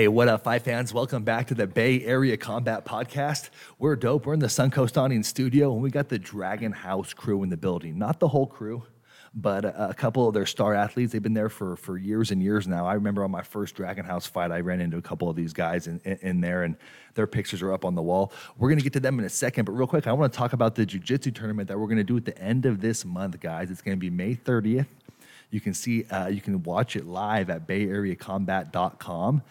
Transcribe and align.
Hey, 0.00 0.08
what 0.08 0.28
up, 0.28 0.44
Fight 0.44 0.62
fans? 0.62 0.94
Welcome 0.94 1.24
back 1.24 1.48
to 1.48 1.54
the 1.54 1.66
Bay 1.66 2.02
Area 2.02 2.38
Combat 2.38 2.86
Podcast. 2.86 3.50
We're 3.78 3.96
dope. 3.96 4.24
We're 4.24 4.32
in 4.32 4.40
the 4.40 4.46
Suncoast 4.46 4.96
Awning 4.96 5.22
studio, 5.22 5.74
and 5.74 5.82
we 5.82 5.90
got 5.90 6.08
the 6.08 6.18
Dragon 6.18 6.72
House 6.72 7.12
crew 7.12 7.42
in 7.42 7.50
the 7.50 7.58
building. 7.58 7.98
Not 7.98 8.18
the 8.18 8.28
whole 8.28 8.46
crew, 8.46 8.82
but 9.34 9.66
a, 9.66 9.90
a 9.90 9.92
couple 9.92 10.26
of 10.26 10.32
their 10.32 10.46
star 10.46 10.74
athletes. 10.74 11.12
They've 11.12 11.22
been 11.22 11.34
there 11.34 11.50
for, 11.50 11.76
for 11.76 11.98
years 11.98 12.30
and 12.30 12.42
years 12.42 12.66
now. 12.66 12.86
I 12.86 12.94
remember 12.94 13.22
on 13.24 13.30
my 13.30 13.42
first 13.42 13.74
Dragon 13.74 14.06
House 14.06 14.26
fight, 14.26 14.50
I 14.50 14.60
ran 14.60 14.80
into 14.80 14.96
a 14.96 15.02
couple 15.02 15.28
of 15.28 15.36
these 15.36 15.52
guys 15.52 15.86
in, 15.86 16.00
in, 16.06 16.18
in 16.22 16.40
there, 16.40 16.62
and 16.62 16.76
their 17.12 17.26
pictures 17.26 17.60
are 17.60 17.70
up 17.70 17.84
on 17.84 17.94
the 17.94 18.00
wall. 18.00 18.32
We're 18.56 18.70
going 18.70 18.78
to 18.78 18.84
get 18.84 18.94
to 18.94 19.00
them 19.00 19.18
in 19.18 19.26
a 19.26 19.28
second, 19.28 19.66
but 19.66 19.72
real 19.72 19.86
quick, 19.86 20.06
I 20.06 20.14
want 20.14 20.32
to 20.32 20.38
talk 20.38 20.54
about 20.54 20.76
the 20.76 20.86
Jiu 20.86 20.98
Jitsu 20.98 21.32
tournament 21.32 21.68
that 21.68 21.78
we're 21.78 21.88
going 21.88 21.98
to 21.98 22.04
do 22.04 22.16
at 22.16 22.24
the 22.24 22.38
end 22.38 22.64
of 22.64 22.80
this 22.80 23.04
month, 23.04 23.38
guys. 23.38 23.70
It's 23.70 23.82
going 23.82 23.98
to 23.98 24.00
be 24.00 24.08
May 24.08 24.34
30th. 24.34 24.86
You 25.50 25.60
can 25.60 25.74
see, 25.74 26.04
uh, 26.04 26.28
you 26.28 26.40
can 26.40 26.62
watch 26.62 26.96
it 26.96 27.04
live 27.04 27.50
at 27.50 27.66
bayareacombat.com. 27.66 29.42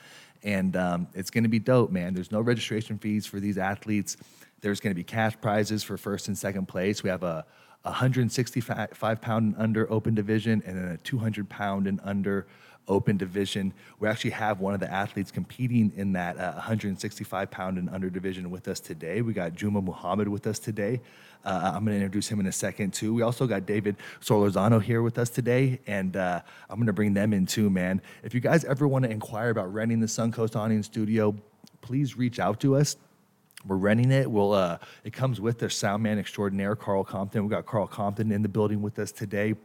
And 0.44 0.76
um, 0.76 1.08
it's 1.14 1.30
going 1.30 1.44
to 1.44 1.50
be 1.50 1.60
dope, 1.60 1.92
man. 1.92 2.14
There's 2.14 2.32
no 2.32 2.42
registration 2.42 2.98
fees 2.98 3.26
for 3.26 3.40
these 3.40 3.58
athletes. 3.58 4.18
There's 4.62 4.80
going 4.80 4.92
to 4.92 4.96
be 4.96 5.04
cash 5.04 5.34
prizes 5.42 5.84
for 5.84 5.98
first 5.98 6.28
and 6.28 6.38
second 6.38 6.68
place. 6.68 7.04
We 7.04 7.10
have 7.10 7.24
a 7.24 7.46
165 7.84 9.22
pound 9.22 9.54
and 9.54 9.62
under 9.62 9.92
open 9.92 10.14
division 10.16 10.62
and 10.66 10.78
then 10.78 10.86
a 10.86 10.98
200 10.98 11.48
pound 11.50 11.88
and 11.88 12.00
under 12.04 12.48
open 12.90 13.16
division. 13.16 13.74
We 14.00 14.08
actually 14.08 14.32
have 14.32 14.60
one 14.60 14.74
of 14.74 14.80
the 14.80 14.92
athletes 14.92 15.32
competing 15.32 15.94
in 15.96 16.14
that 16.14 16.38
uh, 16.38 16.54
165 16.54 17.52
pound 17.52 17.78
and 17.78 17.90
under 17.90 18.10
division 18.10 18.52
with 18.52 18.68
us 18.68 18.80
today. 18.80 19.22
We 19.22 19.34
got 19.34 19.56
Juma 19.56 19.82
Muhammad 19.82 20.28
with 20.28 20.48
us 20.48 20.60
today. 20.60 21.00
Uh, 21.46 21.72
I'm 21.74 21.86
going 21.86 21.98
to 21.98 22.04
introduce 22.04 22.28
him 22.28 22.40
in 22.42 22.48
a 22.48 22.52
second 22.52 22.94
too. 22.94 23.14
We 23.14 23.22
also 23.22 23.48
got 23.48 23.66
David 23.66 23.96
Solorzano 24.20 24.82
here 24.82 25.02
with 25.02 25.18
us 25.18 25.30
today, 25.30 25.80
and 25.88 26.18
uh, 26.18 26.42
I'm 26.70 26.76
going 26.76 26.88
to 26.88 26.94
bring 26.94 27.14
them 27.14 27.32
in 27.32 27.46
too, 27.46 27.70
man. 27.70 28.02
If 28.24 28.34
you 28.34 28.42
guys 28.42 28.66
ever 28.66 28.88
want 28.88 29.06
to 29.06 29.12
inquire 29.12 29.50
about 29.50 29.74
renting 29.74 30.02
the 30.02 30.08
Suncoast 30.08 30.58
Awning 30.58 30.84
Studio, 30.84 31.36
please 31.82 32.18
reach 32.18 32.40
out 32.40 32.60
to 32.62 32.76
us. 32.76 32.98
We're 33.66 33.78
renting 33.78 34.12
it. 34.12 34.30
We'll. 34.30 34.54
Uh, 34.54 34.78
it 35.04 35.12
comes 35.12 35.42
with 35.42 35.60
their 35.60 35.70
sound 35.70 36.02
man 36.04 36.18
extraordinaire, 36.18 36.76
Carl 36.76 37.04
Compton. 37.04 37.44
We 37.44 37.50
got 37.50 37.66
Carl 37.66 37.88
Compton 37.88 38.32
in 38.32 38.42
the 38.42 38.48
building 38.48 38.82
with 38.82 38.98
us 39.00 39.12
today. 39.12 39.56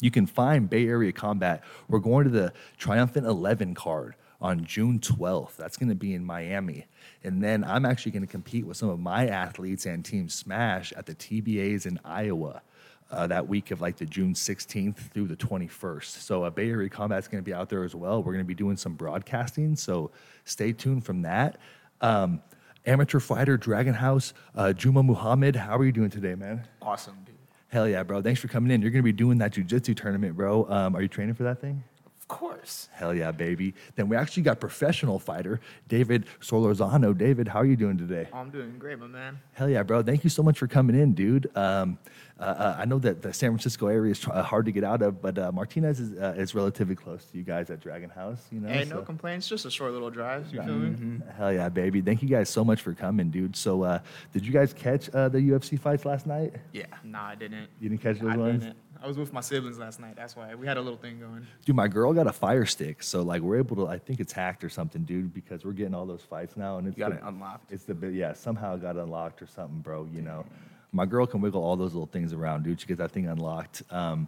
You 0.00 0.10
can 0.10 0.26
find 0.26 0.68
Bay 0.68 0.86
Area 0.86 1.12
Combat. 1.12 1.62
We're 1.88 2.00
going 2.00 2.24
to 2.24 2.30
the 2.30 2.52
Triumphant 2.78 3.26
11 3.26 3.74
card 3.74 4.14
on 4.40 4.64
June 4.64 4.98
12th. 4.98 5.56
That's 5.56 5.76
going 5.76 5.88
to 5.88 5.94
be 5.94 6.14
in 6.14 6.24
Miami. 6.24 6.86
And 7.22 7.42
then 7.42 7.64
I'm 7.64 7.86
actually 7.86 8.12
going 8.12 8.26
to 8.26 8.30
compete 8.30 8.66
with 8.66 8.76
some 8.76 8.88
of 8.88 9.00
my 9.00 9.26
athletes 9.26 9.86
and 9.86 10.04
Team 10.04 10.28
Smash 10.28 10.92
at 10.92 11.06
the 11.06 11.14
TBAs 11.14 11.86
in 11.86 11.98
Iowa. 12.04 12.62
Uh, 13.10 13.26
that 13.26 13.46
week 13.46 13.70
of 13.70 13.80
like 13.80 13.96
the 13.96 14.06
June 14.06 14.32
16th 14.32 14.96
through 15.12 15.28
the 15.28 15.36
21st. 15.36 16.04
So 16.04 16.42
uh, 16.42 16.50
Bay 16.50 16.70
Area 16.70 16.88
Combat 16.88 17.18
is 17.18 17.28
going 17.28 17.44
to 17.44 17.48
be 17.48 17.54
out 17.54 17.68
there 17.68 17.84
as 17.84 17.94
well. 17.94 18.22
We're 18.22 18.32
going 18.32 18.44
to 18.44 18.48
be 18.48 18.54
doing 18.54 18.76
some 18.76 18.94
broadcasting, 18.94 19.76
so 19.76 20.10
stay 20.44 20.72
tuned 20.72 21.04
from 21.04 21.22
that. 21.22 21.58
Um, 22.00 22.42
amateur 22.86 23.20
fighter 23.20 23.56
Dragon 23.56 23.94
House, 23.94 24.32
uh, 24.56 24.72
Juma 24.72 25.02
Muhammad, 25.02 25.54
how 25.54 25.76
are 25.76 25.84
you 25.84 25.92
doing 25.92 26.10
today, 26.10 26.34
man? 26.34 26.66
Awesome, 26.82 27.16
dude. 27.24 27.33
Hell 27.74 27.88
yeah, 27.88 28.04
bro. 28.04 28.22
Thanks 28.22 28.40
for 28.40 28.46
coming 28.46 28.70
in. 28.70 28.82
You're 28.82 28.92
going 28.92 29.02
to 29.02 29.04
be 29.04 29.10
doing 29.10 29.38
that 29.38 29.50
jiu-jitsu 29.50 29.94
tournament, 29.94 30.36
bro. 30.36 30.64
Um, 30.70 30.94
are 30.94 31.02
you 31.02 31.08
training 31.08 31.34
for 31.34 31.42
that 31.42 31.60
thing? 31.60 31.82
Of 32.24 32.28
course. 32.28 32.88
Hell 32.94 33.14
yeah, 33.14 33.32
baby. 33.32 33.74
Then 33.96 34.08
we 34.08 34.16
actually 34.16 34.44
got 34.44 34.58
professional 34.58 35.18
fighter 35.18 35.60
David 35.88 36.24
Solorzano. 36.40 37.16
David, 37.16 37.48
how 37.48 37.60
are 37.60 37.66
you 37.66 37.76
doing 37.76 37.98
today? 37.98 38.28
I'm 38.32 38.48
doing 38.48 38.78
great, 38.78 38.98
my 38.98 39.06
man. 39.08 39.38
Hell 39.52 39.68
yeah, 39.68 39.82
bro. 39.82 40.02
Thank 40.02 40.24
you 40.24 40.30
so 40.30 40.42
much 40.42 40.58
for 40.58 40.66
coming 40.66 40.98
in, 40.98 41.12
dude. 41.12 41.54
Um, 41.54 41.98
uh, 42.40 42.44
uh, 42.44 42.76
I 42.78 42.86
know 42.86 42.98
that 43.00 43.20
the 43.20 43.30
San 43.34 43.50
Francisco 43.50 43.88
area 43.88 44.12
is 44.12 44.20
tr- 44.20 44.32
uh, 44.32 44.42
hard 44.42 44.64
to 44.64 44.72
get 44.72 44.84
out 44.84 45.02
of, 45.02 45.20
but 45.20 45.38
uh, 45.38 45.52
Martinez 45.52 46.00
is, 46.00 46.18
uh, 46.18 46.34
is 46.38 46.54
relatively 46.54 46.94
close 46.96 47.26
to 47.26 47.36
you 47.36 47.44
guys 47.44 47.68
at 47.68 47.80
Dragon 47.80 48.08
House. 48.08 48.46
You 48.50 48.60
know, 48.60 48.70
Hey, 48.70 48.86
no 48.86 49.02
complaints. 49.02 49.46
Just 49.46 49.66
a 49.66 49.70
short 49.70 49.92
little 49.92 50.10
drive. 50.10 50.46
You 50.50 50.62
feel 50.62 50.76
me? 50.76 51.20
Hell 51.36 51.52
yeah, 51.52 51.68
baby. 51.68 52.00
Thank 52.00 52.22
you 52.22 52.28
guys 52.30 52.48
so 52.48 52.64
much 52.64 52.80
for 52.80 52.94
coming, 52.94 53.28
dude. 53.30 53.54
So, 53.54 53.82
uh, 53.82 53.98
did 54.32 54.46
you 54.46 54.52
guys 54.52 54.72
catch 54.72 55.10
uh, 55.10 55.28
the 55.28 55.40
UFC 55.40 55.78
fights 55.78 56.06
last 56.06 56.26
night? 56.26 56.54
Yeah. 56.72 56.86
Nah, 57.04 57.26
I 57.28 57.34
didn't. 57.34 57.68
You 57.80 57.90
didn't 57.90 58.00
catch 58.00 58.18
those 58.18 58.32
I 58.32 58.36
ones? 58.38 58.62
didn't. 58.64 58.78
I 59.04 59.06
was 59.06 59.18
with 59.18 59.34
my 59.34 59.42
siblings 59.42 59.78
last 59.78 60.00
night. 60.00 60.16
That's 60.16 60.34
why 60.34 60.54
we 60.54 60.66
had 60.66 60.78
a 60.78 60.80
little 60.80 60.96
thing 60.98 61.20
going. 61.20 61.46
Dude, 61.66 61.76
my 61.76 61.88
girl 61.88 62.14
got 62.14 62.26
a 62.26 62.32
fire 62.32 62.64
stick, 62.64 63.02
so 63.02 63.20
like 63.20 63.42
we're 63.42 63.58
able 63.58 63.76
to. 63.76 63.86
I 63.86 63.98
think 63.98 64.18
it's 64.18 64.32
hacked 64.32 64.64
or 64.64 64.70
something, 64.70 65.02
dude, 65.02 65.34
because 65.34 65.62
we're 65.62 65.72
getting 65.72 65.94
all 65.94 66.06
those 66.06 66.22
fights 66.22 66.56
now, 66.56 66.78
and 66.78 66.88
it's 66.88 66.96
You 66.96 67.04
got 67.04 67.10
the- 67.10 67.18
it 67.18 67.22
unlocked. 67.28 67.70
It's 67.70 67.84
the 67.84 67.92
bit- 67.94 68.14
yeah, 68.14 68.32
somehow 68.32 68.76
it 68.76 68.80
got 68.80 68.96
unlocked 68.96 69.42
or 69.42 69.46
something, 69.46 69.80
bro. 69.80 70.08
You 70.10 70.22
know, 70.22 70.46
my 70.92 71.04
girl 71.04 71.26
can 71.26 71.42
wiggle 71.42 71.62
all 71.62 71.76
those 71.76 71.92
little 71.92 72.06
things 72.06 72.32
around, 72.32 72.62
dude. 72.62 72.80
She 72.80 72.86
gets 72.86 72.96
that 72.96 73.10
thing 73.10 73.26
unlocked. 73.28 73.82
Um, 73.90 74.26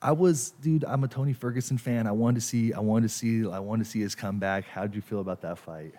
I 0.00 0.12
was, 0.12 0.52
dude. 0.52 0.86
I'm 0.86 1.04
a 1.04 1.08
Tony 1.08 1.34
Ferguson 1.34 1.76
fan. 1.76 2.06
I 2.06 2.12
wanted 2.12 2.36
to 2.36 2.46
see. 2.46 2.72
I 2.72 2.80
wanted 2.80 3.08
to 3.08 3.14
see. 3.14 3.46
I 3.46 3.58
wanted 3.58 3.84
to 3.84 3.90
see 3.90 4.00
his 4.00 4.14
comeback. 4.14 4.64
How 4.64 4.86
did 4.86 4.94
you 4.94 5.02
feel 5.02 5.20
about 5.20 5.42
that 5.42 5.58
fight? 5.58 5.92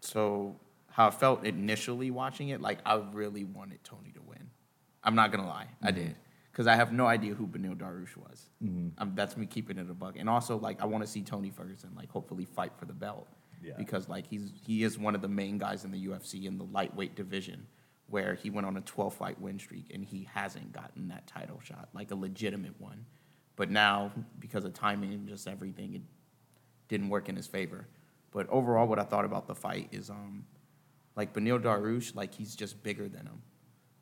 So, 0.00 0.56
how 0.90 1.06
I 1.06 1.10
felt 1.10 1.46
initially 1.46 2.10
watching 2.10 2.50
it, 2.50 2.60
like 2.60 2.80
I 2.84 3.00
really 3.14 3.44
wanted 3.44 3.82
Tony 3.82 4.10
to 4.12 4.20
win. 4.20 4.50
I'm 5.02 5.14
not 5.14 5.32
gonna 5.32 5.46
lie, 5.48 5.68
I 5.82 5.90
did, 5.92 6.14
because 6.52 6.66
I 6.66 6.74
have 6.76 6.92
no 6.92 7.06
idea 7.06 7.34
who 7.34 7.46
Beneil 7.46 7.76
Dariush 7.76 8.16
was. 8.16 8.50
Um, 8.98 9.12
that's 9.14 9.36
me 9.36 9.46
keeping 9.46 9.78
it 9.78 9.88
a 9.90 9.94
bug. 9.94 10.16
And 10.16 10.28
also, 10.28 10.56
like, 10.58 10.80
I 10.82 10.86
want 10.86 11.04
to 11.04 11.08
see 11.10 11.22
Tony 11.22 11.50
Ferguson, 11.50 11.90
like, 11.96 12.10
hopefully 12.10 12.44
fight 12.44 12.72
for 12.76 12.86
the 12.86 12.92
belt, 12.92 13.28
Yeah. 13.62 13.74
because 13.78 14.08
like 14.08 14.26
he's 14.26 14.50
he 14.66 14.82
is 14.84 14.98
one 14.98 15.14
of 15.14 15.22
the 15.22 15.28
main 15.28 15.58
guys 15.58 15.84
in 15.84 15.90
the 15.92 16.06
UFC 16.06 16.44
in 16.46 16.58
the 16.58 16.64
lightweight 16.64 17.14
division, 17.14 17.66
where 18.08 18.34
he 18.34 18.50
went 18.50 18.66
on 18.66 18.76
a 18.76 18.80
12 18.80 19.14
fight 19.14 19.40
win 19.40 19.58
streak 19.58 19.90
and 19.94 20.04
he 20.04 20.24
hasn't 20.32 20.72
gotten 20.72 21.08
that 21.08 21.26
title 21.26 21.60
shot, 21.62 21.88
like 21.94 22.10
a 22.10 22.14
legitimate 22.16 22.74
one. 22.80 23.04
But 23.56 23.70
now, 23.70 24.10
because 24.38 24.64
of 24.64 24.72
timing 24.74 25.12
and 25.12 25.28
just 25.28 25.46
everything, 25.46 25.94
it 25.94 26.02
didn't 26.88 27.08
work 27.10 27.28
in 27.28 27.36
his 27.36 27.46
favor. 27.46 27.86
But 28.32 28.48
overall, 28.48 28.86
what 28.88 28.98
I 28.98 29.04
thought 29.04 29.24
about 29.24 29.46
the 29.46 29.54
fight 29.54 29.88
is, 29.92 30.08
um, 30.10 30.44
like 31.16 31.32
Beneil 31.34 31.60
Dariush, 31.60 32.14
like 32.14 32.32
he's 32.34 32.54
just 32.56 32.82
bigger 32.82 33.08
than 33.08 33.26
him. 33.26 33.42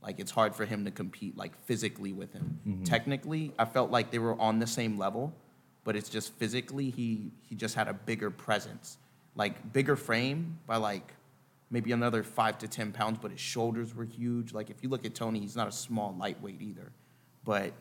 Like 0.02 0.20
it's 0.20 0.30
hard 0.30 0.54
for 0.54 0.64
him 0.64 0.84
to 0.84 0.90
compete 0.90 1.36
like 1.36 1.56
physically 1.64 2.12
with 2.12 2.32
him. 2.32 2.60
Mm-hmm. 2.66 2.84
Technically, 2.84 3.52
I 3.58 3.64
felt 3.64 3.90
like 3.90 4.10
they 4.10 4.18
were 4.18 4.40
on 4.40 4.58
the 4.58 4.66
same 4.66 4.96
level, 4.98 5.34
but 5.84 5.96
it's 5.96 6.08
just 6.08 6.32
physically 6.34 6.90
he 6.90 7.32
he 7.42 7.54
just 7.54 7.74
had 7.74 7.88
a 7.88 7.94
bigger 7.94 8.30
presence, 8.30 8.98
like 9.34 9.72
bigger 9.72 9.96
frame 9.96 10.58
by 10.66 10.76
like 10.76 11.14
maybe 11.70 11.92
another 11.92 12.22
five 12.22 12.58
to 12.58 12.68
ten 12.68 12.92
pounds, 12.92 13.18
but 13.20 13.30
his 13.30 13.40
shoulders 13.40 13.94
were 13.94 14.04
huge. 14.04 14.52
Like 14.52 14.70
if 14.70 14.82
you 14.82 14.88
look 14.88 15.04
at 15.04 15.14
Tony, 15.14 15.40
he's 15.40 15.56
not 15.56 15.68
a 15.68 15.72
small 15.72 16.14
lightweight 16.18 16.62
either, 16.62 16.92
but 17.44 17.72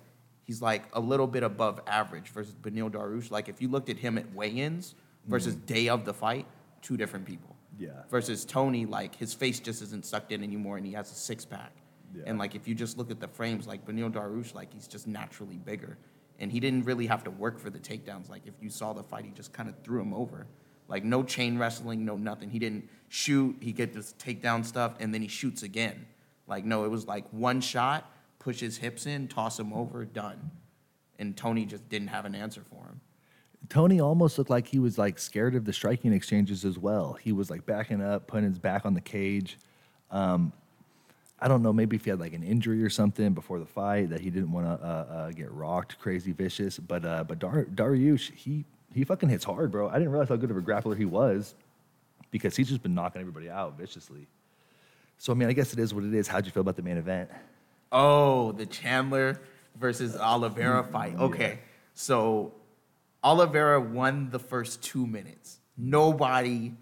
he's 0.44 0.62
like 0.62 0.84
a 0.94 1.00
little 1.00 1.28
bit 1.28 1.44
above 1.44 1.82
average 1.86 2.30
versus 2.30 2.56
Beneil 2.56 2.90
Dariush. 2.90 3.30
Like 3.30 3.48
if 3.48 3.62
you 3.62 3.68
looked 3.68 3.90
at 3.90 3.98
him 3.98 4.18
at 4.18 4.34
weigh-ins 4.34 4.96
versus 5.28 5.56
mm-hmm. 5.56 5.66
day 5.66 5.90
of 5.90 6.04
the 6.04 6.14
fight, 6.14 6.48
two 6.82 6.98
different 6.98 7.26
people. 7.26 7.56
Yeah. 7.78 7.90
Versus 8.10 8.44
Tony, 8.44 8.86
like 8.86 9.16
his 9.16 9.34
face 9.34 9.60
just 9.60 9.82
isn't 9.84 10.06
sucked 10.06 10.32
in 10.32 10.44
anymore, 10.44 10.78
and 10.78 10.86
he 10.86 10.94
has 10.94 11.12
a 11.12 11.16
six 11.16 11.46
pack. 11.46 11.72
Yeah. 12.16 12.24
And 12.26 12.40
like 12.40 12.56
if 12.56 12.68
you 12.68 12.76
just 12.76 12.98
look 12.98 13.12
at 13.12 13.20
the 13.20 13.28
frames, 13.28 13.68
like 13.68 13.86
Beneil 13.86 14.12
Dariush, 14.12 14.54
like 14.54 14.74
he's 14.74 14.88
just 14.88 15.08
naturally 15.08 15.58
bigger, 15.58 15.98
and 16.40 16.52
he 16.52 16.60
didn't 16.60 16.86
really 16.86 17.08
have 17.08 17.24
to 17.26 17.32
work 17.32 17.60
for 17.60 17.70
the 17.70 17.80
takedowns. 17.80 18.30
Like 18.30 18.44
if 18.46 18.54
you 18.62 18.70
saw 18.70 18.94
the 18.94 19.04
fight, 19.04 19.26
he 19.26 19.32
just 19.32 19.54
kind 19.54 19.70
of 19.70 19.76
threw 19.84 20.02
him 20.02 20.14
over. 20.14 20.48
Like 20.88 21.04
no 21.04 21.24
chain 21.24 21.58
wrestling, 21.58 22.06
no 22.06 22.16
nothing. 22.16 22.50
He 22.50 22.60
didn't 22.60 22.90
shoot. 23.10 23.58
He 23.60 23.72
get 23.74 23.94
this 23.94 24.14
takedown 24.14 24.66
stuff, 24.66 24.94
and 25.00 25.14
then 25.14 25.22
he 25.22 25.28
shoots 25.28 25.64
again. 25.64 26.06
Like 26.48 26.64
no, 26.64 26.86
it 26.86 26.90
was 26.90 27.08
like 27.08 27.26
one 27.32 27.62
shot, 27.62 28.10
push 28.40 28.60
his 28.60 28.78
hips 28.78 29.06
in, 29.06 29.28
toss 29.28 29.60
him 29.60 29.74
over, 29.74 30.06
done. 30.06 30.52
And 31.20 31.36
Tony 31.36 31.66
just 31.66 31.90
didn't 31.90 32.10
have 32.10 32.26
an 32.26 32.36
answer 32.36 32.62
for 32.62 32.86
him. 32.86 33.02
Tony 33.70 34.00
almost 34.00 34.38
looked 34.38 34.50
like 34.50 34.68
he 34.68 34.80
was 34.80 34.98
like 34.98 35.20
scared 35.20 35.56
of 35.56 35.66
the 35.66 35.74
striking 35.74 36.14
exchanges 36.14 36.64
as 36.64 36.78
well. 36.78 37.14
He 37.14 37.32
was 37.32 37.50
like 37.50 37.66
backing 37.66 38.02
up, 38.02 38.28
putting 38.28 38.48
his 38.48 38.60
back 38.60 38.86
on 38.86 38.94
the 38.94 39.02
cage. 39.02 39.58
Um, 40.12 40.54
I 41.40 41.48
don't 41.48 41.62
know, 41.62 41.72
maybe 41.72 41.96
if 41.96 42.04
he 42.04 42.10
had 42.10 42.20
like 42.20 42.34
an 42.34 42.44
injury 42.44 42.84
or 42.84 42.90
something 42.90 43.34
before 43.34 43.60
the 43.60 43.66
fight 43.66 44.10
that 44.10 44.22
he 44.22 44.30
didn't 44.32 44.52
want 44.52 44.66
to 44.66 44.86
uh, 44.86 44.90
uh, 44.90 45.32
get 45.32 45.52
rocked, 45.52 46.00
crazy 46.00 46.32
vicious. 46.32 46.80
But 46.80 47.06
uh, 47.06 47.24
but 47.26 47.40
Dar- 47.40 47.66
Dariush, 47.66 48.34
he 48.34 48.66
he 48.94 49.04
fucking 49.04 49.30
hits 49.30 49.44
hard, 49.44 49.72
bro. 49.72 49.90
I 49.90 49.94
didn't 49.94 50.10
realize 50.10 50.30
how 50.30 50.36
good 50.36 50.50
of 50.50 50.58
a 50.58 50.62
grappler 50.62 50.98
he 50.98 51.06
was 51.06 51.54
because 52.32 52.56
he's 52.56 52.70
just 52.70 52.82
been 52.82 52.96
knocking 52.96 53.22
everybody 53.22 53.50
out 53.50 53.78
viciously. 53.78 54.28
So 55.20 55.32
I 55.32 55.36
mean, 55.36 55.50
I 55.50 55.54
guess 55.54 55.74
it 55.74 55.80
is 55.80 55.94
what 55.94 56.04
it 56.04 56.14
is. 56.14 56.28
How'd 56.28 56.46
you 56.46 56.52
feel 56.52 56.62
about 56.62 56.76
the 56.76 56.82
main 56.82 56.98
event? 56.98 57.30
Oh, 57.92 58.52
the 58.54 58.66
Chandler 58.66 59.40
versus 59.80 60.16
Oliveira 60.16 60.84
fight. 60.84 61.16
Okay. 61.18 61.60
So 61.94 62.54
Oliveira 63.24 63.80
won 63.80 64.30
the 64.30 64.40
first 64.40 64.82
two 64.82 65.06
minutes. 65.06 65.60
Nobody, 65.78 66.74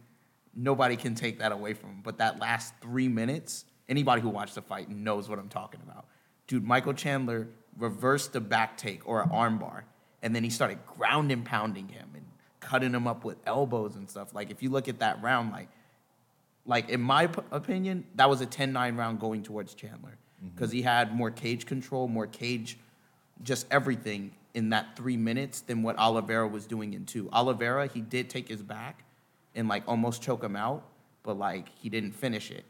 nobody 0.56 0.96
can 0.96 1.16
take 1.16 1.40
that 1.40 1.52
away 1.52 1.74
from 1.74 1.90
him. 1.90 2.02
But 2.04 2.18
that 2.18 2.40
last 2.40 2.74
three 2.82 3.08
minutes, 3.08 3.66
anybody 3.90 4.22
who 4.22 4.30
watched 4.30 4.56
the 4.56 4.62
fight 4.62 4.90
knows 4.90 5.30
what 5.30 5.40
I'm 5.40 5.50
talking 5.50 5.82
about. 5.84 6.06
Dude, 6.48 6.64
Michael 6.64 6.94
Chandler 6.94 7.48
reversed 7.78 8.34
the 8.34 8.42
back 8.42 8.78
take 8.78 9.08
or 9.08 9.22
an 9.22 9.30
armbar, 9.30 9.84
and 10.22 10.36
then 10.36 10.44
he 10.44 10.50
started 10.50 10.80
ground 10.86 11.32
and 11.32 11.46
pounding 11.46 11.88
him 11.88 12.10
and 12.14 12.26
cutting 12.60 12.94
him 12.94 13.08
up 13.08 13.24
with 13.24 13.38
elbows 13.46 13.96
and 13.96 14.10
stuff. 14.10 14.34
Like 14.34 14.52
if 14.52 14.64
you 14.64 14.70
look 14.70 14.88
at 14.88 15.00
that 15.00 15.22
round, 15.22 15.52
like 15.52 15.70
like 16.66 16.90
in 16.90 17.02
my 17.02 17.28
p- 17.28 17.42
opinion, 17.52 18.06
that 18.16 18.28
was 18.28 18.42
a 18.42 18.48
10-9 18.48 18.98
round 18.98 19.20
going 19.20 19.44
towards 19.44 19.76
Chandler 19.76 20.18
mm-hmm. 20.38 20.50
because 20.56 20.72
he 20.72 20.82
had 20.82 21.16
more 21.16 21.30
cage 21.30 21.66
control, 21.66 22.08
more 22.08 22.26
cage, 22.26 22.80
just 23.44 23.68
everything 23.70 24.32
in 24.56 24.70
that 24.70 24.96
three 24.96 25.18
minutes 25.18 25.62
than 25.62 25.84
what 25.84 25.98
Oliveira 26.00 26.48
was 26.48 26.66
doing 26.66 26.94
in 26.94 27.06
two. 27.06 27.30
Oliveira, 27.32 27.88
he 27.88 28.02
did 28.02 28.30
take 28.30 28.48
his 28.48 28.64
back, 28.64 29.04
and 29.54 29.68
like 29.68 29.84
almost 29.88 30.22
choke 30.22 30.44
him 30.44 30.56
out, 30.56 30.84
but 31.24 31.38
like 31.38 31.70
he 31.78 31.90
didn't 31.90 32.14
finish 32.14 32.50
it. 32.50 32.66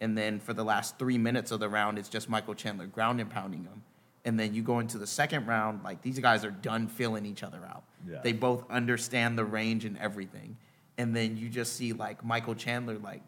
And 0.00 0.16
then 0.16 0.40
for 0.40 0.54
the 0.54 0.64
last 0.64 0.98
three 0.98 1.18
minutes 1.18 1.50
of 1.50 1.60
the 1.60 1.68
round, 1.68 1.98
it's 1.98 2.08
just 2.08 2.28
Michael 2.28 2.54
Chandler 2.54 2.86
ground 2.86 3.20
and 3.20 3.30
pounding 3.30 3.64
him. 3.64 3.82
And 4.24 4.38
then 4.38 4.54
you 4.54 4.62
go 4.62 4.80
into 4.80 4.98
the 4.98 5.06
second 5.06 5.46
round, 5.46 5.82
like 5.82 6.02
these 6.02 6.18
guys 6.18 6.44
are 6.44 6.50
done 6.50 6.88
filling 6.88 7.26
each 7.26 7.42
other 7.42 7.60
out. 7.66 7.84
Yeah. 8.08 8.20
They 8.22 8.32
both 8.32 8.64
understand 8.70 9.38
the 9.38 9.44
range 9.44 9.84
and 9.84 9.96
everything. 9.98 10.56
And 10.98 11.14
then 11.16 11.36
you 11.36 11.48
just 11.48 11.76
see 11.76 11.92
like 11.92 12.24
Michael 12.24 12.54
Chandler 12.54 12.98
like 12.98 13.22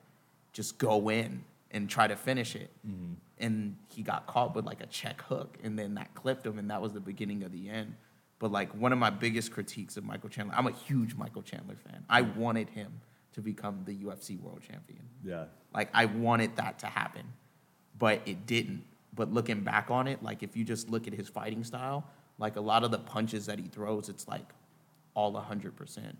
just 0.52 0.78
go 0.78 1.08
in 1.08 1.44
and 1.70 1.88
try 1.88 2.06
to 2.06 2.16
finish 2.16 2.54
it. 2.54 2.70
Mm-hmm. 2.86 3.14
And 3.38 3.76
he 3.88 4.02
got 4.02 4.26
caught 4.26 4.54
with 4.54 4.66
like 4.66 4.82
a 4.82 4.86
check 4.86 5.20
hook, 5.22 5.58
and 5.64 5.76
then 5.76 5.94
that 5.94 6.14
clipped 6.14 6.46
him, 6.46 6.58
and 6.58 6.70
that 6.70 6.80
was 6.80 6.92
the 6.92 7.00
beginning 7.00 7.42
of 7.42 7.50
the 7.50 7.68
end. 7.68 7.96
But 8.38 8.52
like 8.52 8.72
one 8.74 8.92
of 8.92 8.98
my 8.98 9.10
biggest 9.10 9.50
critiques 9.50 9.96
of 9.96 10.04
Michael 10.04 10.28
Chandler, 10.28 10.54
I'm 10.56 10.66
a 10.66 10.72
huge 10.72 11.16
Michael 11.16 11.42
Chandler 11.42 11.76
fan. 11.76 12.04
I 12.08 12.22
mm. 12.22 12.36
wanted 12.36 12.70
him 12.70 13.00
to 13.32 13.40
become 13.40 13.82
the 13.84 13.96
UFC 13.96 14.38
world 14.40 14.60
champion. 14.62 15.02
Yeah. 15.24 15.44
Like 15.74 15.88
I 15.94 16.06
wanted 16.06 16.56
that 16.56 16.78
to 16.80 16.86
happen, 16.86 17.24
but 17.98 18.20
it 18.26 18.46
didn't. 18.46 18.84
But 19.14 19.32
looking 19.32 19.60
back 19.60 19.90
on 19.90 20.08
it, 20.08 20.22
like 20.22 20.42
if 20.42 20.56
you 20.56 20.64
just 20.64 20.88
look 20.88 21.06
at 21.06 21.12
his 21.12 21.28
fighting 21.28 21.64
style, 21.64 22.04
like 22.38 22.56
a 22.56 22.60
lot 22.60 22.84
of 22.84 22.90
the 22.90 22.98
punches 22.98 23.46
that 23.46 23.58
he 23.58 23.66
throws, 23.66 24.08
it's 24.08 24.26
like 24.26 24.48
all 25.14 25.32
100%. 25.32 26.16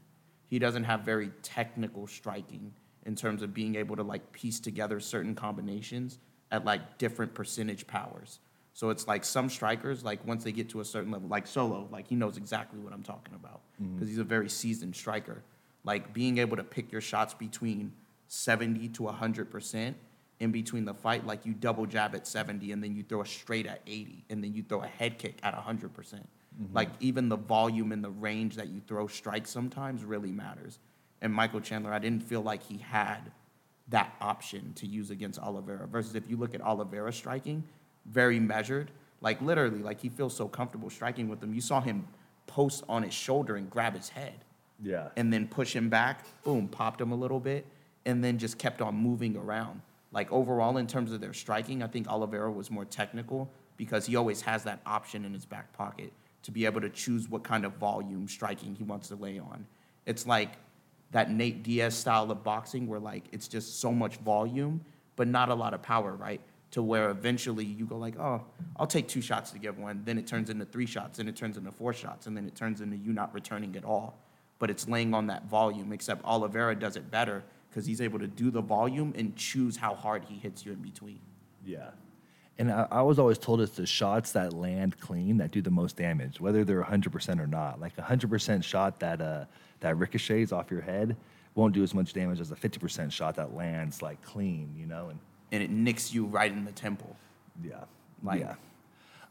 He 0.49 0.59
doesn't 0.59 0.85
have 0.85 1.01
very 1.01 1.31
technical 1.43 2.07
striking 2.07 2.73
in 3.07 3.17
terms 3.17 3.43
of 3.43 3.55
being 3.55 3.75
able 3.77 3.97
to 3.97 4.03
like 4.03 4.33
piece 4.33 4.61
together 4.61 5.01
certain 5.01 5.35
combinations 5.35 6.19
at 6.51 6.65
like 6.65 6.99
different 6.99 7.35
percentage 7.35 7.87
powers. 7.87 8.39
So 8.75 8.91
it's 8.91 9.07
like 9.07 9.25
some 9.25 9.51
strikers, 9.51 10.05
like 10.05 10.27
once 10.27 10.45
they 10.45 10.53
get 10.53 10.69
to 10.71 10.81
a 10.81 10.85
certain 10.85 11.11
level, 11.11 11.29
like 11.29 11.47
Solo, 11.47 11.89
like 11.91 12.07
he 12.09 12.15
knows 12.15 12.37
exactly 12.37 12.79
what 12.79 12.93
I'm 12.93 13.03
talking 13.03 13.35
about 13.35 13.61
mm-hmm. 13.83 13.95
because 13.95 14.09
he's 14.09 14.19
a 14.19 14.25
very 14.25 14.49
seasoned 14.49 14.95
striker. 14.95 15.43
Like 15.85 16.15
being 16.15 16.39
able 16.39 16.57
to 16.57 16.65
pick 16.65 16.93
your 16.93 17.01
shots 17.01 17.35
between 17.35 17.93
70 18.33 18.89
to 18.89 19.03
100% 19.03 19.95
in 20.41 20.53
between 20.53 20.87
the 20.87 20.95
fight, 20.95 21.27
like 21.27 21.45
you 21.45 21.53
double 21.53 21.85
jab 21.85 22.15
at 22.15 22.27
70 22.27 22.73
and 22.73 22.83
then 22.83 22.97
you 22.97 23.03
throw 23.03 23.21
a 23.21 23.27
straight 23.27 23.67
at 23.67 23.83
80 23.87 24.25
and 24.31 24.43
then 24.43 24.55
you 24.55 24.63
throw 24.63 24.83
a 24.83 24.87
head 24.87 25.19
kick 25.19 25.37
at 25.43 25.55
100%. 25.55 25.93
percent 25.93 26.27
mm-hmm. 26.59 26.75
Like 26.75 26.89
even 27.01 27.29
the 27.29 27.37
volume 27.37 27.93
and 27.93 28.03
the 28.03 28.11
range 28.11 28.57
that 28.57 28.69
you 28.69 28.81
throw 28.89 29.07
strikes 29.07 29.51
sometimes 29.51 30.03
really 30.03 30.33
matters. 30.33 30.79
And 31.21 31.31
Michael 31.31 31.61
Chandler, 31.61 31.93
I 31.93 31.99
didn't 31.99 32.23
feel 32.23 32.41
like 32.41 32.63
he 32.63 32.79
had 32.79 33.31
that 33.89 34.15
option 34.19 34.73
to 34.77 34.87
use 34.87 35.11
against 35.11 35.39
Oliveira. 35.39 35.87
Versus 35.87 36.15
if 36.15 36.29
you 36.31 36.39
look 36.39 36.55
at 36.55 36.63
Oliveira 36.63 37.13
striking, 37.13 37.63
very 38.07 38.41
measured. 38.41 38.91
Like 39.21 39.43
literally, 39.43 39.83
like 39.83 40.01
he 40.01 40.09
feels 40.09 40.35
so 40.35 40.49
comfortable 40.49 40.89
striking 40.89 41.29
with 41.29 41.43
him. 41.43 41.53
You 41.53 41.61
saw 41.61 41.83
him 41.83 42.09
post 42.47 42.83
on 42.89 43.03
his 43.03 43.13
shoulder 43.13 43.57
and 43.57 43.69
grab 43.69 43.95
his 43.95 44.09
head 44.09 44.45
Yeah. 44.83 45.09
and 45.19 45.31
then 45.31 45.49
push 45.49 45.77
him 45.77 45.91
back, 45.91 46.25
boom, 46.45 46.67
popped 46.67 46.99
him 47.01 47.13
a 47.13 47.15
little 47.15 47.39
bit, 47.39 47.67
and 48.07 48.23
then 48.23 48.39
just 48.39 48.59
kept 48.59 48.81
on 48.81 48.95
moving 48.95 49.37
around. 49.37 49.81
Like 50.13 50.31
overall, 50.31 50.77
in 50.77 50.87
terms 50.87 51.13
of 51.13 51.21
their 51.21 51.33
striking, 51.33 51.83
I 51.83 51.87
think 51.87 52.09
Oliveira 52.09 52.51
was 52.51 52.71
more 52.71 52.85
technical 52.85 53.51
because 53.77 54.07
he 54.07 54.17
always 54.17 54.43
has 54.43 54.65
that 54.65 54.81
option 54.85 55.25
in 55.25 55.33
his 55.33 55.47
back 55.47 55.73
pocket 55.73 56.13
to 56.43 56.51
be 56.51 56.67
able 56.67 56.81
to 56.81 56.91
choose 56.91 57.29
what 57.29 57.43
kind 57.43 57.65
of 57.65 57.73
volume 57.75 58.29
striking 58.29 58.75
he 58.75 58.85
wants 58.85 59.09
to 59.09 59.15
lay 59.15 59.39
on. 59.39 59.67
It's 60.05 60.27
like 60.27 60.53
that 61.13 61.31
Nate 61.31 61.63
Diaz 61.63 61.97
style 61.97 62.31
of 62.31 62.43
boxing 62.43 62.87
where 62.87 63.01
like 63.01 63.25
it's 63.33 63.49
just 63.49 63.81
so 63.81 63.93
much 63.93 64.17
volume, 64.17 64.85
but 65.17 65.29
not 65.29 65.49
a 65.49 65.55
lot 65.55 65.73
of 65.73 65.83
power, 65.83 66.13
right? 66.13 66.41
To 66.73 66.83
where 66.83 67.11
eventually 67.11 67.65
you 67.65 67.87
go 67.87 67.97
like, 67.97 68.19
oh, 68.19 68.43
I'll 68.77 68.87
take 68.87 69.09
two 69.09 69.21
shots 69.21 69.51
to 69.53 69.59
give 69.59 69.79
one. 69.79 70.03
Then 70.05 70.19
it 70.19 70.27
turns 70.27 70.51
into 70.51 70.65
three 70.65 70.87
shots, 70.87 71.19
then 71.19 71.29
it 71.29 71.37
turns 71.37 71.57
into 71.57 71.71
four 71.71 71.93
shots, 71.93 72.27
and 72.27 72.37
then 72.37 72.47
it 72.47 72.55
turns 72.55 72.81
into 72.81 72.97
you 72.97 73.13
not 73.13 73.33
returning 73.35 73.77
at 73.77 73.85
all 73.85 74.19
but 74.63 74.71
it's 74.71 74.89
laying 74.89 75.13
on 75.13 75.27
that 75.27 75.45
volume, 75.47 75.93
except 75.93 76.25
Oliveira 76.25 76.77
does 76.77 76.95
it 76.95 77.11
better 77.11 77.43
because 77.73 77.87
he's 77.87 78.03
able 78.03 78.19
to 78.19 78.27
do 78.27 78.51
the 78.51 78.61
volume 78.61 79.15
and 79.17 79.35
choose 79.35 79.77
how 79.79 79.95
hard 79.95 80.25
he 80.27 80.35
hits 80.37 80.67
you 80.67 80.73
in 80.73 80.79
between. 80.81 81.19
Yeah. 81.65 81.89
And 82.59 82.71
I, 82.71 82.87
I 82.91 83.01
was 83.03 83.19
always 83.19 83.39
told 83.39 83.63
it's 83.63 83.77
the 83.77 83.87
shots 83.87 84.33
that 84.33 84.53
land 84.53 85.01
clean 85.01 85.39
that 85.39 85.53
do 85.53 85.63
the 85.63 85.71
most 85.71 85.97
damage, 85.97 86.39
whether 86.39 86.65
they're 86.65 86.83
100% 86.83 87.41
or 87.41 87.47
not. 87.47 87.81
Like 87.81 87.97
a 87.97 88.03
100% 88.03 88.63
shot 88.63 89.01
that, 89.01 89.23
uh, 89.23 89.47
that 89.81 89.97
ricochets 89.97 90.53
off 90.53 90.71
your 90.71 90.83
head 90.83 91.17
won't 91.55 91.73
do 91.73 91.83
as 91.83 91.95
much 91.95 92.13
damage 92.13 92.41
as 92.41 92.51
a 92.51 92.55
50% 92.57 93.11
shot 93.11 93.37
that 93.37 93.55
lands 93.55 94.03
like 94.03 94.21
clean, 94.23 94.75
you 94.79 94.85
know? 94.87 95.09
And 95.09 95.19
And 95.51 95.63
it 95.63 95.71
nicks 95.71 96.13
you 96.13 96.27
right 96.27 96.53
in 96.53 96.67
the 96.67 96.73
temple. 96.73 97.17
yeah. 97.65 97.85
Like- 98.23 98.41
yeah. 98.41 98.55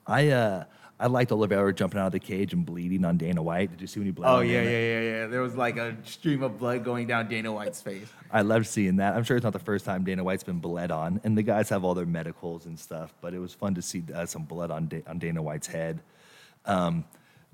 I, 0.08 0.30
uh, 0.30 0.64
I 1.02 1.08
liked 1.08 1.32
Oliveira 1.32 1.74
jumping 1.74 2.00
out 2.00 2.06
of 2.06 2.12
the 2.12 2.20
cage 2.20 2.54
and 2.54 2.64
bleeding 2.64 3.04
on 3.06 3.18
Dana 3.18 3.42
White. 3.42 3.72
Did 3.72 3.82
you 3.82 3.88
see 3.88 4.00
when 4.00 4.06
he 4.06 4.12
bled? 4.12 4.30
Oh, 4.30 4.36
on 4.36 4.48
yeah, 4.48 4.62
Dana? 4.64 4.70
yeah, 4.70 4.80
yeah, 4.80 5.02
yeah. 5.22 5.28
There 5.28 5.42
was 5.42 5.56
like 5.56 5.78
a 5.78 5.98
stream 6.04 6.44
of 6.44 6.60
blood 6.60 6.84
going 6.84 7.08
down 7.08 7.28
Dana 7.28 7.52
White's 7.52 7.82
face. 7.82 8.08
I 8.32 8.42
loved 8.42 8.68
seeing 8.68 8.98
that. 8.98 9.16
I'm 9.16 9.24
sure 9.24 9.36
it's 9.36 9.44
not 9.44 9.54
the 9.54 9.60
first 9.60 9.84
time 9.84 10.04
Dana 10.04 10.24
White's 10.24 10.44
been 10.44 10.60
bled 10.60 10.92
on, 10.92 11.20
and 11.24 11.36
the 11.36 11.42
guys 11.42 11.70
have 11.70 11.84
all 11.84 11.96
their 11.96 12.06
medicals 12.06 12.68
and 12.68 12.80
stuff. 12.80 13.16
But 13.20 13.34
it 13.34 13.40
was 13.40 13.52
fun 13.52 13.74
to 13.76 13.82
see 13.82 14.04
uh, 14.14 14.28
some 14.28 14.44
blood 14.44 14.70
on 14.70 14.88
da- 14.90 15.04
on 15.08 15.18
Dana 15.18 15.42
White's 15.42 15.66
head. 15.66 16.02
Um, 16.66 17.04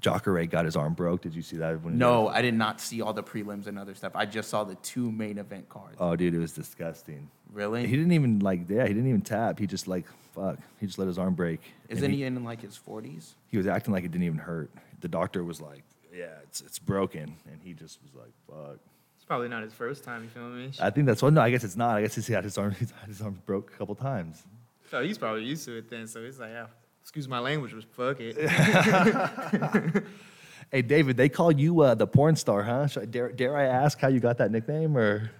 Jacare 0.02 0.46
got 0.46 0.66
his 0.66 0.76
arm 0.76 0.94
broke. 0.94 1.22
Did 1.22 1.34
you 1.34 1.42
see 1.42 1.56
that? 1.58 1.84
No, 1.86 2.28
I 2.28 2.42
did 2.42 2.54
not 2.54 2.82
see 2.82 3.02
all 3.02 3.14
the 3.14 3.24
prelims 3.24 3.68
and 3.68 3.80
other 3.80 3.96
stuff. 3.96 4.12
I 4.14 4.26
just 4.26 4.50
saw 4.50 4.66
the 4.66 4.76
two 4.76 5.10
main 5.10 5.38
event 5.38 5.70
cards. 5.70 5.96
Oh, 6.00 6.18
dude, 6.18 6.34
it 6.34 6.40
was 6.40 6.52
disgusting. 6.52 7.30
Really? 7.54 7.88
He 7.88 7.96
didn't 7.96 8.12
even 8.12 8.40
like. 8.40 8.70
Yeah, 8.70 8.86
he 8.86 8.94
didn't 8.94 9.08
even 9.08 9.22
tap. 9.22 9.58
He 9.58 9.68
just 9.68 9.88
like 9.88 10.06
fuck. 10.38 10.58
He 10.80 10.86
just 10.86 11.00
let 11.00 11.08
his 11.08 11.18
arm 11.18 11.34
break. 11.34 11.62
Isn't 11.90 12.12
he 12.12 12.24
in 12.24 12.44
like 12.44 12.62
his 12.62 12.78
40s? 12.78 13.34
He 13.48 13.58
was 13.58 13.68
acting 13.68 13.94
like 13.94 14.04
it 14.04 14.12
didn't 14.12 14.26
even 14.26 14.38
hurt. 14.38 14.70
The 15.02 15.08
doctor 15.08 15.44
was 15.44 15.62
like, 15.62 15.84
"Yeah, 16.14 16.26
it's 16.44 16.62
it's 16.62 16.80
broken," 16.80 17.36
and 17.52 17.60
he 17.64 17.74
just 17.74 18.00
was 18.04 18.14
like, 18.16 18.32
"Fuck." 18.48 18.80
It's 19.16 19.26
probably 19.26 19.48
not 19.48 19.64
his 19.64 19.74
first 19.74 20.04
time. 20.04 20.24
You 20.24 20.30
feel 20.30 20.50
me? 20.50 20.72
I 20.80 20.90
think 20.90 21.06
that's 21.06 21.22
what. 21.22 21.34
No, 21.34 21.42
I 21.42 21.52
guess 21.52 21.64
it's 21.64 21.76
not. 21.76 21.98
I 21.98 22.02
guess 22.02 22.16
he's 22.16 22.28
had 22.28 22.44
his 22.44 22.58
arm. 22.58 22.72
He's 22.80 22.92
had 22.92 23.08
his 23.08 23.22
arm 23.22 23.42
broke 23.46 23.74
a 23.74 23.78
couple 23.78 23.96
times. 23.96 24.44
So 24.90 25.04
he's 25.04 25.18
probably 25.18 25.44
used 25.44 25.66
to 25.66 25.78
it 25.78 25.90
then. 25.90 26.08
So 26.08 26.24
he's 26.24 26.40
like, 26.40 26.52
yeah, 26.52 26.68
excuse 27.02 27.28
my 27.28 27.40
language, 27.40 27.74
but 27.76 27.84
fuck 27.84 28.18
it. 28.22 30.04
Hey, 30.70 30.82
David, 30.82 31.16
they 31.16 31.30
call 31.30 31.50
you 31.50 31.80
uh, 31.80 31.96
the 31.96 32.06
porn 32.06 32.36
star, 32.36 32.62
huh? 32.62 32.88
Should 32.88 33.04
I, 33.04 33.06
dare, 33.06 33.32
dare 33.32 33.56
I 33.56 33.64
ask 33.64 34.00
how 34.00 34.10
you 34.10 34.20
got 34.20 34.38
that 34.40 34.52
nickname? 34.52 34.98
Or 34.98 35.32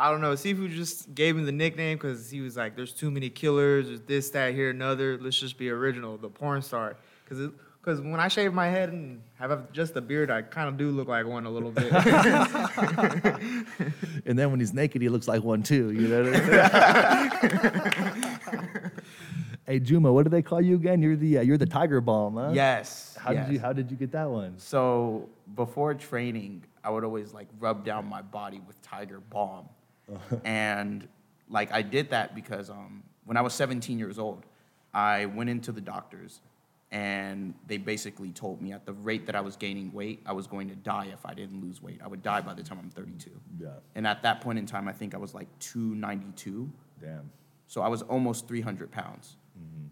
I 0.00 0.10
don't 0.10 0.22
know. 0.22 0.32
Sifu 0.32 0.74
just 0.74 1.14
gave 1.14 1.36
him 1.36 1.44
the 1.44 1.52
nickname 1.52 1.98
because 1.98 2.30
he 2.30 2.40
was 2.40 2.56
like, 2.56 2.74
"There's 2.74 2.92
too 2.92 3.10
many 3.10 3.28
killers. 3.28 3.86
There's 3.86 4.00
this, 4.00 4.30
that, 4.30 4.54
here, 4.54 4.70
another. 4.70 5.18
Let's 5.20 5.38
just 5.38 5.58
be 5.58 5.68
original, 5.68 6.16
the 6.16 6.30
porn 6.30 6.62
star." 6.62 6.96
Because 7.24 7.50
because 7.82 8.00
when 8.00 8.18
I 8.18 8.28
shave 8.28 8.54
my 8.54 8.68
head 8.68 8.88
and 8.90 9.20
have 9.38 9.70
just 9.72 9.94
a 9.96 10.00
beard, 10.00 10.30
I 10.30 10.40
kind 10.40 10.68
of 10.68 10.78
do 10.78 10.90
look 10.90 11.08
like 11.08 11.26
one 11.26 11.44
a 11.44 11.50
little 11.50 11.70
bit. 11.70 11.92
and 14.26 14.38
then 14.38 14.50
when 14.50 14.60
he's 14.60 14.72
naked, 14.72 15.02
he 15.02 15.10
looks 15.10 15.28
like 15.28 15.42
one 15.42 15.62
too. 15.62 15.92
You 15.92 16.08
know. 16.08 16.32
Hey, 19.66 19.78
Juma, 19.78 20.10
what 20.12 20.24
do 20.24 20.30
they 20.30 20.42
call 20.42 20.60
you 20.60 20.74
again? 20.74 21.00
You're 21.00 21.14
the 21.14 21.38
uh, 21.38 21.42
you're 21.42 21.56
the 21.56 21.64
Tiger 21.64 22.00
Bomb, 22.00 22.34
huh? 22.34 22.50
Yes. 22.52 23.16
How 23.20 23.30
yes. 23.30 23.46
did 23.46 23.52
you 23.52 23.60
How 23.60 23.72
did 23.72 23.88
you 23.88 23.96
get 23.96 24.10
that 24.10 24.28
one? 24.28 24.58
So 24.58 25.28
before 25.54 25.94
training, 25.94 26.64
I 26.82 26.90
would 26.90 27.04
always 27.04 27.32
like 27.32 27.46
rub 27.60 27.84
down 27.84 28.04
my 28.06 28.20
body 28.20 28.60
with 28.66 28.82
Tiger 28.82 29.20
Balm, 29.20 29.68
and 30.44 31.06
like 31.48 31.72
I 31.72 31.82
did 31.82 32.10
that 32.10 32.34
because 32.34 32.70
um, 32.70 33.02
when 33.24 33.36
I 33.36 33.40
was 33.40 33.54
17 33.54 33.98
years 33.98 34.18
old, 34.18 34.44
I 34.92 35.26
went 35.26 35.50
into 35.50 35.72
the 35.72 35.80
doctors, 35.80 36.40
and 36.90 37.54
they 37.66 37.76
basically 37.76 38.32
told 38.32 38.60
me 38.60 38.72
at 38.72 38.84
the 38.86 38.92
rate 38.92 39.26
that 39.26 39.36
I 39.36 39.40
was 39.40 39.56
gaining 39.56 39.92
weight, 39.92 40.22
I 40.26 40.32
was 40.32 40.46
going 40.46 40.68
to 40.68 40.74
die 40.74 41.08
if 41.12 41.24
I 41.24 41.34
didn't 41.34 41.60
lose 41.60 41.80
weight. 41.80 42.00
I 42.02 42.08
would 42.08 42.22
die 42.22 42.40
by 42.40 42.54
the 42.54 42.62
time 42.62 42.78
I'm 42.82 42.90
32. 42.90 43.30
Yeah. 43.60 43.68
And 43.94 44.06
at 44.06 44.22
that 44.24 44.40
point 44.40 44.58
in 44.58 44.66
time, 44.66 44.88
I 44.88 44.92
think 44.92 45.14
I 45.14 45.18
was 45.18 45.32
like 45.32 45.46
292. 45.60 46.68
Damn. 47.00 47.30
So 47.68 47.82
I 47.82 47.88
was 47.88 48.02
almost 48.02 48.48
300 48.48 48.90
pounds. 48.90 49.36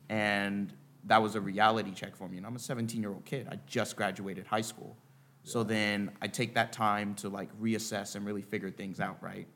And 0.08 0.72
that 1.04 1.22
was 1.22 1.34
a 1.34 1.40
reality 1.40 1.92
check 1.92 2.16
for 2.16 2.28
me. 2.28 2.38
And 2.38 2.46
I'm 2.46 2.56
a 2.56 2.58
17 2.58 3.00
year 3.00 3.10
old 3.10 3.24
kid. 3.24 3.48
I 3.50 3.58
just 3.66 3.96
graduated 3.96 4.46
high 4.46 4.62
school. 4.62 4.96
So 5.42 5.62
then 5.62 6.10
I 6.20 6.28
take 6.28 6.54
that 6.54 6.72
time 6.72 7.14
to 7.16 7.28
like 7.28 7.48
reassess 7.60 8.16
and 8.16 8.26
really 8.26 8.42
figure 8.42 8.70
things 8.70 9.00
out, 9.00 9.22
right? 9.22 9.46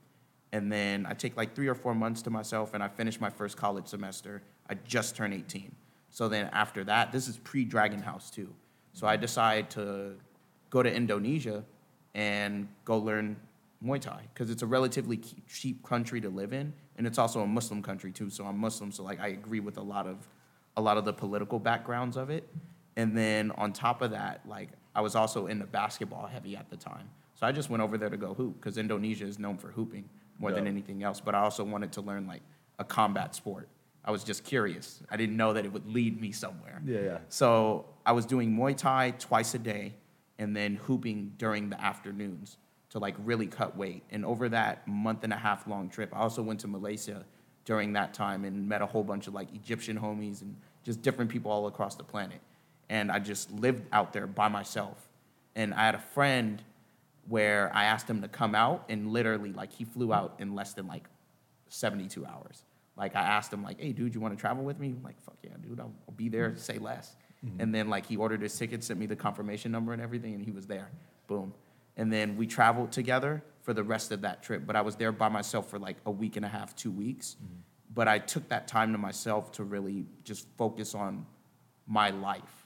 And 0.53 0.71
then 0.71 1.07
I 1.07 1.15
take 1.15 1.37
like 1.37 1.55
three 1.55 1.69
or 1.69 1.75
four 1.75 1.95
months 1.95 2.23
to 2.23 2.31
myself 2.31 2.75
and 2.75 2.83
I 2.83 2.89
finish 2.89 3.21
my 3.21 3.31
first 3.31 3.57
college 3.57 3.87
semester. 3.87 4.43
I 4.69 4.75
just 4.75 5.17
turned 5.17 5.33
18. 5.33 5.75
So 6.11 6.29
then 6.29 6.51
after 6.53 6.85
that, 6.85 7.11
this 7.11 7.27
is 7.27 7.39
pre 7.39 7.65
Dragon 7.65 8.03
House 8.03 8.31
too. 8.31 8.55
So 8.93 9.07
I 9.07 9.17
decide 9.17 9.71
to 9.71 10.17
go 10.69 10.83
to 10.83 10.95
Indonesia 10.95 11.65
and 12.15 12.69
go 12.85 12.99
learn 12.99 13.37
Muay 13.85 14.01
Thai 14.01 14.23
because 14.33 14.51
it's 14.51 14.63
a 14.63 14.67
relatively 14.67 15.21
cheap 15.49 15.83
country 15.83 16.21
to 16.21 16.29
live 16.29 16.53
in, 16.53 16.73
and 16.99 17.07
it's 17.07 17.19
also 17.19 17.41
a 17.41 17.47
Muslim 17.47 17.83
country 17.83 18.13
too. 18.13 18.31
So 18.31 18.45
I'm 18.45 18.59
Muslim, 18.59 18.93
so 18.93 19.03
like 19.03 19.21
I 19.21 19.29
agree 19.29 19.61
with 19.61 19.79
a 19.79 19.83
lot 19.83 20.07
of 20.07 20.29
a 20.77 20.83
lot 20.83 20.97
of 20.97 21.05
the 21.05 21.13
political 21.13 21.59
backgrounds 21.59 22.17
of 22.17 22.31
it. 22.31 22.49
And 22.97 23.17
then 23.17 23.51
on 23.53 23.73
top 23.73 24.03
of 24.03 24.11
that, 24.11 24.43
like 24.47 24.69
I 24.95 25.01
was 25.01 25.15
also 25.15 25.47
into 25.47 25.67
basketball 25.67 26.27
heavy 26.27 26.57
at 26.57 26.69
the 26.71 26.77
time, 26.77 27.09
so 27.35 27.47
I 27.47 27.53
just 27.53 27.71
went 27.71 27.83
over 27.83 27.97
there 27.97 28.11
to 28.11 28.19
go 28.19 28.35
hoop 28.35 28.61
because 28.61 28.77
Indonesia 28.77 29.25
is 29.25 29.39
known 29.39 29.57
for 29.57 29.69
hooping 29.69 30.09
more 30.43 30.53
than 30.53 30.67
anything 30.67 31.03
else. 31.03 31.21
But 31.21 31.35
I 31.35 31.41
also 31.41 31.65
wanted 31.65 31.93
to 31.93 32.01
learn 32.03 32.27
like 32.27 32.43
a 32.79 32.85
combat 32.85 33.35
sport. 33.35 33.69
I 34.05 34.11
was 34.11 34.25
just 34.25 34.45
curious. 34.45 35.01
I 35.11 35.17
didn't 35.17 35.37
know 35.37 35.53
that 35.53 35.65
it 35.65 35.73
would 35.73 35.87
lead 35.87 36.21
me 36.21 36.33
somewhere. 36.33 36.83
Yeah, 36.85 37.01
yeah. 37.01 37.19
So 37.29 37.87
I 38.05 38.13
was 38.13 38.27
doing 38.27 38.57
Muay 38.57 38.77
Thai 38.77 39.13
twice 39.19 39.55
a 39.55 39.59
day 39.59 39.95
and 40.39 40.57
then 40.57 40.75
hooping 40.75 41.35
during 41.39 41.71
the 41.71 41.81
afternoons 41.81 42.57
to 42.91 42.99
like 42.99 43.15
really 43.25 43.47
cut 43.47 43.77
weight. 43.77 44.03
And 44.11 44.25
over 44.25 44.49
that 44.49 44.87
month 44.89 45.23
and 45.23 45.33
a 45.33 45.37
half 45.37 45.67
long 45.69 45.89
trip, 45.89 46.11
I 46.13 46.19
also 46.19 46.43
went 46.43 46.61
to 46.61 46.69
Malaysia 46.69 47.25
during 47.65 47.93
that 47.93 48.13
time 48.13 48.45
and 48.45 48.69
met 48.69 48.83
a 48.83 48.87
whole 48.87 49.05
bunch 49.05 49.29
of 49.29 49.35
like 49.35 49.55
Egyptian 49.55 49.99
homies 49.99 50.43
and 50.43 50.57
just 50.83 51.01
different 51.01 51.31
people 51.31 51.51
all 51.51 51.69
across 51.69 51.95
the 51.95 52.03
planet. 52.03 52.41
And 52.89 53.11
I 53.13 53.21
just 53.21 53.53
lived 53.53 53.85
out 53.93 54.13
there 54.13 54.27
by 54.27 54.49
myself. 54.49 55.09
And 55.55 55.73
I 55.75 55.87
had 55.87 55.95
a 55.95 56.01
friend 56.01 56.61
where 57.29 57.71
I 57.75 57.85
asked 57.85 58.09
him 58.09 58.23
to 58.23 58.29
come 58.29 58.55
out 58.55 58.85
and 58.89 59.09
literally 59.09 59.53
like 59.53 59.73
he 59.73 59.85
flew 59.85 60.13
out 60.13 60.37
in 60.39 60.55
less 60.55 60.75
than 60.75 60.87
like 60.87 61.05
72 61.69 62.25
hours. 62.27 62.65
Like 62.97 63.17
I 63.17 63.23
asked 63.23 63.53
him 63.53 63.63
like, 63.63 63.81
"Hey, 63.81 63.93
dude, 63.93 64.15
you 64.15 64.21
want 64.21 64.37
to 64.37 64.41
travel 64.41 64.65
with 64.65 64.79
me?" 64.79 64.89
I'm 64.89 65.03
like, 65.03 65.21
"Fuck 65.23 65.39
yeah, 65.43 65.51
dude, 65.61 65.81
I'll, 65.81 65.95
I'll 66.07 66.15
be 66.15 66.29
there. 66.29 66.57
Say 66.57 66.79
less." 66.79 67.17
Mm-hmm. 67.45 67.61
And 67.61 67.75
then 67.75 67.89
like 67.89 68.07
he 68.07 68.17
ordered 68.17 68.43
his 68.43 68.57
ticket, 68.57 68.85
sent 68.85 69.01
me 69.01 69.07
the 69.07 69.17
confirmation 69.17 69.73
number 69.73 69.93
and 69.93 70.03
everything, 70.03 70.35
and 70.35 70.45
he 70.45 70.51
was 70.51 70.67
there. 70.67 70.91
Boom. 71.27 71.55
And 71.97 72.13
then 72.13 72.37
we 72.37 72.47
traveled 72.47 72.93
together 72.93 73.43
for 73.63 73.73
the 73.73 73.83
rest 73.83 74.13
of 74.13 74.23
that 74.23 74.43
trip. 74.43 74.67
But 74.67 74.77
I 74.77 74.83
was 74.83 74.97
there 74.97 75.13
by 75.13 75.29
myself 75.29 75.71
for 75.71 75.79
like 75.79 75.97
a 76.07 76.11
week 76.11 76.37
and 76.37 76.45
a 76.45 76.49
half, 76.49 76.77
two 76.77 76.91
weeks. 76.91 77.37
Mm-hmm. 77.43 77.55
But 77.95 78.09
I 78.09 78.19
took 78.19 78.49
that 78.49 78.69
time 78.69 78.93
to 78.93 78.99
myself 78.99 79.53
to 79.53 79.65
really 79.65 80.07
just 80.25 80.47
focus 80.57 80.95
on 80.95 81.27
my 81.87 82.11
life. 82.11 82.62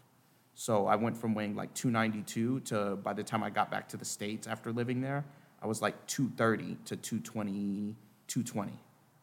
So 0.58 0.86
I 0.86 0.96
went 0.96 1.18
from 1.18 1.34
weighing 1.34 1.54
like 1.54 1.72
292 1.74 2.60
to 2.60 2.96
by 2.96 3.12
the 3.12 3.22
time 3.22 3.42
I 3.42 3.50
got 3.50 3.70
back 3.70 3.90
to 3.90 3.98
the 3.98 4.06
States 4.06 4.46
after 4.46 4.72
living 4.72 5.02
there, 5.02 5.22
I 5.62 5.66
was 5.66 5.82
like 5.82 6.06
230 6.06 6.78
to 6.86 6.96
220, 6.96 7.94
220, 8.26 8.72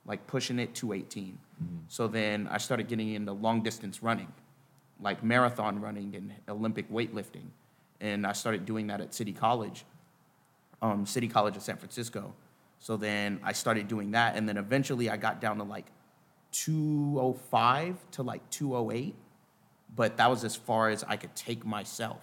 like 0.05 0.27
pushing 0.27 0.59
it 0.59 0.75
218. 0.75 1.39
So 1.87 2.07
then 2.07 2.47
I 2.51 2.59
started 2.59 2.87
getting 2.87 3.13
into 3.15 3.31
long 3.31 3.63
distance 3.63 4.03
running, 4.03 4.31
like 5.01 5.23
marathon 5.23 5.81
running 5.81 6.15
and 6.15 6.33
Olympic 6.47 6.89
weightlifting. 6.91 7.47
And 7.99 8.27
I 8.27 8.33
started 8.33 8.65
doing 8.65 8.85
that 8.87 9.01
at 9.01 9.15
City 9.15 9.33
College, 9.33 9.85
um, 10.83 11.07
City 11.07 11.27
College 11.27 11.57
of 11.57 11.63
San 11.63 11.77
Francisco. 11.77 12.35
So 12.77 12.95
then 12.95 13.39
I 13.43 13.53
started 13.53 13.87
doing 13.87 14.11
that. 14.11 14.35
And 14.35 14.47
then 14.47 14.57
eventually 14.57 15.09
I 15.09 15.17
got 15.17 15.41
down 15.41 15.57
to 15.57 15.63
like 15.63 15.87
205 16.51 17.97
to 18.11 18.21
like 18.21 18.47
208 18.51 19.15
but 19.95 20.17
that 20.17 20.29
was 20.29 20.43
as 20.43 20.55
far 20.55 20.89
as 20.89 21.03
I 21.03 21.17
could 21.17 21.35
take 21.35 21.65
myself. 21.65 22.21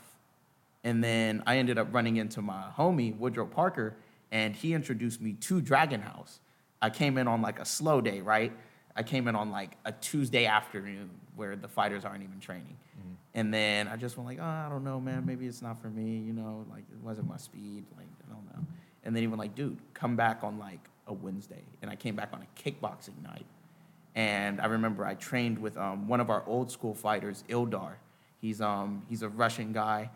And 0.82 1.04
then 1.04 1.42
I 1.46 1.58
ended 1.58 1.78
up 1.78 1.88
running 1.92 2.16
into 2.16 2.40
my 2.40 2.64
homie, 2.76 3.16
Woodrow 3.16 3.46
Parker, 3.46 3.94
and 4.32 4.54
he 4.54 4.72
introduced 4.72 5.20
me 5.20 5.34
to 5.34 5.60
Dragon 5.60 6.00
House. 6.00 6.40
I 6.80 6.90
came 6.90 7.18
in 7.18 7.28
on 7.28 7.42
like 7.42 7.58
a 7.58 7.64
slow 7.64 8.00
day, 8.00 8.20
right? 8.20 8.52
I 8.96 9.02
came 9.02 9.28
in 9.28 9.36
on 9.36 9.50
like 9.50 9.76
a 9.84 9.92
Tuesday 9.92 10.46
afternoon 10.46 11.10
where 11.36 11.56
the 11.56 11.68
fighters 11.68 12.04
aren't 12.04 12.22
even 12.22 12.40
training. 12.40 12.76
Mm-hmm. 12.98 13.12
And 13.34 13.54
then 13.54 13.88
I 13.88 13.96
just 13.96 14.16
went 14.16 14.28
like, 14.28 14.38
oh, 14.40 14.44
I 14.44 14.68
don't 14.68 14.84
know, 14.84 15.00
man, 15.00 15.24
maybe 15.26 15.46
it's 15.46 15.62
not 15.62 15.80
for 15.80 15.88
me, 15.88 16.18
you 16.18 16.32
know, 16.32 16.64
like 16.70 16.84
it 16.90 17.02
wasn't 17.02 17.28
my 17.28 17.36
speed, 17.36 17.84
like 17.96 18.06
I 18.28 18.32
don't 18.32 18.44
know. 18.46 18.66
And 19.04 19.14
then 19.14 19.22
he 19.22 19.26
went 19.26 19.38
like, 19.38 19.54
dude, 19.54 19.78
come 19.94 20.16
back 20.16 20.42
on 20.42 20.58
like 20.58 20.80
a 21.06 21.12
Wednesday. 21.12 21.62
And 21.82 21.90
I 21.90 21.96
came 21.96 22.16
back 22.16 22.30
on 22.32 22.42
a 22.42 22.60
kickboxing 22.60 23.22
night. 23.22 23.46
And 24.14 24.60
I 24.60 24.66
remember 24.66 25.04
I 25.04 25.14
trained 25.14 25.58
with 25.58 25.76
um, 25.76 26.08
one 26.08 26.20
of 26.20 26.30
our 26.30 26.42
old 26.46 26.70
school 26.70 26.94
fighters, 26.94 27.44
Ildar. 27.48 27.92
He's, 28.40 28.60
um, 28.60 29.02
he's 29.08 29.22
a 29.22 29.28
Russian 29.28 29.72
guy, 29.72 30.10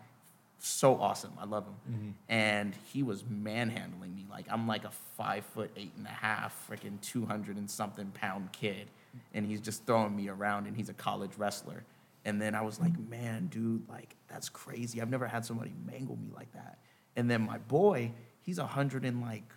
so 0.59 0.95
awesome. 0.99 1.31
I 1.39 1.45
love 1.45 1.65
him. 1.65 2.15
And 2.27 2.73
he 2.91 3.03
was 3.03 3.23
manhandling 3.29 4.15
me. 4.15 4.25
Like, 4.29 4.45
I'm 4.49 4.67
like 4.67 4.83
a 4.83 4.91
five 5.17 5.45
foot 5.45 5.71
eight 5.77 5.91
and 5.97 6.05
a 6.05 6.09
half, 6.09 6.67
freaking 6.69 6.99
200 7.01 7.57
and 7.57 7.69
something 7.69 8.07
pound 8.13 8.51
kid. 8.51 8.87
And 9.33 9.45
he's 9.45 9.61
just 9.61 9.85
throwing 9.85 10.15
me 10.15 10.27
around, 10.27 10.67
and 10.67 10.75
he's 10.75 10.89
a 10.89 10.93
college 10.93 11.31
wrestler. 11.37 11.83
And 12.25 12.41
then 12.41 12.55
I 12.55 12.61
was 12.61 12.79
like, 12.79 12.97
man, 13.07 13.47
dude, 13.47 13.87
like, 13.87 14.15
that's 14.27 14.49
crazy. 14.49 15.01
I've 15.01 15.11
never 15.11 15.27
had 15.27 15.45
somebody 15.45 15.73
mangle 15.85 16.17
me 16.17 16.29
like 16.35 16.51
that. 16.53 16.79
And 17.15 17.29
then 17.29 17.43
my 17.43 17.59
boy, 17.59 18.11
he's 18.41 18.59
100 18.59 19.05
and 19.05 19.21
like 19.21 19.53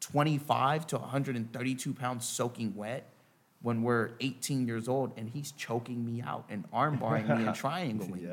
25 0.00 0.86
to 0.88 0.98
132 0.98 1.94
pounds 1.94 2.26
soaking 2.26 2.74
wet 2.74 3.08
when 3.62 3.82
we're 3.82 4.10
18 4.20 4.66
years 4.66 4.88
old 4.88 5.12
and 5.16 5.28
he's 5.28 5.52
choking 5.52 6.04
me 6.04 6.22
out 6.22 6.44
and 6.48 6.70
armbarring 6.70 7.26
me 7.36 7.46
and 7.46 7.54
triangling 7.54 8.12
me. 8.12 8.28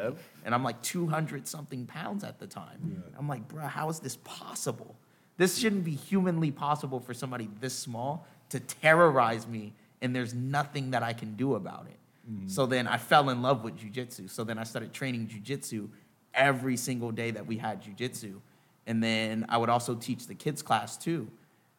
And 0.45 0.53
I'm 0.53 0.63
like 0.63 0.81
200 0.81 1.47
something 1.47 1.85
pounds 1.85 2.23
at 2.23 2.39
the 2.39 2.47
time. 2.47 3.03
I'm 3.17 3.27
like, 3.27 3.47
bruh, 3.47 3.67
how 3.67 3.89
is 3.89 3.99
this 3.99 4.17
possible? 4.23 4.95
This 5.37 5.57
shouldn't 5.57 5.83
be 5.83 5.95
humanly 5.95 6.51
possible 6.51 6.99
for 6.99 7.13
somebody 7.13 7.49
this 7.59 7.73
small 7.73 8.27
to 8.49 8.59
terrorize 8.59 9.47
me 9.47 9.73
and 10.01 10.15
there's 10.15 10.33
nothing 10.33 10.91
that 10.91 11.01
I 11.01 11.13
can 11.13 11.35
do 11.35 11.55
about 11.55 11.87
it. 11.87 11.97
Mm-hmm. 12.29 12.49
So 12.49 12.65
then 12.65 12.87
I 12.87 12.97
fell 12.97 13.29
in 13.29 13.41
love 13.41 13.63
with 13.63 13.77
jujitsu. 13.77 14.29
So 14.29 14.43
then 14.43 14.57
I 14.57 14.63
started 14.63 14.93
training 14.93 15.27
jujitsu 15.27 15.89
every 16.33 16.77
single 16.77 17.11
day 17.11 17.31
that 17.31 17.45
we 17.45 17.57
had 17.57 17.81
jujitsu. 17.81 18.39
And 18.85 19.01
then 19.03 19.45
I 19.49 19.57
would 19.57 19.69
also 19.69 19.95
teach 19.95 20.27
the 20.27 20.35
kids 20.35 20.61
class 20.61 20.97
too, 20.97 21.29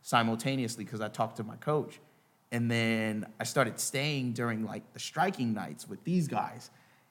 simultaneously, 0.03 0.85
because 0.85 1.01
I 1.01 1.09
talked 1.09 1.37
to 1.37 1.45
my 1.45 1.57
coach. 1.57 2.01
And 2.55 2.71
then 2.71 3.27
I 3.41 3.43
started 3.43 3.81
staying 3.81 4.35
during 4.35 4.65
like 4.65 4.93
the 4.93 5.01
striking 5.01 5.55
nights 5.55 5.89
with 5.89 6.05
these 6.05 6.29
guys. 6.29 6.71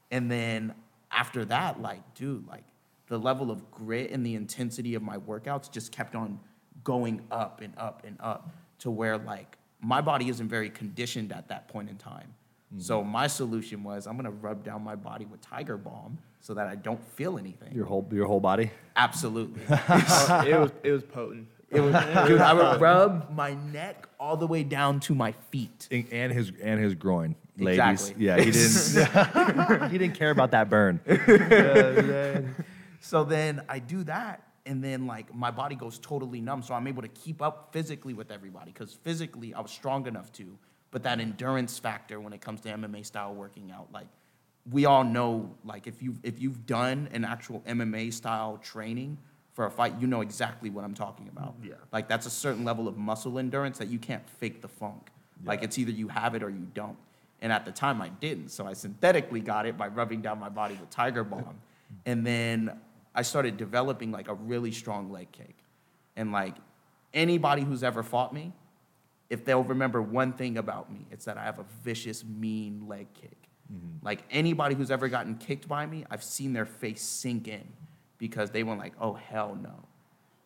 And 0.10 0.32
then 0.32 0.74
after 1.12 1.44
that, 1.44 1.82
like, 1.82 2.16
dude, 2.16 2.48
like 2.48 2.64
the 3.08 3.20
level 3.20 3.52
of 3.52 3.70
grit 3.70 4.12
and 4.12 4.26
the 4.26 4.36
intensity 4.36 4.96
of 4.96 5.04
my 5.04 5.18
workouts 5.18 5.70
just 5.70 5.92
kept 5.92 6.16
on 6.16 6.40
going 6.86 7.20
up 7.30 7.60
and 7.60 7.74
up 7.78 8.04
and 8.08 8.16
up 8.22 8.56
to 8.80 8.90
where 8.90 9.18
like 9.18 9.58
my 9.82 10.00
body 10.00 10.30
isn't 10.30 10.48
very 10.48 10.70
conditioned 10.70 11.34
at 11.34 11.50
that 11.50 11.68
point 11.68 11.90
in 11.90 11.98
time. 11.98 12.34
Mm-hmm. 12.74 12.80
So 12.80 13.04
my 13.04 13.28
solution 13.28 13.84
was 13.84 14.08
I'm 14.08 14.16
gonna 14.16 14.32
rub 14.32 14.64
down 14.64 14.82
my 14.82 14.96
body 14.96 15.26
with 15.26 15.42
Tiger 15.42 15.76
Balm 15.76 16.20
so 16.40 16.54
that 16.54 16.68
I 16.68 16.76
don't 16.76 17.04
feel 17.16 17.38
anything. 17.38 17.74
Your 17.74 17.86
whole 17.86 18.08
your 18.14 18.28
whole 18.28 18.40
body. 18.40 18.72
Absolutely. 18.96 19.62
It 19.70 20.58
was 20.58 20.72
it 20.84 20.92
was 20.94 21.04
potent. 21.04 21.50
It 21.74 21.82
was, 21.82 21.94
dude, 22.28 22.40
I 22.42 22.54
would 22.54 22.82
rub 22.90 23.32
my 23.36 23.54
neck 23.56 24.08
all 24.20 24.38
the 24.38 24.48
way 24.48 24.64
down 24.64 25.00
to 25.02 25.16
my 25.16 25.32
feet. 25.52 25.88
And- 25.92 26.06
And 26.12 26.32
his 26.32 26.52
and 26.62 26.80
his 26.80 26.94
groin, 26.96 27.36
ladies. 27.58 27.80
Exactly. 28.10 28.26
Yeah, 28.26 28.40
he 28.40 28.52
didn't. 28.52 29.92
he 29.92 29.98
didn't 29.98 30.16
care 30.16 30.32
about 30.32 30.52
that 30.52 30.70
burn. 30.70 31.00
So 33.02 33.24
then 33.24 33.64
I 33.68 33.80
do 33.80 34.04
that, 34.06 34.44
and 34.66 34.84
then 34.84 35.08
like 35.08 35.34
my 35.36 35.52
body 35.52 35.76
goes 35.76 36.00
totally 36.00 36.40
numb. 36.42 36.64
So 36.64 36.74
I'm 36.74 36.88
able 36.88 37.02
to 37.02 37.10
keep 37.10 37.42
up 37.42 37.70
physically 37.74 38.14
with 38.14 38.32
everybody 38.32 38.72
because 38.72 38.94
physically 38.94 39.54
I 39.54 39.62
was 39.62 39.72
strong 39.72 40.08
enough 40.08 40.32
to. 40.34 40.58
But 40.92 41.04
that 41.04 41.20
endurance 41.20 41.80
factor 41.80 42.20
when 42.20 42.34
it 42.34 42.42
comes 42.42 42.62
to 42.62 42.70
MMA 42.70 43.06
style 43.06 43.34
working 43.34 43.72
out, 43.72 43.92
like 43.92 44.08
we 44.72 44.86
all 44.86 45.04
know, 45.04 45.54
like 45.66 45.88
if 45.88 46.02
you 46.02 46.16
if 46.24 46.40
you've 46.40 46.66
done 46.66 47.10
an 47.12 47.26
actual 47.26 47.62
MMA 47.62 48.14
style 48.14 48.58
training 48.64 49.18
for 49.54 49.66
a 49.66 49.72
fight, 49.72 49.94
you 50.00 50.08
know 50.08 50.22
exactly 50.22 50.70
what 50.70 50.84
I'm 50.84 50.96
talking 50.96 51.30
about. 51.30 51.56
Yeah. 51.64 51.74
Like 51.92 52.08
that's 52.08 52.26
a 52.26 52.32
certain 52.32 52.66
level 52.66 52.88
of 52.88 52.98
muscle 52.98 53.38
endurance 53.38 53.78
that 53.78 53.88
you 53.88 54.00
can't 54.00 54.28
fake 54.28 54.62
the 54.62 54.68
funk. 54.68 55.10
Like 55.46 55.64
it's 55.64 55.78
either 55.78 55.92
you 55.92 56.08
have 56.08 56.36
it 56.36 56.44
or 56.44 56.50
you 56.50 56.68
don't. 56.74 56.98
And 57.42 57.52
at 57.52 57.66
the 57.66 57.72
time 57.72 58.02
I 58.02 58.10
didn't, 58.10 58.50
so 58.50 58.66
I 58.66 58.74
synthetically 58.74 59.42
got 59.42 59.66
it 59.66 59.78
by 59.78 59.88
rubbing 59.88 60.22
down 60.22 60.40
my 60.40 60.50
body 60.50 60.76
with 60.76 60.90
Tiger 60.90 61.24
Balm. 61.24 61.60
and 62.06 62.26
then 62.26 62.80
I 63.14 63.22
started 63.22 63.58
developing 63.58 64.12
like 64.12 64.28
a 64.28 64.34
really 64.34 64.72
strong 64.72 65.12
leg 65.12 65.32
kick. 65.32 65.56
And 66.16 66.32
like 66.32 66.56
anybody 67.14 67.64
who's 67.64 67.84
ever 67.84 68.02
fought 68.02 68.34
me, 68.34 68.54
if 69.30 69.46
they'll 69.46 69.64
remember 69.64 70.02
one 70.02 70.34
thing 70.34 70.58
about 70.58 70.92
me, 70.92 71.06
it's 71.12 71.26
that 71.26 71.38
I 71.38 71.44
have 71.44 71.60
a 71.60 71.66
vicious, 71.84 72.24
mean 72.24 72.88
leg 72.88 73.08
kick. 73.14 73.38
Mm-hmm. 73.72 74.06
Like 74.06 74.24
anybody 74.32 74.76
who's 74.76 74.90
ever 74.90 75.10
gotten 75.10 75.36
kicked 75.36 75.68
by 75.68 75.86
me, 75.86 76.06
I've 76.10 76.24
seen 76.24 76.54
their 76.54 76.66
face 76.66 77.02
sink 77.02 77.48
in 77.48 77.68
because 78.24 78.52
they 78.52 78.64
went 78.64 78.80
like, 78.80 78.94
"Oh 79.02 79.16
hell 79.16 79.58
no," 79.62 79.76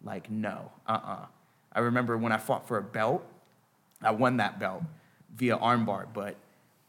like 0.03 0.31
no, 0.31 0.71
uh-uh. 0.87 1.27
I 1.71 1.79
remember 1.79 2.17
when 2.17 2.31
I 2.31 2.37
fought 2.37 2.67
for 2.67 2.79
a 2.79 2.81
belt, 2.81 3.23
I 4.01 4.09
won 4.09 4.37
that 4.37 4.59
belt 4.59 4.81
via 5.35 5.55
armbar, 5.59 6.07
but 6.11 6.37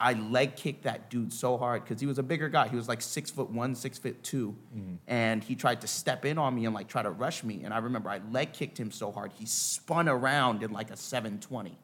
I 0.00 0.14
leg 0.14 0.56
kicked 0.56 0.84
that 0.84 1.10
dude 1.10 1.30
so 1.30 1.58
hard 1.58 1.84
because 1.84 2.00
he 2.00 2.06
was 2.06 2.18
a 2.18 2.22
bigger 2.22 2.48
guy. 2.48 2.68
He 2.68 2.76
was 2.76 2.88
like 2.88 3.02
six 3.02 3.30
foot 3.30 3.50
one, 3.50 3.74
six 3.74 3.98
foot 3.98 4.22
2 4.22 4.48
mm-hmm. 4.48 4.94
and 5.08 5.44
he 5.44 5.54
tried 5.54 5.82
to 5.82 5.86
step 5.86 6.24
in 6.24 6.38
on 6.38 6.54
me 6.54 6.64
and 6.64 6.74
like 6.74 6.88
try 6.88 7.02
to 7.02 7.10
rush 7.10 7.44
me. 7.44 7.64
And 7.64 7.74
I 7.74 7.78
remember 7.78 8.08
I 8.08 8.22
leg 8.30 8.54
kicked 8.54 8.80
him 8.80 8.90
so 8.90 9.12
hard 9.12 9.30
he 9.38 9.44
spun 9.44 10.08
around 10.08 10.62
in 10.62 10.72
like 10.72 10.90
a 10.90 10.96
720, 10.96 11.76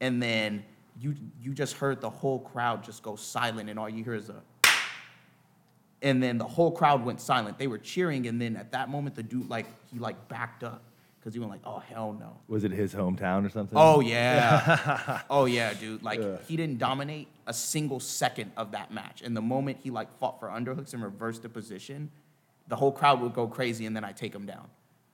and 0.00 0.20
then 0.20 0.64
you 0.98 1.14
you 1.40 1.54
just 1.54 1.74
heard 1.74 2.00
the 2.00 2.10
whole 2.10 2.40
crowd 2.40 2.82
just 2.82 3.04
go 3.04 3.14
silent, 3.14 3.70
and 3.70 3.78
all 3.78 3.88
you 3.88 4.02
hear 4.02 4.14
is 4.14 4.28
a 4.28 4.42
and 6.02 6.22
then 6.22 6.38
the 6.38 6.44
whole 6.46 6.70
crowd 6.70 7.04
went 7.04 7.20
silent. 7.20 7.58
They 7.58 7.66
were 7.66 7.78
cheering, 7.78 8.26
and 8.26 8.40
then 8.40 8.56
at 8.56 8.72
that 8.72 8.88
moment, 8.88 9.14
the 9.14 9.22
dude 9.22 9.48
like 9.48 9.66
he 9.92 9.98
like 9.98 10.28
backed 10.28 10.64
up 10.64 10.82
because 11.18 11.34
he 11.34 11.40
went 11.40 11.52
like, 11.52 11.60
"Oh 11.64 11.78
hell 11.78 12.16
no!" 12.18 12.38
Was 12.48 12.64
it 12.64 12.70
his 12.72 12.94
hometown 12.94 13.46
or 13.46 13.50
something? 13.50 13.76
Oh 13.78 14.00
yeah, 14.00 15.22
oh 15.30 15.44
yeah, 15.44 15.74
dude. 15.74 16.02
Like 16.02 16.46
he 16.46 16.56
didn't 16.56 16.78
dominate 16.78 17.28
a 17.46 17.52
single 17.52 18.00
second 18.00 18.52
of 18.56 18.72
that 18.72 18.92
match. 18.92 19.22
And 19.22 19.36
the 19.36 19.42
moment 19.42 19.78
he 19.82 19.90
like 19.90 20.16
fought 20.18 20.40
for 20.40 20.48
underhooks 20.48 20.94
and 20.94 21.02
reversed 21.02 21.42
the 21.42 21.48
position, 21.48 22.10
the 22.68 22.76
whole 22.76 22.92
crowd 22.92 23.20
would 23.20 23.34
go 23.34 23.46
crazy, 23.46 23.86
and 23.86 23.94
then 23.94 24.04
I 24.04 24.12
take 24.12 24.34
him 24.34 24.46
down. 24.46 24.68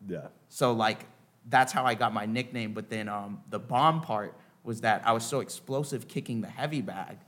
yeah. 0.07 0.29
So 0.49 0.73
like 0.73 1.07
that's 1.49 1.73
how 1.73 1.85
I 1.85 1.95
got 1.95 2.13
my 2.13 2.27
nickname. 2.27 2.73
But 2.73 2.91
then 2.91 3.09
um, 3.09 3.41
the 3.51 3.59
bomb 3.59 4.01
part 4.01 4.35
was 4.63 4.81
that 4.81 5.03
I 5.07 5.13
was 5.13 5.25
so 5.25 5.41
explosive 5.41 6.09
kicking 6.09 6.41
the 6.41 6.49
heavy 6.49 6.83
bag 6.83 7.19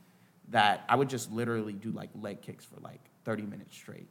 that 0.50 0.84
I 0.88 0.96
would 0.96 1.08
just 1.08 1.30
literally 1.30 1.72
do 1.72 1.90
like 1.92 2.10
leg 2.20 2.42
kicks 2.42 2.64
for 2.64 2.80
like 2.80 3.00
30 3.28 3.42
minutes 3.42 3.76
straight. 3.76 4.08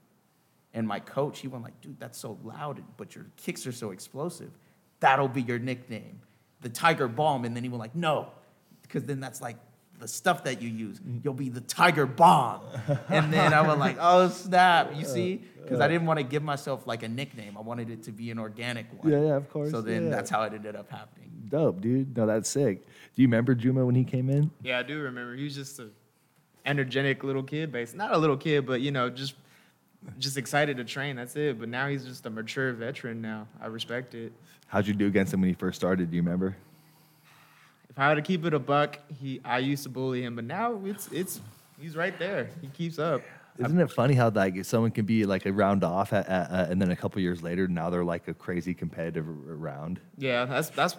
And 0.75 0.87
my 0.87 0.99
coach, 0.99 1.39
he 1.39 1.47
went 1.47 1.63
like, 1.63 1.81
dude, 1.81 1.99
that's 1.99 2.19
so 2.19 2.37
loud, 2.43 2.83
but 2.97 3.15
your 3.15 3.25
kicks 3.35 3.65
are 3.65 3.71
so 3.71 3.89
explosive. 3.89 4.51
that'll 4.99 5.27
be 5.27 5.41
your 5.41 5.57
nickname, 5.57 6.19
the 6.61 6.69
Tiger 6.69 7.07
Bomb. 7.07 7.43
And 7.43 7.55
then 7.55 7.63
he 7.63 7.69
went 7.69 7.79
like, 7.79 7.95
no, 7.95 8.27
because 8.83 9.05
then 9.05 9.19
that's 9.19 9.41
like 9.41 9.57
the 9.99 10.07
stuff 10.07 10.43
that 10.43 10.61
you 10.61 10.69
use. 10.69 10.99
Mm. 10.99 11.23
You'll 11.23 11.33
be 11.33 11.49
the 11.49 11.61
Tiger 11.61 12.05
Bomb. 12.05 12.61
And 13.09 13.33
then 13.33 13.55
I 13.55 13.61
was 13.61 13.79
like, 13.79 13.97
oh 13.99 14.29
snap, 14.29 14.95
you 14.95 15.03
see? 15.03 15.41
Because 15.63 15.79
I 15.79 15.87
didn't 15.87 16.05
want 16.05 16.19
to 16.19 16.23
give 16.23 16.43
myself 16.43 16.85
like 16.85 17.01
a 17.01 17.07
nickname. 17.07 17.57
I 17.57 17.61
wanted 17.61 17.89
it 17.89 18.03
to 18.03 18.11
be 18.11 18.29
an 18.29 18.37
organic 18.37 18.85
one. 19.01 19.11
Yeah, 19.11 19.21
yeah, 19.21 19.35
of 19.35 19.49
course, 19.49 19.71
So 19.71 19.81
then 19.81 20.03
yeah. 20.03 20.09
that's 20.11 20.29
how 20.29 20.43
it 20.43 20.53
ended 20.53 20.75
up 20.75 20.91
happening. 20.91 21.31
Dope, 21.49 21.81
dude. 21.81 22.15
No, 22.15 22.27
that's 22.27 22.49
sick. 22.49 22.85
Do 22.85 23.21
you 23.23 23.27
remember 23.27 23.55
Juma 23.55 23.83
when 23.83 23.95
he 23.95 24.03
came 24.03 24.29
in? 24.29 24.51
Yeah, 24.61 24.77
I 24.77 24.83
do 24.83 24.99
remember. 24.99 25.35
He 25.35 25.45
was 25.45 25.55
just 25.55 25.79
a 25.79 25.89
energetic 26.67 27.23
little 27.23 27.41
kid, 27.41 27.71
base. 27.71 27.93
Not 27.95 28.13
a 28.13 28.17
little 28.17 28.37
kid, 28.37 28.67
but 28.67 28.81
you 28.81 28.91
know, 28.91 29.09
just 29.09 29.33
just 30.19 30.37
excited 30.37 30.77
to 30.77 30.83
train. 30.83 31.15
That's 31.15 31.35
it. 31.35 31.59
But 31.59 31.69
now 31.69 31.87
he's 31.87 32.05
just 32.05 32.25
a 32.25 32.29
mature 32.29 32.73
veteran. 32.73 33.21
Now 33.21 33.47
I 33.59 33.67
respect 33.67 34.13
it. 34.13 34.31
How'd 34.67 34.85
you 34.85 34.93
do 34.93 35.07
against 35.07 35.33
him 35.33 35.41
when 35.41 35.49
he 35.49 35.55
first 35.55 35.79
started? 35.79 36.11
Do 36.11 36.15
you 36.17 36.21
remember? 36.21 36.55
If 37.89 37.97
I 37.97 38.09
had 38.09 38.15
to 38.15 38.21
keep 38.21 38.45
it 38.45 38.53
a 38.53 38.59
buck, 38.59 38.99
he 39.19 39.41
I 39.43 39.59
used 39.59 39.83
to 39.83 39.89
bully 39.89 40.23
him, 40.23 40.35
but 40.35 40.43
now 40.43 40.79
it's 40.85 41.07
it's 41.11 41.41
he's 41.79 41.95
right 41.95 42.17
there. 42.19 42.49
He 42.61 42.67
keeps 42.67 42.99
up. 42.99 43.21
Isn't 43.57 43.79
it 43.79 43.89
funny 43.91 44.13
how 44.13 44.29
like 44.29 44.63
someone 44.65 44.91
can 44.91 45.05
be 45.05 45.25
like 45.25 45.47
a 45.47 45.51
round 45.51 45.83
off 45.83 46.13
at, 46.13 46.27
at, 46.27 46.51
uh, 46.51 46.67
and 46.69 46.79
then 46.79 46.91
a 46.91 46.95
couple 46.95 47.19
years 47.23 47.41
later 47.41 47.67
now 47.67 47.89
they're 47.89 48.03
like 48.03 48.27
a 48.27 48.33
crazy 48.35 48.75
competitive 48.75 49.25
round? 49.27 49.99
Yeah, 50.17 50.45
that's 50.45 50.69
that's 50.69 50.95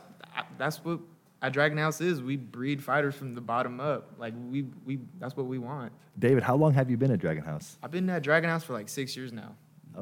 that's 0.57 0.85
what 0.85 0.99
at 1.43 1.53
Dragon 1.53 1.79
House 1.79 2.01
is. 2.01 2.23
We 2.23 2.37
breed 2.37 2.83
fighters 2.83 3.15
from 3.15 3.35
the 3.35 3.41
bottom 3.41 3.81
up. 3.81 4.15
Like 4.19 4.35
we 4.51 4.67
we 4.85 4.99
that's 5.19 5.37
what 5.37 5.47
we 5.47 5.59
want. 5.59 5.93
David, 6.19 6.43
how 6.43 6.57
long 6.57 6.75
have 6.75 6.91
you 6.91 6.97
been 6.97 7.11
at 7.11 7.19
Dragon 7.19 7.45
House? 7.45 7.79
I've 7.83 7.91
been 7.91 8.09
at 8.11 8.23
Dragon 8.23 8.51
House 8.51 8.65
for 8.65 8.73
like 8.73 8.89
six 8.89 9.17
years 9.17 9.33
now, 9.33 9.55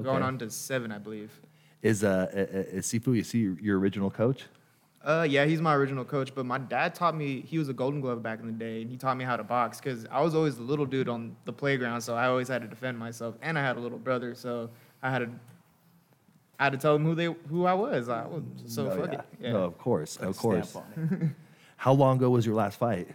going 0.03 0.23
on 0.23 0.39
to 0.39 0.51
seven, 0.51 0.93
I 0.93 0.99
believe. 0.99 1.33
Is 1.83 2.05
uh 2.05 2.29
is 2.33 2.87
Sifu 2.87 3.19
is 3.19 3.31
he 3.31 3.55
your 3.61 3.79
original 3.79 4.11
coach? 4.11 4.45
Uh, 5.05 5.23
yeah, 5.23 5.45
he's 5.45 5.61
my 5.61 5.73
original 5.73 6.05
coach, 6.05 6.35
but 6.35 6.45
my 6.45 6.59
dad 6.59 6.93
taught 6.93 7.15
me. 7.15 7.41
He 7.43 7.59
was 7.59 7.69
a 7.69 7.73
Golden 7.73 8.01
Glove 8.01 8.25
back 8.25 8.41
in 8.41 8.47
the 8.47 8.53
day, 8.53 8.83
and 8.83 8.91
he 8.91 8.97
taught 8.97 9.17
me 9.17 9.25
how 9.25 9.37
to 9.37 9.45
box 9.45 9.79
because 9.79 10.05
I 10.11 10.21
was 10.21 10.35
always 10.35 10.57
the 10.57 10.65
little 10.65 10.85
dude 10.85 11.09
on 11.09 11.37
the 11.45 11.53
playground, 11.53 12.01
so 12.01 12.17
I 12.17 12.27
always 12.27 12.49
had 12.49 12.61
to 12.63 12.67
defend 12.67 12.99
myself, 12.99 13.37
and 13.41 13.57
I 13.57 13.63
had 13.63 13.77
a 13.77 13.81
little 13.81 13.99
brother, 13.99 14.35
so 14.35 14.69
I 15.03 15.11
had 15.11 15.19
to. 15.21 15.31
I 16.59 16.65
had 16.65 16.73
to 16.73 16.79
tell 16.79 16.95
them 16.95 17.05
who 17.05 17.15
they 17.15 17.27
who 17.27 17.67
I 17.67 17.75
was. 17.75 18.09
I 18.09 18.25
was 18.27 18.43
so 18.67 18.85
No, 18.85 18.97
fuck 18.97 19.13
yeah. 19.13 19.19
it. 19.19 19.25
Yeah. 19.41 19.53
No, 19.53 19.65
of 19.65 19.79
course, 19.79 20.17
Put 20.17 20.29
of 20.29 20.37
course. 20.39 20.71
stamp 20.71 20.87
on 20.97 21.19
it. 21.23 21.29
How 21.77 21.93
long 21.93 22.17
ago 22.17 22.31
was 22.31 22.47
your 22.47 22.55
last 22.55 22.79
fight? 22.79 23.09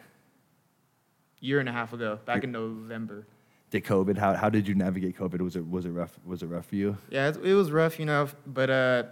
Year 1.39 1.59
and 1.59 1.67
a 1.67 1.71
half 1.71 1.91
ago, 1.93 2.19
back 2.25 2.43
in 2.43 2.51
November. 2.51 3.25
Did 3.71 3.83
COVID? 3.85 4.17
How, 4.17 4.33
how 4.35 4.49
did 4.49 4.67
you 4.67 4.75
navigate 4.75 5.17
COVID? 5.17 5.41
Was 5.41 5.55
it 5.55 5.67
was 5.67 5.85
it 5.85 5.89
rough? 5.89 6.19
Was 6.25 6.43
it 6.43 6.47
rough 6.47 6.67
for 6.67 6.75
you? 6.75 6.97
Yeah, 7.09 7.29
it, 7.29 7.37
it 7.37 7.53
was 7.55 7.71
rough, 7.71 7.97
you 7.99 8.05
know, 8.05 8.27
but 8.45 8.69
uh, 8.69 9.03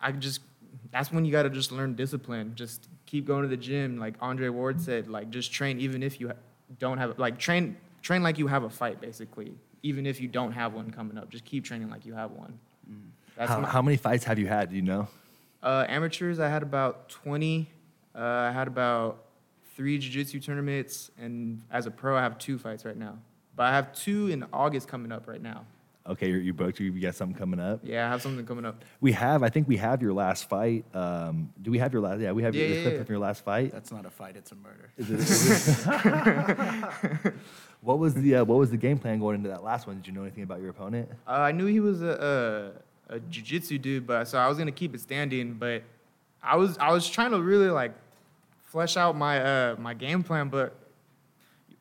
I 0.00 0.10
just 0.12 0.40
that's 0.90 1.12
when 1.12 1.24
you 1.24 1.30
got 1.30 1.44
to 1.44 1.50
just 1.50 1.70
learn 1.70 1.94
discipline. 1.94 2.52
Just 2.56 2.88
keep 3.06 3.26
going 3.26 3.42
to 3.42 3.48
the 3.48 3.56
gym, 3.56 3.98
like 3.98 4.14
Andre 4.20 4.48
Ward 4.48 4.80
said. 4.80 5.06
Like 5.08 5.30
just 5.30 5.52
train, 5.52 5.78
even 5.80 6.02
if 6.02 6.18
you 6.20 6.28
ha- 6.28 6.34
don't 6.80 6.98
have 6.98 7.16
like 7.18 7.38
train 7.38 7.76
train 8.02 8.22
like 8.24 8.38
you 8.38 8.48
have 8.48 8.64
a 8.64 8.70
fight, 8.70 9.00
basically. 9.00 9.54
Even 9.84 10.04
if 10.06 10.20
you 10.20 10.26
don't 10.26 10.50
have 10.52 10.72
one 10.74 10.90
coming 10.90 11.16
up, 11.16 11.30
just 11.30 11.44
keep 11.44 11.64
training 11.64 11.88
like 11.90 12.04
you 12.04 12.14
have 12.14 12.32
one. 12.32 12.58
That's 13.38 13.50
How, 13.52 13.60
my, 13.60 13.68
how 13.68 13.82
many 13.82 13.96
fights 13.96 14.24
have 14.24 14.36
you 14.38 14.48
had? 14.48 14.70
Do 14.70 14.76
you 14.76 14.82
know? 14.82 15.06
uh, 15.62 15.84
amateurs. 15.88 16.40
I 16.40 16.48
had 16.48 16.62
about 16.64 17.08
twenty. 17.08 17.70
Uh, 18.14 18.18
I 18.20 18.50
had 18.50 18.66
about 18.66 19.22
three 19.76 19.96
jiu-jitsu 19.98 20.40
tournaments, 20.40 21.12
and 21.16 21.62
as 21.70 21.86
a 21.86 21.90
pro, 21.90 22.16
I 22.16 22.22
have 22.22 22.36
two 22.38 22.58
fights 22.58 22.84
right 22.84 22.96
now. 22.96 23.16
But 23.54 23.66
I 23.66 23.70
have 23.72 23.92
two 23.94 24.26
in 24.26 24.44
August 24.52 24.88
coming 24.88 25.12
up 25.12 25.28
right 25.28 25.40
now. 25.40 25.64
Okay, 26.04 26.30
you're, 26.30 26.40
you 26.40 26.52
booked. 26.54 26.80
You 26.80 26.90
got 27.00 27.14
something 27.14 27.38
coming 27.38 27.60
up. 27.60 27.80
Yeah, 27.84 28.06
I 28.06 28.08
have 28.10 28.22
something 28.22 28.44
coming 28.46 28.64
up. 28.64 28.82
We 29.00 29.12
have. 29.12 29.42
I 29.44 29.50
think 29.50 29.68
we 29.68 29.76
have 29.76 30.02
your 30.02 30.14
last 30.14 30.48
fight. 30.48 30.84
Um, 30.94 31.52
do 31.62 31.70
we 31.70 31.78
have 31.78 31.92
your 31.92 32.02
last? 32.02 32.20
Yeah, 32.20 32.32
we 32.32 32.42
have 32.42 32.56
Yeah, 32.56 32.64
your 32.66 32.76
yeah, 32.76 32.82
clip 32.82 32.94
yeah. 32.94 33.00
of 33.00 33.08
your 33.08 33.18
last 33.20 33.44
fight. 33.44 33.70
That's 33.72 33.92
not 33.92 34.04
a 34.06 34.10
fight, 34.10 34.34
it's 34.36 34.50
a 34.50 34.56
murder. 34.56 34.90
Is 34.96 35.10
it- 35.10 35.20
what 37.82 37.98
was 38.00 38.14
the 38.14 38.36
uh, 38.36 38.44
What 38.44 38.58
was 38.58 38.70
the 38.70 38.76
game 38.78 38.98
plan 38.98 39.18
going 39.20 39.36
into 39.36 39.48
that 39.50 39.62
last 39.62 39.86
one? 39.86 39.96
Did 39.96 40.06
you 40.08 40.12
know 40.14 40.22
anything 40.22 40.42
about 40.44 40.60
your 40.60 40.70
opponent? 40.70 41.08
Uh, 41.26 41.30
I 41.32 41.52
knew 41.52 41.66
he 41.66 41.78
was 41.80 42.02
a, 42.02 42.72
a, 43.08 43.16
a 43.16 43.20
jiu-jitsu 43.20 43.78
dude, 43.78 44.06
but 44.06 44.26
so 44.28 44.38
I 44.38 44.48
was 44.48 44.58
gonna 44.58 44.72
keep 44.72 44.94
it 44.94 45.00
standing. 45.00 45.54
But 45.54 45.82
I 46.42 46.56
was 46.56 46.78
I 46.78 46.92
was 46.92 47.08
trying 47.08 47.30
to 47.32 47.40
really 47.42 47.70
like 47.70 47.92
flesh 48.66 48.96
out 48.96 49.16
my 49.16 49.40
uh, 49.40 49.76
my 49.78 49.94
game 49.94 50.22
plan. 50.22 50.48
But 50.48 50.74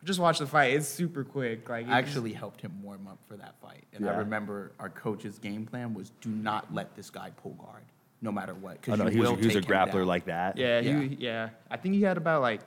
just 0.03 0.19
watch 0.19 0.39
the 0.39 0.47
fight; 0.47 0.73
it's 0.73 0.87
super 0.87 1.23
quick. 1.23 1.67
Like 1.69 1.85
it 1.87 1.91
I 1.91 2.01
just- 2.01 2.09
actually 2.15 2.33
helped 2.33 2.61
him 2.61 2.81
warm 2.81 3.07
up 3.07 3.17
for 3.27 3.35
that 3.37 3.55
fight. 3.61 3.83
And 3.93 4.05
Yeah. 4.05 4.11
I 4.13 4.17
remember 4.17 4.71
our 4.79 4.89
coach's 4.89 5.37
game 5.39 5.65
plan 5.65 5.93
was 5.93 6.11
do 6.21 6.29
not 6.29 6.73
let 6.73 6.95
this 6.95 7.09
guy 7.09 7.31
pull 7.41 7.53
guard, 7.53 7.83
no 8.21 8.31
matter 8.31 8.53
what. 8.53 8.77
Oh 8.87 8.95
no, 8.95 9.05
you 9.05 9.11
he 9.11 9.19
was, 9.19 9.29
will 9.29 9.35
he 9.37 9.45
was 9.47 9.55
a 9.55 9.61
take 9.61 9.69
him 9.69 9.75
grappler 9.75 9.91
down. 9.93 10.07
like 10.07 10.25
that. 10.25 10.57
yeah, 10.57 10.79
Yeah. 10.79 10.99
He, 11.01 11.15
yeah. 11.19 11.49
I 11.69 11.77
think 11.77 11.95
he 11.95 12.01
had 12.03 12.17
about 12.17 12.41
like 12.41 12.61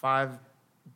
five 0.00 0.38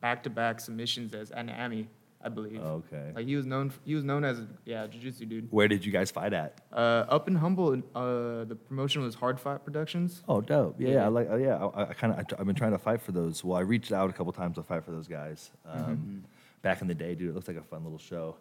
back-to-back 0.01 0.59
submissions 0.59 1.13
as 1.13 1.31
an 1.31 1.49
Ami, 1.49 1.87
I 2.21 2.29
believe. 2.29 2.61
Okay. 2.61 3.11
Like 3.15 3.25
he 3.27 3.35
was 3.35 3.45
known 3.45 3.71
he 3.85 3.95
was 3.95 4.03
known 4.03 4.25
as 4.25 4.39
a, 4.39 4.47
yeah 4.65 4.87
jiu-jitsu 4.87 5.25
dude. 5.25 5.47
Where 5.51 5.67
did 5.67 5.85
you 5.85 5.91
guys 5.91 6.11
fight 6.11 6.33
at? 6.33 6.61
Uh, 6.71 7.05
up 7.07 7.27
in 7.27 7.35
Humble, 7.35 7.81
uh, 7.95 8.43
the 8.43 8.57
promotion 8.67 9.01
was 9.01 9.15
Hard 9.15 9.39
Fight 9.39 9.63
Productions. 9.63 10.21
Oh, 10.27 10.41
dope. 10.41 10.79
Yeah, 10.79 10.87
yeah. 10.87 10.93
Yeah. 10.95 11.05
I 11.05 11.07
like. 11.07 11.29
Uh, 11.29 11.35
yeah, 11.37 11.55
I, 11.55 11.83
I 11.83 11.93
kind 11.93 12.13
of. 12.13 12.39
I've 12.39 12.45
been 12.45 12.55
trying 12.55 12.71
to 12.71 12.77
fight 12.77 13.01
for 13.01 13.13
those. 13.13 13.43
Well, 13.43 13.57
I 13.57 13.61
reached 13.61 13.93
out 13.93 14.09
a 14.09 14.13
couple 14.13 14.33
times 14.33 14.55
to 14.55 14.63
fight 14.63 14.83
for 14.83 14.91
those 14.91 15.07
guys. 15.07 15.51
Um, 15.65 16.25
Back 16.61 16.81
in 16.81 16.89
the 16.89 16.95
day, 16.95 17.15
dude, 17.15 17.29
it 17.29 17.35
looks 17.35 17.47
like 17.47 17.55
a 17.55 17.63
fun 17.63 17.83
little 17.83 17.97
show. 17.97 18.35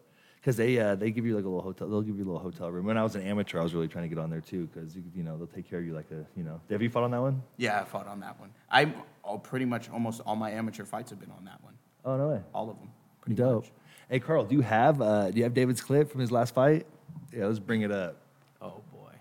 Cause 0.44 0.56
they 0.56 0.78
uh, 0.78 0.94
they 0.94 1.10
give 1.10 1.26
you 1.26 1.34
like 1.34 1.44
a 1.44 1.48
little 1.48 1.62
hotel. 1.62 1.88
They'll 1.88 2.00
give 2.00 2.16
you 2.16 2.24
a 2.24 2.30
little 2.30 2.40
hotel 2.40 2.70
room. 2.70 2.86
When 2.86 2.96
I 2.96 3.02
was 3.02 3.16
an 3.16 3.22
amateur, 3.22 3.58
I 3.60 3.62
was 3.62 3.74
really 3.74 3.88
trying 3.88 4.04
to 4.04 4.08
get 4.08 4.18
on 4.18 4.30
there 4.30 4.40
too, 4.40 4.68
cause 4.72 4.94
you, 4.94 5.02
you 5.14 5.22
know 5.24 5.36
they'll 5.36 5.48
take 5.48 5.68
care 5.68 5.80
of 5.80 5.84
you 5.84 5.92
like 5.94 6.10
a 6.12 6.24
you 6.36 6.44
know. 6.44 6.60
Have 6.70 6.80
you 6.80 6.88
fought 6.88 7.02
on 7.02 7.10
that 7.10 7.20
one? 7.20 7.42
Yeah, 7.58 7.80
I 7.80 7.84
fought 7.84 8.06
on 8.06 8.20
that 8.20 8.38
one. 8.40 8.50
I 8.70 8.92
all, 9.24 9.38
pretty 9.38 9.64
much 9.64 9.90
almost 9.90 10.20
all 10.24 10.36
my 10.36 10.50
amateur 10.52 10.84
fights 10.84 11.10
have 11.10 11.20
been 11.20 11.32
on 11.32 11.44
that 11.44 11.62
one. 11.62 11.74
Oh 12.04 12.16
no 12.16 12.28
way. 12.28 12.40
All 12.54 12.70
of 12.70 12.78
them. 12.78 12.88
Pretty 13.28 13.42
Dope. 13.42 13.64
much. 13.64 13.72
Hey 14.08 14.20
Carl, 14.20 14.44
do 14.44 14.54
you 14.54 14.62
have 14.62 15.00
uh, 15.02 15.30
do 15.30 15.36
you 15.38 15.44
have 15.44 15.52
David's 15.54 15.80
clip 15.82 16.10
from 16.10 16.20
his 16.20 16.32
last 16.32 16.54
fight? 16.54 16.86
Yeah, 17.32 17.46
let's 17.46 17.58
bring 17.58 17.82
it 17.82 17.92
up. 17.92 18.16
Oh 18.62 18.80
boy. 18.92 19.12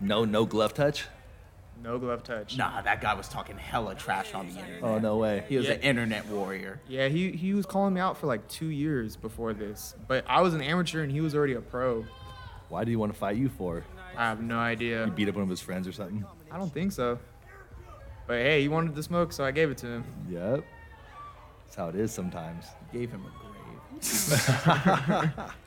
No, 0.00 0.24
no 0.24 0.44
glove 0.44 0.74
touch. 0.74 1.06
No 1.82 1.98
glove 1.98 2.22
touch. 2.22 2.56
Nah, 2.56 2.82
that 2.82 3.00
guy 3.00 3.14
was 3.14 3.28
talking 3.28 3.56
hella 3.56 3.94
trash 3.94 4.34
on 4.34 4.48
the 4.48 4.58
internet. 4.58 4.82
Oh 4.82 4.98
no 4.98 5.16
way. 5.18 5.44
He 5.48 5.56
was 5.56 5.66
Yeah. 5.66 5.74
an 5.74 5.80
internet 5.82 6.26
warrior. 6.26 6.80
Yeah, 6.88 7.08
he, 7.08 7.30
he 7.32 7.54
was 7.54 7.66
calling 7.66 7.94
me 7.94 8.00
out 8.00 8.16
for 8.16 8.26
like 8.26 8.46
two 8.48 8.68
years 8.68 9.16
before 9.16 9.52
this. 9.52 9.94
But 10.08 10.24
I 10.28 10.40
was 10.40 10.54
an 10.54 10.60
amateur 10.62 11.02
and 11.02 11.12
he 11.12 11.20
was 11.20 11.34
already 11.34 11.54
a 11.54 11.60
pro. 11.60 12.04
Why 12.68 12.84
do 12.84 12.90
you 12.90 12.98
want 12.98 13.12
to 13.12 13.18
fight 13.18 13.36
you 13.36 13.48
for? 13.48 13.84
I 14.16 14.22
have 14.24 14.40
no 14.42 14.58
idea. 14.58 15.04
You 15.04 15.10
beat 15.12 15.28
up 15.28 15.34
one 15.34 15.44
of 15.44 15.50
his 15.50 15.60
friends 15.60 15.86
or 15.86 15.92
something? 15.92 16.24
I 16.50 16.56
don't 16.58 16.72
think 16.72 16.92
so. 16.92 17.18
But 18.26 18.38
hey, 18.38 18.62
he 18.62 18.68
wanted 18.68 18.94
the 18.94 19.02
smoke, 19.02 19.32
so 19.32 19.44
I 19.44 19.50
gave 19.50 19.70
it 19.70 19.78
to 19.78 19.86
him. 19.86 20.04
Yep. 20.30 20.64
That's 21.64 21.76
how 21.76 21.88
it 21.88 21.96
is 21.96 22.12
sometimes. 22.12 22.66
Gave 22.92 23.10
him 23.10 23.24
a 23.26 23.30
grave. 23.30 23.48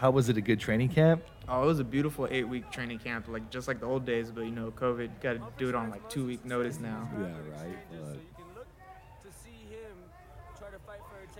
How 0.00 0.10
was 0.10 0.30
it 0.30 0.38
a 0.38 0.40
good 0.40 0.58
training 0.58 0.88
camp? 0.88 1.22
Oh, 1.46 1.62
it 1.62 1.66
was 1.66 1.78
a 1.78 1.84
beautiful 1.84 2.26
eight 2.30 2.48
week 2.48 2.70
training 2.70 3.00
camp, 3.00 3.28
like 3.28 3.50
just 3.50 3.68
like 3.68 3.80
the 3.80 3.86
old 3.86 4.06
days, 4.06 4.30
but 4.30 4.46
you 4.46 4.50
know, 4.50 4.70
COVID 4.70 5.10
got 5.20 5.34
to 5.34 5.42
do 5.58 5.68
it 5.68 5.74
on 5.74 5.90
like 5.90 6.08
two 6.08 6.26
week 6.26 6.42
notice 6.42 6.80
now. 6.80 7.06
Yeah, 7.18 7.26
right. 7.60 7.76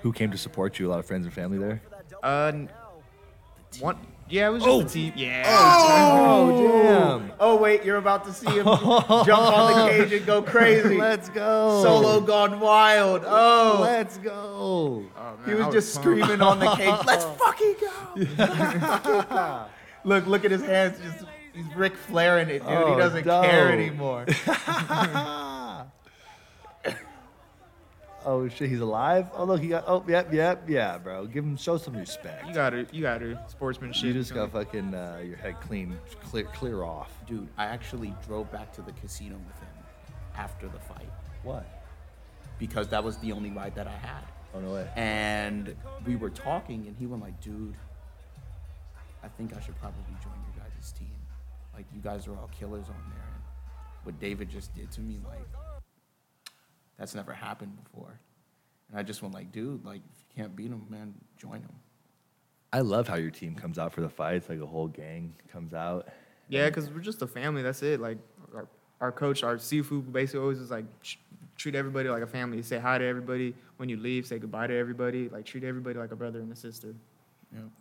Who 0.03 0.13
came 0.13 0.31
to 0.31 0.37
support 0.37 0.79
you? 0.79 0.89
A 0.89 0.91
lot 0.91 0.99
of 0.99 1.07
friends 1.07 1.25
and 1.25 1.35
family 1.35 1.57
there. 1.57 1.81
Uh, 2.23 2.53
one, 3.79 3.97
yeah, 4.31 4.47
it 4.49 4.51
was 4.53 4.63
just 4.63 4.73
Oh. 4.75 4.81
a 4.81 4.85
team. 4.85 5.13
Yeah. 5.17 5.45
Oh, 5.47 6.57
oh 6.63 6.83
damn! 6.83 7.33
Oh 7.41 7.57
wait, 7.57 7.85
you're 7.85 7.97
about 7.99 8.25
to 8.25 8.33
see 8.33 8.49
him 8.51 8.65
jump 8.65 8.79
on 8.79 9.85
the 9.87 9.91
cage 9.91 10.13
and 10.13 10.25
go 10.27 10.41
crazy. 10.43 10.97
Let's 10.97 11.29
go. 11.29 11.83
Solo 11.83 12.21
gone 12.21 12.61
wild. 12.61 13.23
Oh, 13.27 13.79
Let's 13.83 14.17
go. 14.19 15.05
Oh, 15.17 15.37
man, 15.47 15.57
he 15.57 15.63
I 15.63 15.67
was 15.67 15.75
just 15.75 15.95
pumped. 15.95 16.05
screaming 16.21 16.41
on 16.43 16.59
the 16.59 16.71
cage. 16.77 16.95
Let's 17.07 17.25
fucking 17.39 17.75
go. 17.81 17.91
Let's 18.39 18.85
fucking 18.85 19.25
go. 19.37 19.67
Look, 20.05 20.27
look 20.27 20.45
at 20.45 20.51
his 20.51 20.63
hands. 20.63 20.99
Just 21.03 21.25
he's 21.53 21.75
Ric 21.77 21.95
Flairing 21.97 22.49
it, 22.49 22.61
dude. 22.61 22.69
Oh, 22.73 22.93
he 22.95 22.99
doesn't 22.99 23.25
dope. 23.27 23.45
care 23.45 23.71
anymore. 23.73 24.27
oh 28.25 28.49
shit, 28.49 28.69
he's 28.71 28.81
alive. 28.81 29.29
Oh 29.35 29.45
look, 29.45 29.61
he 29.61 29.69
got. 29.69 29.85
Oh 29.87 30.05
yep, 30.09 30.33
yep, 30.33 30.69
yeah, 30.69 30.99
bro. 30.99 31.27
Give 31.27 31.45
him, 31.45 31.57
show 31.57 31.77
some 31.77 31.97
respect. 31.97 32.47
You 32.47 32.55
got 32.55 32.75
it. 32.75 32.93
You 32.93 33.03
got 33.03 33.23
it. 33.23 33.37
Sportsmanship. 33.49 34.05
You 34.05 34.13
just 34.13 34.35
got 34.35 34.53
fucking 34.53 34.95
uh, 34.95 35.23
your 35.25 35.37
head 35.37 35.61
clean, 35.61 35.97
clear, 36.25 36.45
clear 36.45 36.83
off. 36.83 37.11
Dude, 37.27 37.49
I 37.57 37.67
actually 37.67 38.15
drove 38.27 38.51
back 38.53 38.73
to 38.75 38.83
the 38.83 38.93
casino 38.93 39.37
with 39.37 39.59
him 39.61 39.85
after 40.37 40.69
the 40.69 40.79
fight 40.79 41.09
What? 41.43 41.67
because 42.59 42.89
that 42.89 43.03
was 43.03 43.17
the 43.19 43.33
only 43.33 43.51
ride 43.51 43.75
that 43.75 43.87
I 43.87 43.97
had. 43.97 44.23
Oh 44.55 44.61
no 44.61 44.75
way. 44.75 44.89
And 44.97 45.75
we 46.07 46.17
were 46.17 46.31
talking, 46.31 46.87
and 46.87 46.97
he 46.97 47.07
went 47.07 47.23
like, 47.23 47.41
"Dude, 47.41 47.75
I 49.23 49.29
think 49.29 49.57
I 49.57 49.61
should 49.61 49.79
probably 49.81 50.03
join 50.23 50.33
your 50.55 50.65
guys' 50.65 50.93
team. 50.93 51.09
Like, 51.75 51.87
you 51.95 52.01
guys 52.01 52.27
are 52.27 52.33
all 52.33 52.51
killers 52.59 52.87
on 52.89 53.03
there." 53.11 53.29
And 53.35 53.43
what 54.05 54.19
David 54.21 54.49
just 54.51 54.75
did 54.75 54.91
to 54.93 55.01
me, 55.01 55.21
like, 55.27 55.47
that's 57.01 57.15
never 57.15 57.33
happened 57.33 57.73
before. 57.83 58.21
And 58.91 58.99
I 58.99 59.03
just 59.03 59.23
went 59.23 59.35
like, 59.35 59.51
"Dude, 59.51 59.85
like, 59.85 60.03
if 60.13 60.21
you 60.21 60.43
can't 60.43 60.55
beat 60.55 60.71
him, 60.71 60.85
man, 60.89 61.15
join 61.39 61.63
him." 61.63 61.73
I 62.73 62.81
love 62.81 63.09
how 63.09 63.17
your 63.17 63.31
team 63.31 63.57
comes 63.57 63.79
out 63.79 63.93
for 63.93 64.03
the 64.03 64.09
fights. 64.09 64.49
Like 64.49 64.61
a 64.61 64.67
whole 64.67 64.87
gang 64.87 65.35
comes 65.51 65.75
out. 65.75 66.09
Yeah, 66.49 66.69
because 66.69 66.91
we're 66.91 67.01
just 67.01 67.23
a 67.23 67.27
family. 67.27 67.63
That's 67.63 67.83
it. 67.83 68.01
Like 68.01 68.19
our, 68.55 68.69
our 69.01 69.13
coach, 69.13 69.43
our 69.43 69.57
Sifu, 69.57 70.13
basically 70.13 70.41
always 70.41 70.59
is 70.59 70.71
like 70.71 70.85
sh- 71.03 71.17
treat 71.57 71.75
everybody 71.75 72.09
like 72.11 72.23
a 72.23 72.27
family. 72.27 72.63
Say 72.63 72.79
hi 72.79 72.99
to 72.99 73.05
everybody 73.05 73.55
when 73.79 73.89
you 73.89 73.97
leave. 73.97 74.27
Say 74.27 74.39
goodbye 74.39 74.67
to 74.67 74.77
everybody. 74.77 75.29
Like 75.31 75.47
treat 75.47 75.65
everybody 75.65 75.99
like 75.99 76.13
a 76.13 76.17
brother 76.17 76.41
and 76.41 76.53
a 76.53 76.57
sister. 76.57 76.95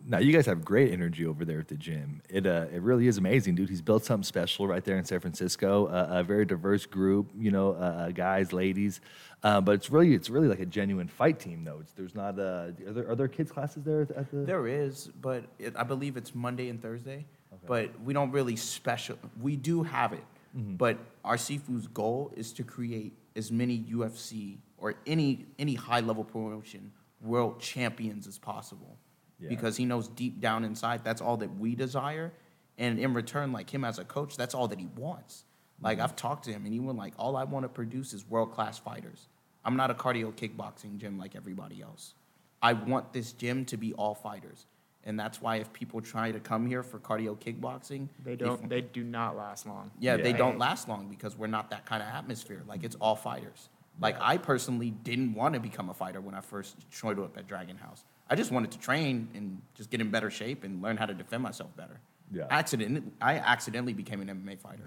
Now 0.04 0.18
you 0.18 0.32
guys 0.32 0.46
have 0.46 0.64
great 0.64 0.92
energy 0.92 1.24
over 1.24 1.44
there 1.44 1.60
at 1.60 1.68
the 1.68 1.76
gym. 1.76 2.22
It 2.28 2.46
uh, 2.46 2.66
it 2.72 2.82
really 2.82 3.06
is 3.06 3.18
amazing, 3.18 3.54
dude. 3.54 3.68
He's 3.68 3.82
built 3.82 4.04
something 4.04 4.24
special 4.24 4.66
right 4.66 4.84
there 4.84 4.96
in 4.96 5.04
San 5.04 5.20
Francisco. 5.20 5.86
Uh, 5.86 6.08
a 6.10 6.24
very 6.24 6.44
diverse 6.44 6.86
group, 6.86 7.30
you 7.38 7.52
know, 7.52 7.72
uh, 7.72 8.06
uh, 8.06 8.10
guys, 8.10 8.52
ladies. 8.52 9.00
Uh, 9.44 9.60
but 9.60 9.72
it's 9.72 9.90
really 9.90 10.14
it's 10.14 10.28
really 10.28 10.48
like 10.48 10.58
a 10.58 10.66
genuine 10.66 11.06
fight 11.06 11.38
team, 11.38 11.62
though. 11.62 11.78
It's, 11.80 11.92
there's 11.92 12.16
not 12.16 12.38
uh, 12.38 12.42
are 12.42 12.92
there 12.92 13.10
are 13.10 13.14
there 13.14 13.28
kids 13.28 13.52
classes 13.52 13.84
there 13.84 14.02
at 14.16 14.30
the? 14.30 14.38
There 14.38 14.66
is, 14.66 15.08
but 15.20 15.44
it, 15.60 15.74
I 15.76 15.84
believe 15.84 16.16
it's 16.16 16.34
Monday 16.34 16.68
and 16.68 16.82
Thursday. 16.82 17.26
But 17.66 17.90
we 18.02 18.14
don't 18.14 18.30
really 18.30 18.56
special. 18.56 19.18
We 19.40 19.54
do 19.54 19.82
have 19.82 20.12
it, 20.12 20.24
but 20.54 20.98
our 21.24 21.36
Sifu's 21.36 21.86
goal 21.86 22.32
is 22.34 22.52
to 22.54 22.64
create 22.64 23.12
as 23.36 23.52
many 23.52 23.80
UFC 23.80 24.58
or 24.78 24.94
any 25.06 25.46
any 25.58 25.74
high 25.74 26.00
level 26.00 26.24
promotion 26.24 26.90
world 27.20 27.60
champions 27.60 28.26
as 28.26 28.38
possible, 28.38 28.96
Yeah. 29.40 29.48
because 29.48 29.76
he 29.76 29.84
knows 29.84 30.08
deep 30.08 30.40
down 30.40 30.64
inside 30.64 31.02
that's 31.02 31.20
all 31.20 31.36
that 31.38 31.56
we 31.58 31.74
desire, 31.74 32.32
and 32.78 32.98
in 32.98 33.14
return, 33.14 33.52
like 33.52 33.70
him 33.70 33.84
as 33.84 33.98
a 33.98 34.04
coach, 34.04 34.36
that's 34.36 34.54
all 34.54 34.68
that 34.68 34.78
he 34.78 34.88
wants. 34.96 35.44
Like 35.80 35.98
mm-hmm. 35.98 36.04
I've 36.04 36.16
talked 36.16 36.44
to 36.44 36.52
him, 36.52 36.64
and 36.64 36.72
he 36.72 36.80
went 36.80 36.98
like, 36.98 37.14
all 37.18 37.36
I 37.36 37.44
want 37.44 37.64
to 37.64 37.68
produce 37.68 38.12
is 38.12 38.28
world 38.28 38.52
class 38.52 38.78
fighters. 38.78 39.28
I'm 39.64 39.76
not 39.76 39.90
a 39.90 39.94
cardio 39.94 40.32
kickboxing 40.32 40.98
gym 40.98 41.18
like 41.18 41.36
everybody 41.36 41.82
else. 41.82 42.14
I 42.62 42.72
want 42.74 43.12
this 43.12 43.32
gym 43.32 43.64
to 43.66 43.76
be 43.76 43.92
all 43.94 44.14
fighters. 44.14 44.66
And 45.04 45.18
that's 45.18 45.40
why 45.40 45.56
if 45.56 45.72
people 45.72 46.02
try 46.02 46.30
to 46.30 46.40
come 46.40 46.66
here 46.66 46.82
for 46.82 46.98
cardio 46.98 47.36
kickboxing, 47.36 48.08
They 48.22 48.36
don't. 48.36 48.68
They 48.68 48.82
do 48.82 49.02
not 49.02 49.36
last 49.36 49.66
long. 49.66 49.90
yeah, 49.98 50.16
they 50.16 50.30
Yeah. 50.30 50.36
don't 50.36 50.58
last 50.58 50.88
long 50.88 51.08
because 51.08 51.36
we're 51.36 51.46
not 51.46 51.70
that 51.70 51.86
kind 51.86 52.02
of 52.02 52.08
atmosphere. 52.10 52.62
Like 52.66 52.84
it's 52.84 52.96
all 52.96 53.16
fighters. 53.16 53.70
Like 53.98 54.16
I 54.20 54.36
personally 54.36 54.90
didn't 54.90 55.34
want 55.34 55.54
to 55.54 55.60
become 55.60 55.88
a 55.88 55.94
fighter 55.94 56.20
when 56.20 56.34
I 56.34 56.40
first 56.40 56.76
showed 56.90 57.18
up 57.18 57.36
at 57.38 57.46
Dragon 57.46 57.76
House. 57.76 58.04
I 58.30 58.36
just 58.36 58.52
wanted 58.52 58.70
to 58.70 58.78
train 58.78 59.28
and 59.34 59.60
just 59.74 59.90
get 59.90 60.00
in 60.00 60.10
better 60.10 60.30
shape 60.30 60.62
and 60.62 60.80
learn 60.80 60.96
how 60.96 61.04
to 61.06 61.14
defend 61.14 61.42
myself 61.42 61.76
better. 61.76 62.00
Yeah. 62.32 62.46
Accident, 62.48 63.12
I 63.20 63.38
accidentally 63.38 63.92
became 63.92 64.20
an 64.20 64.28
MMA 64.28 64.60
fighter. 64.60 64.84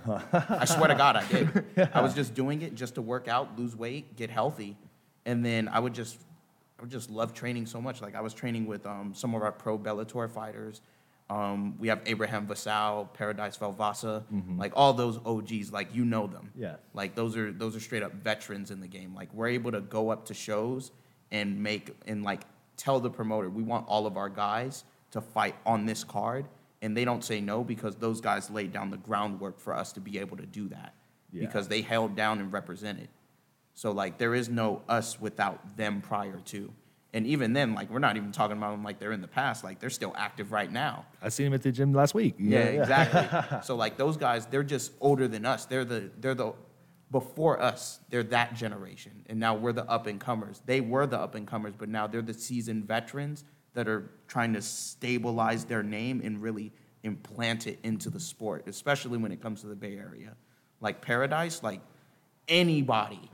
I 0.50 0.64
swear 0.64 0.88
to 0.88 0.96
God, 0.96 1.18
I 1.18 1.26
did. 1.28 1.66
I 1.94 2.02
was 2.02 2.14
just 2.14 2.34
doing 2.34 2.62
it 2.62 2.74
just 2.74 2.96
to 2.96 3.02
work 3.02 3.28
out, 3.28 3.60
lose 3.60 3.76
weight, 3.76 4.16
get 4.16 4.30
healthy, 4.30 4.78
and 5.26 5.46
then 5.46 5.68
I 5.68 5.80
would 5.80 5.94
just, 5.94 6.18
I 6.80 6.84
would 6.84 6.92
just 6.92 7.10
love 7.10 7.34
training 7.34 7.66
so 7.66 7.82
much. 7.82 8.02
Like 8.02 8.16
I 8.16 8.22
was 8.22 8.34
training 8.34 8.66
with 8.66 8.86
um, 8.86 9.14
some 9.14 9.36
of 9.36 9.42
our 9.42 9.52
pro 9.52 9.78
Bellator 9.78 10.32
fighters. 10.32 10.80
Um, 11.30 11.78
we 11.80 11.90
have 11.90 12.02
Abraham 12.06 12.48
Vassal, 12.48 13.10
Paradise 13.14 13.58
Vaovasa, 13.58 14.24
like 14.58 14.72
all 14.76 14.94
those 14.94 15.20
OGs, 15.26 15.72
like 15.72 15.94
you 15.94 16.06
know 16.06 16.28
them. 16.28 16.52
Yeah. 16.56 16.76
Like 16.94 17.16
those 17.16 17.36
are 17.36 17.52
those 17.52 17.76
are 17.76 17.80
straight 17.82 18.04
up 18.04 18.14
veterans 18.14 18.72
in 18.72 18.80
the 18.80 18.88
game. 18.88 19.14
Like 19.14 19.34
we're 19.34 19.48
able 19.48 19.72
to 19.72 19.82
go 19.82 20.10
up 20.10 20.26
to 20.28 20.34
shows 20.34 20.92
and 21.32 21.62
make 21.62 21.92
and 22.08 22.24
like 22.24 22.44
tell 22.78 23.00
the 23.00 23.10
promoter 23.10 23.50
we 23.50 23.64
want 23.64 23.88
all 23.88 24.06
of 24.08 24.18
our 24.18 24.30
guys 24.30 24.84
to 25.12 25.22
fight 25.22 25.56
on 25.66 25.86
this 25.86 26.04
card, 26.04 26.46
and 26.82 26.96
they 26.98 27.06
don't 27.06 27.24
say 27.24 27.40
no 27.40 27.64
because 27.64 27.96
those 27.96 28.20
guys 28.22 28.50
laid 28.50 28.74
down 28.74 28.90
the 28.90 28.98
groundwork 28.98 29.60
for 29.60 29.74
us 29.74 29.94
to 29.94 30.00
be 30.00 30.18
able 30.20 30.38
to 30.38 30.46
do 30.46 30.68
that 30.70 30.94
Yeah. 31.32 31.42
because 31.46 31.68
they 31.68 31.82
held 31.82 32.16
down 32.16 32.40
and 32.40 32.52
represented. 32.52 33.10
So 33.74 33.92
like 33.92 34.18
there 34.18 34.36
is 34.36 34.50
no 34.50 34.82
us 34.90 35.20
without 35.20 35.78
them 35.78 36.02
prior 36.02 36.40
to. 36.46 36.72
And 37.16 37.28
even 37.28 37.54
then, 37.54 37.76
like 37.76 37.92
we're 37.92 38.00
not 38.00 38.18
even 38.18 38.32
talking 38.32 38.58
about 38.58 38.72
them 38.72 38.84
like 38.84 38.98
they're 39.00 39.12
in 39.12 39.22
the 39.22 39.28
past. 39.28 39.64
Like 39.64 39.80
they're 39.80 39.92
still 39.92 40.14
active 40.18 40.52
right 40.52 40.72
now. 40.72 41.06
I 41.22 41.30
seen 41.30 41.46
him 41.48 41.54
at 41.54 41.62
the 41.62 41.72
gym 41.72 41.94
last 41.94 42.16
week. 42.16 42.34
Yeah, 42.40 42.60
exactly. 42.60 43.60
so 43.64 43.76
like 43.76 43.98
those 43.98 44.18
guys, 44.18 44.48
they're 44.48 44.64
just 44.64 44.94
older 45.00 45.28
than 45.28 45.46
us. 45.46 45.66
They're 45.66 45.86
the 45.86 46.10
they're 46.20 46.34
the 46.34 46.54
before 47.14 47.62
us. 47.62 48.00
They're 48.10 48.24
that 48.24 48.56
generation, 48.56 49.12
and 49.28 49.40
now 49.40 49.56
we're 49.56 49.72
the 49.72 49.90
up 49.90 50.08
and 50.08 50.20
comers. 50.20 50.62
They 50.66 50.82
were 50.82 51.08
the 51.08 51.18
up 51.20 51.36
and 51.36 51.48
comers, 51.48 51.76
but 51.78 51.88
now 51.88 52.08
they're 52.08 52.22
the 52.22 52.34
seasoned 52.34 52.86
veterans 52.86 53.46
that 53.76 53.88
are 53.88 54.10
trying 54.28 54.52
to 54.54 54.62
stabilize 54.62 55.64
their 55.64 55.84
name 55.84 56.20
and 56.24 56.42
really 56.42 56.74
implant 57.04 57.68
it 57.68 57.80
into 57.84 58.10
the 58.10 58.20
sport, 58.20 58.64
especially 58.68 59.18
when 59.18 59.32
it 59.32 59.42
comes 59.42 59.62
to 59.62 59.68
the 59.68 59.76
Bay 59.76 59.96
Area. 59.98 60.36
Like 60.82 61.02
Paradise, 61.02 61.64
like 61.64 61.80
anybody 62.48 63.30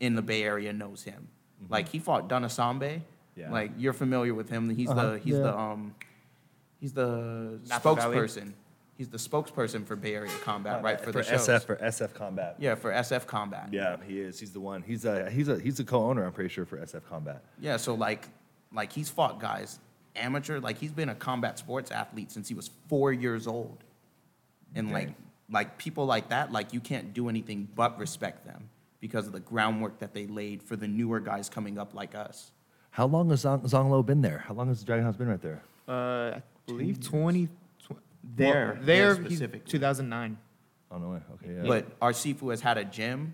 in 0.00 0.14
the 0.14 0.22
Bay 0.22 0.42
Area 0.44 0.72
knows 0.72 1.02
him. 1.02 1.28
Like 1.68 1.88
he 1.88 1.98
fought 1.98 2.28
Donasambe. 2.28 3.02
Yeah. 3.36 3.50
Like 3.50 3.72
you're 3.76 3.92
familiar 3.92 4.32
with 4.34 4.48
him. 4.48 4.68
He's 4.70 4.88
Uh-huh, 4.88 5.12
the 5.12 5.18
he's 5.18 5.34
yeah. 5.34 5.40
the 5.40 5.58
um 5.58 5.94
he's 6.80 6.92
the 6.92 7.58
Napa 7.68 7.94
Valley? 7.96 8.16
Spokesperson. 8.98 9.04
He's 9.04 9.08
the 9.08 9.18
spokesperson 9.18 9.86
for 9.86 9.96
Bay 9.96 10.14
Area 10.14 10.30
Combat, 10.44 10.82
right? 10.82 10.98
For, 11.00 11.10
Uh, 11.10 11.12
for 11.12 11.18
the 11.18 11.24
shows. 11.24 11.48
SF 11.48 11.64
for 11.64 11.76
SF 11.76 12.14
Combat. 12.14 12.56
Yeah, 12.58 12.74
for 12.74 12.90
SF 12.92 13.26
Combat. 13.26 13.68
Yeah, 13.72 13.96
he 14.06 14.20
is. 14.20 14.38
He's 14.40 14.52
the 14.52 14.60
one. 14.60 14.82
He's 14.82 15.04
a 15.04 15.30
he's 15.30 15.48
a 15.48 15.58
he's 15.58 15.80
a 15.80 15.84
co-owner. 15.84 16.24
I'm 16.24 16.32
pretty 16.32 16.50
sure 16.50 16.64
for 16.66 16.78
SF 16.78 17.02
Combat. 17.08 17.42
Yeah, 17.60 17.76
so 17.76 17.94
like 17.94 18.28
like 18.72 18.92
he's 18.92 19.08
fought 19.08 19.40
guys 19.40 19.78
amateur, 20.16 20.58
like 20.58 20.78
he's 20.78 20.90
been 20.92 21.08
a 21.08 21.14
combat 21.14 21.58
sports 21.58 21.90
athlete 21.92 22.32
since 22.32 22.48
he 22.48 22.54
was 22.54 22.70
4 22.88 23.12
years 23.12 23.46
old. 23.46 23.84
And 24.74 24.90
like 24.92 25.06
Dang. 25.06 25.14
like 25.50 25.78
people 25.78 26.06
like 26.06 26.28
that, 26.30 26.50
like 26.52 26.72
you 26.72 26.80
can't 26.80 27.14
do 27.14 27.28
anything 27.28 27.68
but 27.76 27.98
respect 27.98 28.44
them 28.44 28.68
because 29.00 29.26
of 29.28 29.32
the 29.32 29.38
groundwork 29.40 30.00
that 30.00 30.12
they 30.14 30.26
laid 30.26 30.60
for 30.62 30.74
the 30.74 30.88
newer 30.88 31.20
guys 31.20 31.48
coming 31.48 31.78
up 31.78 31.94
like 31.94 32.16
us. 32.16 32.50
How 32.90 33.06
long 33.06 33.30
has 33.30 33.44
Zong, 33.44 33.62
Zonglo 33.62 34.04
been 34.04 34.20
there? 34.22 34.38
How 34.38 34.54
long 34.54 34.66
has 34.68 34.82
Dragon 34.82 35.04
House 35.04 35.16
been 35.16 35.28
right 35.28 35.40
there? 35.40 35.62
Uh, 35.86 36.38
I 36.38 36.42
believe 36.66 36.98
20. 37.00 37.48
Tw- 38.34 38.36
there, 38.36 38.74
Well, 38.76 38.84
there, 38.86 39.12
yeah, 39.14 39.18
he's 39.22 39.26
specifically. 39.38 39.70
2009. 39.70 40.38
Oh 40.90 40.98
no 40.98 41.10
way. 41.10 41.20
Okay, 41.34 41.54
yeah. 41.54 41.62
But 41.66 41.86
our 42.00 42.12
Sifu 42.12 42.50
has 42.50 42.60
had 42.60 42.78
a 42.78 42.84
gym 42.84 43.32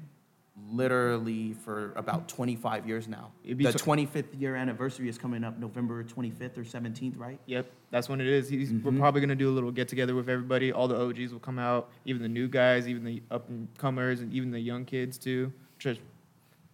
literally 0.71 1.53
for 1.53 1.93
about 1.97 2.29
25 2.29 2.87
years 2.87 3.09
now. 3.09 3.33
It'd 3.45 3.59
be 3.59 3.65
The 3.65 3.73
tw- 3.73 3.83
25th 3.85 4.41
year 4.41 4.55
anniversary 4.57 5.09
is 5.09 5.19
coming 5.19 5.45
up 5.45 5.59
November 5.59 6.03
25th 6.05 6.57
or 6.59 6.63
17th, 6.65 7.19
right? 7.19 7.39
Yep, 7.47 7.71
that's 7.91 8.09
when 8.09 8.21
it 8.21 8.27
is. 8.27 8.49
He's, 8.49 8.73
We're 8.73 8.93
probably 8.93 9.21
gonna 9.21 9.35
do 9.35 9.51
a 9.51 9.53
little 9.55 9.71
get 9.71 9.89
together 9.89 10.15
with 10.15 10.29
everybody. 10.29 10.73
All 10.73 10.89
the 10.89 10.97
OGs 11.01 11.33
will 11.33 11.41
come 11.41 11.59
out, 11.59 11.91
even 12.05 12.23
the 12.23 12.29
new 12.29 12.49
guys, 12.49 12.89
even 12.89 13.05
the 13.05 13.23
up 13.31 13.49
and 13.49 13.69
comers, 13.79 14.21
and 14.21 14.33
even 14.33 14.51
the 14.51 14.61
young 14.61 14.85
kids 14.85 15.19
too. 15.19 15.53
Just 15.79 16.01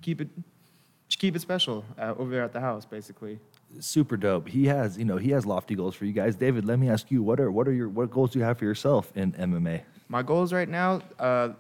keep 0.03 0.21
it, 0.21 0.29
just 1.09 1.19
keep 1.19 1.35
it 1.35 1.41
special 1.41 1.85
uh, 1.99 2.15
over 2.19 2.31
there 2.31 2.45
at 2.45 2.53
the 2.53 2.61
house, 2.61 2.85
basically. 2.85 3.39
Super 3.79 4.17
dope. 4.17 4.49
He 4.49 4.67
has, 4.67 4.99
you 4.99 5.05
know, 5.05 5.17
he 5.17 5.31
has 5.31 5.47
lofty 5.47 5.75
goals 5.75 5.95
for 5.95 6.05
you 6.05 6.13
guys. 6.13 6.37
David, 6.37 6.65
let 6.65 6.79
me 6.79 6.89
ask 6.89 7.11
you, 7.11 7.23
what 7.23 7.41
are 7.41 7.51
what 7.51 7.69
are 7.69 7.73
your 7.73 7.89
what 7.89 8.11
goals 8.11 8.33
do 8.33 8.39
you 8.39 8.45
have 8.45 8.59
for 8.59 8.65
yourself 8.65 9.13
in 9.15 9.33
MMA? 9.33 9.83
My 10.09 10.23
goals 10.23 10.53
right 10.53 10.69
now, 10.69 11.03
uh, 11.19 11.51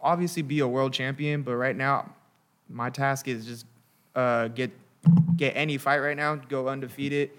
obviously, 0.00 0.42
be 0.42 0.60
a 0.60 0.68
world 0.68 0.92
champion. 0.92 1.42
But 1.42 1.56
right 1.56 1.76
now, 1.76 2.10
my 2.68 2.90
task 2.90 3.28
is 3.28 3.46
just 3.46 3.66
uh, 4.14 4.48
get 4.48 4.70
get 5.36 5.56
any 5.56 5.78
fight 5.78 5.98
right 5.98 6.16
now, 6.16 6.36
go 6.36 6.68
undefeated, 6.68 7.30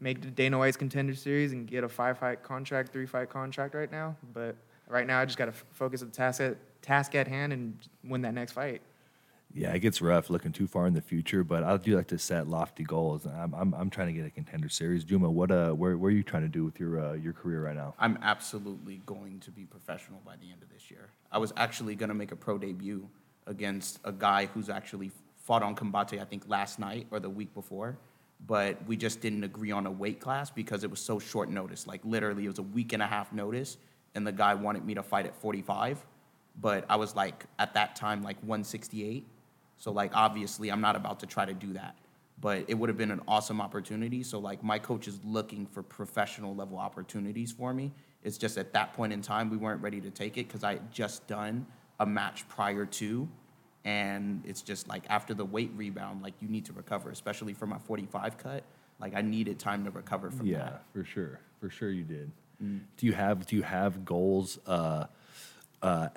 make 0.00 0.20
the 0.20 0.30
Dana 0.30 0.58
White's 0.58 0.76
Contender 0.76 1.14
Series, 1.14 1.52
and 1.52 1.66
get 1.66 1.84
a 1.84 1.88
five 1.88 2.18
fight 2.18 2.42
contract, 2.42 2.92
three 2.92 3.06
fight 3.06 3.30
contract 3.30 3.74
right 3.74 3.90
now. 3.90 4.16
But 4.32 4.56
right 4.88 5.06
now, 5.06 5.20
I 5.20 5.24
just 5.24 5.38
got 5.38 5.46
to 5.46 5.52
f- 5.52 5.64
focus 5.72 6.02
on 6.02 6.08
the 6.08 6.14
task 6.14 6.40
at 6.40 6.56
task 6.82 7.14
at 7.14 7.28
hand 7.28 7.52
and 7.52 7.78
win 8.02 8.22
that 8.22 8.34
next 8.34 8.52
fight. 8.52 8.82
Yeah, 9.56 9.72
it 9.72 9.78
gets 9.78 10.02
rough 10.02 10.30
looking 10.30 10.50
too 10.50 10.66
far 10.66 10.88
in 10.88 10.94
the 10.94 11.00
future, 11.00 11.44
but 11.44 11.62
I 11.62 11.76
do 11.76 11.96
like 11.96 12.08
to 12.08 12.18
set 12.18 12.48
lofty 12.48 12.82
goals. 12.82 13.24
I'm 13.24 13.54
I'm, 13.54 13.72
I'm 13.74 13.88
trying 13.88 14.08
to 14.08 14.12
get 14.12 14.26
a 14.26 14.30
contender 14.30 14.68
series. 14.68 15.04
Juma, 15.04 15.30
what 15.30 15.52
uh, 15.52 15.70
where 15.70 15.96
where 15.96 16.08
are 16.08 16.14
you 16.14 16.24
trying 16.24 16.42
to 16.42 16.48
do 16.48 16.64
with 16.64 16.80
your 16.80 17.00
uh, 17.00 17.12
your 17.12 17.32
career 17.32 17.64
right 17.64 17.76
now? 17.76 17.94
I'm 18.00 18.18
absolutely 18.20 19.00
going 19.06 19.38
to 19.40 19.52
be 19.52 19.64
professional 19.64 20.20
by 20.26 20.34
the 20.36 20.50
end 20.50 20.62
of 20.62 20.70
this 20.70 20.90
year. 20.90 21.08
I 21.30 21.38
was 21.38 21.52
actually 21.56 21.94
going 21.94 22.08
to 22.08 22.14
make 22.14 22.32
a 22.32 22.36
pro 22.36 22.58
debut 22.58 23.08
against 23.46 24.00
a 24.04 24.12
guy 24.12 24.46
who's 24.46 24.68
actually 24.68 25.12
fought 25.36 25.62
on 25.62 25.76
Combate, 25.76 26.20
I 26.20 26.24
think, 26.24 26.48
last 26.48 26.78
night 26.78 27.06
or 27.10 27.20
the 27.20 27.30
week 27.30 27.54
before. 27.54 27.96
But 28.46 28.84
we 28.86 28.96
just 28.96 29.20
didn't 29.20 29.44
agree 29.44 29.70
on 29.70 29.86
a 29.86 29.90
weight 29.90 30.20
class 30.20 30.50
because 30.50 30.84
it 30.84 30.90
was 30.90 31.00
so 31.00 31.18
short 31.18 31.48
notice. 31.48 31.86
Like, 31.86 32.00
literally, 32.04 32.44
it 32.44 32.48
was 32.48 32.58
a 32.58 32.62
week 32.62 32.92
and 32.92 33.02
a 33.02 33.06
half 33.06 33.32
notice, 33.32 33.76
and 34.14 34.26
the 34.26 34.32
guy 34.32 34.54
wanted 34.54 34.84
me 34.84 34.94
to 34.94 35.02
fight 35.02 35.26
at 35.26 35.36
45. 35.36 36.04
But 36.60 36.84
I 36.88 36.96
was 36.96 37.14
like, 37.14 37.44
at 37.58 37.74
that 37.74 37.96
time, 37.96 38.22
like 38.22 38.36
168. 38.40 39.26
So, 39.84 39.92
like, 39.92 40.16
obviously, 40.16 40.72
I'm 40.72 40.80
not 40.80 40.96
about 40.96 41.20
to 41.20 41.26
try 41.26 41.44
to 41.44 41.52
do 41.52 41.74
that. 41.74 41.94
But 42.40 42.64
it 42.68 42.74
would 42.74 42.88
have 42.88 42.96
been 42.96 43.10
an 43.10 43.20
awesome 43.28 43.60
opportunity. 43.60 44.22
So, 44.22 44.38
like, 44.38 44.64
my 44.64 44.78
coach 44.78 45.06
is 45.06 45.20
looking 45.26 45.66
for 45.66 45.82
professional 45.82 46.54
level 46.54 46.78
opportunities 46.78 47.52
for 47.52 47.74
me. 47.74 47.92
It's 48.22 48.38
just 48.38 48.56
at 48.56 48.72
that 48.72 48.94
point 48.94 49.12
in 49.12 49.20
time, 49.20 49.50
we 49.50 49.58
weren't 49.58 49.82
ready 49.82 50.00
to 50.00 50.08
take 50.08 50.38
it 50.38 50.48
because 50.48 50.64
I 50.64 50.72
had 50.72 50.90
just 50.90 51.26
done 51.26 51.66
a 52.00 52.06
match 52.06 52.48
prior 52.48 52.86
to. 52.86 53.28
And 53.84 54.42
it's 54.46 54.62
just 54.62 54.88
like 54.88 55.04
after 55.10 55.34
the 55.34 55.44
weight 55.44 55.70
rebound, 55.76 56.22
like 56.22 56.32
you 56.40 56.48
need 56.48 56.64
to 56.64 56.72
recover, 56.72 57.10
especially 57.10 57.52
for 57.52 57.66
my 57.66 57.76
45 57.76 58.38
cut. 58.38 58.64
Like 58.98 59.14
I 59.14 59.20
needed 59.20 59.58
time 59.58 59.84
to 59.84 59.90
recover 59.90 60.30
from 60.30 60.46
yeah, 60.46 60.58
that. 60.60 60.72
Yeah, 60.94 61.02
for 61.02 61.04
sure, 61.04 61.40
for 61.60 61.68
sure 61.68 61.90
you 61.90 62.04
did. 62.04 62.30
Do 62.96 63.04
you 63.04 63.12
have 63.12 63.44
do 63.44 63.56
you 63.56 63.62
have 63.62 64.06
goals 64.06 64.58
uh, 64.66 65.04
uh, 65.82 66.08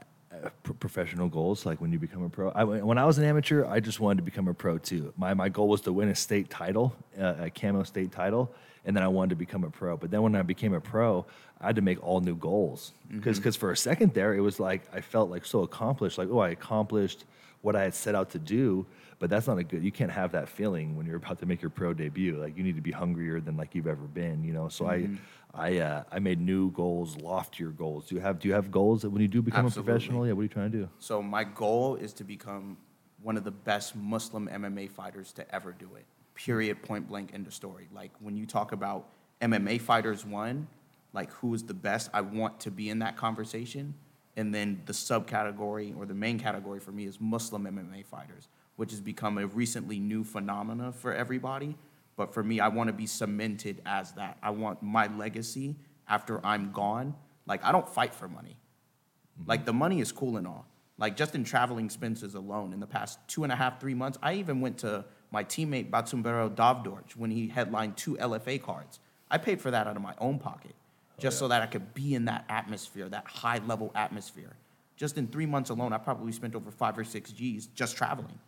professional 0.80 1.28
goals, 1.30 1.66
like 1.66 1.82
when 1.82 1.92
you 1.92 2.00
become 2.00 2.24
a 2.24 2.30
pro. 2.30 2.50
I, 2.52 2.64
when 2.64 2.98
I 2.98 3.06
was 3.06 3.18
an 3.18 3.26
amateur, 3.26 3.66
I 3.66 3.80
just 3.80 4.00
wanted 4.00 4.18
to 4.18 4.24
become 4.24 4.48
a 4.48 4.54
pro 4.54 4.78
too. 4.78 5.14
My 5.18 5.34
my 5.34 5.50
goal 5.50 5.68
was 5.68 5.82
to 5.82 5.94
win 5.94 6.10
a 6.10 6.16
state 6.16 6.50
title, 6.50 6.96
uh, 7.20 7.36
a 7.40 7.50
camo 7.50 7.84
state 7.84 8.12
title, 8.12 8.54
and 8.86 8.96
then 8.96 9.04
I 9.04 9.08
wanted 9.08 9.32
to 9.32 9.36
become 9.36 9.64
a 9.64 9.70
pro. 9.70 9.98
But 9.98 10.12
then 10.12 10.22
when 10.22 10.36
I 10.36 10.42
became 10.42 10.74
a 10.74 10.82
pro, 10.82 11.26
I 11.60 11.68
had 11.68 11.76
to 11.76 11.82
make 11.82 12.04
all 12.04 12.22
new 12.22 12.36
goals 12.36 12.94
because 13.12 13.38
because 13.38 13.56
for 13.56 13.72
a 13.72 13.78
second 13.78 14.14
there, 14.14 14.34
it 14.34 14.42
was 14.42 14.60
like 14.60 14.82
I 14.94 15.02
felt 15.02 15.30
like 15.30 15.46
so 15.46 15.62
accomplished, 15.64 16.18
like 16.18 16.30
oh, 16.32 16.40
I 16.40 16.50
accomplished 16.50 17.26
what 17.68 17.76
I 17.76 17.84
had 17.84 17.94
set 17.94 18.16
out 18.16 18.30
to 18.30 18.40
do. 18.40 18.88
But 19.20 19.30
that's 19.30 19.46
not 19.46 19.58
a 19.58 19.64
good. 19.64 19.84
You 19.84 19.92
can't 19.92 20.12
have 20.12 20.32
that 20.32 20.48
feeling 20.48 20.96
when 20.96 21.06
you're 21.06 21.18
about 21.18 21.40
to 21.40 21.46
make 21.46 21.62
your 21.62 21.70
pro 21.70 21.94
debut. 21.94 22.38
Like 22.38 22.56
you 22.56 22.64
need 22.64 22.76
to 22.76 22.82
be 22.82 22.92
hungrier 22.92 23.42
than 23.42 23.58
like 23.58 23.76
you've 23.76 23.88
ever 23.88 24.06
been. 24.06 24.44
You 24.44 24.54
know. 24.54 24.70
So 24.70 24.88
I, 24.88 25.10
I, 25.54 25.80
uh, 25.80 26.04
I 26.12 26.20
made 26.20 26.40
new 26.40 26.72
goals, 26.72 27.18
loftier 27.18 27.70
goals. 27.70 28.08
Do 28.08 28.16
you 28.16 28.22
have 28.22 28.40
Do 28.40 28.48
you 28.48 28.54
have 28.54 28.72
goals 28.72 29.02
that 29.02 29.10
when 29.10 29.22
you 29.22 29.28
do 29.28 29.42
become 29.42 29.66
Absolutely. 29.66 29.92
a 29.92 29.94
professional? 29.94 30.28
Yeah. 30.28 30.34
What 30.34 30.42
are 30.42 30.44
you 30.44 30.50
trying 30.50 30.72
to 30.72 30.78
do? 30.78 30.90
So 31.00 31.22
my 31.22 31.44
goal 31.44 31.96
is 31.96 32.14
to 32.14 32.24
become 32.24 32.78
one 33.22 33.38
of 33.38 33.44
the 33.44 33.52
best 33.52 33.96
Muslim 33.96 34.48
MMA 34.48 34.90
fighters 34.90 35.34
to 35.34 35.54
ever 35.54 35.74
do 35.74 35.90
it. 35.96 36.06
Period. 36.36 36.82
Point 36.84 37.08
blank. 37.08 37.32
End 37.34 37.48
of 37.48 37.54
story. 37.54 37.90
Like 37.92 38.12
when 38.20 38.38
you 38.38 38.46
talk 38.46 38.72
about 38.72 39.10
MMA 39.42 39.82
fighters 39.82 40.24
one, 40.26 40.68
like 41.12 41.32
who 41.34 41.56
is 41.56 41.64
the 41.64 41.74
best, 41.74 42.12
I 42.14 42.22
want 42.22 42.60
to 42.62 42.72
be 42.72 42.90
in 42.90 43.00
that 43.00 43.18
conversation. 43.18 43.96
And 44.38 44.54
then 44.54 44.82
the 44.86 44.94
subcategory 44.94 45.98
or 45.98 46.06
the 46.06 46.14
main 46.14 46.40
category 46.40 46.80
for 46.80 46.92
me 46.92 47.06
is 47.06 47.20
Muslim 47.20 47.66
MMA 47.66 48.06
fighters, 48.06 48.48
which 48.76 48.92
has 48.92 49.02
become 49.02 49.40
a 49.40 49.48
recently 49.48 50.00
new 50.00 50.24
phenomena 50.24 50.94
for 50.94 51.14
everybody. 51.14 51.76
But 52.16 52.34
for 52.34 52.44
me, 52.44 52.60
I 52.60 52.68
want 52.68 52.88
to 52.88 52.94
be 52.94 53.08
cemented 53.08 53.82
as 53.86 54.12
that. 54.14 54.38
I 54.42 54.52
want 54.52 54.82
my 54.84 55.08
legacy 55.08 55.76
after 56.08 56.44
I'm 56.46 56.72
gone. 56.72 57.16
Like 57.48 57.66
I 57.66 57.72
don't 57.72 57.90
fight 57.90 58.14
for 58.14 58.28
money. 58.28 58.56
Mm-hmm. 59.40 59.50
Like 59.50 59.66
the 59.66 59.74
money 59.74 60.00
is 60.02 60.12
cool 60.12 60.38
and 60.38 60.48
all. 60.48 60.68
Like 61.00 61.18
just 61.18 61.36
in 61.36 61.44
traveling 61.44 61.86
expenses 61.86 62.36
alone, 62.36 62.74
in 62.74 62.80
the 62.80 62.88
past 62.88 63.20
two 63.28 63.44
and 63.44 63.52
a 63.52 63.56
half, 63.56 63.80
three 63.80 63.94
months, 63.96 64.18
I 64.22 64.34
even 64.36 64.62
went 64.62 64.80
to 64.80 65.06
my 65.32 65.44
teammate 65.44 65.90
Batsumberel 65.90 66.56
Dagvadorj 66.56 67.16
when 67.16 67.32
he 67.32 67.48
headlined 67.48 67.98
two 67.98 68.16
LFA 68.18 68.62
cards. 68.62 69.00
I 69.30 69.38
paid 69.38 69.62
for 69.62 69.72
that 69.72 69.88
out 69.88 69.96
of 69.96 70.02
my 70.02 70.14
own 70.20 70.40
pocket, 70.40 70.74
just 71.20 71.40
so 71.40 71.48
that 71.48 71.62
I 71.62 71.66
could 71.66 71.94
be 71.94 72.14
in 72.16 72.26
that 72.26 72.46
atmosphere, 72.50 73.10
that 73.10 73.26
high 73.26 73.60
level 73.66 73.92
atmosphere. 73.96 74.56
Just 74.96 75.18
in 75.18 75.28
three 75.28 75.46
months 75.46 75.70
alone, 75.70 75.94
I 75.94 75.98
probably 75.98 76.32
spent 76.32 76.56
over 76.56 76.72
five 76.72 76.98
or 76.98 77.04
six 77.04 77.32
G's 77.32 77.68
just 77.68 77.98
traveling 77.98 78.40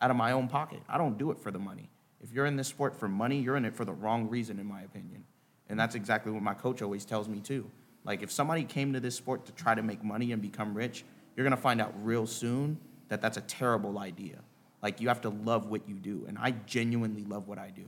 out 0.00 0.10
of 0.10 0.16
my 0.16 0.32
own 0.32 0.48
pocket. 0.48 0.80
I 0.88 0.98
don't 0.98 1.18
do 1.18 1.30
it 1.30 1.38
for 1.38 1.50
the 1.50 1.58
money. 1.58 1.88
If 2.20 2.32
you're 2.32 2.46
in 2.46 2.56
this 2.56 2.68
sport 2.68 2.98
for 2.98 3.08
money, 3.08 3.40
you're 3.40 3.56
in 3.56 3.64
it 3.64 3.74
for 3.74 3.84
the 3.84 3.92
wrong 3.92 4.28
reason, 4.28 4.58
in 4.58 4.66
my 4.66 4.82
opinion. 4.82 5.24
And 5.68 5.78
that's 5.78 5.94
exactly 5.94 6.32
what 6.32 6.42
my 6.42 6.54
coach 6.54 6.82
always 6.82 7.04
tells 7.04 7.28
me 7.28 7.40
too. 7.40 7.70
Like 8.04 8.22
if 8.22 8.30
somebody 8.30 8.64
came 8.64 8.92
to 8.92 9.00
this 9.00 9.14
sport 9.14 9.46
to 9.46 9.52
try 9.52 9.74
to 9.74 9.82
make 9.82 10.04
money 10.04 10.32
and 10.32 10.40
become 10.42 10.74
rich, 10.74 11.04
you're 11.36 11.44
gonna 11.44 11.56
find 11.56 11.80
out 11.80 11.94
real 12.04 12.26
soon 12.26 12.78
that 13.08 13.20
that's 13.20 13.36
a 13.36 13.42
terrible 13.42 13.98
idea. 13.98 14.40
Like 14.82 15.00
you 15.00 15.08
have 15.08 15.22
to 15.22 15.30
love 15.30 15.70
what 15.70 15.88
you 15.88 15.94
do, 15.94 16.26
and 16.28 16.36
I 16.38 16.50
genuinely 16.66 17.24
love 17.24 17.48
what 17.48 17.58
I 17.58 17.70
do. 17.70 17.86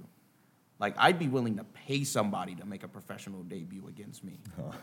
Like 0.79 0.95
I'd 0.99 1.19
be 1.19 1.29
willing 1.29 1.57
to 1.57 1.65
pay 1.65 2.05
somebody 2.05 2.55
to 2.57 2.67
make 2.67 2.83
a 2.83 2.89
professional 2.89 3.43
debut 3.43 3.87
against 3.89 4.23
me. 4.23 4.39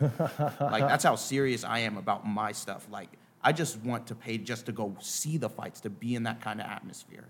like 0.60 0.86
that's 0.86 1.04
how 1.04 1.14
serious 1.14 1.64
I 1.64 1.80
am 1.80 1.96
about 1.96 2.26
my 2.26 2.52
stuff. 2.52 2.86
Like 2.90 3.10
I 3.42 3.52
just 3.52 3.78
want 3.80 4.06
to 4.08 4.14
pay 4.14 4.38
just 4.38 4.66
to 4.66 4.72
go 4.72 4.96
see 5.00 5.36
the 5.36 5.48
fights, 5.48 5.80
to 5.82 5.90
be 5.90 6.14
in 6.14 6.24
that 6.24 6.40
kind 6.40 6.60
of 6.60 6.66
atmosphere. 6.66 7.26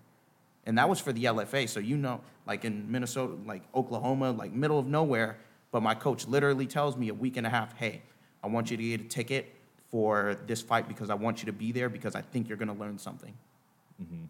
And 0.66 0.78
that 0.78 0.88
was 0.88 0.98
for 0.98 1.12
the 1.12 1.24
LFA. 1.24 1.68
So 1.68 1.80
you 1.80 1.96
know, 1.96 2.20
like 2.46 2.64
in 2.64 2.90
Minnesota, 2.90 3.34
like 3.44 3.62
Oklahoma, 3.74 4.30
like 4.30 4.52
middle 4.52 4.78
of 4.78 4.86
nowhere. 4.86 5.36
But 5.70 5.82
my 5.82 5.94
coach 5.94 6.26
literally 6.26 6.66
tells 6.66 6.96
me 6.96 7.08
a 7.08 7.14
week 7.14 7.36
and 7.36 7.46
a 7.46 7.50
half, 7.50 7.76
hey, 7.76 8.02
I 8.42 8.46
want 8.46 8.70
you 8.70 8.76
to 8.76 8.82
get 8.82 9.00
a 9.00 9.04
ticket 9.04 9.52
for 9.90 10.36
this 10.46 10.62
fight 10.62 10.88
because 10.88 11.10
I 11.10 11.14
want 11.14 11.40
you 11.40 11.46
to 11.46 11.52
be 11.52 11.72
there 11.72 11.88
because 11.88 12.14
I 12.14 12.22
think 12.22 12.48
you're 12.48 12.58
gonna 12.58 12.74
learn 12.74 12.98
something. 12.98 13.34
Mm-hmm. 14.02 14.24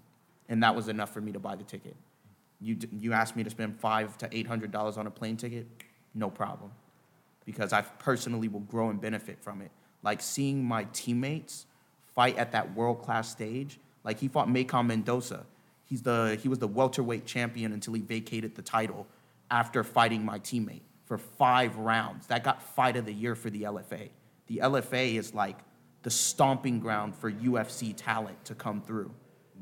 And 0.48 0.62
that 0.62 0.74
was 0.74 0.88
enough 0.88 1.12
for 1.12 1.20
me 1.20 1.32
to 1.32 1.38
buy 1.38 1.54
the 1.54 1.64
ticket. 1.64 1.94
You, 2.64 2.76
d- 2.76 2.88
you 2.98 3.12
asked 3.12 3.36
me 3.36 3.44
to 3.44 3.50
spend 3.50 3.78
five 3.78 4.16
to 4.18 4.28
eight 4.32 4.46
hundred 4.46 4.72
dollars 4.72 4.96
on 4.96 5.06
a 5.06 5.10
plane 5.10 5.36
ticket, 5.36 5.66
no 6.14 6.30
problem. 6.30 6.70
Because 7.44 7.74
I 7.74 7.82
personally 7.82 8.48
will 8.48 8.60
grow 8.60 8.88
and 8.88 8.98
benefit 8.98 9.38
from 9.42 9.60
it. 9.60 9.70
Like 10.02 10.22
seeing 10.22 10.64
my 10.64 10.84
teammates 10.92 11.66
fight 12.14 12.38
at 12.38 12.52
that 12.52 12.74
world 12.74 13.02
class 13.02 13.30
stage. 13.30 13.78
Like 14.02 14.18
he 14.18 14.28
fought 14.28 14.48
Maycon 14.48 14.90
Mendonça. 14.90 15.44
He's 15.84 16.00
the 16.00 16.38
he 16.40 16.48
was 16.48 16.58
the 16.58 16.68
welterweight 16.68 17.26
champion 17.26 17.72
until 17.72 17.92
he 17.92 18.00
vacated 18.00 18.54
the 18.54 18.62
title 18.62 19.06
after 19.50 19.84
fighting 19.84 20.24
my 20.24 20.38
teammate 20.38 20.80
for 21.04 21.18
five 21.18 21.76
rounds. 21.76 22.26
That 22.28 22.44
got 22.44 22.62
fight 22.62 22.96
of 22.96 23.04
the 23.04 23.12
year 23.12 23.34
for 23.34 23.50
the 23.50 23.62
LFA. 23.62 24.08
The 24.46 24.60
LFA 24.62 25.16
is 25.16 25.34
like 25.34 25.58
the 26.02 26.10
stomping 26.10 26.80
ground 26.80 27.14
for 27.14 27.30
UFC 27.30 27.92
talent 27.94 28.42
to 28.46 28.54
come 28.54 28.80
through. 28.80 29.10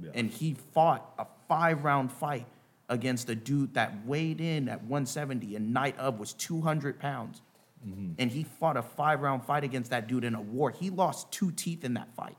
Yeah. 0.01 0.11
And 0.15 0.31
he 0.31 0.55
fought 0.73 1.13
a 1.19 1.27
five 1.49 1.83
round 1.83 2.13
fight 2.13 2.47
against 2.93 3.31
a 3.31 3.35
dude 3.35 3.73
that 3.73 4.07
weighed 4.07 4.39
in 4.39 4.69
at 4.69 4.83
170 4.83 5.57
and 5.57 5.73
night 5.73 5.99
of 5.99 6.21
was 6.21 6.35
200 6.35 7.01
pounds. 7.01 7.41
Mm-hmm. 7.89 8.13
And 8.19 8.31
he 8.31 8.45
fought 8.45 8.77
a 8.77 8.83
five 8.83 9.23
round 9.23 9.45
fight 9.45 9.65
against 9.65 9.91
that 9.91 10.07
dude 10.07 10.25
in 10.25 10.35
a 10.35 10.41
war. 10.41 10.71
He 10.71 10.91
lost 10.91 11.33
two 11.33 11.51
teeth 11.53 11.85
in 11.85 11.95
that 11.95 12.15
fight. 12.15 12.37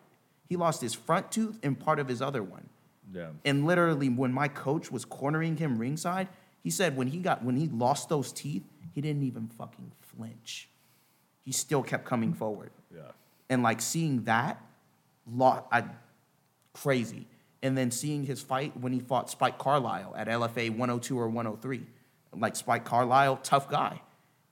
He 0.48 0.56
lost 0.56 0.80
his 0.80 0.94
front 0.94 1.32
tooth 1.32 1.58
and 1.64 1.78
part 1.78 2.00
of 2.00 2.08
his 2.08 2.22
other 2.22 2.44
one. 2.44 2.70
Yeah. 3.12 3.30
And 3.44 3.66
literally, 3.66 4.10
when 4.10 4.32
my 4.32 4.48
coach 4.48 4.92
was 4.92 5.06
cornering 5.06 5.58
him 5.58 5.80
ringside, 5.80 6.28
he 6.64 6.70
said 6.70 6.96
when 6.96 7.08
he 7.08 7.18
got 7.18 7.44
when 7.44 7.58
he 7.58 7.68
lost 7.68 8.10
those 8.10 8.32
teeth, 8.32 8.64
he 8.94 9.02
didn't 9.02 9.24
even 9.24 9.48
fucking 9.48 9.92
flinch. 10.02 10.70
He 11.44 11.52
still 11.52 11.82
kept 11.82 12.06
coming 12.06 12.34
forward. 12.34 12.70
Yeah. 12.94 13.02
And 13.50 13.64
like 13.64 13.82
seeing 13.82 14.24
that, 14.26 14.64
lo- 15.28 15.66
I 15.72 15.86
crazy. 16.74 17.28
And 17.64 17.76
then 17.78 17.90
seeing 17.90 18.26
his 18.26 18.42
fight 18.42 18.78
when 18.78 18.94
he 18.94 19.00
fought 19.00 19.30
Spike 19.32 19.58
Carlyle 19.58 20.14
at 20.16 20.28
LFA 20.28 20.70
102 20.70 21.18
or 21.18 21.28
103. 21.28 21.82
Like 22.36 22.56
Spike 22.56 22.84
Carlyle, 22.84 23.38
tough 23.38 23.70
guy. 23.70 24.02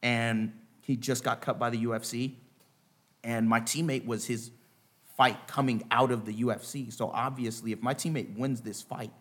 And 0.02 0.54
he 0.82 0.96
just 0.96 1.24
got 1.24 1.42
cut 1.42 1.60
by 1.60 1.70
the 1.70 1.84
UFC. 1.86 2.34
And 3.24 3.48
my 3.48 3.60
teammate 3.60 4.06
was 4.06 4.26
his 4.26 4.50
fight 5.18 5.46
coming 5.48 5.84
out 5.92 6.12
of 6.12 6.26
the 6.26 6.34
UFC. 6.34 6.92
So 6.92 7.12
obviously, 7.14 7.72
if 7.74 7.82
my 7.84 7.94
teammate 7.94 8.36
wins 8.38 8.62
this 8.62 8.82
fight, 8.82 9.12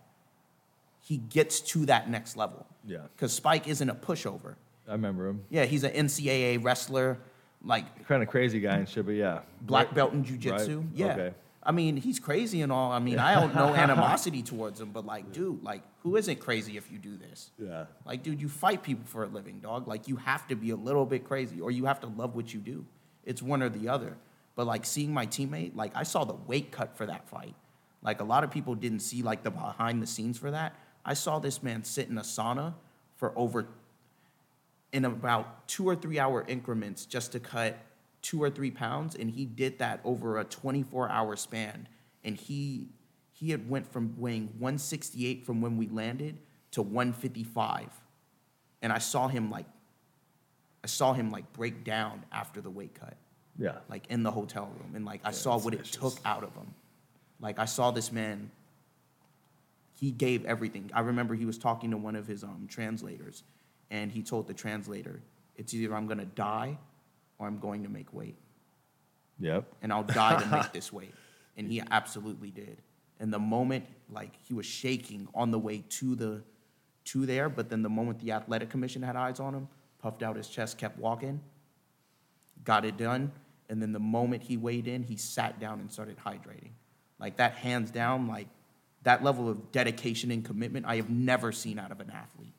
he 1.00 1.16
gets 1.18 1.60
to 1.60 1.84
that 1.86 2.08
next 2.08 2.36
level. 2.36 2.66
Yeah. 2.86 2.98
Because 3.14 3.32
Spike 3.32 3.66
isn't 3.68 3.90
a 3.90 3.94
pushover. 3.94 4.54
I 4.88 4.92
remember 4.92 5.26
him. 5.28 5.44
Yeah, 5.50 5.64
he's 5.64 5.84
an 5.84 5.92
NCAA 5.92 6.62
wrestler. 6.64 7.18
Like 7.62 8.06
Kind 8.06 8.22
of 8.22 8.28
crazy 8.28 8.60
guy 8.60 8.76
and 8.76 8.88
shit, 8.88 9.04
but 9.04 9.16
yeah. 9.16 9.40
black 9.60 9.92
belt 9.92 10.12
in 10.14 10.24
jujitsu. 10.24 10.78
right, 10.78 10.86
Yeah. 10.94 11.12
okay. 11.12 11.34
I 11.62 11.72
mean, 11.72 11.96
he's 11.96 12.18
crazy 12.18 12.62
and 12.62 12.72
all. 12.72 12.90
I 12.90 13.00
mean, 13.00 13.18
I 13.18 13.34
don't 13.34 13.54
know 13.54 13.74
animosity 13.74 14.42
towards 14.42 14.80
him, 14.80 14.92
but 14.92 15.04
like, 15.04 15.30
dude, 15.32 15.62
like, 15.62 15.82
who 16.02 16.16
isn't 16.16 16.40
crazy 16.40 16.76
if 16.78 16.90
you 16.90 16.98
do 16.98 17.16
this? 17.16 17.50
Yeah. 17.58 17.84
Like, 18.06 18.22
dude, 18.22 18.40
you 18.40 18.48
fight 18.48 18.82
people 18.82 19.04
for 19.06 19.24
a 19.24 19.26
living, 19.26 19.60
dog. 19.60 19.86
Like, 19.86 20.08
you 20.08 20.16
have 20.16 20.48
to 20.48 20.56
be 20.56 20.70
a 20.70 20.76
little 20.76 21.04
bit 21.04 21.24
crazy, 21.24 21.60
or 21.60 21.70
you 21.70 21.84
have 21.84 22.00
to 22.00 22.06
love 22.06 22.34
what 22.34 22.54
you 22.54 22.60
do. 22.60 22.86
It's 23.24 23.42
one 23.42 23.62
or 23.62 23.68
the 23.68 23.88
other. 23.88 24.16
But 24.56 24.66
like, 24.66 24.86
seeing 24.86 25.12
my 25.12 25.26
teammate, 25.26 25.76
like, 25.76 25.92
I 25.94 26.04
saw 26.04 26.24
the 26.24 26.34
weight 26.34 26.70
cut 26.72 26.96
for 26.96 27.06
that 27.06 27.28
fight. 27.28 27.54
Like, 28.02 28.20
a 28.22 28.24
lot 28.24 28.42
of 28.42 28.50
people 28.50 28.74
didn't 28.74 29.00
see 29.00 29.22
like 29.22 29.42
the 29.42 29.50
behind 29.50 30.02
the 30.02 30.06
scenes 30.06 30.38
for 30.38 30.50
that. 30.50 30.74
I 31.04 31.14
saw 31.14 31.38
this 31.38 31.62
man 31.62 31.84
sit 31.84 32.08
in 32.08 32.16
a 32.16 32.22
sauna 32.22 32.74
for 33.16 33.32
over 33.36 33.66
in 34.92 35.04
about 35.04 35.68
two 35.68 35.86
or 35.88 35.94
three 35.94 36.18
hour 36.18 36.44
increments 36.48 37.06
just 37.06 37.32
to 37.32 37.40
cut 37.40 37.78
two 38.22 38.42
or 38.42 38.50
three 38.50 38.70
pounds 38.70 39.14
and 39.14 39.30
he 39.30 39.44
did 39.44 39.78
that 39.78 40.00
over 40.04 40.38
a 40.38 40.44
24 40.44 41.08
hour 41.08 41.36
span. 41.36 41.88
And 42.24 42.36
he 42.36 42.88
he 43.32 43.50
had 43.50 43.68
went 43.68 43.90
from 43.90 44.14
weighing 44.18 44.48
168 44.58 45.46
from 45.46 45.60
when 45.62 45.76
we 45.78 45.88
landed 45.88 46.36
to 46.72 46.82
155 46.82 47.88
and 48.82 48.92
i 48.92 48.98
saw 48.98 49.28
him 49.28 49.50
like 49.50 49.64
i 50.84 50.86
saw 50.86 51.14
him 51.14 51.30
like 51.30 51.50
break 51.54 51.82
down 51.82 52.22
after 52.30 52.60
the 52.60 52.68
weight 52.70 52.94
cut. 52.94 53.16
Yeah. 53.58 53.78
like 53.88 54.06
in 54.08 54.22
the 54.22 54.30
hotel 54.30 54.70
room 54.78 54.94
and 54.94 55.04
like 55.06 55.22
i 55.24 55.28
Yeah, 55.30 55.32
saw 55.34 55.58
what 55.58 55.72
it 55.74 55.84
took 55.86 56.18
out 56.24 56.44
of 56.44 56.54
him. 56.54 56.74
Like 57.40 57.58
i 57.58 57.64
saw 57.64 57.90
this 57.90 58.12
man 58.12 58.50
he 59.98 60.10
gave 60.10 60.44
everything. 60.46 60.90
I 60.94 61.00
remember 61.00 61.34
he 61.34 61.44
was 61.44 61.58
talking 61.58 61.90
to 61.90 61.96
one 61.98 62.16
of 62.16 62.26
his 62.26 62.42
um, 62.44 62.66
translators 62.70 63.42
and 63.90 64.10
he 64.12 64.22
told 64.22 64.46
the 64.46 64.54
translator 64.54 65.20
it's 65.56 65.74
either 65.74 65.94
i'm 65.94 66.06
to 66.18 66.24
die 66.24 66.78
or 67.40 67.46
i'm 67.46 67.58
going 67.58 67.82
to 67.82 67.88
make 67.88 68.12
weight. 68.12 68.36
Yep. 69.40 69.64
and 69.82 69.92
i'll 69.92 70.04
die 70.04 70.38
to 70.40 70.46
make 70.46 70.70
this 70.78 70.92
weight. 70.92 71.14
And 71.56 71.66
he 71.66 71.82
absolutely 71.90 72.50
did. 72.50 72.80
And 73.18 73.32
the 73.32 73.38
moment 73.38 73.86
like 74.08 74.32
he 74.46 74.54
was 74.54 74.66
shaking 74.66 75.28
on 75.34 75.50
the 75.50 75.58
way 75.58 75.82
to 75.88 76.14
the 76.14 76.42
to 77.06 77.26
there 77.26 77.48
but 77.48 77.68
then 77.70 77.82
the 77.82 77.88
moment 77.88 78.20
the 78.20 78.32
athletic 78.32 78.68
commission 78.70 79.02
had 79.02 79.16
eyes 79.16 79.40
on 79.40 79.54
him 79.54 79.68
puffed 79.98 80.22
out 80.22 80.36
his 80.36 80.48
chest 80.48 80.78
kept 80.78 80.98
walking 80.98 81.40
got 82.62 82.84
it 82.84 82.96
done. 82.96 83.32
And 83.70 83.80
then 83.80 83.92
the 83.92 84.00
moment 84.00 84.42
he 84.42 84.56
weighed 84.56 84.86
in 84.86 85.02
he 85.02 85.16
sat 85.16 85.58
down 85.58 85.80
and 85.80 85.90
started 85.90 86.18
hydrating. 86.18 86.72
Like 87.18 87.38
that 87.38 87.54
hands 87.54 87.90
down 87.90 88.28
like 88.28 88.48
that 89.02 89.24
level 89.24 89.48
of 89.48 89.72
dedication 89.72 90.30
and 90.30 90.44
commitment 90.44 90.84
i 90.84 90.96
have 90.96 91.08
never 91.08 91.52
seen 91.52 91.78
out 91.78 91.90
of 91.90 92.00
an 92.00 92.10
athlete. 92.10 92.54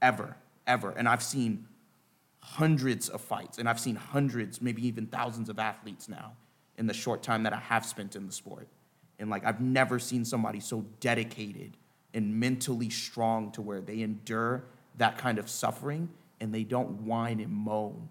Ever 0.00 0.36
ever. 0.66 0.90
And 0.90 1.06
i've 1.06 1.22
seen 1.22 1.66
hundreds 2.42 3.08
of 3.08 3.20
fights 3.20 3.58
and 3.58 3.68
i've 3.68 3.78
seen 3.78 3.96
hundreds 3.96 4.62
maybe 4.62 4.86
even 4.86 5.06
thousands 5.06 5.48
of 5.48 5.58
athletes 5.58 6.08
now 6.08 6.32
in 6.80 6.86
the 6.86 6.94
short 6.94 7.22
time 7.22 7.42
that 7.42 7.52
I 7.52 7.58
have 7.58 7.84
spent 7.84 8.16
in 8.16 8.26
the 8.26 8.32
sport. 8.32 8.66
And 9.18 9.28
like 9.28 9.44
I've 9.44 9.60
never 9.60 9.98
seen 9.98 10.24
somebody 10.24 10.60
so 10.60 10.86
dedicated 10.98 11.76
and 12.14 12.40
mentally 12.40 12.88
strong 12.88 13.52
to 13.52 13.62
where 13.62 13.82
they 13.82 14.00
endure 14.00 14.64
that 14.96 15.18
kind 15.18 15.38
of 15.38 15.48
suffering 15.48 16.08
and 16.40 16.54
they 16.54 16.64
don't 16.64 17.02
whine 17.02 17.38
and 17.38 17.52
moan. 17.52 18.08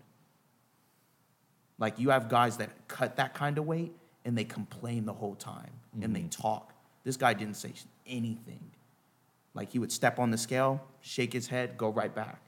Like 1.80 1.98
you 1.98 2.12
have 2.12 2.30
guys 2.30 2.58
that 2.58 2.88
cut 2.88 3.16
that 3.16 3.34
kind 3.34 3.58
of 3.58 3.66
weight 3.66 3.92
and 4.24 4.38
they 4.38 4.44
complain 4.44 5.06
the 5.06 5.14
whole 5.14 5.36
time 5.36 5.72
and 6.00 6.16
they 6.16 6.20
mm-hmm. 6.20 6.42
talk. 6.42 6.72
This 7.04 7.18
guy 7.18 7.34
didn't 7.34 7.56
say 7.56 7.74
anything. 8.06 8.70
Like 9.56 9.72
he 9.72 9.80
would 9.80 9.92
step 9.92 10.20
on 10.20 10.30
the 10.30 10.38
scale, 10.38 10.80
shake 11.02 11.34
his 11.34 11.48
head, 11.48 11.76
go 11.76 11.90
right 11.90 12.14
back. 12.14 12.40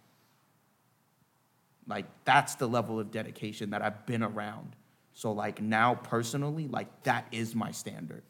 Like 1.87 2.05
that's 2.25 2.55
the 2.55 2.67
level 2.67 2.99
of 2.99 3.11
dedication 3.11 3.71
that 3.71 3.81
I've 3.81 4.05
been 4.05 4.23
around. 4.23 4.75
So 5.13 5.31
like 5.31 5.61
now 5.61 5.95
personally, 5.95 6.67
like 6.67 7.03
that 7.03 7.27
is 7.31 7.55
my 7.55 7.71
standard. 7.71 8.23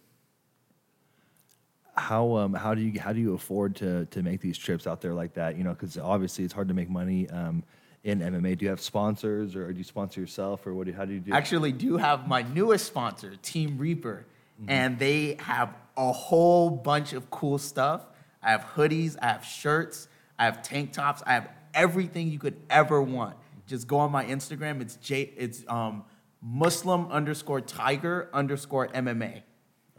How 1.95 2.35
um 2.37 2.53
how 2.53 2.73
do 2.73 2.81
you 2.81 2.99
how 2.99 3.13
do 3.13 3.19
you 3.19 3.33
afford 3.33 3.75
to 3.77 4.05
to 4.05 4.23
make 4.23 4.41
these 4.41 4.57
trips 4.57 4.87
out 4.87 5.01
there 5.01 5.13
like 5.13 5.33
that? 5.33 5.57
You 5.57 5.63
know, 5.63 5.71
because 5.71 5.97
obviously 5.97 6.45
it's 6.45 6.53
hard 6.53 6.69
to 6.69 6.73
make 6.73 6.89
money 6.89 7.29
um, 7.29 7.63
in 8.03 8.19
MMA. 8.19 8.57
Do 8.57 8.65
you 8.65 8.69
have 8.69 8.81
sponsors 8.81 9.55
or 9.55 9.71
do 9.71 9.77
you 9.77 9.83
sponsor 9.83 10.21
yourself 10.21 10.65
or 10.65 10.73
what? 10.73 10.87
Do, 10.87 10.93
how 10.93 11.05
do 11.05 11.13
you 11.13 11.19
do? 11.19 11.33
actually 11.33 11.71
do 11.71 11.97
have 11.97 12.27
my 12.27 12.41
newest 12.41 12.85
sponsor, 12.85 13.35
Team 13.41 13.77
Reaper, 13.77 14.25
and 14.67 14.99
they 14.99 15.37
have 15.39 15.75
a 15.97 16.11
whole 16.11 16.69
bunch 16.69 17.13
of 17.13 17.29
cool 17.29 17.57
stuff. 17.57 18.05
I 18.41 18.51
have 18.51 18.65
hoodies, 18.75 19.17
I 19.21 19.27
have 19.27 19.45
shirts, 19.45 20.07
I 20.39 20.45
have 20.45 20.63
tank 20.63 20.93
tops, 20.93 21.21
I 21.25 21.33
have 21.33 21.49
everything 21.73 22.29
you 22.29 22.39
could 22.39 22.59
ever 22.69 23.01
want. 23.01 23.35
Just 23.71 23.87
go 23.87 23.99
on 23.99 24.11
my 24.11 24.25
Instagram. 24.25 24.81
It's 24.81 24.97
J. 24.97 25.31
It's 25.37 25.63
um, 25.69 26.03
Muslim 26.41 27.09
underscore 27.09 27.61
Tiger 27.61 28.27
underscore 28.33 28.89
MMA. 28.89 29.43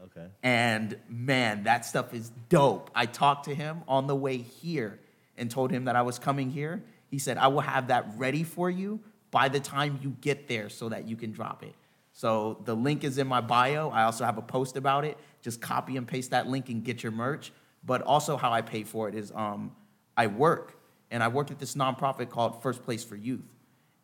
okay. 0.05 0.27
And 0.43 0.99
man, 1.09 1.65
that 1.65 1.87
stuff 1.87 2.13
is 2.13 2.31
dope. 2.51 2.91
I 2.95 3.07
talked 3.07 3.47
to 3.47 3.55
him 3.55 3.81
on 3.89 4.09
the 4.09 4.15
way 4.15 4.37
here 4.37 5.01
and 5.39 5.51
told 5.51 5.71
him 5.71 5.87
that 5.87 5.97
I 5.97 6.03
was 6.03 6.19
coming 6.19 6.51
here. 6.51 6.85
He 7.11 7.19
said, 7.19 7.39
I 7.39 7.49
will 7.49 7.63
have 7.63 7.87
that 7.87 8.13
ready 8.19 8.45
for 8.45 8.69
you 8.69 9.01
by 9.31 9.49
the 9.49 9.59
time 9.59 9.99
you 10.03 10.11
get 10.21 10.49
there 10.49 10.69
so 10.69 10.91
that 10.91 11.09
you 11.09 11.17
can 11.17 11.33
drop 11.33 11.63
it. 11.63 11.75
So 12.13 12.61
the 12.67 12.77
link 12.77 13.05
is 13.05 13.17
in 13.17 13.27
my 13.27 13.41
bio. 13.41 13.89
I 13.89 14.03
also 14.03 14.27
have 14.27 14.37
a 14.37 14.43
post 14.43 14.77
about 14.77 15.07
it. 15.07 15.17
Just 15.41 15.63
copy 15.63 15.97
and 15.97 16.07
paste 16.07 16.33
that 16.33 16.47
link 16.47 16.69
and 16.69 16.85
get 16.85 17.03
your 17.03 17.13
merch. 17.13 17.53
But 17.83 18.03
also, 18.03 18.37
how 18.37 18.53
I 18.53 18.61
pay 18.61 18.85
for 18.85 19.09
it 19.09 19.15
is 19.15 19.33
um, 19.35 19.73
I 20.15 20.27
work, 20.27 20.79
and 21.11 21.23
I 21.23 21.29
work 21.29 21.51
at 21.51 21.59
this 21.59 21.75
nonprofit 21.75 22.29
called 22.29 22.63
First 22.63 22.83
Place 22.83 23.03
for 23.03 23.17
Youth. 23.17 23.52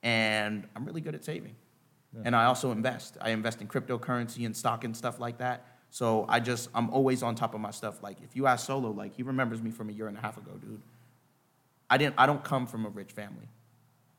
And 0.09 0.67
I'm 0.75 0.87
really 0.87 1.03
good 1.03 1.15
at 1.15 1.23
saving. 1.23 1.55
And 2.25 2.35
I 2.35 2.47
also 2.47 2.73
invest. 2.73 3.19
I 3.21 3.31
invest 3.31 3.61
in 3.61 3.69
cryptocurrency 3.69 4.47
and 4.47 4.57
stock 4.57 4.85
and 4.85 4.97
stuff 4.97 5.21
like 5.21 5.39
that. 5.39 5.67
So 5.91 6.25
I 6.29 6.41
just, 6.41 6.71
I'm 6.75 6.89
always 6.91 7.23
on 7.23 7.35
top 7.35 7.55
of 7.55 7.61
my 7.61 7.71
stuff. 7.71 8.03
Like 8.03 8.17
if 8.23 8.35
you 8.35 8.47
ask 8.47 8.67
Solo, 8.67 8.91
like 8.91 9.15
he 9.15 9.23
remembers 9.23 9.61
me 9.61 9.71
from 9.71 9.91
a 9.91 9.93
year 9.93 10.09
and 10.09 10.17
a 10.17 10.21
half 10.21 10.39
ago, 10.39 10.53
dude. 10.61 10.81
I 11.91 11.99
didn't, 11.99 12.15
I 12.19 12.25
don't 12.27 12.43
come 12.43 12.67
from 12.67 12.87
a 12.87 12.89
rich 12.89 13.13
family. 13.13 13.49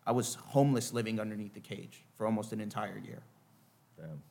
I 0.06 0.12
was 0.12 0.36
homeless 0.36 0.94
living 0.94 1.20
underneath 1.20 1.56
the 1.56 1.60
cage 1.60 2.04
for 2.16 2.26
almost 2.26 2.54
an 2.54 2.62
entire 2.62 2.98
year. 2.98 3.22
Damn. 3.98 4.22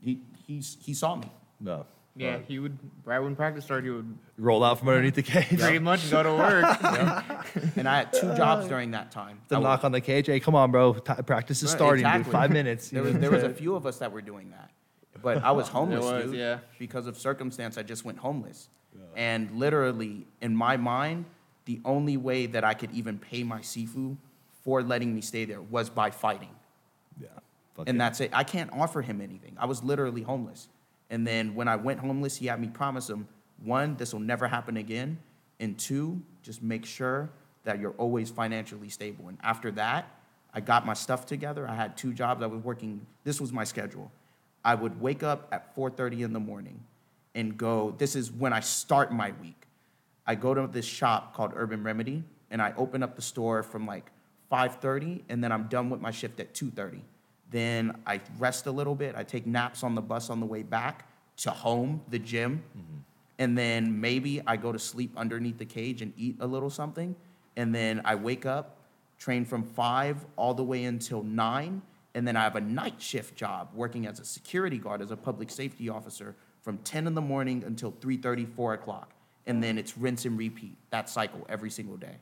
He, 0.00 0.20
he's, 0.46 0.76
he 0.80 0.94
saw 0.94 1.14
me. 1.14 1.30
No. 1.60 1.86
Yeah, 2.16 2.38
he 2.46 2.60
would 2.60 2.78
right 3.04 3.18
when 3.18 3.34
practice 3.34 3.64
started, 3.64 3.84
he 3.86 3.90
would 3.90 4.16
roll 4.38 4.62
out 4.62 4.78
from 4.78 4.88
underneath 4.88 5.14
the 5.16 5.22
cage. 5.22 5.58
pretty 5.58 5.80
much 5.80 6.08
go 6.10 6.22
to 6.22 6.30
work. 6.34 6.64
And 7.76 7.88
I 7.88 7.98
had 7.98 8.12
two 8.12 8.32
jobs 8.36 8.68
during 8.68 8.92
that 8.92 9.10
time. 9.10 9.40
The 9.48 9.56
I 9.56 9.58
was- 9.58 9.64
knock 9.64 9.84
on 9.84 9.92
the 9.92 10.00
cage. 10.00 10.26
Hey, 10.26 10.38
come 10.40 10.54
on, 10.54 10.70
bro. 10.70 10.94
T- 10.94 11.12
practice 11.26 11.62
is 11.62 11.70
Right, 11.72 11.76
starting, 11.76 12.04
dude. 12.22 12.26
Five 12.28 12.50
minutes. 12.52 12.90
There 12.90 13.02
was, 13.02 13.14
there 13.18 13.30
was 13.30 13.42
a 13.42 13.50
few 13.62 13.74
of 13.74 13.84
us 13.84 13.98
that 13.98 14.12
were 14.12 14.22
doing 14.22 14.50
that. 14.50 14.70
But 15.22 15.42
I 15.42 15.50
was 15.52 15.68
homeless, 15.68 16.04
was, 16.04 16.24
dude. 16.30 16.36
yeah. 16.38 16.58
Because 16.78 17.06
of 17.06 17.18
circumstance, 17.18 17.78
I 17.78 17.82
just 17.82 18.04
went 18.04 18.18
homeless. 18.18 18.68
And 19.16 19.50
literally, 19.52 20.26
in 20.40 20.54
my 20.56 20.76
mind, 20.76 21.24
the 21.66 21.80
only 21.84 22.16
way 22.16 22.46
that 22.46 22.62
I 22.64 22.74
could 22.74 22.90
even 22.92 23.18
pay 23.18 23.42
my 23.42 23.60
Sifu 23.60 24.16
for 24.64 24.82
letting 24.82 25.14
me 25.14 25.20
stay 25.20 25.44
there 25.44 25.60
was 25.62 25.88
by 25.90 26.10
fighting. 26.10 26.50
yeah. 27.20 27.28
Fuck 27.74 27.88
And 27.88 27.96
it. 27.96 27.98
that's 27.98 28.20
it. 28.20 28.30
I 28.32 28.44
can't 28.44 28.70
offer 28.72 29.02
him 29.02 29.20
anything. 29.20 29.56
I 29.58 29.66
was 29.66 29.82
literally 29.82 30.22
homeless. 30.22 30.68
And 31.10 31.26
then 31.26 31.54
when 31.54 31.68
I 31.68 31.76
went 31.76 32.00
homeless, 32.00 32.36
he 32.36 32.46
had 32.46 32.60
me 32.60 32.68
promise 32.68 33.08
him 33.08 33.28
one, 33.62 33.96
this 33.96 34.12
will 34.12 34.20
never 34.20 34.46
happen 34.46 34.76
again. 34.76 35.18
And 35.60 35.78
two, 35.78 36.20
just 36.42 36.62
make 36.62 36.84
sure 36.84 37.30
that 37.64 37.78
you're 37.78 37.92
always 37.92 38.30
financially 38.30 38.88
stable. 38.88 39.28
And 39.28 39.38
after 39.42 39.70
that, 39.72 40.10
I 40.52 40.60
got 40.60 40.86
my 40.86 40.94
stuff 40.94 41.26
together. 41.26 41.68
I 41.68 41.74
had 41.74 41.96
two 41.96 42.12
jobs. 42.12 42.42
I 42.42 42.46
was 42.46 42.62
working, 42.62 43.06
this 43.24 43.40
was 43.40 43.52
my 43.52 43.64
schedule. 43.64 44.10
I 44.64 44.74
would 44.74 45.00
wake 45.00 45.22
up 45.22 45.48
at 45.52 45.74
4:30 45.74 46.22
in 46.22 46.32
the 46.32 46.40
morning 46.40 46.80
and 47.34 47.56
go, 47.56 47.94
this 47.98 48.14
is 48.16 48.30
when 48.30 48.52
I 48.52 48.60
start 48.60 49.12
my 49.12 49.32
week. 49.42 49.66
I 50.26 50.34
go 50.34 50.54
to 50.54 50.66
this 50.66 50.86
shop 50.86 51.34
called 51.34 51.52
Urban 51.54 51.82
Remedy 51.82 52.24
and 52.50 52.62
I 52.62 52.72
open 52.76 53.02
up 53.02 53.16
the 53.16 53.22
store 53.22 53.62
from 53.62 53.86
like 53.86 54.10
5:30 54.50 55.22
and 55.28 55.42
then 55.42 55.52
I'm 55.52 55.64
done 55.64 55.90
with 55.90 56.00
my 56.00 56.10
shift 56.10 56.40
at 56.40 56.54
2:30. 56.54 57.00
Then 57.54 57.96
I 58.04 58.20
rest 58.36 58.66
a 58.66 58.72
little 58.72 58.96
bit. 58.96 59.14
I 59.14 59.22
take 59.22 59.46
naps 59.46 59.84
on 59.84 59.94
the 59.94 60.02
bus 60.02 60.28
on 60.28 60.40
the 60.40 60.46
way 60.46 60.64
back 60.64 61.08
to 61.36 61.52
home, 61.52 62.02
the 62.08 62.18
gym. 62.18 62.64
Mm-hmm. 62.76 62.96
And 63.38 63.56
then 63.56 64.00
maybe 64.00 64.42
I 64.44 64.56
go 64.56 64.72
to 64.72 64.78
sleep 64.80 65.12
underneath 65.16 65.58
the 65.58 65.64
cage 65.64 66.02
and 66.02 66.12
eat 66.16 66.34
a 66.40 66.46
little 66.48 66.68
something. 66.68 67.14
And 67.56 67.72
then 67.72 68.02
I 68.04 68.16
wake 68.16 68.44
up, 68.44 68.78
train 69.20 69.44
from 69.44 69.62
5 69.62 70.26
all 70.34 70.54
the 70.54 70.64
way 70.64 70.82
until 70.82 71.22
9, 71.22 71.80
and 72.16 72.26
then 72.26 72.36
I 72.36 72.42
have 72.42 72.56
a 72.56 72.60
night 72.60 73.00
shift 73.00 73.36
job 73.36 73.68
working 73.72 74.08
as 74.08 74.18
a 74.18 74.24
security 74.24 74.78
guard 74.78 75.00
as 75.00 75.12
a 75.12 75.16
public 75.16 75.48
safety 75.48 75.88
officer 75.88 76.34
from 76.62 76.78
10 76.78 77.06
in 77.06 77.14
the 77.14 77.22
morning 77.22 77.62
until 77.64 77.92
3:30, 77.92 78.46
4 78.46 78.74
o'clock. 78.74 79.12
And 79.46 79.62
then 79.62 79.78
it's 79.78 79.96
rinse 79.96 80.24
and 80.24 80.36
repeat, 80.36 80.76
that 80.90 81.08
cycle 81.08 81.46
every 81.48 81.70
single 81.70 81.98
day. 81.98 82.16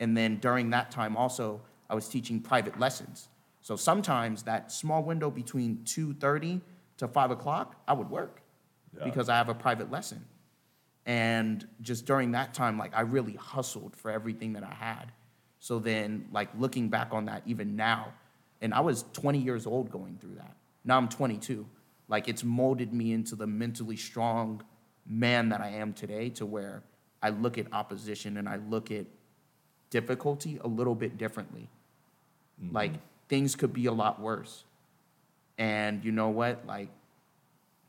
And 0.00 0.14
then 0.14 0.36
during 0.36 0.68
that 0.70 0.90
time 0.90 1.16
also, 1.16 1.62
I 1.88 1.94
was 1.94 2.10
teaching 2.10 2.40
private 2.40 2.78
lessons. 2.78 3.28
So 3.66 3.74
sometimes 3.74 4.44
that 4.44 4.70
small 4.70 5.02
window 5.02 5.28
between 5.28 5.78
2:30 5.78 6.60
to 6.98 7.08
5 7.08 7.32
o'clock, 7.32 7.74
I 7.88 7.94
would 7.94 8.08
work 8.08 8.40
Yeah. 8.96 9.02
because 9.02 9.28
I 9.28 9.36
have 9.36 9.48
a 9.48 9.56
private 9.56 9.90
lesson. 9.90 10.24
And 11.04 11.66
just 11.80 12.06
during 12.06 12.30
that 12.30 12.54
time, 12.54 12.78
like 12.78 12.94
I 12.94 13.00
really 13.00 13.34
hustled 13.34 13.96
for 13.96 14.12
everything 14.12 14.52
that 14.52 14.62
I 14.62 14.72
had. 14.72 15.10
So 15.58 15.80
then, 15.80 16.28
like 16.30 16.48
looking 16.56 16.90
back 16.90 17.12
on 17.12 17.24
that 17.24 17.42
even 17.44 17.74
now, 17.74 18.12
and 18.60 18.72
I 18.72 18.78
was 18.78 19.02
20 19.12 19.40
years 19.40 19.66
old 19.66 19.90
going 19.90 20.16
through 20.18 20.36
that. 20.36 20.56
Now 20.84 20.96
I'm 20.96 21.08
22. 21.08 21.66
Like 22.06 22.28
it's 22.28 22.44
molded 22.44 22.92
me 22.92 23.12
into 23.12 23.34
the 23.34 23.48
mentally 23.48 23.96
strong 23.96 24.62
man 25.04 25.48
that 25.48 25.60
I 25.60 25.70
am 25.70 25.92
today 25.92 26.30
to 26.30 26.46
where 26.46 26.84
I 27.20 27.30
look 27.30 27.58
at 27.58 27.72
opposition 27.72 28.36
and 28.36 28.48
I 28.48 28.58
look 28.58 28.92
at 28.92 29.06
difficulty 29.90 30.58
a 30.58 30.68
little 30.68 30.94
bit 30.94 31.18
differently. 31.18 31.68
Mm-hmm. 32.62 32.72
Like 32.72 32.92
things 33.28 33.56
could 33.56 33.72
be 33.72 33.86
a 33.86 33.92
lot 33.92 34.20
worse. 34.20 34.64
And 35.58 36.04
you 36.04 36.12
know 36.12 36.28
what? 36.28 36.66
Like 36.66 36.88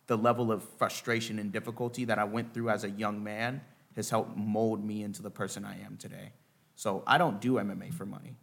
the 0.08 0.18
level 0.18 0.52
of 0.52 0.64
frustration 0.78 1.38
and 1.40 1.52
difficulty 1.52 2.06
that 2.06 2.18
I 2.18 2.24
went 2.24 2.54
through 2.54 2.70
as 2.70 2.84
a 2.84 2.90
young 2.90 3.24
man 3.24 3.62
has 3.96 4.10
helped 4.10 4.38
mold 4.38 4.84
me 4.84 5.04
into 5.04 5.22
the 5.22 5.30
person 5.30 5.66
I 5.66 5.82
am 5.82 5.98
today. 5.98 6.32
So 6.76 7.04
I 7.06 7.18
don't 7.18 7.42
do 7.42 7.54
MMA 7.54 7.94
for 7.94 8.06
money. 8.06 8.36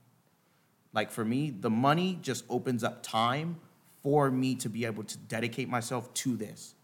Like 0.93 1.11
for 1.11 1.25
me, 1.25 1.51
the 1.51 1.71
money 1.71 2.19
just 2.21 2.45
opens 2.49 2.85
up 2.85 3.03
time 3.03 3.57
for 4.03 4.31
me 4.31 4.55
to 4.57 4.69
be 4.69 4.85
able 4.85 5.05
to 5.05 5.17
dedicate 5.17 5.69
myself 5.69 6.13
to 6.15 6.37
this. 6.37 6.75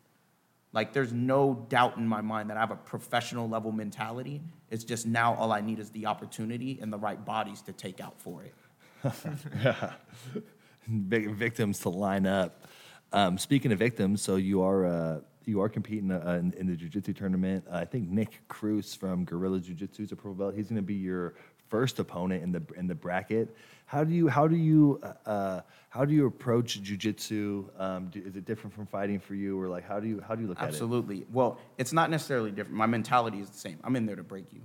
Like 0.72 0.92
there's 0.92 1.12
no 1.12 1.66
doubt 1.68 1.96
in 1.96 2.06
my 2.06 2.20
mind 2.20 2.50
that 2.50 2.56
I 2.56 2.60
have 2.60 2.70
a 2.70 2.76
professional 2.76 3.48
level 3.48 3.72
mentality. 3.72 4.40
It's 4.70 4.84
just 4.84 5.06
now 5.06 5.34
all 5.34 5.52
I 5.52 5.60
need 5.60 5.80
is 5.80 5.90
the 5.90 6.06
opportunity 6.06 6.78
and 6.80 6.92
the 6.92 6.98
right 6.98 7.22
bodies 7.22 7.60
to 7.62 7.72
take 7.72 8.00
out 8.00 8.18
for 8.18 8.42
it. 8.44 8.54
Big 11.08 11.30
victims 11.30 11.78
to 11.80 11.88
line 11.88 12.26
up. 12.26 12.66
Um, 13.12 13.38
speaking 13.38 13.72
of 13.72 13.78
victims, 13.78 14.22
so 14.22 14.36
you 14.36 14.62
are 14.62 14.86
uh, 14.86 15.20
you 15.44 15.60
are 15.60 15.68
competing 15.68 16.10
uh, 16.10 16.38
in, 16.40 16.52
in 16.54 16.66
the 16.66 16.76
jiu-jitsu 16.76 17.12
tournament. 17.12 17.64
Uh, 17.70 17.76
I 17.76 17.84
think 17.84 18.08
Nick 18.08 18.40
Cruz 18.48 18.94
from 18.94 19.24
Guerrilla 19.24 19.60
Jiu-Jitsu 19.60 20.04
is 20.04 20.12
a 20.12 20.16
pro 20.16 20.32
belt. 20.32 20.54
He's 20.54 20.68
going 20.68 20.76
to 20.76 20.82
be 20.82 20.94
your 20.94 21.34
first 21.68 21.98
opponent 21.98 22.42
in 22.42 22.52
the 22.52 22.62
in 22.76 22.86
the 22.86 22.94
bracket. 22.94 23.56
How 23.86 24.04
do 24.04 24.12
you 24.12 24.28
how 24.28 24.46
do 24.46 24.56
you 24.56 25.00
uh, 25.02 25.28
uh, 25.28 25.60
how 25.88 26.04
do 26.04 26.14
you 26.14 26.26
approach 26.26 26.82
jiu-jitsu? 26.82 27.68
Um, 27.78 28.08
do, 28.08 28.22
is 28.24 28.36
it 28.36 28.44
different 28.44 28.74
from 28.74 28.86
fighting 28.86 29.18
for 29.18 29.34
you, 29.34 29.58
or 29.58 29.68
like 29.68 29.86
how 29.86 30.00
do 30.00 30.08
you 30.08 30.22
how 30.26 30.34
do 30.34 30.42
you 30.42 30.48
look 30.48 30.60
Absolutely. 30.60 31.16
At 31.16 31.18
it? 31.18 31.22
Absolutely. 31.22 31.26
Well, 31.32 31.58
it's 31.78 31.92
not 31.92 32.10
necessarily 32.10 32.50
different. 32.50 32.76
My 32.76 32.86
mentality 32.86 33.40
is 33.40 33.50
the 33.50 33.58
same. 33.58 33.78
I'm 33.82 33.96
in 33.96 34.06
there 34.06 34.16
to 34.16 34.22
break 34.22 34.52
you. 34.52 34.60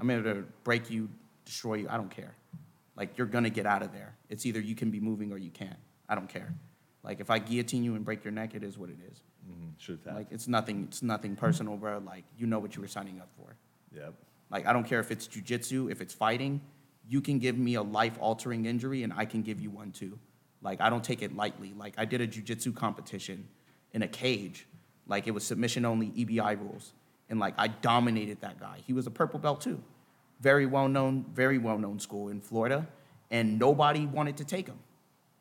I'm 0.00 0.08
in 0.10 0.22
there 0.22 0.34
to 0.34 0.44
break 0.64 0.90
you, 0.90 1.08
destroy 1.44 1.74
you. 1.74 1.88
I 1.88 1.96
don't 1.96 2.10
care. 2.10 2.34
Like 2.96 3.16
you're 3.16 3.26
gonna 3.26 3.50
get 3.50 3.66
out 3.66 3.82
of 3.82 3.92
there. 3.92 4.14
It's 4.28 4.46
either 4.46 4.60
you 4.60 4.74
can 4.74 4.90
be 4.90 5.00
moving 5.00 5.32
or 5.32 5.38
you 5.38 5.50
can't. 5.50 5.78
I 6.08 6.14
don't 6.14 6.28
care. 6.28 6.54
Like 7.02 7.20
if 7.20 7.30
I 7.30 7.38
guillotine 7.38 7.84
you 7.84 7.94
and 7.94 8.04
break 8.04 8.24
your 8.24 8.32
neck, 8.32 8.54
it 8.54 8.62
is 8.62 8.78
what 8.78 8.90
it 8.90 8.98
is. 9.10 9.22
Mm-hmm. 9.50 10.14
Like 10.14 10.28
it's 10.30 10.46
nothing. 10.46 10.84
It's 10.88 11.02
nothing 11.02 11.36
personal, 11.36 11.76
bro. 11.76 11.98
Like 12.04 12.24
you 12.36 12.46
know 12.46 12.58
what 12.58 12.76
you 12.76 12.82
were 12.82 12.88
signing 12.88 13.20
up 13.20 13.28
for. 13.36 13.56
yep. 13.94 14.14
Like 14.50 14.66
I 14.66 14.72
don't 14.72 14.84
care 14.84 15.00
if 15.00 15.10
it's 15.10 15.26
jujitsu, 15.26 15.90
if 15.90 16.00
it's 16.00 16.14
fighting. 16.14 16.60
You 17.08 17.20
can 17.20 17.40
give 17.40 17.58
me 17.58 17.74
a 17.74 17.82
life-altering 17.82 18.64
injury, 18.64 19.02
and 19.02 19.12
I 19.12 19.24
can 19.24 19.42
give 19.42 19.60
you 19.60 19.70
one 19.70 19.90
too. 19.90 20.18
Like 20.62 20.80
I 20.80 20.88
don't 20.90 21.02
take 21.02 21.22
it 21.22 21.34
lightly. 21.34 21.72
Like 21.76 21.94
I 21.98 22.04
did 22.04 22.20
a 22.20 22.28
jujitsu 22.28 22.74
competition 22.74 23.48
in 23.92 24.02
a 24.02 24.08
cage. 24.08 24.66
Like 25.06 25.26
it 25.26 25.32
was 25.32 25.44
submission 25.44 25.84
only 25.84 26.08
EBI 26.10 26.58
rules. 26.60 26.92
And 27.28 27.40
like 27.40 27.54
I 27.58 27.68
dominated 27.68 28.40
that 28.42 28.60
guy. 28.60 28.78
He 28.86 28.92
was 28.92 29.06
a 29.06 29.10
purple 29.10 29.40
belt 29.40 29.60
too. 29.60 29.82
Very 30.42 30.66
well 30.66 30.88
known, 30.88 31.24
very 31.32 31.58
well 31.58 31.78
known 31.78 31.98
school 31.98 32.28
in 32.28 32.40
Florida. 32.40 32.86
And 33.30 33.58
nobody 33.58 34.06
wanted 34.06 34.36
to 34.38 34.44
take 34.44 34.66
him. 34.66 34.78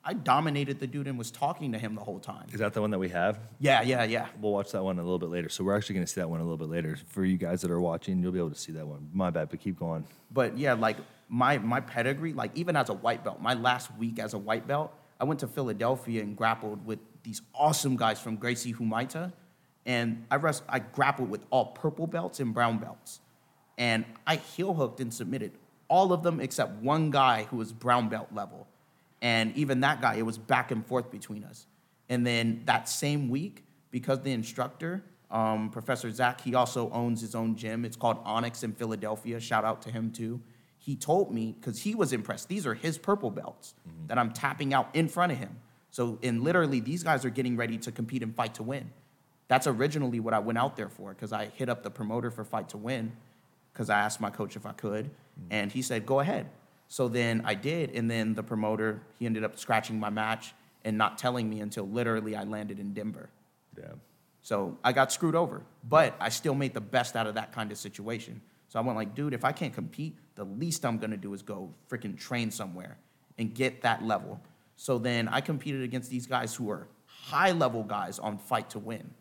I 0.04 0.14
dominated 0.14 0.80
the 0.80 0.88
dude 0.88 1.08
and 1.08 1.18
was 1.18 1.30
talking 1.30 1.74
to 1.74 1.78
him 1.78 1.94
the 1.94 2.02
whole 2.02 2.20
time. 2.20 2.48
Is 2.52 2.60
that 2.60 2.74
the 2.74 2.82
one 2.82 2.90
that 2.92 2.98
we 2.98 3.10
have? 3.10 3.40
Yeah, 3.60 3.82
yeah, 3.82 4.04
yeah. 4.04 4.28
We'll 4.40 4.54
watch 4.54 4.72
that 4.72 4.84
one 4.84 4.98
a 4.98 5.04
little 5.04 5.20
bit 5.20 5.30
later. 5.30 5.50
So 5.50 5.64
we're 5.64 5.76
actually 5.76 5.96
going 5.96 6.06
to 6.06 6.12
see 6.12 6.22
that 6.22 6.30
one 6.30 6.40
a 6.40 6.44
little 6.44 6.58
bit 6.58 6.70
later. 6.70 6.98
For 7.08 7.24
you 7.24 7.38
guys 7.38 7.62
that 7.62 7.70
are 7.70 7.82
watching, 7.82 8.20
you'll 8.20 8.32
be 8.32 8.40
able 8.40 8.50
to 8.50 8.60
see 8.60 8.72
that 8.72 8.88
one. 8.88 9.10
My 9.14 9.30
bad, 9.30 9.50
but 9.50 9.60
keep 9.60 9.78
going. 9.78 10.06
But 10.32 10.58
yeah, 10.58 10.74
like 10.74 10.98
my 11.30 11.58
my 11.60 11.82
pedigree, 11.82 12.34
like 12.34 12.52
even 12.56 12.76
as 12.76 12.90
a 12.90 12.94
white 12.94 13.24
belt, 13.24 13.42
my 13.42 13.54
last 13.54 13.96
week 13.98 14.18
as 14.18 14.34
a 14.34 14.40
white 14.40 14.68
belt, 14.68 14.92
I 15.20 15.24
went 15.24 15.40
to 15.42 15.48
Philadelphia 15.48 16.22
and 16.24 16.36
grappled 16.36 16.84
with 16.86 17.00
these 17.24 17.42
awesome 17.54 17.96
guys 17.96 18.20
from 18.20 18.38
Gracie 18.38 18.74
Humaita, 18.74 19.32
and 19.86 20.26
I 20.32 20.38
rest, 20.38 20.64
I 20.68 20.80
grappled 20.80 21.30
with 21.30 21.46
all 21.52 21.68
purple 21.68 22.08
belts 22.08 22.40
and 22.40 22.54
brown 22.54 22.80
belts, 22.80 23.20
and 23.82 24.06
I 24.28 24.36
heel 24.36 24.76
hooked 24.76 25.00
and 25.00 25.12
submitted 25.12 25.54
all 25.88 26.14
of 26.14 26.22
them 26.22 26.40
except 26.40 26.84
one 26.84 27.10
guy 27.10 27.48
who 27.50 27.58
was 27.58 27.74
brown 27.74 28.10
belt 28.10 28.28
level, 28.32 28.68
and 29.24 29.58
even 29.58 29.82
that 29.82 30.02
guy, 30.02 30.16
it 30.16 30.22
was 30.22 30.38
back 30.38 30.70
and 30.70 30.86
forth 30.86 31.10
between 31.10 31.44
us. 31.44 31.66
And 32.08 32.26
then 32.26 32.62
that 32.66 32.88
same 32.88 33.28
week, 33.28 33.64
because 33.90 34.22
the 34.22 34.34
instructor, 34.34 35.04
um, 35.32 35.72
Professor 35.72 36.12
Zach, 36.12 36.42
he 36.42 36.54
also 36.54 36.92
owns 36.92 37.22
his 37.22 37.34
own 37.34 37.56
gym. 37.56 37.84
It's 37.84 37.98
called 37.98 38.20
Onyx 38.24 38.62
in 38.62 38.74
Philadelphia. 38.74 39.40
Shout 39.40 39.66
out 39.66 39.82
to 39.82 39.92
him 39.92 40.12
too. 40.12 40.42
He 40.78 40.96
told 40.96 41.34
me 41.34 41.56
because 41.60 41.82
he 41.82 41.96
was 41.96 42.14
impressed. 42.14 42.50
These 42.50 42.68
are 42.68 42.76
his 42.76 43.00
purple 43.00 43.32
belts 43.32 43.74
that 44.08 44.20
I'm 44.20 44.32
tapping 44.32 44.76
out 44.76 44.90
in 44.94 45.08
front 45.08 45.32
of 45.32 45.40
him. 45.40 45.58
So, 45.90 46.20
and 46.22 46.44
literally, 46.44 46.82
these 46.82 47.02
guys 47.02 47.26
are 47.26 47.30
getting 47.32 47.58
ready 47.58 47.80
to 47.80 47.92
compete 47.92 48.22
and 48.22 48.36
fight 48.36 48.54
to 48.56 48.64
win. 48.64 48.92
That's 49.48 49.66
originally 49.66 50.20
what 50.20 50.36
I 50.36 50.40
went 50.40 50.60
out 50.60 50.76
there 50.76 50.90
for 50.90 51.14
because 51.14 51.34
I 51.34 51.48
hit 51.56 51.68
up 51.68 51.82
the 51.82 51.90
promoter 51.90 52.30
for 52.32 52.46
Fight 52.46 52.70
to 52.70 52.78
Win 52.78 53.12
because 53.74 53.90
I 53.90 54.00
asked 54.00 54.20
my 54.20 54.30
coach 54.30 54.56
if 54.56 54.66
I 54.66 54.74
could, 54.74 55.10
and 55.50 55.72
he 55.72 55.82
said, 55.82 56.06
go 56.06 56.20
ahead. 56.20 56.48
So 56.88 57.08
then 57.08 57.42
I 57.46 57.54
did, 57.54 57.92
and 57.92 58.12
then 58.12 58.34
the 58.34 58.44
promoter, 58.44 59.02
he 59.18 59.26
ended 59.26 59.44
up 59.44 59.58
scratching 59.58 60.00
my 60.00 60.10
match 60.10 60.54
and 60.84 60.98
not 60.98 61.18
telling 61.18 61.50
me 61.50 61.62
until 61.62 61.88
literally 61.88 62.36
I 62.36 62.44
landed 62.44 62.80
in 62.80 62.94
Denver. 62.94 63.30
Yeah. 63.78 63.94
So 64.42 64.78
I 64.84 64.92
got 64.92 65.12
screwed 65.12 65.36
over, 65.36 65.62
but 65.88 66.16
I 66.20 66.30
still 66.30 66.56
made 66.56 66.74
the 66.74 66.82
best 66.82 67.16
out 67.16 67.28
of 67.28 67.36
that 67.36 67.54
kind 67.54 67.72
of 67.72 67.78
situation. 67.78 68.42
So 68.68 68.80
I 68.80 68.82
went 68.82 68.98
like, 68.98 69.16
dude, 69.16 69.34
if 69.34 69.46
I 69.46 69.52
can't 69.52 69.74
compete, 69.74 70.18
the 70.36 70.44
least 70.44 70.86
I'm 70.86 70.98
gonna 70.98 71.18
do 71.18 71.34
is 71.34 71.42
go 71.42 71.74
freaking 71.90 72.18
train 72.18 72.52
somewhere 72.52 72.98
and 73.38 73.54
get 73.54 73.82
that 73.84 74.04
level. 74.04 74.42
So 74.76 74.98
then 74.98 75.28
I 75.28 75.42
competed 75.42 75.84
against 75.84 76.10
these 76.10 76.26
guys 76.26 76.56
who 76.56 76.70
are 76.72 76.88
high 77.06 77.52
level 77.52 77.84
guys 77.84 78.18
on 78.18 78.38
Fight 78.38 78.70
to 78.72 78.80
Win. 78.80 79.12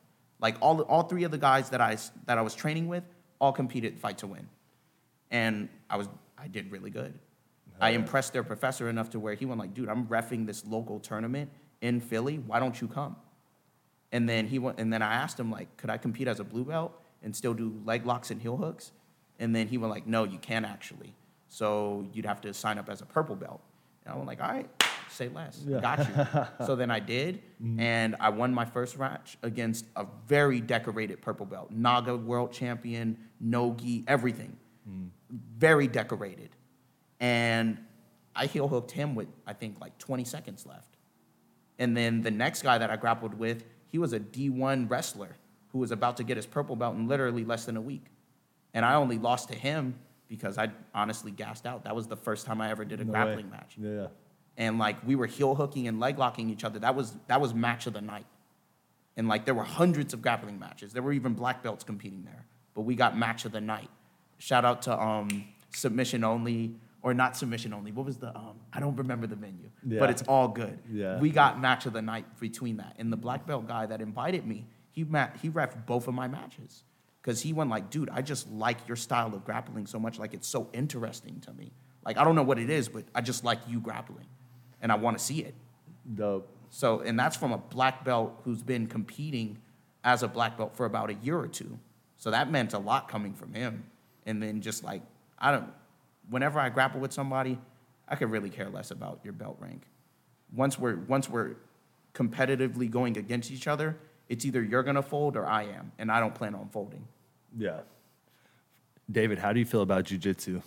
Like 0.41 0.57
all, 0.61 0.81
all 0.83 1.03
three 1.03 1.25
of 1.25 1.31
the 1.31 1.39
guys 1.39 1.69
that 1.71 1.81
I, 1.81 1.99
that 2.27 2.39
I 2.39 2.43
was 2.43 2.55
training 2.55 2.89
with 2.89 3.05
all 3.41 3.53
competed 3.53 3.99
Fight 3.99 4.19
to 4.19 4.27
Win. 4.27 4.49
And 5.31 5.69
I 5.89 5.97
was, 5.97 6.09
I 6.39 6.49
did 6.49 6.71
really 6.71 6.91
good. 6.91 7.19
I 7.81 7.91
impressed 7.91 8.35
their 8.35 8.43
professor 8.45 8.91
enough 8.91 9.11
to 9.11 9.19
where 9.19 9.35
he 9.35 9.47
went 9.47 9.59
like, 9.59 9.73
dude, 9.73 9.89
I'm 9.89 10.07
refing 10.07 10.47
this 10.47 10.67
local 10.67 11.01
tournament 11.01 11.51
in 11.81 12.01
Philly. 12.01 12.37
Why 12.37 12.61
don't 12.61 12.79
you 12.79 12.87
come? 12.87 13.17
And 14.13 14.29
then 14.29 14.47
he 14.47 14.59
went, 14.59 14.79
and 14.79 14.93
then 14.93 15.03
I 15.03 15.15
asked 15.15 15.41
him 15.41 15.51
like, 15.51 15.77
could 15.79 15.89
I 15.89 15.97
compete 15.97 16.29
as 16.29 16.41
a 16.41 16.45
blue 16.45 16.65
belt 16.65 16.93
and 17.23 17.35
still 17.35 17.55
do 17.55 17.81
leg 17.87 18.05
locks 18.05 18.31
and 18.31 18.41
heel 18.41 18.57
hooks? 18.57 18.93
And 19.39 19.57
then 19.57 19.67
he 19.67 19.79
went 19.79 19.91
like, 19.91 20.07
no, 20.07 20.25
you 20.25 20.39
can't 20.39 20.67
actually. 20.67 21.15
So 21.49 22.07
you'd 22.13 22.27
have 22.27 22.41
to 22.43 22.53
sign 22.53 22.77
up 22.77 22.91
as 22.91 23.01
a 23.01 23.07
purple 23.07 23.35
belt. 23.35 23.63
And 24.05 24.13
I 24.13 24.17
went 24.17 24.27
like, 24.27 24.43
all 24.43 24.51
right, 24.51 24.69
say 25.09 25.29
less, 25.29 25.59
got 25.59 25.99
you. 26.01 26.47
so 26.67 26.77
then 26.77 26.91
I 26.91 27.01
did, 27.01 27.41
mm-hmm. 27.63 27.81
and 27.81 28.17
I 28.21 28.29
won 28.31 28.53
my 28.53 28.65
first 28.65 28.99
match 28.99 29.39
against 29.43 29.87
a 29.97 30.07
very 30.27 30.61
decorated 30.61 31.23
purple 31.23 31.47
belt, 31.47 31.71
NAGA 31.71 32.17
world 32.17 32.53
champion, 32.53 33.17
Nogi, 33.41 34.05
everything, 34.07 34.57
very 35.57 35.87
decorated. 35.89 36.51
And 37.19 37.79
I 38.35 38.47
heel 38.47 38.69
hooked 38.69 38.91
him 38.91 39.15
with 39.15 39.29
I 39.47 39.53
think 39.53 39.81
like 39.81 39.97
20 39.99 40.25
seconds 40.25 40.67
left. 40.67 40.97
And 41.79 41.97
then 41.97 42.23
the 42.23 42.31
next 42.31 42.63
guy 42.63 42.79
that 42.79 42.91
I 42.91 42.97
grappled 42.97 43.35
with, 43.35 43.65
he 43.89 43.99
was 43.99 44.13
a 44.13 44.21
D1 44.21 44.91
wrestler 44.91 45.37
who 45.73 45.79
was 45.79 45.91
about 45.91 46.17
to 46.19 46.25
get 46.25 46.37
his 46.37 46.47
purple 46.47 46.77
belt 46.77 46.95
in 46.97 47.09
literally 47.09 47.45
less 47.45 47.65
than 47.65 47.77
a 47.77 47.81
week. 47.81 48.05
And 48.75 48.85
I 48.85 48.95
only 48.95 49.19
lost 49.19 49.49
to 49.49 49.55
him 49.55 49.95
because 50.29 50.59
I 50.59 50.69
honestly 50.95 51.31
gassed 51.31 51.67
out. 51.67 51.85
That 51.85 51.97
was 51.97 52.07
the 52.07 52.17
first 52.17 52.47
time 52.47 52.61
I 52.61 52.71
ever 52.71 52.85
did 52.85 53.01
a 53.01 53.05
No 53.05 53.13
way. 53.13 53.25
grappling 53.25 53.51
match. 53.51 53.77
Yeah. 53.79 54.09
And 54.57 54.79
like 54.79 55.05
we 55.07 55.15
were 55.17 55.27
heel 55.27 55.55
hooking 55.55 55.89
and 55.89 55.99
leg 55.99 56.19
locking 56.19 56.51
each 56.51 56.65
other. 56.65 56.79
That 56.79 56.95
was 56.95 57.15
that 57.29 57.41
was 57.41 57.55
match 57.55 57.87
of 57.87 57.95
the 57.95 58.01
night. 58.01 58.27
And 59.17 59.27
like 59.29 59.45
there 59.45 59.55
were 59.55 59.65
hundreds 59.65 60.13
of 60.15 60.23
grappling 60.23 60.59
matches. 60.59 60.93
There 60.93 61.03
were 61.03 61.13
even 61.13 61.35
black 61.35 61.63
belts 61.63 61.83
competing 61.83 62.25
there. 62.25 62.45
But 62.75 62.83
we 62.83 62.95
got 62.95 63.17
match 63.17 63.45
of 63.45 63.53
the 63.53 63.61
night. 63.61 63.91
Shout 64.39 64.65
out 64.65 64.83
to 64.83 64.99
um, 65.01 65.45
submission 65.71 66.25
only 66.25 66.75
or 67.03 67.15
not 67.15 67.37
submission 67.37 67.73
only. 67.73 67.93
What 67.93 68.07
was 68.07 68.19
the 68.19 68.35
um, 68.37 68.59
I 68.73 68.81
don't 68.81 68.97
remember 68.97 69.27
the 69.27 69.37
venue. 69.37 69.71
Yeah. 69.87 70.01
But 70.01 70.11
it's 70.11 70.23
all 70.23 70.49
good. 70.49 70.79
Yeah. 70.91 71.19
We 71.19 71.31
got 71.31 71.61
match 71.61 71.87
of 71.87 71.93
the 71.93 72.03
night 72.03 72.27
between 72.39 72.77
that. 72.79 72.97
And 72.99 73.13
the 73.13 73.17
black 73.17 73.47
belt 73.47 73.67
guy 73.67 73.87
that 73.87 74.01
invited 74.01 74.47
me, 74.47 74.67
he 74.93 75.05
ma- 75.05 75.29
he 75.41 75.49
ref 75.49 75.87
both 75.87 76.09
of 76.09 76.15
my 76.15 76.29
matches. 76.29 76.85
Cause 77.23 77.43
he 77.43 77.53
went 77.53 77.69
like, 77.69 77.91
dude, 77.91 78.09
I 78.09 78.23
just 78.23 78.51
like 78.51 78.89
your 78.89 78.97
style 78.97 79.35
of 79.35 79.45
grappling 79.45 79.87
so 79.87 79.99
much. 79.99 80.19
Like 80.19 80.33
it's 80.33 80.49
so 80.49 80.69
interesting 80.73 81.41
to 81.41 81.53
me. 81.53 81.71
Like 82.05 82.17
I 82.17 82.25
don't 82.25 82.35
know 82.35 82.43
what 82.43 82.59
it 82.59 82.71
is, 82.71 82.89
but 82.89 83.05
I 83.15 83.21
just 83.21 83.45
like 83.45 83.59
you 83.69 83.79
grappling, 83.79 84.27
and 84.81 84.91
I 84.91 84.95
want 84.95 85.19
to 85.19 85.25
see 85.25 85.41
it. 85.41 85.55
Dope. 86.15 86.49
So, 86.71 87.01
and 87.01 87.19
that's 87.19 87.37
from 87.37 87.53
a 87.53 87.59
black 87.59 88.05
belt 88.05 88.41
who's 88.45 88.63
been 88.63 88.87
competing 88.87 89.59
as 90.03 90.23
a 90.23 90.29
black 90.29 90.57
belt 90.57 90.75
for 90.75 90.87
about 90.87 91.11
a 91.11 91.15
year 91.15 91.39
or 91.39 91.49
two. 91.49 91.79
So 92.21 92.31
that 92.31 92.51
meant 92.51 92.75
a 92.75 92.79
lot 92.79 93.09
coming 93.09 93.35
from 93.35 93.55
him. 93.55 93.83
And 94.27 94.43
then 94.43 94.61
just 94.61 94.85
like, 94.85 95.03
I 95.39 95.51
don't, 95.51 95.69
whenever 96.29 96.61
I 96.61 96.69
grapple 96.69 97.01
with 97.01 97.13
somebody, 97.13 97.59
I 98.07 98.15
could 98.15 98.31
really 98.31 98.51
care 98.51 98.69
less 98.69 98.91
about 98.91 99.21
your 99.25 99.33
belt 99.33 99.57
rank. 99.59 99.83
Once 100.55 100.79
we're, 100.79 100.97
once 101.09 101.29
we're 101.29 101.57
competitively 102.15 102.91
going 102.91 103.17
against 103.17 103.51
each 103.51 103.67
other, 103.67 103.97
it's 104.29 104.45
either 104.45 104.63
you're 104.63 104.83
gonna 104.83 105.03
fold 105.03 105.35
or 105.37 105.47
I 105.47 105.63
am, 105.65 105.93
and 105.99 106.13
I 106.13 106.21
don't 106.21 106.35
plan 106.35 106.55
on 106.55 106.69
folding. 106.69 107.05
Yeah. 107.57 107.81
David, 109.11 109.39
how 109.39 109.53
do 109.53 109.59
you 109.59 109.67
feel 109.67 109.83
about 109.83 110.05
jujitsu? 110.05 110.63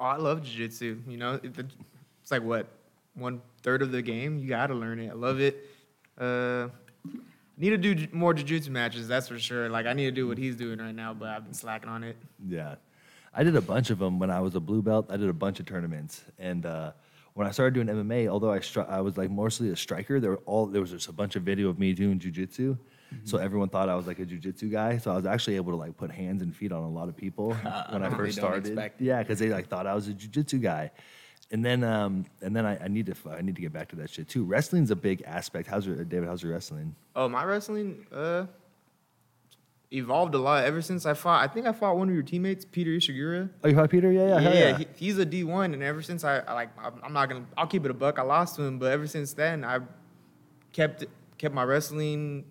Oh, 0.00 0.04
I 0.04 0.16
love 0.16 0.42
jiu-jitsu. 0.42 1.02
You 1.08 1.16
know, 1.16 1.40
it's 1.42 2.30
like 2.30 2.42
what 2.42 2.66
one 3.14 3.40
third 3.62 3.82
of 3.82 3.92
the 3.92 4.02
game. 4.02 4.38
You 4.38 4.48
gotta 4.48 4.74
learn 4.74 4.98
it. 4.98 5.10
I 5.10 5.14
love 5.14 5.40
it. 5.40 5.64
Uh, 6.18 6.68
need 7.58 7.70
to 7.70 7.78
do 7.78 8.06
more 8.12 8.34
jiu-jitsu 8.34 8.70
matches. 8.70 9.08
That's 9.08 9.28
for 9.28 9.38
sure. 9.38 9.68
Like 9.68 9.86
I 9.86 9.92
need 9.92 10.04
to 10.04 10.12
do 10.12 10.28
what 10.28 10.38
he's 10.38 10.56
doing 10.56 10.78
right 10.78 10.94
now, 10.94 11.14
but 11.14 11.28
I've 11.28 11.44
been 11.44 11.54
slacking 11.54 11.88
on 11.88 12.04
it. 12.04 12.16
Yeah. 12.46 12.76
I 13.34 13.44
did 13.44 13.56
a 13.56 13.60
bunch 13.60 13.90
of 13.90 13.98
them 13.98 14.18
when 14.18 14.30
I 14.30 14.40
was 14.40 14.54
a 14.54 14.60
blue 14.60 14.82
belt. 14.82 15.06
I 15.10 15.16
did 15.16 15.28
a 15.28 15.32
bunch 15.34 15.60
of 15.60 15.66
tournaments. 15.66 16.24
And 16.38 16.64
uh, 16.66 16.92
when 17.34 17.46
I 17.46 17.50
started 17.50 17.74
doing 17.74 17.86
MMA, 17.86 18.28
although 18.28 18.50
I, 18.50 18.58
stri- 18.58 18.88
I 18.88 19.00
was 19.00 19.16
like 19.16 19.30
mostly 19.30 19.70
a 19.70 19.76
striker, 19.76 20.18
there 20.18 20.30
were 20.30 20.40
all 20.46 20.66
there 20.66 20.80
was 20.80 20.90
just 20.90 21.08
a 21.08 21.12
bunch 21.12 21.36
of 21.36 21.42
video 21.42 21.68
of 21.68 21.78
me 21.78 21.92
doing 21.92 22.18
jujitsu. 22.18 22.78
So 23.24 23.38
everyone 23.38 23.70
thought 23.70 23.88
I 23.88 23.94
was 23.94 24.06
like 24.06 24.18
a 24.18 24.26
jujitsu 24.26 24.70
guy. 24.70 24.98
So 24.98 25.10
I 25.10 25.16
was 25.16 25.24
actually 25.24 25.56
able 25.56 25.72
to 25.72 25.76
like 25.76 25.96
put 25.96 26.10
hands 26.10 26.42
and 26.42 26.54
feet 26.54 26.72
on 26.72 26.82
a 26.82 26.90
lot 26.90 27.08
of 27.08 27.16
people 27.16 27.54
when 27.90 28.02
I 28.02 28.10
first 28.10 28.36
started. 28.36 28.92
Yeah, 28.98 29.22
because 29.22 29.38
they 29.38 29.48
like 29.48 29.68
thought 29.68 29.86
I 29.86 29.94
was 29.94 30.08
a 30.08 30.12
jujitsu 30.12 30.60
guy. 30.60 30.90
And 31.50 31.64
then, 31.64 31.82
um, 31.82 32.26
and 32.42 32.54
then 32.54 32.66
I, 32.66 32.84
I 32.84 32.88
need 32.88 33.06
to, 33.06 33.14
I 33.30 33.40
need 33.40 33.56
to 33.56 33.62
get 33.62 33.72
back 33.72 33.88
to 33.88 33.96
that 33.96 34.10
shit 34.10 34.28
too. 34.28 34.44
Wrestling's 34.44 34.90
a 34.90 34.96
big 34.96 35.22
aspect. 35.22 35.66
How's 35.66 35.86
your, 35.86 36.04
David? 36.04 36.28
How's 36.28 36.42
your 36.42 36.52
wrestling? 36.52 36.94
Oh, 37.16 37.26
my 37.28 37.42
wrestling 37.44 38.06
uh, 38.12 38.44
evolved 39.90 40.34
a 40.34 40.38
lot 40.38 40.64
ever 40.64 40.82
since 40.82 41.06
I 41.06 41.14
fought. 41.14 41.42
I 41.42 41.50
think 41.50 41.66
I 41.66 41.72
fought 41.72 41.96
one 41.96 42.08
of 42.08 42.14
your 42.14 42.22
teammates, 42.22 42.66
Peter 42.66 42.90
Ishiguro. 42.90 43.48
Oh, 43.64 43.68
you 43.68 43.74
fought 43.74 43.88
Peter? 43.88 44.12
Yeah, 44.12 44.28
yeah, 44.28 44.40
hell 44.40 44.54
yeah. 44.54 44.78
he, 44.78 44.86
he's 44.96 45.16
a 45.18 45.24
D 45.24 45.42
one, 45.44 45.72
and 45.72 45.82
ever 45.82 46.02
since 46.02 46.22
I, 46.24 46.40
I 46.40 46.52
like, 46.52 46.68
I'm- 46.78 47.00
I'm 47.02 47.12
not 47.14 47.30
gonna, 47.30 47.46
I'll 47.56 47.66
keep 47.66 47.84
it 47.86 47.90
a 47.90 47.94
buck. 47.94 48.18
I 48.18 48.22
lost 48.22 48.56
to 48.56 48.62
him, 48.62 48.78
but 48.78 48.92
ever 48.92 49.06
since 49.06 49.32
then, 49.32 49.64
I 49.64 49.78
kept 50.72 51.06
kept 51.38 51.54
my 51.54 51.62
wrestling, 51.64 52.44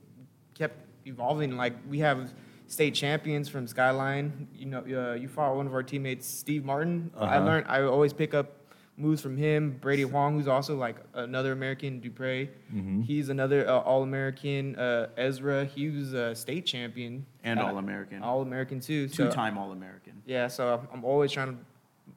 kept 0.56 0.76
evolving. 1.06 1.56
Like 1.56 1.74
we 1.88 2.00
have 2.00 2.34
state 2.66 2.96
champions 2.96 3.48
from 3.48 3.68
Skyline. 3.68 4.48
You 4.56 4.66
know, 4.66 4.80
uh, 4.80 5.14
you 5.14 5.28
fought 5.28 5.56
one 5.56 5.68
of 5.68 5.74
our 5.74 5.84
teammates, 5.84 6.26
Steve 6.26 6.66
Martin. 6.66 7.12
I 7.16 7.36
Uh-huh. 7.38 7.46
learned. 7.46 7.66
I 7.70 7.84
always 7.84 8.12
pick 8.14 8.34
up 8.34 8.54
moves 8.98 9.22
from 9.22 9.38
him. 9.38 9.78
Brady 9.80 10.02
Huang, 10.12 10.34
who's 10.34 10.48
also 10.48 10.76
like 10.76 10.98
another 11.14 11.52
American, 11.52 12.00
Dupre. 12.00 12.48
Mm-hmm. 12.74 13.02
He's 13.02 13.30
another 13.30 13.68
uh, 13.70 13.80
All 13.80 14.04
American. 14.04 14.76
Uh, 14.76 15.08
Ezra, 15.16 15.66
he 15.66 15.90
was 15.90 16.14
a 16.14 16.34
state 16.36 16.66
champion 16.66 17.26
And 17.44 17.60
Uh, 17.60 17.68
All-American. 17.68 18.24
All 18.24 18.42
American 18.42 18.80
too. 18.80 19.08
So- 19.08 19.26
Two-time 19.26 19.58
All-American. 19.58 20.22
yeah, 20.26 20.48
so 20.48 20.82
I'm 20.92 21.06
always 21.06 21.32
trying 21.32 21.50
to 21.56 21.58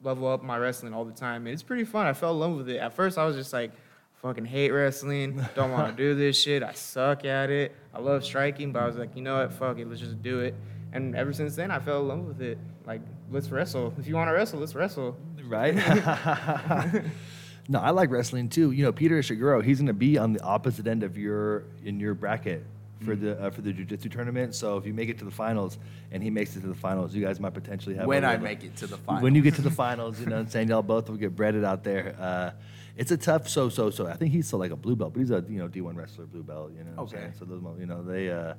level 0.02 0.26
up 0.28 0.42
my 0.42 0.56
wrestling 0.56 0.94
all 0.94 1.04
the 1.04 1.12
time. 1.12 1.46
And 1.46 1.52
it's 1.52 1.62
pretty 1.62 1.84
fun. 1.84 2.06
I 2.06 2.12
fell 2.14 2.32
in 2.32 2.40
love 2.40 2.56
with 2.56 2.68
it. 2.70 2.78
At 2.78 2.94
first, 2.94 3.18
I 3.18 3.24
was 3.26 3.36
just 3.36 3.52
like, 3.52 3.72
fucking 4.22 4.44
hate 4.44 4.70
wrestling. 4.70 5.44
Don't 5.54 5.70
want 5.72 5.94
to 5.94 6.02
do 6.02 6.14
this 6.14 6.38
shit. 6.40 6.62
I 6.62 6.72
suck 6.72 7.24
at 7.24 7.50
it. 7.50 7.74
I 7.94 8.00
love 8.00 8.24
striking, 8.24 8.70
but 8.72 8.82
I 8.82 8.86
was 8.86 8.96
like, 8.96 9.16
you 9.16 9.22
know 9.22 9.38
what? 9.40 9.52
Fuck 9.52 9.78
it. 9.78 9.88
Let's 9.88 10.00
just 10.00 10.22
do 10.22 10.40
it. 10.40 10.54
And 10.92 11.14
ever 11.14 11.32
since 11.32 11.54
then, 11.56 11.70
I 11.70 11.78
fell 11.78 12.00
in 12.02 12.08
love 12.08 12.24
with 12.26 12.42
it. 12.42 12.58
Like, 12.84 13.00
let's 13.30 13.48
wrestle. 13.50 13.94
If 13.98 14.06
you 14.08 14.14
want 14.16 14.28
to 14.28 14.32
wrestle, 14.34 14.58
let's 14.60 14.74
wrestle. 14.74 15.16
Right? 15.50 15.74
No, 17.68 17.78
I 17.78 17.90
like 17.90 18.10
wrestling 18.10 18.48
too. 18.48 18.72
You 18.72 18.82
know, 18.82 18.90
Peter 18.90 19.20
Ishiguro, 19.20 19.62
he's 19.62 19.78
going 19.78 19.86
to 19.86 19.92
be 19.92 20.18
on 20.18 20.32
the 20.32 20.42
opposite 20.42 20.88
end 20.88 21.04
of 21.04 21.16
your 21.16 21.64
in 21.84 22.00
your 22.00 22.14
bracket 22.14 22.64
for 23.04 23.14
the 23.14 23.40
uh, 23.40 23.50
for 23.50 23.60
the 23.60 23.72
jiu-jitsu 23.72 24.08
tournament. 24.08 24.56
So 24.56 24.76
if 24.76 24.84
you 24.86 24.92
make 24.92 25.08
it 25.08 25.18
to 25.20 25.24
the 25.24 25.30
finals 25.30 25.78
and 26.10 26.20
he 26.20 26.30
makes 26.30 26.56
it 26.56 26.62
to 26.62 26.66
the 26.66 26.74
finals, 26.74 27.14
you 27.14 27.22
guys 27.24 27.38
might 27.38 27.54
potentially 27.54 27.94
have 27.94 28.06
When 28.08 28.24
I 28.24 28.30
little- 28.32 28.44
make 28.44 28.64
it 28.64 28.74
to 28.78 28.88
the 28.88 28.96
finals. 29.06 29.22
When 29.22 29.36
you 29.36 29.42
get 29.42 29.54
to 29.54 29.62
the 29.62 29.70
finals, 29.70 30.18
you 30.18 30.26
know 30.26 30.34
what 30.36 30.42
I'm 30.46 30.48
saying? 30.48 30.68
Y'all 30.68 30.82
both 30.82 31.08
will 31.08 31.16
get 31.16 31.36
breaded 31.36 31.62
out 31.62 31.84
there. 31.84 32.16
Uh, 32.18 32.50
it's 32.96 33.12
a 33.12 33.16
tough 33.16 33.48
so 33.48 33.68
so 33.68 33.90
so. 33.90 34.08
I 34.08 34.14
think 34.14 34.32
he's 34.32 34.48
still 34.48 34.58
like 34.58 34.72
a 34.72 34.76
blue 34.76 34.96
belt, 34.96 35.12
but 35.12 35.20
he's 35.20 35.30
a 35.30 35.44
you 35.48 35.58
know 35.58 35.68
D1 35.68 35.94
wrestler 35.94 36.26
blue 36.26 36.42
belt, 36.42 36.72
you 36.76 36.82
know 36.82 36.90
what 36.90 36.98
I'm 36.98 37.04
Okay. 37.04 37.16
saying? 37.18 37.32
So 37.38 37.44
those 37.44 37.62
you 37.78 37.86
know, 37.86 38.02
they 38.02 38.30
uh 38.30 38.54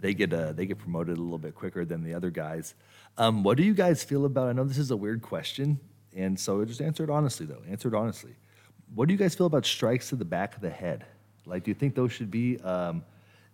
they 0.00 0.14
get 0.14 0.32
uh, 0.32 0.52
they 0.52 0.66
get 0.66 0.78
promoted 0.78 1.16
a 1.16 1.20
little 1.20 1.38
bit 1.38 1.54
quicker 1.54 1.84
than 1.84 2.02
the 2.02 2.14
other 2.14 2.30
guys. 2.30 2.74
Um, 3.16 3.44
what 3.44 3.56
do 3.56 3.62
you 3.62 3.74
guys 3.74 4.02
feel 4.02 4.24
about? 4.24 4.48
I 4.48 4.52
know 4.52 4.64
this 4.64 4.78
is 4.78 4.90
a 4.90 4.96
weird 4.96 5.22
question, 5.22 5.78
and 6.18 6.38
so 6.38 6.64
just 6.64 6.82
answer 6.82 7.04
it 7.04 7.10
honestly 7.10 7.46
though. 7.46 7.62
Answer 7.70 7.88
it 7.88 7.94
honestly. 7.94 8.34
What 8.94 9.06
do 9.06 9.14
you 9.14 9.18
guys 9.18 9.34
feel 9.34 9.46
about 9.46 9.64
strikes 9.64 10.08
to 10.08 10.16
the 10.16 10.24
back 10.24 10.56
of 10.56 10.60
the 10.60 10.70
head? 10.70 11.06
Like, 11.46 11.64
do 11.64 11.70
you 11.70 11.74
think 11.74 11.94
those 11.94 12.12
should 12.12 12.30
be 12.30 12.58
um, 12.60 13.04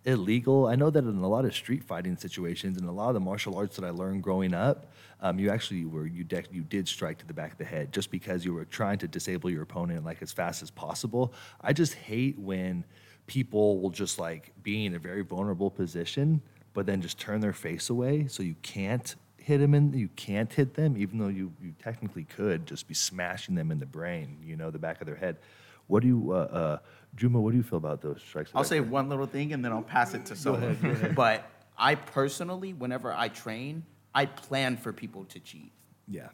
illegal? 0.03 0.65
I 0.65 0.75
know 0.75 0.89
that 0.89 1.03
in 1.03 1.17
a 1.17 1.27
lot 1.27 1.45
of 1.45 1.53
street 1.53 1.83
fighting 1.83 2.17
situations 2.17 2.77
and 2.77 2.89
a 2.89 2.91
lot 2.91 3.09
of 3.09 3.13
the 3.13 3.19
martial 3.19 3.55
arts 3.55 3.75
that 3.75 3.85
I 3.85 3.91
learned 3.91 4.23
growing 4.23 4.53
up, 4.53 4.91
um, 5.21 5.37
you 5.37 5.49
actually 5.49 5.85
were 5.85 6.07
you 6.07 6.23
de- 6.23 6.43
you 6.51 6.63
did 6.63 6.87
strike 6.87 7.19
to 7.19 7.27
the 7.27 7.33
back 7.33 7.51
of 7.51 7.57
the 7.57 7.65
head 7.65 7.93
just 7.93 8.09
because 8.09 8.43
you 8.43 8.53
were 8.53 8.65
trying 8.65 8.97
to 8.99 9.07
disable 9.07 9.49
your 9.49 9.61
opponent 9.61 10.03
like 10.03 10.21
as 10.21 10.31
fast 10.31 10.63
as 10.63 10.71
possible. 10.71 11.33
I 11.61 11.71
just 11.71 11.93
hate 11.93 12.37
when 12.39 12.83
people 13.27 13.79
will 13.79 13.91
just 13.91 14.17
like 14.17 14.51
be 14.63 14.85
in 14.85 14.95
a 14.95 14.99
very 14.99 15.21
vulnerable 15.21 15.69
position, 15.69 16.41
but 16.73 16.85
then 16.85 17.01
just 17.01 17.19
turn 17.19 17.41
their 17.41 17.53
face 17.53 17.89
away 17.89 18.27
so 18.27 18.41
you 18.41 18.55
can't 18.61 19.15
hit 19.45 19.59
them 19.59 19.75
and 19.75 19.93
you 19.93 20.07
can't 20.15 20.51
hit 20.51 20.73
them, 20.73 20.97
even 20.97 21.19
though 21.19 21.27
you, 21.27 21.53
you 21.61 21.71
technically 21.77 22.23
could 22.23 22.65
just 22.65 22.87
be 22.87 22.95
smashing 22.95 23.53
them 23.53 23.69
in 23.69 23.77
the 23.77 23.85
brain, 23.85 24.39
you 24.43 24.55
know, 24.55 24.71
the 24.71 24.79
back 24.79 25.01
of 25.01 25.05
their 25.05 25.15
head. 25.15 25.37
What 25.85 26.01
do 26.01 26.07
you, 26.07 26.31
uh, 26.31 26.35
uh, 26.35 26.77
Juma, 27.15 27.39
what 27.39 27.51
do 27.51 27.57
you 27.57 27.61
feel 27.61 27.77
about 27.77 28.01
those 28.01 28.23
strikes? 28.27 28.49
I'll 28.55 28.63
say 28.63 28.79
one 28.79 29.07
little 29.07 29.27
thing 29.27 29.53
and 29.53 29.63
then 29.63 29.71
I'll 29.71 29.83
pass 29.83 30.15
it 30.15 30.25
to 30.25 30.35
someone. 30.35 31.13
But 31.15 31.47
I 31.77 31.93
personally, 31.93 32.73
whenever 32.73 33.13
I 33.13 33.27
train, 33.27 33.83
I 34.15 34.25
plan 34.25 34.77
for 34.77 34.91
people 34.91 35.25
to 35.25 35.39
cheat. 35.39 35.71
Yeah. 36.07 36.29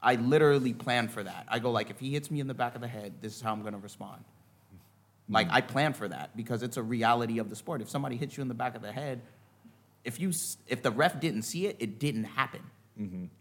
I 0.00 0.14
literally 0.14 0.72
plan 0.72 1.08
for 1.08 1.24
that. 1.24 1.46
I 1.48 1.58
go 1.58 1.72
like, 1.72 1.90
if 1.90 1.98
he 1.98 2.12
hits 2.12 2.30
me 2.30 2.38
in 2.38 2.46
the 2.46 2.54
back 2.54 2.76
of 2.76 2.80
the 2.80 2.86
head, 2.88 3.14
this 3.20 3.34
is 3.34 3.42
how 3.42 3.50
I'm 3.50 3.62
going 3.62 3.74
to 3.74 3.80
respond. 3.80 4.22
Like 5.28 5.48
I 5.50 5.62
plan 5.62 5.94
for 5.94 6.06
that 6.06 6.36
because 6.36 6.62
it's 6.62 6.76
a 6.76 6.82
reality 6.82 7.38
of 7.38 7.50
the 7.50 7.56
sport. 7.56 7.80
If 7.80 7.90
somebody 7.90 8.16
hits 8.16 8.36
you 8.36 8.42
in 8.42 8.48
the 8.48 8.54
back 8.54 8.76
of 8.76 8.82
the 8.82 8.92
head, 8.92 9.20
if 10.04 10.18
you 10.20 10.30
s- 10.30 10.56
if 10.66 10.82
the 10.82 10.90
ref 10.90 11.20
didn't 11.20 11.42
see 11.42 11.66
it, 11.66 11.76
it 11.78 11.98
didn't 11.98 12.24
happen. 12.24 12.62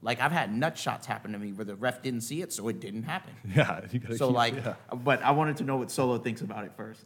Like 0.01 0.21
I've 0.21 0.31
had 0.31 0.55
nut 0.55 0.77
shots 0.77 1.05
happen 1.05 1.33
to 1.33 1.37
me 1.37 1.51
where 1.51 1.65
the 1.65 1.75
ref 1.75 2.01
didn't 2.01 2.21
see 2.21 2.41
it, 2.41 2.53
so 2.53 2.69
it 2.69 2.79
didn't 2.79 3.03
happen. 3.03 3.33
Yeah. 3.55 3.81
You 3.91 3.99
gotta 3.99 4.15
So 4.17 4.27
keep- 4.27 4.35
like, 4.35 4.55
yeah. 4.55 4.75
but 5.03 5.21
I 5.21 5.31
wanted 5.31 5.57
to 5.57 5.65
know 5.65 5.75
what 5.75 5.91
Solo 5.91 6.17
thinks 6.17 6.39
about 6.41 6.63
it 6.63 6.71
first. 6.77 7.03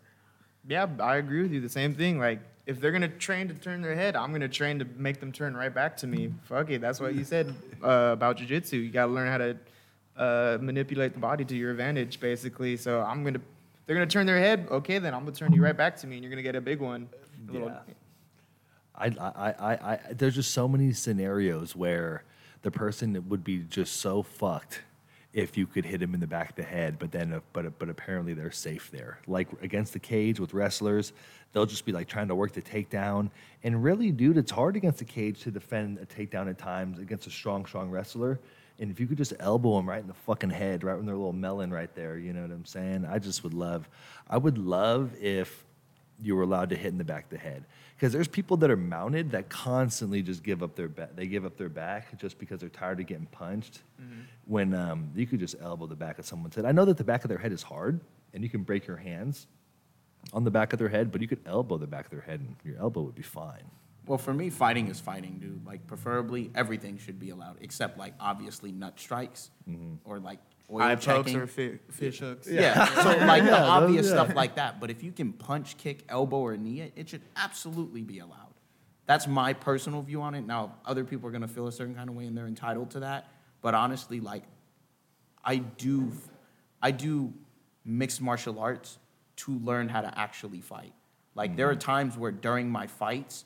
Yeah, 0.67 0.85
I 0.99 1.15
agree 1.17 1.41
with 1.41 1.51
you. 1.51 1.61
The 1.61 1.67
same 1.69 1.95
thing. 1.95 2.19
Like, 2.19 2.39
if 2.67 2.79
they're 2.79 2.91
gonna 2.91 3.07
train 3.07 3.47
to 3.47 3.55
turn 3.55 3.81
their 3.81 3.95
head, 3.95 4.15
I'm 4.15 4.31
gonna 4.31 4.47
train 4.47 4.77
to 4.79 4.85
make 4.97 5.19
them 5.19 5.31
turn 5.31 5.57
right 5.57 5.73
back 5.73 5.97
to 5.97 6.07
me. 6.07 6.31
Fuck 6.43 6.69
it. 6.69 6.79
That's 6.79 6.99
what 6.99 7.15
you 7.15 7.23
said 7.23 7.53
uh, 7.83 8.11
about 8.13 8.37
jujitsu. 8.37 8.73
You 8.73 8.89
gotta 8.91 9.11
learn 9.11 9.27
how 9.29 9.39
to 9.39 9.57
uh, 10.15 10.57
manipulate 10.61 11.13
the 11.13 11.19
body 11.19 11.43
to 11.45 11.55
your 11.55 11.71
advantage, 11.71 12.19
basically. 12.19 12.77
So 12.77 13.01
I'm 13.01 13.23
gonna, 13.23 13.41
they're 13.87 13.95
gonna 13.95 14.05
turn 14.05 14.27
their 14.27 14.37
head. 14.39 14.67
Okay, 14.69 14.99
then 14.99 15.15
I'm 15.15 15.21
gonna 15.25 15.35
turn 15.35 15.53
you 15.53 15.63
right 15.63 15.75
back 15.75 15.95
to 15.97 16.07
me, 16.07 16.17
and 16.17 16.23
you're 16.23 16.29
gonna 16.29 16.43
get 16.43 16.55
a 16.55 16.61
big 16.61 16.79
one. 16.81 17.09
A 17.49 17.51
little- 17.51 17.67
Yeah. 17.69 17.93
I, 18.95 19.07
I, 19.07 19.53
I, 19.59 19.73
I, 19.73 19.99
there's 20.11 20.35
just 20.35 20.51
so 20.51 20.67
many 20.67 20.93
scenarios 20.93 21.75
where 21.75 22.23
the 22.61 22.71
person 22.71 23.23
would 23.29 23.43
be 23.43 23.59
just 23.59 23.97
so 23.97 24.23
fucked 24.23 24.81
if 25.33 25.57
you 25.57 25.65
could 25.65 25.83
hit 25.83 26.01
him 26.01 26.13
in 26.13 26.19
the 26.19 26.27
back 26.27 26.51
of 26.51 26.55
the 26.55 26.63
head, 26.63 26.99
but 26.99 27.11
then, 27.11 27.33
uh, 27.33 27.39
but, 27.53 27.79
but 27.79 27.89
apparently 27.89 28.33
they're 28.35 28.51
safe 28.51 28.91
there. 28.91 29.19
Like 29.25 29.47
against 29.63 29.93
the 29.93 29.99
cage 29.99 30.39
with 30.39 30.53
wrestlers, 30.53 31.11
they'll 31.51 31.65
just 31.65 31.85
be 31.85 31.91
like 31.91 32.07
trying 32.07 32.27
to 32.27 32.35
work 32.35 32.53
the 32.53 32.61
takedown. 32.61 33.31
And 33.63 33.83
really, 33.83 34.11
dude, 34.11 34.37
it's 34.37 34.51
hard 34.51 34.75
against 34.75 34.99
the 34.99 35.05
cage 35.05 35.41
to 35.41 35.51
defend 35.51 35.97
a 35.97 36.05
takedown 36.05 36.49
at 36.49 36.59
times 36.59 36.99
against 36.99 37.25
a 37.25 37.31
strong, 37.31 37.65
strong 37.65 37.89
wrestler. 37.89 38.39
And 38.79 38.91
if 38.91 38.99
you 38.99 39.07
could 39.07 39.17
just 39.17 39.33
elbow 39.39 39.77
them 39.77 39.89
right 39.89 40.01
in 40.01 40.07
the 40.07 40.13
fucking 40.13 40.51
head, 40.51 40.83
right 40.83 40.97
in 40.97 41.05
their 41.05 41.15
little 41.15 41.33
melon 41.33 41.71
right 41.71 41.93
there, 41.95 42.17
you 42.17 42.31
know 42.31 42.41
what 42.41 42.51
I'm 42.51 42.65
saying? 42.65 43.05
I 43.09 43.17
just 43.17 43.43
would 43.43 43.55
love, 43.55 43.89
I 44.29 44.37
would 44.37 44.59
love 44.59 45.15
if 45.19 45.65
you 46.21 46.35
were 46.35 46.43
allowed 46.43 46.69
to 46.69 46.75
hit 46.75 46.91
in 46.91 46.99
the 46.99 47.03
back 47.03 47.25
of 47.25 47.29
the 47.31 47.37
head 47.37 47.65
because 48.03 48.11
there's 48.11 48.27
people 48.27 48.57
that 48.57 48.69
are 48.69 48.75
mounted 48.75 49.31
that 49.31 49.47
constantly 49.47 50.21
just 50.21 50.43
give 50.43 50.61
up 50.61 50.75
their 50.75 50.89
back 50.89 51.15
they 51.15 51.25
give 51.25 51.45
up 51.45 51.55
their 51.55 51.69
back 51.69 52.17
just 52.19 52.37
because 52.37 52.59
they're 52.59 52.67
tired 52.67 52.99
of 52.99 53.07
getting 53.07 53.27
punched. 53.27 53.81
When 54.43 54.73
um, 54.73 55.09
you 55.15 55.25
could 55.25 55.39
just 55.39 55.55
elbow 55.61 55.87
the 55.87 55.95
back 55.95 56.19
of 56.19 56.25
someone's 56.25 56.53
head 56.53 56.65
i 56.65 56.73
know 56.73 56.83
that 56.83 56.97
the 56.97 57.05
back 57.05 57.23
of 57.23 57.29
their 57.29 57.37
head 57.37 57.53
is 57.53 57.63
hard 57.63 58.01
and 58.33 58.43
you 58.43 58.49
can 58.49 58.63
break 58.63 58.87
your 58.87 58.97
hands 58.97 59.47
on 60.33 60.43
the 60.43 60.51
back 60.51 60.73
of 60.73 60.79
their 60.79 60.89
head 60.89 61.13
but 61.13 61.21
you 61.21 61.29
could 61.29 61.39
elbow 61.45 61.77
the 61.77 61.87
back 61.87 62.03
of 62.03 62.11
their 62.11 62.19
head 62.19 62.41
and 62.41 62.57
your 62.65 62.77
elbow 62.77 63.03
would 63.03 63.15
be 63.15 63.21
fine. 63.21 63.63
Well, 64.05 64.17
for 64.17 64.33
me, 64.33 64.49
fighting 64.49 64.89
is 64.89 64.99
fighting, 64.99 65.37
dude. 65.39 65.65
Like, 65.65 65.87
preferably 65.87 66.51
everything 66.55 66.97
should 66.97 67.19
be 67.19 67.29
allowed, 67.29 67.55
except 67.61 67.97
like 67.97 68.13
obviously 68.19 68.73
nut 68.73 68.99
strikes 68.99 69.49
or 70.03 70.19
like 70.19 70.39
oil 70.71 70.81
Eye 70.81 70.95
pokes 70.95 71.05
checking. 71.05 71.35
or 71.37 71.47
fi- 71.47 71.79
fish 71.89 72.19
hooks. 72.19 72.47
Yeah, 72.49 72.85
so 72.85 73.09
like 73.25 73.43
the 73.43 73.49
Yeah, 73.49 73.59
those- 73.59 73.69
obvious 73.69 74.05
yeah. 74.07 74.11
stuff 74.11 74.35
like 74.35 74.55
that. 74.55 74.79
But 74.79 74.89
if 74.89 75.03
you 75.03 75.11
can 75.11 75.33
punch, 75.33 75.77
kick, 75.77 76.03
elbow, 76.09 76.37
or 76.37 76.57
knee 76.57 76.81
it, 76.81 76.93
it 76.95 77.09
should 77.09 77.21
absolutely 77.35 78.01
be 78.01 78.19
allowed. 78.19 78.53
That's 79.05 79.27
my 79.27 79.53
personal 79.53 80.01
view 80.01 80.21
on 80.21 80.33
it. 80.33 80.45
Now, 80.45 80.75
other 80.85 81.03
people 81.03 81.27
are 81.27 81.31
gonna 81.31 81.47
feel 81.47 81.67
a 81.67 81.71
certain 81.71 81.95
kind 81.95 82.09
of 82.09 82.15
way, 82.15 82.25
and 82.25 82.37
they're 82.37 82.47
entitled 82.47 82.91
to 82.91 83.01
that. 83.01 83.27
But 83.61 83.73
honestly, 83.75 84.19
like, 84.19 84.43
I 85.43 85.57
do, 85.57 86.11
I 86.81 86.91
do 86.91 87.33
mixed 87.85 88.21
martial 88.21 88.59
arts 88.59 88.97
to 89.35 89.51
learn 89.59 89.89
how 89.89 90.01
to 90.01 90.17
actually 90.17 90.61
fight. 90.61 90.93
Like, 91.35 91.55
there 91.55 91.69
are 91.69 91.75
mm. 91.75 91.79
times 91.79 92.17
where 92.17 92.31
during 92.31 92.69
my 92.69 92.87
fights, 92.87 93.45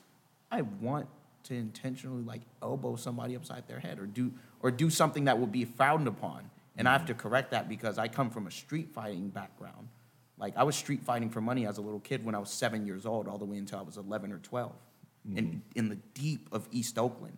I 0.51 0.61
want 0.61 1.07
to 1.43 1.55
intentionally 1.55 2.23
like 2.23 2.41
elbow 2.61 2.95
somebody 2.95 3.35
upside 3.35 3.67
their 3.67 3.79
head 3.79 3.99
or 3.99 4.05
do 4.05 4.33
or 4.59 4.69
do 4.69 4.89
something 4.89 5.25
that 5.25 5.39
will 5.39 5.47
be 5.47 5.65
frowned 5.65 6.07
upon. 6.07 6.49
And 6.77 6.87
I 6.87 6.93
have 6.93 7.05
to 7.07 7.13
correct 7.13 7.51
that 7.51 7.67
because 7.67 7.97
I 7.97 8.07
come 8.07 8.29
from 8.29 8.47
a 8.47 8.51
street 8.51 8.91
fighting 8.93 9.29
background. 9.29 9.89
Like 10.37 10.55
I 10.55 10.63
was 10.63 10.75
street 10.75 11.03
fighting 11.03 11.29
for 11.29 11.41
money 11.41 11.65
as 11.65 11.77
a 11.77 11.81
little 11.81 11.99
kid 11.99 12.23
when 12.23 12.35
I 12.35 12.39
was 12.39 12.49
seven 12.49 12.85
years 12.85 13.05
old, 13.05 13.27
all 13.27 13.37
the 13.37 13.45
way 13.45 13.57
until 13.57 13.79
I 13.79 13.81
was 13.81 13.97
11 13.97 14.31
or 14.31 14.37
12, 14.37 14.71
in, 15.35 15.45
mm-hmm. 15.45 15.57
in 15.75 15.89
the 15.89 15.95
deep 16.13 16.47
of 16.51 16.67
East 16.71 16.99
Oakland. 16.99 17.37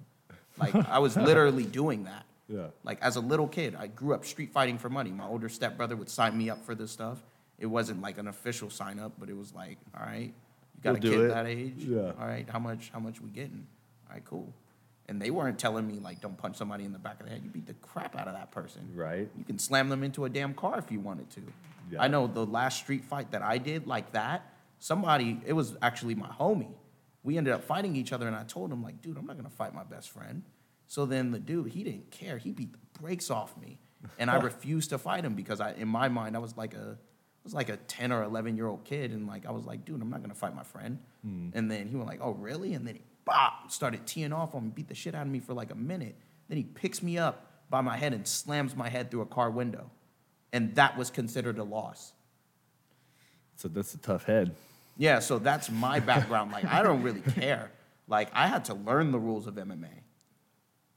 Like 0.58 0.76
I 0.76 1.00
was 1.00 1.16
literally 1.16 1.66
doing 1.80 2.04
that. 2.04 2.26
Yeah. 2.50 2.68
Like 2.84 3.02
as 3.02 3.16
a 3.16 3.22
little 3.22 3.48
kid, 3.48 3.76
I 3.76 3.88
grew 3.88 4.14
up 4.14 4.26
street 4.26 4.52
fighting 4.52 4.78
for 4.78 4.90
money. 4.90 5.12
My 5.12 5.26
older 5.26 5.48
stepbrother 5.48 5.96
would 5.96 6.10
sign 6.10 6.38
me 6.38 6.50
up 6.50 6.66
for 6.66 6.76
this 6.76 6.92
stuff. 6.92 7.24
It 7.58 7.68
wasn't 7.68 8.02
like 8.02 8.18
an 8.18 8.28
official 8.28 8.70
sign 8.70 9.00
up, 9.00 9.14
but 9.20 9.30
it 9.30 9.38
was 9.38 9.54
like, 9.54 9.78
all 9.98 10.06
right, 10.06 10.34
you 10.76 10.84
got 10.84 10.92
We'll 10.92 10.98
a 10.98 11.00
do 11.00 11.12
kid 11.12 11.20
it. 11.20 11.28
that 11.30 11.46
age. 11.46 11.74
Yeah. 11.78 12.12
All 12.20 12.28
right, 12.28 12.48
how 12.50 12.60
much? 12.60 12.90
How 12.92 13.00
much 13.00 13.22
we 13.22 13.30
getting? 13.30 13.68
All 14.08 14.16
right, 14.16 14.26
cool. 14.26 14.54
And 15.10 15.20
they 15.20 15.32
weren't 15.32 15.58
telling 15.58 15.88
me 15.88 16.00
like, 16.00 16.22
don't 16.22 16.38
punch 16.38 16.56
somebody 16.56 16.86
in 16.86 16.94
the 16.94 17.00
back 17.00 17.20
of 17.20 17.26
the 17.26 17.32
head. 17.32 17.42
You 17.44 17.50
beat 17.50 17.66
the 17.66 17.74
crap 17.74 18.16
out 18.16 18.28
of 18.28 18.36
that 18.36 18.52
person. 18.52 18.90
Right. 18.94 19.28
You 19.36 19.44
can 19.44 19.58
slam 19.58 19.90
them 19.90 20.04
into 20.04 20.26
a 20.26 20.30
damn 20.30 20.54
car 20.54 20.78
if 20.78 20.92
you 20.92 21.00
wanted 21.00 21.30
to. 21.32 21.42
Yeah. 21.92 22.04
I 22.04 22.08
know 22.08 22.28
the 22.28 22.46
last 22.46 22.78
street 22.78 23.04
fight 23.04 23.32
that 23.32 23.42
I 23.42 23.58
did 23.58 23.88
like 23.88 24.12
that. 24.12 24.54
Somebody, 24.78 25.42
it 25.46 25.54
was 25.54 25.76
actually 25.82 26.14
my 26.14 26.28
homie. 26.28 26.76
We 27.24 27.38
ended 27.38 27.54
up 27.54 27.64
fighting 27.64 27.96
each 27.96 28.14
other, 28.14 28.28
and 28.28 28.36
I 28.36 28.44
told 28.44 28.72
him 28.72 28.84
like, 28.84 29.02
dude, 29.02 29.18
I'm 29.18 29.26
not 29.26 29.36
gonna 29.36 29.50
fight 29.50 29.74
my 29.74 29.84
best 29.84 30.12
friend. 30.12 30.44
So 30.88 31.06
then 31.06 31.32
the 31.32 31.40
dude, 31.40 31.72
he 31.72 31.84
didn't 31.84 32.12
care. 32.12 32.38
He 32.38 32.52
beat 32.52 32.72
the 32.72 33.00
brakes 33.02 33.30
off 33.30 33.58
me, 33.58 33.80
and 34.18 34.30
I 34.30 34.36
refused 34.42 34.92
to 34.92 34.98
fight 34.98 35.26
him 35.26 35.34
because 35.34 35.60
I, 35.60 35.74
in 35.74 35.88
my 35.88 36.08
mind, 36.08 36.36
I 36.36 36.40
was 36.40 36.56
like 36.56 36.76
a, 36.76 36.98
I 36.98 37.44
was 37.44 37.54
like 37.54 37.70
a 37.70 37.78
10 37.78 38.12
or 38.12 38.24
11 38.24 38.56
year 38.56 38.68
old 38.68 38.86
kid, 38.86 39.12
and 39.12 39.28
like 39.28 39.46
I 39.46 39.52
was 39.52 39.66
like, 39.66 39.84
dude, 39.86 40.02
I'm 40.02 40.10
not 40.10 40.22
gonna 40.22 40.36
fight 40.36 40.56
my 40.56 40.64
friend. 40.64 41.00
Hmm. 41.24 41.50
And 41.54 41.70
then 41.70 41.88
he 41.88 41.96
went 41.96 42.08
like, 42.08 42.22
oh 42.22 42.32
really? 42.32 42.74
And 42.74 42.88
then 42.88 42.96
he 42.96 43.02
bop 43.30 43.72
started 43.72 44.06
teeing 44.06 44.34
off 44.34 44.56
on 44.56 44.66
me, 44.66 44.72
beat 44.74 44.88
the 44.88 44.96
shit 44.96 45.14
out 45.16 45.26
of 45.28 45.32
me 45.32 45.40
for 45.40 45.54
like 45.54 45.72
a 45.72 45.76
minute. 45.76 46.16
Then 46.48 46.58
he 46.58 46.64
picks 46.64 47.02
me 47.04 47.18
up 47.18 47.46
by 47.70 47.82
my 47.82 47.96
head 47.98 48.14
and 48.14 48.28
slams 48.28 48.76
my 48.76 48.90
head 48.90 49.12
through 49.12 49.22
a 49.22 49.26
car 49.28 49.50
window, 49.52 49.90
and 50.52 50.74
that 50.76 50.98
was 50.98 51.10
considered 51.12 51.58
a 51.60 51.64
loss. 51.64 52.14
so 53.56 53.68
that's 53.68 53.94
a 53.94 53.98
tough 54.00 54.24
head 54.26 54.56
Yeah, 54.98 55.20
so 55.20 55.40
that's 55.40 55.70
my 55.70 56.00
background. 56.00 56.52
Like 56.52 56.66
I 56.66 56.82
don't 56.84 57.04
really 57.04 57.22
care. 57.22 57.72
Like 58.08 58.30
I 58.34 58.48
had 58.48 58.66
to 58.66 58.74
learn 58.74 59.12
the 59.12 59.20
rules 59.20 59.46
of 59.48 59.54
MMA. 59.56 59.88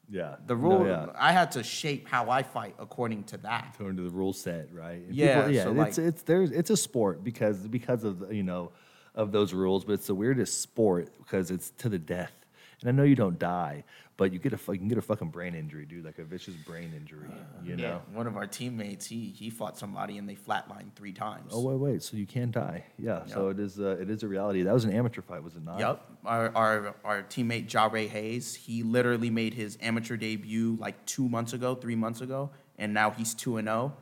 yeah 0.08 0.36
The 0.46 0.54
No, 0.56 0.60
rule 0.60 0.86
yeah. 0.86 1.06
I 1.18 1.32
had 1.32 1.52
to 1.52 1.62
shape 1.62 2.08
how 2.08 2.30
I 2.30 2.42
fight 2.42 2.74
according 2.78 3.24
to 3.24 3.36
that. 3.38 3.72
according 3.74 3.98
to 3.98 4.02
the 4.04 4.10
rule 4.22 4.32
set, 4.32 4.72
right? 4.72 5.02
And 5.06 5.14
Yeah, 5.14 5.46
yeah. 5.48 5.64
so, 5.64 5.70
it's 5.82 5.98
like- 5.98 6.06
it's 6.08 6.22
there's 6.22 6.50
it's 6.50 6.70
a 6.70 6.76
sport 6.76 7.22
because 7.22 7.68
because 7.68 8.02
of 8.04 8.32
you 8.32 8.42
know 8.42 8.72
of 9.14 9.32
those 9.32 9.52
rules, 9.52 9.84
but 9.84 9.92
it's 9.92 10.06
the 10.06 10.14
weirdest 10.14 10.60
sport 10.60 11.10
because 11.18 11.50
it's 11.50 11.70
to 11.78 11.88
the 11.88 11.98
death. 11.98 12.32
And 12.80 12.88
I 12.88 12.92
know 12.92 13.04
you 13.04 13.14
don't 13.14 13.38
die, 13.38 13.84
but 14.16 14.32
you 14.32 14.38
get 14.38 14.52
a 14.52 14.58
you 14.72 14.78
can 14.78 14.88
get 14.88 14.98
a 14.98 15.02
fucking 15.02 15.28
brain 15.28 15.54
injury, 15.54 15.84
dude, 15.84 16.04
like 16.04 16.18
a 16.18 16.24
vicious 16.24 16.54
brain 16.54 16.92
injury. 16.96 17.28
You 17.62 17.76
know? 17.76 17.82
Yeah, 17.82 17.98
one 18.16 18.26
of 18.26 18.36
our 18.36 18.46
teammates, 18.46 19.06
he 19.06 19.26
he 19.36 19.50
fought 19.50 19.78
somebody 19.78 20.18
and 20.18 20.28
they 20.28 20.34
flatlined 20.34 20.94
three 20.96 21.12
times. 21.12 21.52
Oh 21.54 21.62
wait, 21.62 21.78
wait. 21.78 22.02
So 22.02 22.16
you 22.16 22.26
can 22.26 22.50
die? 22.50 22.84
Yeah. 22.98 23.24
So 23.26 23.48
it 23.48 23.60
is. 23.60 23.78
Uh, 23.78 23.96
it 24.00 24.10
is 24.10 24.22
a 24.22 24.28
reality. 24.28 24.62
That 24.62 24.74
was 24.74 24.84
an 24.84 24.92
amateur 24.92 25.22
fight, 25.22 25.42
was 25.44 25.54
it 25.54 25.64
not? 25.64 25.78
Yep. 25.78 26.02
Our, 26.24 26.56
our, 26.56 26.94
our 27.04 27.22
teammate 27.22 27.66
Jare 27.66 28.08
Hayes, 28.08 28.54
he 28.54 28.82
literally 28.82 29.30
made 29.30 29.54
his 29.54 29.78
amateur 29.80 30.16
debut 30.16 30.76
like 30.80 31.04
two 31.06 31.28
months 31.28 31.52
ago, 31.52 31.74
three 31.74 31.96
months 31.96 32.20
ago, 32.20 32.50
and 32.78 32.92
now 32.92 33.10
he's 33.10 33.34
2 33.34 33.56
and 33.58 33.68
0. 33.68 33.92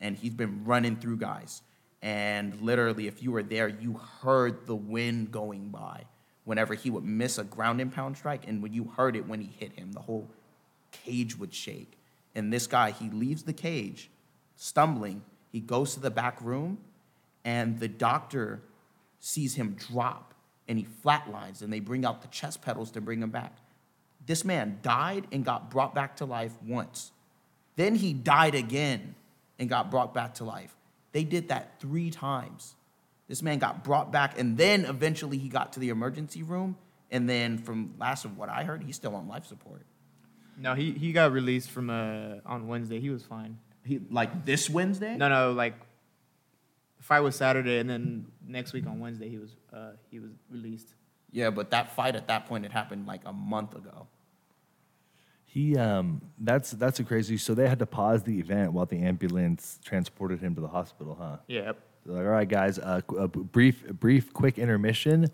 and 0.00 0.16
he's 0.16 0.34
been 0.34 0.64
running 0.64 0.96
through 0.96 1.18
guys. 1.18 1.62
And 2.04 2.60
literally, 2.60 3.06
if 3.06 3.22
you 3.22 3.32
were 3.32 3.42
there, 3.42 3.66
you 3.66 3.98
heard 4.20 4.66
the 4.66 4.76
wind 4.76 5.32
going 5.32 5.70
by 5.70 6.04
whenever 6.44 6.74
he 6.74 6.90
would 6.90 7.02
miss 7.02 7.38
a 7.38 7.44
ground 7.44 7.80
and 7.80 7.90
pound 7.90 8.18
strike, 8.18 8.46
and 8.46 8.62
when 8.62 8.74
you 8.74 8.92
heard 8.94 9.16
it 9.16 9.26
when 9.26 9.40
he 9.40 9.50
hit 9.58 9.72
him, 9.72 9.90
the 9.92 10.00
whole 10.00 10.28
cage 10.92 11.38
would 11.38 11.54
shake. 11.54 11.98
And 12.34 12.52
this 12.52 12.66
guy, 12.66 12.90
he 12.90 13.08
leaves 13.08 13.44
the 13.44 13.54
cage, 13.54 14.10
stumbling. 14.54 15.22
He 15.50 15.60
goes 15.60 15.94
to 15.94 16.00
the 16.00 16.10
back 16.10 16.42
room, 16.42 16.76
and 17.42 17.80
the 17.80 17.88
doctor 17.88 18.60
sees 19.18 19.54
him 19.54 19.74
drop, 19.88 20.34
and 20.68 20.78
he 20.78 20.86
flatlines, 21.02 21.62
and 21.62 21.72
they 21.72 21.80
bring 21.80 22.04
out 22.04 22.20
the 22.20 22.28
chest 22.28 22.60
pedals 22.60 22.90
to 22.90 23.00
bring 23.00 23.22
him 23.22 23.30
back. 23.30 23.56
This 24.26 24.44
man 24.44 24.78
died 24.82 25.26
and 25.32 25.42
got 25.42 25.70
brought 25.70 25.94
back 25.94 26.16
to 26.16 26.26
life 26.26 26.52
once. 26.66 27.12
Then 27.76 27.94
he 27.94 28.12
died 28.12 28.54
again 28.54 29.14
and 29.58 29.70
got 29.70 29.90
brought 29.90 30.12
back 30.12 30.34
to 30.34 30.44
life. 30.44 30.76
They 31.14 31.22
did 31.22 31.48
that 31.48 31.80
three 31.80 32.10
times. 32.10 32.74
This 33.28 33.40
man 33.40 33.58
got 33.60 33.84
brought 33.84 34.10
back, 34.10 34.38
and 34.38 34.58
then 34.58 34.84
eventually 34.84 35.38
he 35.38 35.48
got 35.48 35.72
to 35.74 35.80
the 35.80 35.88
emergency 35.88 36.42
room. 36.42 36.76
And 37.10 37.30
then, 37.30 37.56
from 37.58 37.94
last 37.98 38.24
of 38.24 38.36
what 38.36 38.48
I 38.48 38.64
heard, 38.64 38.82
he's 38.82 38.96
still 38.96 39.14
on 39.14 39.28
life 39.28 39.46
support. 39.46 39.86
No, 40.58 40.74
he, 40.74 40.90
he 40.90 41.12
got 41.12 41.30
released 41.32 41.70
from 41.70 41.88
uh 41.88 42.40
on 42.44 42.66
Wednesday. 42.66 43.00
He 43.00 43.10
was 43.10 43.22
fine. 43.22 43.58
He 43.84 44.00
like 44.10 44.44
this 44.44 44.68
Wednesday. 44.68 45.16
No, 45.16 45.28
no, 45.28 45.52
like 45.52 45.74
the 46.96 47.04
fight 47.04 47.20
was 47.20 47.36
Saturday, 47.36 47.78
and 47.78 47.88
then 47.88 48.26
next 48.46 48.72
week 48.72 48.86
on 48.86 48.98
Wednesday 48.98 49.28
he 49.28 49.38
was 49.38 49.54
uh 49.72 49.92
he 50.10 50.18
was 50.18 50.32
released. 50.50 50.88
Yeah, 51.30 51.50
but 51.50 51.70
that 51.70 51.94
fight 51.94 52.16
at 52.16 52.26
that 52.26 52.46
point 52.46 52.64
had 52.64 52.72
happened 52.72 53.06
like 53.06 53.22
a 53.24 53.32
month 53.32 53.76
ago. 53.76 54.08
He 55.54 55.76
um 55.76 56.20
that's 56.40 56.72
that's 56.72 56.98
a 56.98 57.04
crazy. 57.04 57.36
So 57.36 57.54
they 57.54 57.68
had 57.68 57.78
to 57.78 57.86
pause 57.86 58.24
the 58.24 58.40
event 58.40 58.72
while 58.72 58.86
the 58.86 59.00
ambulance 59.00 59.78
transported 59.84 60.40
him 60.40 60.56
to 60.56 60.60
the 60.60 60.66
hospital, 60.66 61.16
huh? 61.16 61.36
Yep. 61.46 61.78
They're 62.04 62.16
like, 62.16 62.24
all 62.24 62.32
right, 62.32 62.48
guys, 62.48 62.80
uh, 62.80 63.02
qu- 63.06 63.18
a 63.18 63.28
brief, 63.28 63.86
brief, 63.86 64.32
quick 64.32 64.58
intermission. 64.58 65.28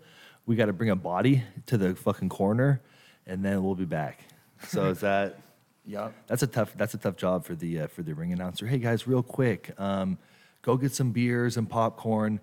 We 0.45 0.55
got 0.55 0.67
to 0.67 0.73
bring 0.73 0.91
a 0.91 0.95
body 0.95 1.43
to 1.65 1.75
the 1.75 1.95
fucking 1.95 2.29
corner, 2.29 2.81
and 3.25 3.43
then 3.43 3.63
we'll 3.63 3.73
be 3.73 3.85
back. 3.85 4.19
So 4.67 4.89
is 4.91 4.99
that? 5.09 5.39
Yup. 5.87 6.13
That's 6.27 6.43
a 6.43 6.47
tough. 6.47 6.75
That's 6.77 6.93
a 6.93 6.99
tough 6.99 7.15
job 7.15 7.43
for 7.43 7.55
the 7.55 7.79
uh, 7.79 7.87
for 7.87 8.03
the 8.03 8.13
ring 8.13 8.31
announcer. 8.31 8.67
Hey 8.67 8.77
guys, 8.77 9.07
real 9.07 9.23
quick, 9.23 9.71
um, 9.79 10.19
go 10.61 10.77
get 10.77 10.91
some 10.91 11.11
beers 11.11 11.57
and 11.57 11.67
popcorn. 11.67 12.39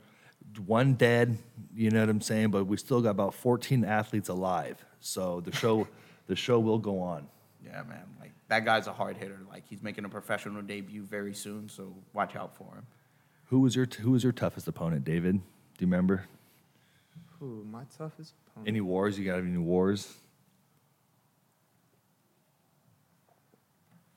One 0.67 0.95
dead, 0.95 1.39
you 1.77 1.93
know 1.93 2.01
what 2.01 2.09
I'm 2.09 2.23
saying, 2.23 2.51
but 2.51 2.65
we 2.65 2.77
still 2.77 3.01
got 3.03 3.11
about 3.11 3.35
14 3.35 3.85
athletes 3.85 4.29
alive. 4.29 4.85
So 4.99 5.41
the 5.43 5.53
show, 5.53 5.87
the 6.27 6.35
show 6.35 6.59
will 6.59 6.81
go 6.81 7.01
on. 7.01 7.29
Yeah, 7.69 7.83
man. 7.83 8.05
Like 8.21 8.33
that 8.49 8.65
guy's 8.65 8.87
a 8.87 8.93
hard 8.93 9.17
hitter. 9.17 9.41
Like 9.49 9.65
he's 9.69 9.83
making 9.83 10.05
a 10.05 10.09
professional 10.09 10.63
debut 10.63 11.03
very 11.03 11.35
soon, 11.35 11.69
so 11.69 11.95
watch 12.13 12.35
out 12.35 12.57
for 12.57 12.75
him. 12.75 12.87
Who 13.47 13.61
was 13.61 13.77
your 13.77 13.87
Who 14.01 14.13
was 14.13 14.23
your 14.23 14.33
toughest 14.33 14.69
opponent, 14.69 15.05
David? 15.05 15.35
Do 15.35 15.41
you 15.79 15.87
remember 15.87 16.25
Ooh, 17.43 17.67
my 17.71 17.83
toughest 17.97 18.35
opponent. 18.49 18.69
any 18.69 18.81
wars? 18.81 19.19
You 19.19 19.25
got 19.25 19.39
any 19.39 19.57
wars? 19.57 20.15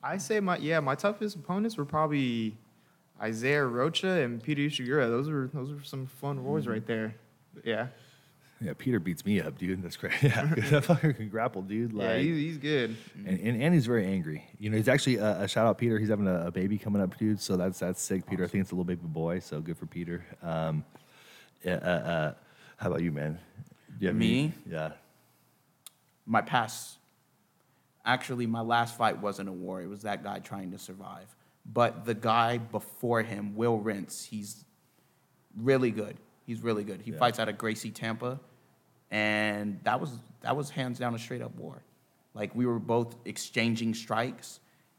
I 0.02 0.16
say 0.18 0.40
my 0.40 0.56
yeah, 0.56 0.80
my 0.80 0.94
toughest 0.94 1.36
opponents 1.36 1.76
were 1.76 1.84
probably 1.84 2.56
Isaiah 3.20 3.64
Rocha 3.64 4.22
and 4.22 4.42
Peter 4.42 4.62
Ishiguro. 4.62 5.08
Those 5.08 5.28
were 5.28 5.50
those 5.52 5.72
were 5.72 5.84
some 5.84 6.06
fun 6.06 6.44
wars 6.44 6.64
mm-hmm. 6.64 6.72
right 6.72 6.86
there. 6.86 7.14
Yeah, 7.64 7.88
Yeah, 8.62 8.74
Peter 8.78 9.00
beats 9.00 9.24
me 9.26 9.40
up, 9.40 9.58
dude. 9.58 9.82
That's 9.82 9.96
crazy. 9.96 10.16
Yeah, 10.28 10.44
that 10.70 10.84
fucker 10.84 11.16
can 11.16 11.28
grapple, 11.28 11.62
dude. 11.62 11.92
Like, 11.92 12.06
yeah, 12.08 12.16
he's, 12.18 12.36
he's 12.36 12.56
good. 12.58 12.96
and, 13.26 13.40
and, 13.40 13.62
and 13.62 13.74
he's 13.74 13.86
very 13.86 14.06
angry. 14.06 14.44
You 14.58 14.70
know, 14.70 14.76
he's 14.76 14.88
actually 14.88 15.18
uh, 15.18 15.42
a 15.44 15.48
shout 15.48 15.66
out 15.66 15.78
Peter. 15.78 15.98
He's 15.98 16.08
having 16.10 16.28
a, 16.28 16.46
a 16.46 16.50
baby 16.50 16.78
coming 16.78 17.02
up, 17.02 17.16
dude. 17.18 17.40
So 17.40 17.56
that's 17.56 17.78
that's 17.80 18.00
sick, 18.00 18.26
Peter. 18.26 18.44
I 18.44 18.46
think 18.46 18.62
it's 18.62 18.70
a 18.70 18.74
little 18.74 18.84
baby 18.84 19.00
boy. 19.04 19.40
So 19.40 19.60
good 19.60 19.76
for 19.76 19.86
Peter. 19.86 20.24
Um, 20.42 20.84
yeah, 21.64 21.74
uh, 21.74 21.88
uh, 21.88 22.34
how 22.76 22.88
about 22.88 23.02
you, 23.02 23.10
man? 23.12 23.38
You 24.00 24.08
have 24.08 24.16
any- 24.16 24.26
Me? 24.26 24.52
yeah. 24.70 24.92
My 26.26 26.40
past, 26.40 26.98
actually, 28.04 28.46
my 28.46 28.60
last 28.60 28.96
fight 28.96 29.20
wasn't 29.20 29.48
a 29.48 29.52
war. 29.52 29.82
It 29.82 29.88
was 29.88 30.02
that 30.02 30.22
guy 30.22 30.38
trying 30.38 30.70
to 30.72 30.78
survive. 30.78 31.34
But 31.66 32.04
the 32.04 32.14
guy 32.14 32.58
before 32.58 33.22
him, 33.22 33.54
Will 33.56 33.78
Rince, 33.78 34.24
he's 34.24 34.64
really 35.56 35.90
good. 35.90 36.16
He's 36.46 36.60
really 36.60 36.84
good. 36.84 37.00
He 37.02 37.12
Yeah. 37.12 37.18
fights 37.18 37.38
out 37.38 37.48
of 37.48 37.58
Gracie, 37.58 37.90
Tampa, 37.90 38.40
and 39.12 39.78
that 39.84 40.00
was 40.00 40.18
that 40.40 40.56
was 40.56 40.70
hands 40.70 40.98
down 40.98 41.14
a 41.14 41.18
straight 41.18 41.42
up 41.42 41.54
war. 41.54 41.80
Like 42.34 42.52
we 42.56 42.66
were 42.66 42.80
both 42.80 43.14
exchanging 43.24 43.94
strikes, 43.94 44.58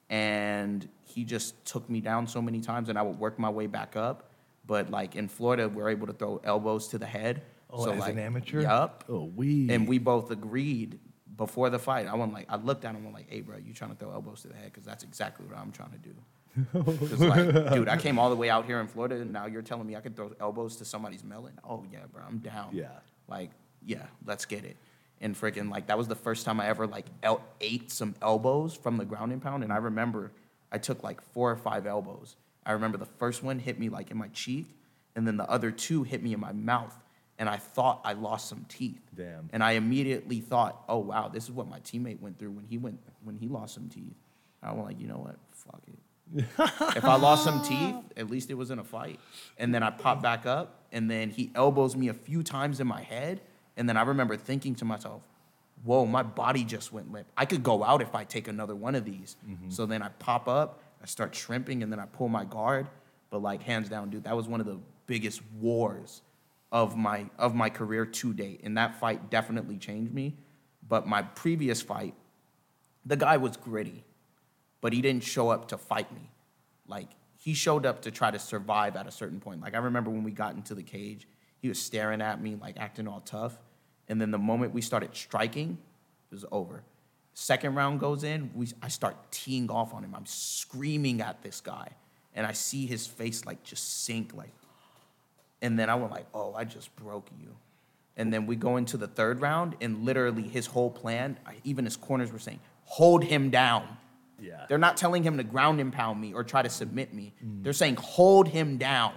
and 0.10 0.88
he 1.04 1.26
just 1.26 1.66
took 1.66 1.90
me 1.90 2.00
down 2.00 2.28
so 2.28 2.42
many 2.42 2.62
times, 2.62 2.88
and 2.90 2.98
I 2.98 3.02
would 3.02 3.20
work 3.20 3.38
my 3.40 3.50
way 3.50 3.68
back 3.68 3.98
up. 3.98 4.30
But 4.66 4.90
like 4.90 5.16
in 5.16 5.28
Florida, 5.28 5.68
we're 5.68 5.90
able 5.90 6.08
to 6.08 6.14
throw 6.14 6.40
elbows 6.44 6.88
to 6.90 6.98
the 6.98 7.06
head. 7.08 7.42
Oh, 7.70 7.84
so 7.86 7.92
as 7.92 8.00
like, 8.00 8.14
an 8.14 8.20
amateur? 8.20 8.62
Yup. 8.62 9.04
Oh, 9.10 9.26
we. 9.36 9.70
And 9.72 9.88
we 9.88 9.98
both 9.98 10.30
agreed 10.30 11.00
before 11.36 11.72
the 11.72 11.80
fight. 11.80 12.08
I 12.08 12.14
went 12.14 12.32
like, 12.32 12.46
I 12.48 12.56
looked 12.56 12.86
at 12.86 12.94
him, 12.94 13.04
I'm 13.08 13.12
like, 13.12 13.28
hey, 13.28 13.42
bro, 13.42 13.58
you 13.58 13.74
trying 13.74 13.90
to 13.90 13.98
throw 13.98 14.12
elbows 14.12 14.44
to 14.44 14.48
the 14.50 14.54
head? 14.54 14.66
Because 14.66 14.86
that's 14.86 15.04
exactly 15.04 15.48
what 15.48 15.58
I'm 15.58 15.72
trying 15.72 15.90
to 15.92 15.98
do. 15.98 16.14
'Cause, 17.10 17.20
like, 17.20 17.74
dude, 17.74 17.90
I 17.90 17.98
came 17.98 18.20
all 18.20 18.30
the 18.30 18.36
way 18.36 18.52
out 18.52 18.66
here 18.68 18.80
in 18.80 18.86
Florida, 18.88 19.16
and 19.16 19.34
now 19.34 19.48
you're 19.48 19.64
telling 19.64 19.88
me 19.88 19.96
I 19.96 20.02
can 20.02 20.14
throw 20.14 20.32
elbows 20.40 20.76
to 20.78 20.86
somebody's 20.86 21.24
melon? 21.24 21.60
Oh, 21.68 21.84
yeah, 21.92 22.02
bro, 22.14 22.22
I'm 22.28 22.38
down. 22.38 22.70
Yeah. 22.74 22.90
Like, 23.28 23.50
yeah, 23.86 24.06
let's 24.26 24.46
get 24.46 24.66
it. 24.66 24.78
And 25.22 25.36
freaking, 25.36 25.72
like, 25.72 25.88
that 25.88 25.98
was 25.98 26.08
the 26.08 26.16
first 26.16 26.46
time 26.46 26.60
I 26.60 26.68
ever, 26.68 26.86
like, 26.86 27.06
el- 27.22 27.44
ate 27.62 27.92
some 27.92 28.16
elbows 28.22 28.76
from 28.76 28.98
the 28.98 29.06
ground 29.06 29.32
and 29.32 29.42
pound. 29.42 29.64
And 29.64 29.72
I 29.72 29.78
remember 29.78 30.32
I 30.72 30.78
took, 30.78 31.04
like, 31.04 31.22
four 31.22 31.52
or 31.52 31.56
five 31.56 31.88
elbows. 31.88 32.36
I 32.66 32.74
remember 32.74 32.98
the 32.98 33.06
first 33.06 33.44
one 33.44 33.60
hit 33.60 33.80
me, 33.80 33.90
like, 33.90 34.12
in 34.12 34.18
my 34.18 34.28
cheek, 34.30 34.68
and 35.16 35.28
then 35.28 35.38
the 35.38 35.50
other 35.50 35.72
two 35.72 36.04
hit 36.04 36.24
me 36.24 36.34
in 36.34 36.40
my 36.40 36.52
mouth. 36.52 36.96
And 37.40 37.50
I 37.50 37.58
thought 37.58 38.02
I 38.04 38.14
lost 38.14 38.48
some 38.48 38.66
teeth. 38.70 39.02
Damn. 39.16 39.50
And 39.54 39.64
I 39.64 39.72
immediately 39.72 40.40
thought, 40.40 40.84
oh, 40.88 41.00
wow, 41.00 41.30
this 41.30 41.46
is 41.46 41.52
what 41.52 41.68
my 41.68 41.80
teammate 41.80 42.20
went 42.20 42.38
through 42.38 42.52
when 42.52 42.66
he 42.66 42.78
went 42.78 43.00
when 43.24 43.38
he 43.38 43.48
lost 43.48 43.74
some 43.74 43.90
teeth. 43.90 44.14
I 44.62 44.72
was 44.72 44.86
like, 44.86 45.00
you 45.00 45.08
know 45.08 45.18
what? 45.18 45.38
Fuck 45.52 45.82
it. 45.88 46.00
if 46.96 47.06
I 47.06 47.16
lost 47.16 47.44
some 47.44 47.62
teeth, 47.64 47.96
at 48.18 48.30
least 48.30 48.50
it 48.50 48.56
was 48.56 48.72
in 48.72 48.80
a 48.80 48.84
fight. 48.84 49.20
And 49.58 49.74
then 49.74 49.84
I 49.84 49.90
popped 49.90 50.24
back 50.24 50.46
up, 50.46 50.86
and 50.92 51.10
then 51.10 51.30
he 51.30 51.52
elbows 51.54 51.96
me 51.96 52.08
a 52.08 52.14
few 52.14 52.44
times 52.44 52.80
in 52.80 52.88
my 52.88 53.02
head. 53.02 53.42
And 53.78 53.88
then 53.88 53.98
I 53.98 54.04
remember 54.04 54.38
thinking 54.38 54.76
to 54.76 54.86
myself, 54.86 55.24
whoa, 55.84 56.06
my 56.06 56.24
body 56.24 56.64
just 56.64 56.94
went 56.94 57.12
limp. 57.12 57.28
I 57.36 57.46
could 57.46 57.64
go 57.64 57.84
out 57.84 58.02
if 58.02 58.16
I 58.16 58.24
take 58.24 58.48
another 58.48 58.76
one 58.76 58.96
of 58.96 59.06
these. 59.06 59.36
Mm-hmm. 59.48 59.70
So 59.70 59.86
then 59.86 60.02
I 60.02 60.10
pop 60.20 60.48
up, 60.48 60.82
I 61.02 61.06
start 61.06 61.36
shrimping, 61.36 61.84
and 61.84 61.92
then 61.92 62.00
I 62.00 62.06
pull 62.06 62.30
my 62.30 62.46
guard. 62.46 62.88
But 63.30 63.42
like 63.42 63.64
hands 63.64 63.90
down, 63.90 64.10
dude, 64.10 64.26
that 64.26 64.36
was 64.36 64.48
one 64.48 64.60
of 64.60 64.66
the 64.66 64.80
biggest 65.08 65.42
wars 65.60 66.22
of 66.72 66.96
my 66.96 67.26
of 67.38 67.56
my 67.56 67.70
career 67.70 68.06
to 68.06 68.34
date. 68.34 68.62
And 68.64 68.78
that 68.78 69.00
fight 69.00 69.30
definitely 69.30 69.78
changed 69.78 70.14
me. 70.14 70.36
But 70.88 71.08
my 71.08 71.22
previous 71.22 71.82
fight, 71.82 72.14
the 73.06 73.16
guy 73.16 73.38
was 73.38 73.58
gritty 73.58 74.04
but 74.84 74.92
he 74.92 75.02
didn't 75.02 75.24
show 75.24 75.48
up 75.48 75.70
to 75.70 75.78
fight 75.78 76.14
me. 76.14 76.30
Like 76.88 77.08
he 77.38 77.54
showed 77.54 77.86
up 77.86 78.02
to 78.02 78.12
try 78.12 78.32
to 78.32 78.38
survive 78.38 78.98
at 78.98 79.08
a 79.08 79.12
certain 79.12 79.40
point. 79.40 79.62
Like 79.62 79.76
I 79.76 79.78
remember 79.78 80.12
when 80.12 80.26
we 80.26 80.32
got 80.32 80.56
into 80.56 80.76
the 80.76 80.84
cage, 80.84 81.26
he 81.64 81.70
was 81.70 81.80
staring 81.80 82.22
at 82.22 82.42
me, 82.42 82.58
like 82.60 82.76
acting 82.78 83.08
all 83.08 83.22
tough. 83.22 83.58
And 84.10 84.20
then 84.20 84.32
the 84.32 84.38
moment 84.38 84.74
we 84.74 84.82
started 84.82 85.16
striking, 85.16 85.78
it 86.30 86.36
was 86.36 86.44
over. 86.52 86.84
Second 87.36 87.76
round 87.76 88.02
goes 88.02 88.26
in, 88.26 88.52
we, 88.54 88.68
I 88.82 88.90
start 88.90 89.16
teeing 89.32 89.72
off 89.72 89.94
on 89.94 90.04
him. 90.04 90.14
I'm 90.14 90.26
screaming 90.26 91.22
at 91.22 91.42
this 91.42 91.62
guy, 91.62 91.88
and 92.36 92.46
I 92.46 92.52
see 92.52 92.86
his 92.86 93.08
face 93.08 93.46
like 93.46 93.64
just 93.64 94.04
sink, 94.04 94.34
like. 94.36 94.52
And 95.62 95.80
then 95.80 95.90
I 95.90 95.96
went 95.96 96.12
like, 96.12 96.28
"Oh, 96.34 96.54
I 96.54 96.66
just 96.66 96.94
broke 96.98 97.30
you." 97.40 97.56
And 98.18 98.34
then 98.34 98.46
we 98.46 98.58
go 98.58 98.76
into 98.76 98.98
the 98.98 99.08
third 99.08 99.40
round, 99.42 99.78
and 99.80 100.04
literally 100.04 100.44
his 100.44 100.66
whole 100.66 100.92
plan, 100.92 101.40
even 101.64 101.86
his 101.86 101.96
corners 101.96 102.30
were 102.30 102.40
saying, 102.40 102.60
"Hold 102.84 103.24
him 103.24 103.50
down." 103.50 103.88
Yeah. 104.38 104.66
They're 104.68 104.78
not 104.78 104.98
telling 104.98 105.24
him 105.24 105.38
to 105.38 105.44
ground 105.46 105.80
and 105.80 105.94
pound 105.94 106.20
me 106.20 106.34
or 106.34 106.44
try 106.44 106.62
to 106.62 106.70
submit 106.70 107.14
me. 107.14 107.34
Mm-hmm. 107.42 107.64
They're 107.64 107.72
saying 107.72 107.96
hold 107.96 108.50
him 108.50 108.78
down. 108.78 109.14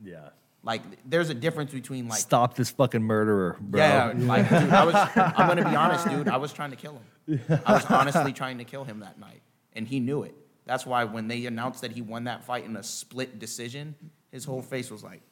yeah. 0.00 0.28
Like 0.62 0.82
there's 1.08 1.30
a 1.30 1.34
difference 1.34 1.72
between 1.72 2.08
like 2.08 2.18
Stop 2.18 2.54
this 2.56 2.70
fucking 2.70 3.02
murderer, 3.02 3.56
bro. 3.60 3.80
yeah, 3.80 4.12
like 4.16 4.48
dude, 4.48 4.70
I 4.70 4.84
was 4.84 4.94
I'm 5.16 5.48
gonna 5.48 5.68
be 5.68 5.76
honest, 5.76 6.08
dude. 6.10 6.28
I 6.28 6.36
was 6.36 6.52
trying 6.52 6.70
to 6.70 6.76
kill 6.76 7.00
him. 7.26 7.40
I 7.64 7.72
was 7.74 7.84
honestly 7.86 8.32
trying 8.32 8.58
to 8.58 8.64
kill 8.64 8.84
him 8.84 9.00
that 9.00 9.18
night, 9.20 9.40
and 9.74 9.86
he 9.86 10.00
knew 10.00 10.22
it. 10.24 10.34
That's 10.66 10.84
why 10.84 11.04
when 11.04 11.28
they 11.28 11.46
announced 11.46 11.80
that 11.82 11.92
he 11.92 12.02
won 12.02 12.24
that 12.24 12.44
fight 12.44 12.64
in 12.64 12.76
a 12.76 12.82
split 12.82 13.38
decision, 13.38 13.94
his 14.30 14.44
whole 14.44 14.60
face 14.60 14.90
was 14.90 15.02
like, 15.02 15.22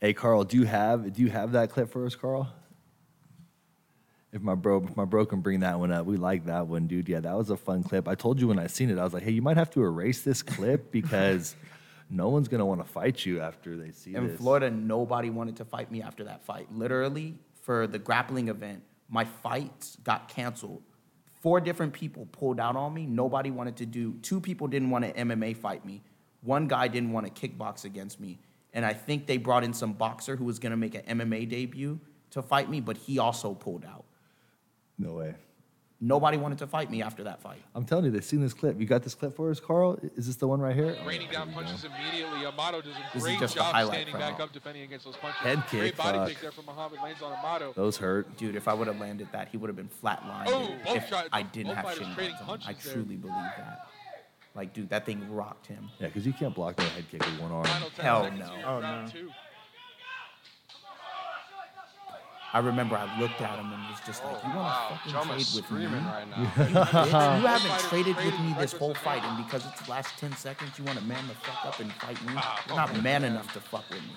Hey, 0.00 0.12
Carl, 0.12 0.44
do 0.44 0.56
you 0.56 0.64
have 0.64 1.12
do 1.12 1.22
you 1.22 1.30
have 1.30 1.52
that 1.52 1.70
clip 1.70 1.90
for 1.90 2.04
us, 2.06 2.14
Carl? 2.14 2.52
If 4.32 4.42
my 4.42 4.56
bro, 4.56 4.84
if 4.84 4.96
my 4.96 5.04
bro 5.04 5.24
can 5.26 5.40
bring 5.42 5.60
that 5.60 5.78
one 5.78 5.92
up, 5.92 6.06
we 6.06 6.16
like 6.16 6.46
that 6.46 6.66
one, 6.66 6.88
dude. 6.88 7.08
Yeah, 7.08 7.20
that 7.20 7.36
was 7.36 7.50
a 7.50 7.56
fun 7.56 7.84
clip. 7.84 8.08
I 8.08 8.16
told 8.16 8.40
you 8.40 8.48
when 8.48 8.58
I 8.58 8.66
seen 8.66 8.90
it, 8.90 8.98
I 8.98 9.04
was 9.04 9.14
like, 9.14 9.22
hey, 9.22 9.30
you 9.30 9.42
might 9.42 9.56
have 9.56 9.70
to 9.70 9.82
erase 9.84 10.22
this 10.22 10.42
clip 10.42 10.90
because 10.90 11.54
no 12.10 12.28
one's 12.28 12.48
gonna 12.48 12.66
want 12.66 12.80
to 12.80 12.90
fight 12.90 13.24
you 13.24 13.40
after 13.40 13.76
they 13.76 13.92
see 13.92 14.10
you. 14.10 14.18
In 14.18 14.28
this. 14.28 14.38
Florida, 14.38 14.70
nobody 14.70 15.30
wanted 15.30 15.56
to 15.56 15.64
fight 15.64 15.90
me 15.90 16.02
after 16.02 16.24
that 16.24 16.44
fight. 16.44 16.72
Literally, 16.72 17.36
for 17.62 17.86
the 17.86 17.98
grappling 17.98 18.48
event, 18.48 18.82
my 19.08 19.24
fights 19.24 19.96
got 20.02 20.28
canceled. 20.28 20.82
Four 21.40 21.60
different 21.60 21.92
people 21.92 22.26
pulled 22.32 22.58
out 22.58 22.76
on 22.76 22.94
me. 22.94 23.06
Nobody 23.06 23.50
wanted 23.50 23.76
to 23.76 23.86
do. 23.86 24.14
Two 24.22 24.40
people 24.40 24.66
didn't 24.66 24.90
want 24.90 25.04
to 25.04 25.12
MMA 25.12 25.56
fight 25.56 25.84
me. 25.84 26.02
One 26.42 26.68
guy 26.68 26.88
didn't 26.88 27.12
want 27.12 27.32
to 27.32 27.48
kickbox 27.48 27.84
against 27.84 28.20
me, 28.20 28.38
and 28.72 28.84
I 28.84 28.92
think 28.92 29.26
they 29.26 29.36
brought 29.36 29.64
in 29.64 29.72
some 29.72 29.92
boxer 29.92 30.36
who 30.36 30.44
was 30.44 30.58
gonna 30.58 30.76
make 30.76 30.94
an 30.94 31.18
MMA 31.18 31.48
debut 31.48 32.00
to 32.30 32.42
fight 32.42 32.68
me, 32.68 32.80
but 32.80 32.96
he 32.96 33.18
also 33.18 33.54
pulled 33.54 33.84
out. 33.84 34.04
No 34.98 35.14
way. 35.14 35.34
Nobody 36.00 36.36
wanted 36.36 36.58
to 36.58 36.66
fight 36.66 36.90
me 36.90 37.02
after 37.02 37.24
that 37.24 37.40
fight. 37.40 37.62
I'm 37.74 37.84
telling 37.84 38.04
you, 38.04 38.10
they've 38.10 38.24
seen 38.24 38.42
this 38.42 38.52
clip. 38.52 38.78
You 38.78 38.84
got 38.84 39.02
this 39.04 39.14
clip 39.14 39.34
for 39.36 39.50
us, 39.50 39.58
Carl? 39.60 39.98
Is 40.16 40.26
this 40.26 40.36
the 40.36 40.46
one 40.46 40.60
right 40.60 40.74
here? 40.74 40.94
Raining 41.06 41.30
down 41.30 41.52
punches 41.52 41.84
immediately. 41.84 42.44
Amato 42.44 42.82
does 42.82 42.92
a 42.92 42.98
This 43.14 43.16
is 43.16 43.22
great 43.22 43.38
just 43.40 43.54
the 43.54 43.60
job 43.60 43.72
highlight 43.74 43.94
standing 43.94 44.12
from 44.12 44.20
back 44.20 44.38
it. 44.38 44.42
up, 44.42 44.52
defending 44.52 44.82
against 44.82 45.06
those 45.06 45.16
punches. 45.16 45.40
Head 45.40 45.62
Great 45.70 45.82
kick, 45.92 45.96
body 45.96 46.18
fuck. 46.18 46.28
kick 46.28 46.40
there 46.42 46.50
from 46.52 46.66
Muhammad 46.66 46.98
lands 47.02 47.22
on 47.22 47.32
Amato. 47.32 47.72
Those 47.74 47.96
hurt. 47.96 48.36
Dude, 48.36 48.56
if 48.56 48.68
I 48.68 48.74
would 48.74 48.86
have 48.88 48.98
landed 48.98 49.28
that, 49.32 49.48
he 49.48 49.56
would 49.56 49.68
have 49.68 49.76
been 49.76 49.88
flatlined 50.02 50.44
Oh, 50.48 50.74
both 50.84 50.96
if 50.96 51.08
shot- 51.08 51.28
I 51.32 51.42
didn't 51.42 51.68
both 51.68 51.76
have 51.76 51.84
fighters 51.86 52.04
shin 52.06 52.14
trading 52.14 52.36
guards 52.44 52.48
on. 52.50 52.58
I 52.58 52.62
punches 52.74 52.84
there. 52.84 52.94
truly 52.94 53.16
believe 53.16 53.34
that. 53.56 53.86
Like, 54.54 54.74
dude, 54.74 54.90
that 54.90 55.06
thing 55.06 55.32
rocked 55.32 55.66
him. 55.68 55.88
Yeah, 56.00 56.08
because 56.08 56.26
you 56.26 56.32
can't 56.32 56.54
block 56.54 56.76
that 56.76 56.82
head 56.90 57.04
kick 57.10 57.24
with 57.24 57.40
one 57.40 57.50
arm. 57.50 57.64
Final 57.64 57.90
10 57.90 58.04
Hell 58.04 58.22
seconds 58.24 58.40
no. 58.40 58.46
here 58.56 58.64
Oh, 58.66 58.80
round 58.80 59.06
no. 59.06 59.10
two. 59.12 59.30
I 62.54 62.60
remember 62.60 62.96
I 62.96 63.18
looked 63.18 63.40
at 63.40 63.58
him 63.58 63.72
and 63.72 63.82
was 63.90 63.98
just 64.06 64.24
like, 64.24 64.40
"You 64.44 64.50
want 64.50 64.58
wow, 64.58 64.88
to 64.88 65.12
fucking 65.12 65.12
Jumma's 65.12 65.52
trade 65.66 65.80
with 65.82 65.90
me? 65.90 65.98
right 65.98 66.30
now. 66.30 67.38
You, 67.40 67.46
haven't 67.46 67.80
traded 67.88 68.16
with 68.16 68.38
me 68.38 68.54
this 68.60 68.72
whole 68.72 68.94
fight, 68.94 69.24
and 69.24 69.44
because 69.44 69.66
it's 69.66 69.82
the 69.82 69.90
last 69.90 70.16
ten 70.18 70.32
seconds, 70.36 70.78
you 70.78 70.84
want 70.84 71.00
to 71.00 71.04
man 71.04 71.26
the 71.26 71.34
fuck 71.34 71.66
up 71.66 71.80
and 71.80 71.92
fight 71.94 72.24
me? 72.24 72.34
Ah, 72.36 72.62
You're 72.68 72.76
not 72.76 72.92
man 72.94 73.02
man. 73.02 73.24
enough 73.24 73.52
to 73.54 73.60
fuck 73.60 73.90
with 73.90 74.02
me." 74.02 74.14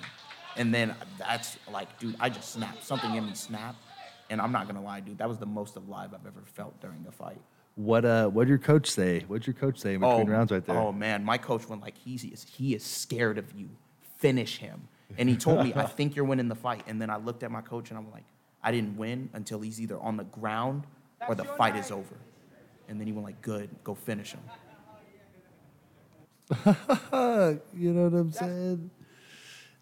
And 0.56 0.72
then 0.72 0.94
that's 1.18 1.58
like, 1.72 1.98
dude, 1.98 2.14
I 2.20 2.28
just 2.28 2.52
snapped. 2.52 2.84
Something 2.84 3.16
in 3.16 3.26
me 3.26 3.34
snapped, 3.34 3.82
and 4.30 4.40
I'm 4.40 4.52
not 4.52 4.68
gonna 4.68 4.82
lie, 4.82 5.00
dude, 5.00 5.18
that 5.18 5.28
was 5.28 5.38
the 5.38 5.46
most 5.46 5.74
alive 5.74 6.14
I've 6.14 6.24
ever 6.24 6.42
felt 6.44 6.80
during 6.80 7.04
a 7.08 7.12
fight. 7.12 7.40
What 7.74 8.04
uh? 8.04 8.28
What 8.28 8.44
did 8.44 8.50
your 8.50 8.58
coach 8.58 8.88
say? 8.88 9.24
What 9.26 9.38
did 9.38 9.48
your 9.48 9.54
coach 9.54 9.80
say 9.80 9.94
in 9.94 10.00
between 10.00 10.28
rounds 10.30 10.52
right 10.52 10.64
there? 10.64 10.76
Oh 10.76 10.92
man, 10.92 11.24
my 11.24 11.38
coach 11.38 11.68
went 11.68 11.82
like 11.82 11.98
he's 11.98 12.22
he 12.22 12.28
is, 12.28 12.44
he 12.44 12.74
is 12.76 12.84
scared 12.84 13.36
of 13.36 13.52
you. 13.52 13.68
Finish 14.18 14.58
him. 14.58 14.86
And 15.16 15.28
he 15.28 15.36
told 15.36 15.64
me, 15.64 15.72
I 15.74 15.86
think 15.86 16.14
you're 16.16 16.24
winning 16.24 16.48
the 16.48 16.54
fight. 16.54 16.82
And 16.86 17.00
then 17.00 17.08
I 17.10 17.16
looked 17.16 17.42
at 17.42 17.50
my 17.50 17.62
coach 17.62 17.90
and 17.90 17.98
I'm 17.98 18.10
like, 18.10 18.24
I 18.62 18.70
didn't 18.72 18.96
win 18.96 19.30
until 19.32 19.60
he's 19.60 19.80
either 19.80 19.98
on 19.98 20.16
the 20.16 20.24
ground 20.24 20.84
or 21.26 21.34
the 21.34 21.44
fight 21.44 21.76
is 21.76 21.90
over. 21.90 22.16
And 22.88 23.00
then 23.00 23.06
he 23.06 23.12
went 23.12 23.24
like, 23.24 23.40
good, 23.40 23.70
go 23.84 23.94
finish 23.94 24.32
him. 24.32 24.40
you 27.76 27.92
know 27.92 28.08
what 28.08 28.14
I'm 28.14 28.32
saying? 28.32 28.90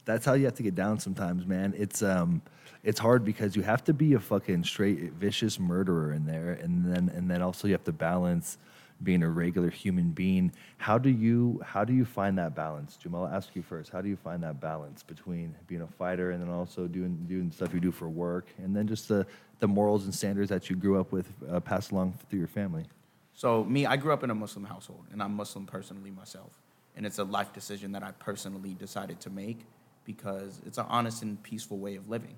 That's 0.05 0.24
how 0.24 0.35
you 0.35 0.45
have 0.45 0.55
to 0.55 0.62
get 0.62 0.74
down 0.74 0.99
sometimes, 0.99 1.47
man. 1.47 1.74
It's 1.77 2.03
um, 2.03 2.43
it's 2.83 2.99
hard 2.99 3.24
because 3.24 3.57
you 3.57 3.62
have 3.62 3.83
to 3.85 3.95
be 3.95 4.14
a 4.14 4.20
fucking 4.20 4.64
straight 4.64 5.12
vicious 5.12 5.59
murderer 5.59 6.12
in 6.12 6.27
there, 6.27 6.53
and 6.53 6.85
then 6.85 7.11
and 7.14 7.31
then 7.31 7.43
also 7.43 7.66
you 7.68 7.74
have 7.74 7.85
to 7.85 7.93
balance 7.93 8.59
being 9.03 9.23
a 9.23 9.29
regular 9.29 9.71
human 9.71 10.11
being. 10.11 10.53
How 10.79 10.99
do 10.99 11.11
you 11.11 11.61
how 11.65 11.85
do 11.85 11.93
you 11.93 12.05
find 12.05 12.39
that 12.39 12.55
balance, 12.55 12.97
Jamal? 12.97 13.27
I'll 13.27 13.35
ask 13.35 13.55
you 13.55 13.63
first. 13.63 13.91
How 13.91 14.01
do 14.01 14.09
you 14.09 14.17
find 14.17 14.43
that 14.43 14.61
balance 14.61 15.03
between 15.03 15.55
being 15.67 15.83
a 15.83 15.87
fighter 15.87 16.31
and 16.31 16.43
then 16.43 16.51
also 16.51 16.87
doing 16.87 17.25
doing 17.29 17.51
stuff 17.51 17.75
you 17.75 17.81
do 17.81 17.93
for 17.93 18.09
work, 18.09 18.47
and 18.59 18.75
then 18.75 18.87
just 18.87 19.09
the 19.09 19.27
the 19.61 19.69
morals 19.69 20.05
and 20.05 20.15
standards 20.15 20.51
that 20.51 20.69
you 20.69 20.77
grew 20.77 21.01
up 21.01 21.13
with, 21.13 21.33
uh, 21.51 21.61
passed 21.61 21.91
along 21.91 22.19
through 22.29 22.39
your 22.39 22.49
family? 22.49 22.85
So 23.33 23.65
me, 23.65 23.87
I 23.87 23.97
grew 23.97 24.13
up 24.13 24.23
in 24.23 24.31
a 24.31 24.35
Muslim 24.35 24.65
household, 24.65 25.05
and 25.13 25.23
I'm 25.23 25.35
Muslim 25.35 25.67
personally 25.67 26.11
myself, 26.11 26.53
and 26.97 27.07
it's 27.07 27.19
a 27.19 27.25
life 27.25 27.53
decision 27.53 27.93
that 27.93 28.03
I 28.03 28.13
personally 28.13 28.75
decided 28.75 29.21
to 29.21 29.31
make 29.31 29.65
because 30.05 30.61
it's 30.65 30.79
an 30.79 30.87
honest 30.89 31.23
and 31.23 31.43
peaceful 31.43 31.79
way 31.79 31.97
of 31.97 32.09
living. 32.09 32.37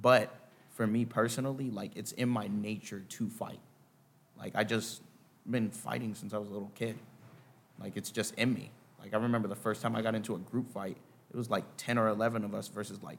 But 0.00 0.34
for 0.74 0.86
me 0.86 1.06
personally, 1.06 1.70
like 1.70 1.92
it's 1.96 2.12
in 2.12 2.28
my 2.28 2.48
nature 2.48 3.00
to 3.08 3.28
fight. 3.28 3.60
Like 4.38 4.52
I 4.54 4.64
just 4.64 5.00
been 5.50 5.70
fighting 5.70 6.14
since 6.14 6.32
I 6.34 6.38
was 6.38 6.48
a 6.48 6.52
little 6.52 6.72
kid. 6.74 6.98
Like 7.80 7.96
it's 7.96 8.10
just 8.10 8.34
in 8.34 8.54
me. 8.54 8.70
Like 9.00 9.14
I 9.14 9.18
remember 9.18 9.48
the 9.48 9.56
first 9.56 9.82
time 9.82 9.94
I 9.94 10.02
got 10.02 10.14
into 10.14 10.34
a 10.34 10.38
group 10.38 10.70
fight, 10.70 10.96
it 11.32 11.36
was 11.36 11.50
like 11.50 11.64
10 11.76 11.98
or 11.98 12.08
11 12.08 12.44
of 12.44 12.54
us 12.54 12.68
versus 12.68 13.02
like 13.02 13.18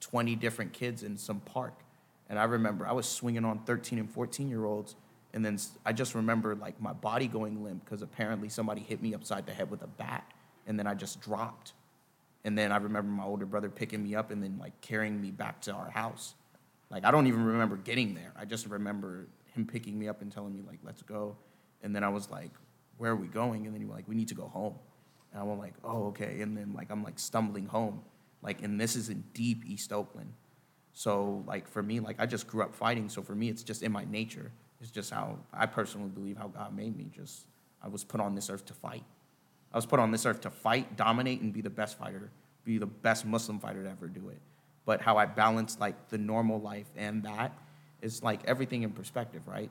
20 0.00 0.36
different 0.36 0.72
kids 0.72 1.02
in 1.02 1.16
some 1.16 1.40
park. 1.40 1.74
And 2.28 2.38
I 2.38 2.44
remember 2.44 2.86
I 2.86 2.92
was 2.92 3.08
swinging 3.08 3.44
on 3.44 3.60
13 3.60 3.98
and 3.98 4.10
14 4.10 4.48
year 4.48 4.64
olds. 4.64 4.96
And 5.34 5.44
then 5.44 5.58
I 5.84 5.92
just 5.92 6.14
remember 6.14 6.54
like 6.54 6.80
my 6.80 6.92
body 6.92 7.28
going 7.28 7.62
limp 7.62 7.84
because 7.84 8.02
apparently 8.02 8.48
somebody 8.48 8.80
hit 8.80 9.02
me 9.02 9.14
upside 9.14 9.46
the 9.46 9.52
head 9.52 9.70
with 9.70 9.82
a 9.82 9.86
bat. 9.86 10.30
And 10.66 10.78
then 10.78 10.86
I 10.86 10.94
just 10.94 11.20
dropped. 11.20 11.72
And 12.44 12.56
then 12.56 12.72
I 12.72 12.76
remember 12.76 13.10
my 13.10 13.24
older 13.24 13.46
brother 13.46 13.68
picking 13.68 14.02
me 14.02 14.14
up 14.14 14.30
and 14.30 14.42
then 14.42 14.58
like 14.58 14.80
carrying 14.80 15.20
me 15.20 15.30
back 15.30 15.60
to 15.62 15.72
our 15.72 15.90
house. 15.90 16.34
Like 16.90 17.04
I 17.04 17.10
don't 17.10 17.26
even 17.26 17.44
remember 17.44 17.76
getting 17.76 18.14
there. 18.14 18.32
I 18.36 18.44
just 18.44 18.66
remember 18.66 19.26
him 19.54 19.66
picking 19.66 19.98
me 19.98 20.08
up 20.08 20.22
and 20.22 20.32
telling 20.32 20.54
me 20.54 20.62
like, 20.66 20.78
"Let's 20.82 21.02
go." 21.02 21.36
And 21.82 21.94
then 21.94 22.04
I 22.04 22.08
was 22.08 22.30
like, 22.30 22.50
"Where 22.96 23.12
are 23.12 23.16
we 23.16 23.28
going?" 23.28 23.66
And 23.66 23.74
then 23.74 23.80
he 23.80 23.86
was 23.86 23.96
like, 23.96 24.08
"We 24.08 24.14
need 24.14 24.28
to 24.28 24.34
go 24.34 24.48
home." 24.48 24.74
And 25.32 25.40
I 25.40 25.44
was 25.44 25.58
like, 25.58 25.74
"Oh, 25.84 26.06
okay." 26.08 26.40
And 26.40 26.56
then 26.56 26.72
like 26.74 26.90
I'm 26.90 27.02
like 27.02 27.18
stumbling 27.18 27.66
home, 27.66 28.02
like, 28.42 28.62
and 28.62 28.80
this 28.80 28.96
is 28.96 29.08
in 29.08 29.24
deep 29.34 29.64
East 29.66 29.92
Oakland. 29.92 30.32
So 30.92 31.44
like 31.46 31.68
for 31.68 31.82
me, 31.82 32.00
like 32.00 32.16
I 32.18 32.26
just 32.26 32.46
grew 32.46 32.62
up 32.62 32.74
fighting. 32.74 33.08
So 33.08 33.22
for 33.22 33.34
me, 33.34 33.48
it's 33.48 33.62
just 33.62 33.82
in 33.82 33.92
my 33.92 34.04
nature. 34.04 34.50
It's 34.80 34.90
just 34.90 35.10
how 35.10 35.38
I 35.52 35.66
personally 35.66 36.08
believe 36.08 36.36
how 36.36 36.48
God 36.48 36.74
made 36.74 36.96
me. 36.96 37.10
Just 37.14 37.46
I 37.82 37.88
was 37.88 38.04
put 38.04 38.20
on 38.20 38.34
this 38.34 38.50
earth 38.50 38.64
to 38.66 38.74
fight. 38.74 39.04
I 39.72 39.76
was 39.76 39.86
put 39.86 40.00
on 40.00 40.10
this 40.10 40.24
earth 40.24 40.40
to 40.42 40.50
fight, 40.50 40.96
dominate, 40.96 41.40
and 41.40 41.52
be 41.52 41.60
the 41.60 41.70
best 41.70 41.98
fighter, 41.98 42.30
be 42.64 42.78
the 42.78 42.86
best 42.86 43.26
Muslim 43.26 43.60
fighter 43.60 43.82
to 43.82 43.90
ever 43.90 44.08
do 44.08 44.28
it. 44.30 44.40
But 44.86 45.02
how 45.02 45.18
I 45.18 45.26
balance 45.26 45.78
like 45.78 46.08
the 46.08 46.18
normal 46.18 46.60
life 46.60 46.86
and 46.96 47.22
that 47.24 47.52
is 48.00 48.22
like 48.22 48.40
everything 48.46 48.82
in 48.82 48.90
perspective, 48.90 49.42
right? 49.46 49.70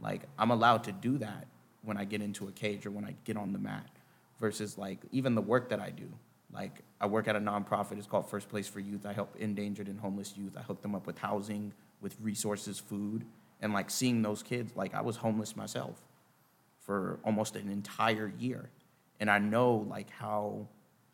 Like 0.00 0.22
I'm 0.38 0.50
allowed 0.50 0.84
to 0.84 0.92
do 0.92 1.18
that 1.18 1.46
when 1.82 1.96
I 1.96 2.04
get 2.04 2.22
into 2.22 2.48
a 2.48 2.52
cage 2.52 2.86
or 2.86 2.90
when 2.90 3.04
I 3.04 3.14
get 3.24 3.36
on 3.36 3.52
the 3.52 3.58
mat 3.58 3.88
versus 4.40 4.76
like 4.76 4.98
even 5.12 5.34
the 5.34 5.42
work 5.42 5.68
that 5.70 5.80
I 5.80 5.90
do. 5.90 6.08
Like 6.52 6.80
I 7.00 7.06
work 7.06 7.28
at 7.28 7.36
a 7.36 7.40
nonprofit, 7.40 7.98
it's 7.98 8.06
called 8.06 8.28
First 8.28 8.48
Place 8.48 8.68
for 8.68 8.80
Youth. 8.80 9.06
I 9.06 9.12
help 9.12 9.36
endangered 9.36 9.88
and 9.88 9.98
homeless 10.00 10.34
youth. 10.36 10.56
I 10.56 10.62
hook 10.62 10.82
them 10.82 10.94
up 10.94 11.06
with 11.06 11.18
housing, 11.18 11.72
with 12.00 12.16
resources, 12.20 12.78
food, 12.78 13.24
and 13.60 13.72
like 13.72 13.90
seeing 13.90 14.22
those 14.22 14.42
kids, 14.42 14.72
like 14.76 14.94
I 14.94 15.00
was 15.00 15.16
homeless 15.16 15.56
myself 15.56 16.02
for 16.80 17.18
almost 17.24 17.56
an 17.56 17.68
entire 17.68 18.32
year. 18.38 18.70
And 19.18 19.30
I 19.30 19.38
know 19.38 19.86
like 19.88 20.10
how 20.10 20.68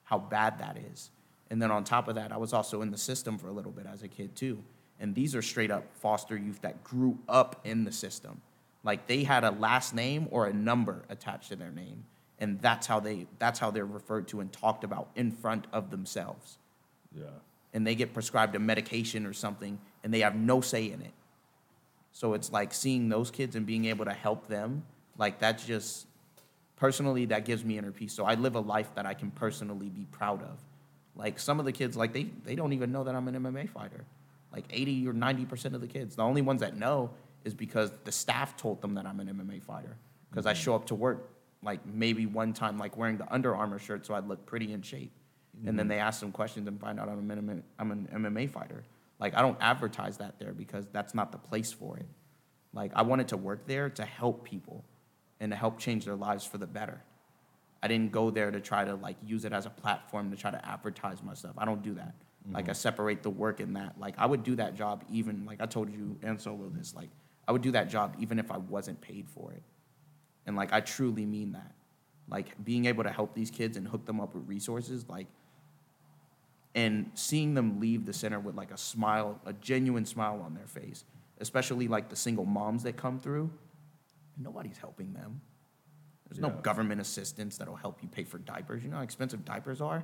how 0.04 0.18
bad 0.18 0.58
that 0.58 0.76
is. 0.92 1.10
And 1.50 1.60
then 1.60 1.70
on 1.70 1.84
top 1.84 2.08
of 2.08 2.16
that, 2.16 2.32
I 2.32 2.36
was 2.36 2.52
also 2.52 2.82
in 2.82 2.90
the 2.90 2.98
system 2.98 3.38
for 3.38 3.48
a 3.48 3.52
little 3.52 3.72
bit 3.72 3.86
as 3.86 4.02
a 4.02 4.08
kid 4.08 4.34
too. 4.36 4.62
And 5.00 5.14
these 5.14 5.34
are 5.34 5.42
straight 5.42 5.70
up 5.70 5.84
foster 5.94 6.36
youth 6.36 6.60
that 6.62 6.84
grew 6.84 7.18
up 7.28 7.60
in 7.64 7.84
the 7.84 7.92
system. 7.92 8.40
Like 8.84 9.06
they 9.06 9.24
had 9.24 9.44
a 9.44 9.50
last 9.50 9.94
name 9.94 10.28
or 10.30 10.46
a 10.46 10.52
number 10.52 11.04
attached 11.08 11.48
to 11.48 11.56
their 11.56 11.70
name. 11.70 12.04
And 12.38 12.60
that's 12.60 12.86
how 12.86 12.98
they 13.00 13.26
that's 13.38 13.58
how 13.58 13.70
they're 13.70 13.86
referred 13.86 14.28
to 14.28 14.40
and 14.40 14.52
talked 14.52 14.82
about 14.84 15.10
in 15.14 15.30
front 15.30 15.66
of 15.72 15.90
themselves. 15.90 16.58
Yeah. 17.16 17.24
And 17.72 17.86
they 17.86 17.94
get 17.94 18.12
prescribed 18.12 18.54
a 18.56 18.58
medication 18.58 19.26
or 19.26 19.32
something 19.32 19.78
and 20.02 20.12
they 20.12 20.20
have 20.20 20.34
no 20.34 20.60
say 20.60 20.90
in 20.90 21.00
it. 21.00 21.12
So 22.12 22.34
it's 22.34 22.52
like 22.52 22.74
seeing 22.74 23.08
those 23.08 23.30
kids 23.30 23.56
and 23.56 23.64
being 23.64 23.86
able 23.86 24.04
to 24.04 24.12
help 24.12 24.46
them, 24.48 24.84
like 25.16 25.38
that's 25.38 25.64
just 25.64 26.06
personally 26.76 27.26
that 27.26 27.44
gives 27.44 27.64
me 27.64 27.78
inner 27.78 27.92
peace. 27.92 28.12
So 28.12 28.24
I 28.24 28.34
live 28.34 28.56
a 28.56 28.60
life 28.60 28.94
that 28.96 29.06
I 29.06 29.14
can 29.14 29.30
personally 29.30 29.88
be 29.88 30.06
proud 30.10 30.42
of. 30.42 30.58
Like 31.14 31.38
some 31.38 31.58
of 31.58 31.64
the 31.64 31.72
kids, 31.72 31.96
like 31.96 32.12
they 32.12 32.24
they 32.44 32.56
don't 32.56 32.72
even 32.72 32.90
know 32.90 33.04
that 33.04 33.14
I'm 33.14 33.28
an 33.28 33.34
MMA 33.34 33.70
fighter. 33.70 34.04
Like 34.52 34.64
80 34.70 35.08
or 35.08 35.12
90 35.12 35.44
percent 35.46 35.74
of 35.74 35.80
the 35.80 35.86
kids, 35.86 36.16
the 36.16 36.22
only 36.22 36.42
ones 36.42 36.60
that 36.60 36.76
know 36.76 37.10
is 37.45 37.55
because 37.55 37.90
the 38.05 38.12
staff 38.12 38.57
told 38.57 38.80
them 38.80 38.95
that 38.95 39.07
I'm 39.07 39.20
an 39.20 39.28
MMA 39.28 39.62
fighter. 39.62 39.97
Because 40.30 40.47
I 40.47 40.53
mm-hmm. 40.53 40.62
show 40.62 40.74
up 40.74 40.86
to 40.86 40.95
work 40.95 41.30
like 41.62 41.84
maybe 41.86 42.26
one 42.26 42.53
time 42.53 42.78
like 42.78 42.97
wearing 42.97 43.16
the 43.16 43.32
Under 43.32 43.55
Armour 43.55 43.78
shirt 43.78 44.05
so 44.05 44.14
I'd 44.14 44.26
look 44.26 44.45
pretty 44.47 44.72
in 44.72 44.82
shape. 44.82 45.12
And 45.66 45.78
then 45.78 45.84
mm-hmm. 45.84 45.88
they 45.88 45.99
ask 45.99 46.18
some 46.18 46.32
questions 46.32 46.66
and 46.66 46.80
find 46.80 46.99
out 46.99 47.09
I'm 47.09 47.30
an 47.30 47.47
MMA, 47.47 47.62
I'm 47.78 47.90
an 47.90 48.09
MMA 48.12 48.51
fighter. 48.51 48.82
Like 49.20 49.36
I 49.36 49.43
don't 49.43 49.59
advertise 49.61 50.16
that 50.18 50.38
there 50.38 50.53
because 50.53 50.86
that's 50.93 51.14
not 51.14 51.30
the 51.30 51.38
place 51.38 51.72
for 51.72 51.99
it. 51.99 52.07
Like 52.72 52.90
I 52.95 53.03
wanted 53.03 53.28
to 53.28 53.36
work 53.36 53.66
there 53.66 53.90
to 53.90 54.05
help 54.05 54.45
people 54.45 54.84
and 55.40 55.53
to 55.53 55.57
help 55.57 55.78
change 55.78 56.07
their 56.07 56.16
lives 56.16 56.45
for 56.45 56.59
the 56.59 56.66
better. 56.66 57.03
I 57.82 57.88
didn't 57.88 58.12
go 58.12 58.30
there 58.30 58.51
to 58.51 58.61
try 58.61 58.84
to 58.84 58.95
like 58.95 59.16
use 59.24 59.45
it 59.45 59.53
as 59.53 59.66
a 59.66 59.70
platform 59.70 60.30
to 60.30 60.36
try 60.36 60.51
to 60.51 60.66
advertise 60.66 61.22
myself. 61.22 61.55
I 61.59 61.64
don't 61.64 61.82
do 61.82 61.95
that. 61.95 62.14
Like 62.51 62.64
I 62.64 62.72
mm-hmm. 62.72 62.74
separate 62.74 63.22
the 63.22 63.30
work 63.30 63.61
in 63.61 63.74
that. 63.74 64.01
Like 64.01 64.14
I 64.18 64.26
would 64.26 64.43
do 64.43 64.57
that 64.57 64.74
job 64.74 65.05
even 65.11 65.45
like 65.45 65.61
I 65.61 65.66
told 65.66 65.93
you 65.93 66.16
and 66.22 66.40
solo 66.40 66.68
this. 66.74 66.95
Like 66.95 67.11
I 67.47 67.53
would 67.53 67.62
do 67.62 67.72
that 67.72 67.88
job 67.88 68.16
even 68.18 68.38
if 68.38 68.51
I 68.51 68.59
wasn't 68.59 69.01
paid 69.01 69.28
for 69.28 69.53
it. 69.53 69.62
And 70.47 70.57
like 70.57 70.72
I 70.72 70.80
truly 70.80 71.26
mean 71.26 71.53
that. 71.53 71.74
Like 72.28 72.62
being 72.64 72.86
able 72.86 73.05
to 73.05 73.11
help 73.11 73.34
these 73.34 73.51
kids 73.51 73.76
and 73.76 73.86
hook 73.86 74.07
them 74.07 74.20
up 74.20 74.34
with 74.34 74.47
resources, 74.47 75.05
like 75.09 75.26
and 76.74 77.11
seeing 77.14 77.55
them 77.55 77.80
leave 77.80 78.07
the 78.07 78.12
center 78.12 78.40
with 78.40 78.55
like 78.55 78.70
a 78.70 78.78
smile, 78.78 79.40
a 79.45 79.53
genuine 79.53 80.07
smile 80.07 80.40
on 80.45 80.55
their 80.55 80.66
face, 80.66 81.05
especially 81.40 81.88
like 81.88 82.09
the 82.09 82.16
single 82.16 82.47
moms 82.47 82.82
that 82.84 82.97
come 82.97 83.18
through, 83.18 83.51
nobody's 84.38 84.78
helping 84.78 85.12
them. 85.12 85.40
There's 86.28 86.40
no 86.40 86.49
government 86.49 86.99
assistance 86.99 87.59
that'll 87.59 87.76
help 87.76 88.03
you 88.03 88.09
pay 88.09 88.24
for 88.24 88.38
diapers. 88.38 88.82
You 88.82 88.88
know 88.88 88.97
how 88.97 89.03
expensive 89.03 89.45
diapers 89.45 89.82
are? 89.82 90.03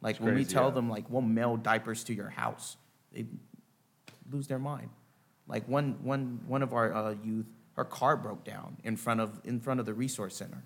Like 0.00 0.16
when 0.16 0.34
we 0.34 0.44
tell 0.44 0.64
yeah. 0.64 0.70
them 0.70 0.90
like 0.90 1.08
we'll 1.08 1.22
mail 1.22 1.56
diapers 1.56 2.02
to 2.04 2.14
your 2.14 2.28
house, 2.28 2.76
they 3.12 3.26
lose 4.32 4.48
their 4.48 4.58
mind. 4.58 4.90
Like 5.46 5.68
one 5.68 5.98
one 6.02 6.40
one 6.46 6.62
of 6.62 6.72
our 6.72 6.94
uh, 6.94 7.14
youth, 7.22 7.46
her 7.74 7.84
car 7.84 8.16
broke 8.16 8.44
down 8.44 8.76
in 8.84 8.96
front 8.96 9.20
of 9.20 9.40
in 9.44 9.60
front 9.60 9.80
of 9.80 9.86
the 9.86 9.94
resource 9.94 10.36
center, 10.36 10.64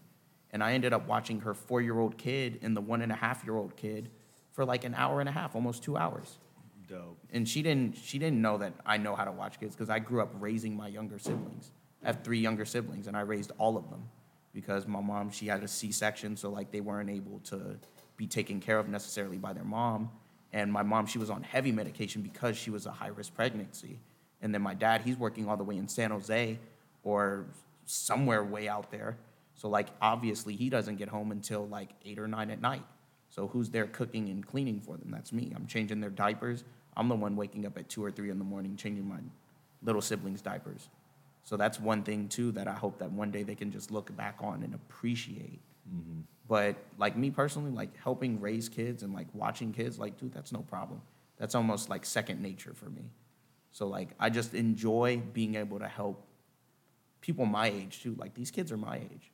And 0.53 0.63
I 0.63 0.73
ended 0.73 0.93
up 0.93 1.07
watching 1.07 1.41
her 1.41 1.55
four 1.55 1.81
year 1.81 1.99
old 1.99 2.17
kid 2.17 2.59
and 2.63 2.77
the 2.77 2.81
one 2.81 3.03
and 3.03 3.11
a 3.11 3.17
half 3.17 3.45
year 3.45 3.57
old 3.57 3.77
kid 3.77 4.11
for 4.53 4.65
like 4.65 4.85
an 4.85 4.95
hour 4.95 5.21
and 5.21 5.29
a 5.29 5.33
half, 5.33 5.55
almost 5.55 5.83
two 5.83 5.97
hours. 5.97 6.39
Dope. 6.89 7.19
And 7.33 7.47
she 7.47 7.63
didn't 7.63 7.97
she 7.97 8.19
didn't 8.19 8.41
know 8.41 8.59
that 8.59 8.73
I 8.87 8.97
know 8.97 9.15
how 9.15 9.25
to 9.25 9.33
watch 9.33 9.61
kids 9.61 9.75
because 9.75 9.91
I 9.91 9.99
grew 9.99 10.23
up 10.23 10.31
raising 10.39 10.77
my 10.77 10.89
younger 10.89 11.19
siblings. 11.19 11.73
I 12.03 12.07
have 12.07 12.23
three 12.23 12.39
younger 12.39 12.65
siblings 12.65 13.09
and 13.09 13.17
I 13.17 13.21
raised 13.21 13.53
all 13.59 13.77
of 13.77 13.91
them 13.91 14.09
because 14.53 14.87
my 14.87 15.01
mom 15.01 15.31
she 15.31 15.47
had 15.47 15.63
a 15.63 15.69
C-section 15.69 16.37
so 16.37 16.51
like 16.51 16.71
they 16.71 16.81
weren't 16.81 17.11
able 17.11 17.41
to 17.41 17.79
be 18.17 18.27
taken 18.27 18.61
care 18.61 18.79
of 18.79 18.89
necessarily 18.89 19.39
by 19.39 19.53
their 19.53 19.65
mom 19.65 20.11
and 20.53 20.73
my 20.73 20.83
mom 20.83 21.07
she 21.07 21.19
was 21.19 21.31
on 21.31 21.43
heavy 21.43 21.73
medication 21.73 22.23
because 22.23 22.57
she 22.57 22.71
was 22.71 22.87
a 22.87 22.91
high 22.91 23.09
risk 23.09 23.35
pregnancy 23.35 23.99
and 24.43 24.55
then 24.55 24.63
my 24.63 24.75
dad 24.75 25.03
he's 25.03 25.17
working 25.17 25.49
all 25.49 25.57
the 25.57 25.65
way 25.65 25.77
in 25.77 25.89
San 25.89 26.11
Jose 26.11 26.59
or 27.03 27.47
somewhere 27.85 28.45
way 28.45 28.69
out 28.69 28.91
there 28.91 29.17
so 29.55 29.69
like 29.69 29.89
obviously 30.01 30.55
he 30.55 30.69
doesn't 30.71 30.97
get 30.97 31.09
home 31.09 31.33
until 31.33 31.67
like 31.67 31.91
8 32.05 32.19
or 32.19 32.29
9 32.29 32.51
at 32.51 32.61
night 32.61 32.83
so 33.31 33.47
who's 33.49 33.71
there 33.71 33.87
cooking 33.87 34.29
and 34.29 34.47
cleaning 34.47 34.81
for 34.81 34.97
them? 34.97 35.11
That's 35.11 35.33
me. 35.33 35.53
I'm 35.55 35.67
changing 35.67 36.01
their 36.01 36.11
diapers. 36.11 36.65
I'm 36.97 37.09
the 37.09 37.15
one 37.15 37.37
waking 37.37 37.67
up 37.67 37.79
at 37.79 37.89
two 37.89 38.05
or 38.05 38.11
three 38.11 38.31
in 38.31 38.39
the 38.39 38.45
morning 38.45 38.77
changing 38.77 39.07
my 39.07 39.19
little 39.83 40.01
siblings' 40.01 40.43
diapers. 40.43 40.89
So 41.45 41.57
that's 41.57 41.79
one 41.79 42.03
thing 42.03 42.29
too 42.29 42.53
that 42.53 42.67
I 42.67 42.73
hope 42.73 42.99
that 42.99 43.13
one 43.13 43.31
day 43.31 43.43
they 43.43 43.55
can 43.55 43.71
just 43.71 43.91
look 43.91 44.15
back 44.17 44.39
on 44.41 44.63
and 44.63 44.75
appreciate. 44.75 45.61
Mm-hmm. 45.89 46.21
But 46.49 46.77
like 46.99 47.17
me 47.17 47.31
personally, 47.31 47.71
like 47.71 47.97
helping 47.97 48.41
raise 48.41 48.69
kids 48.69 49.03
and 49.03 49.15
like 49.15 49.29
watching 49.35 49.73
kids, 49.73 49.99
like 49.99 50.19
dude, 50.19 50.33
that's 50.33 50.53
no 50.53 50.61
problem. 50.61 51.01
That's 51.37 51.55
almost 51.55 51.89
like 51.89 52.05
second 52.05 52.43
nature 52.43 52.73
for 52.75 52.91
me. 52.91 53.03
So 53.79 53.87
like 53.87 54.09
I 54.19 54.29
just 54.29 54.55
enjoy 54.55 55.23
being 55.33 55.55
able 55.55 55.79
to 55.79 55.87
help 55.87 56.27
people 57.21 57.47
my 57.47 57.69
age 57.69 58.03
too. 58.03 58.17
Like 58.19 58.35
these 58.35 58.51
kids 58.51 58.73
are 58.73 58.77
my 58.77 58.97
age. 58.97 59.31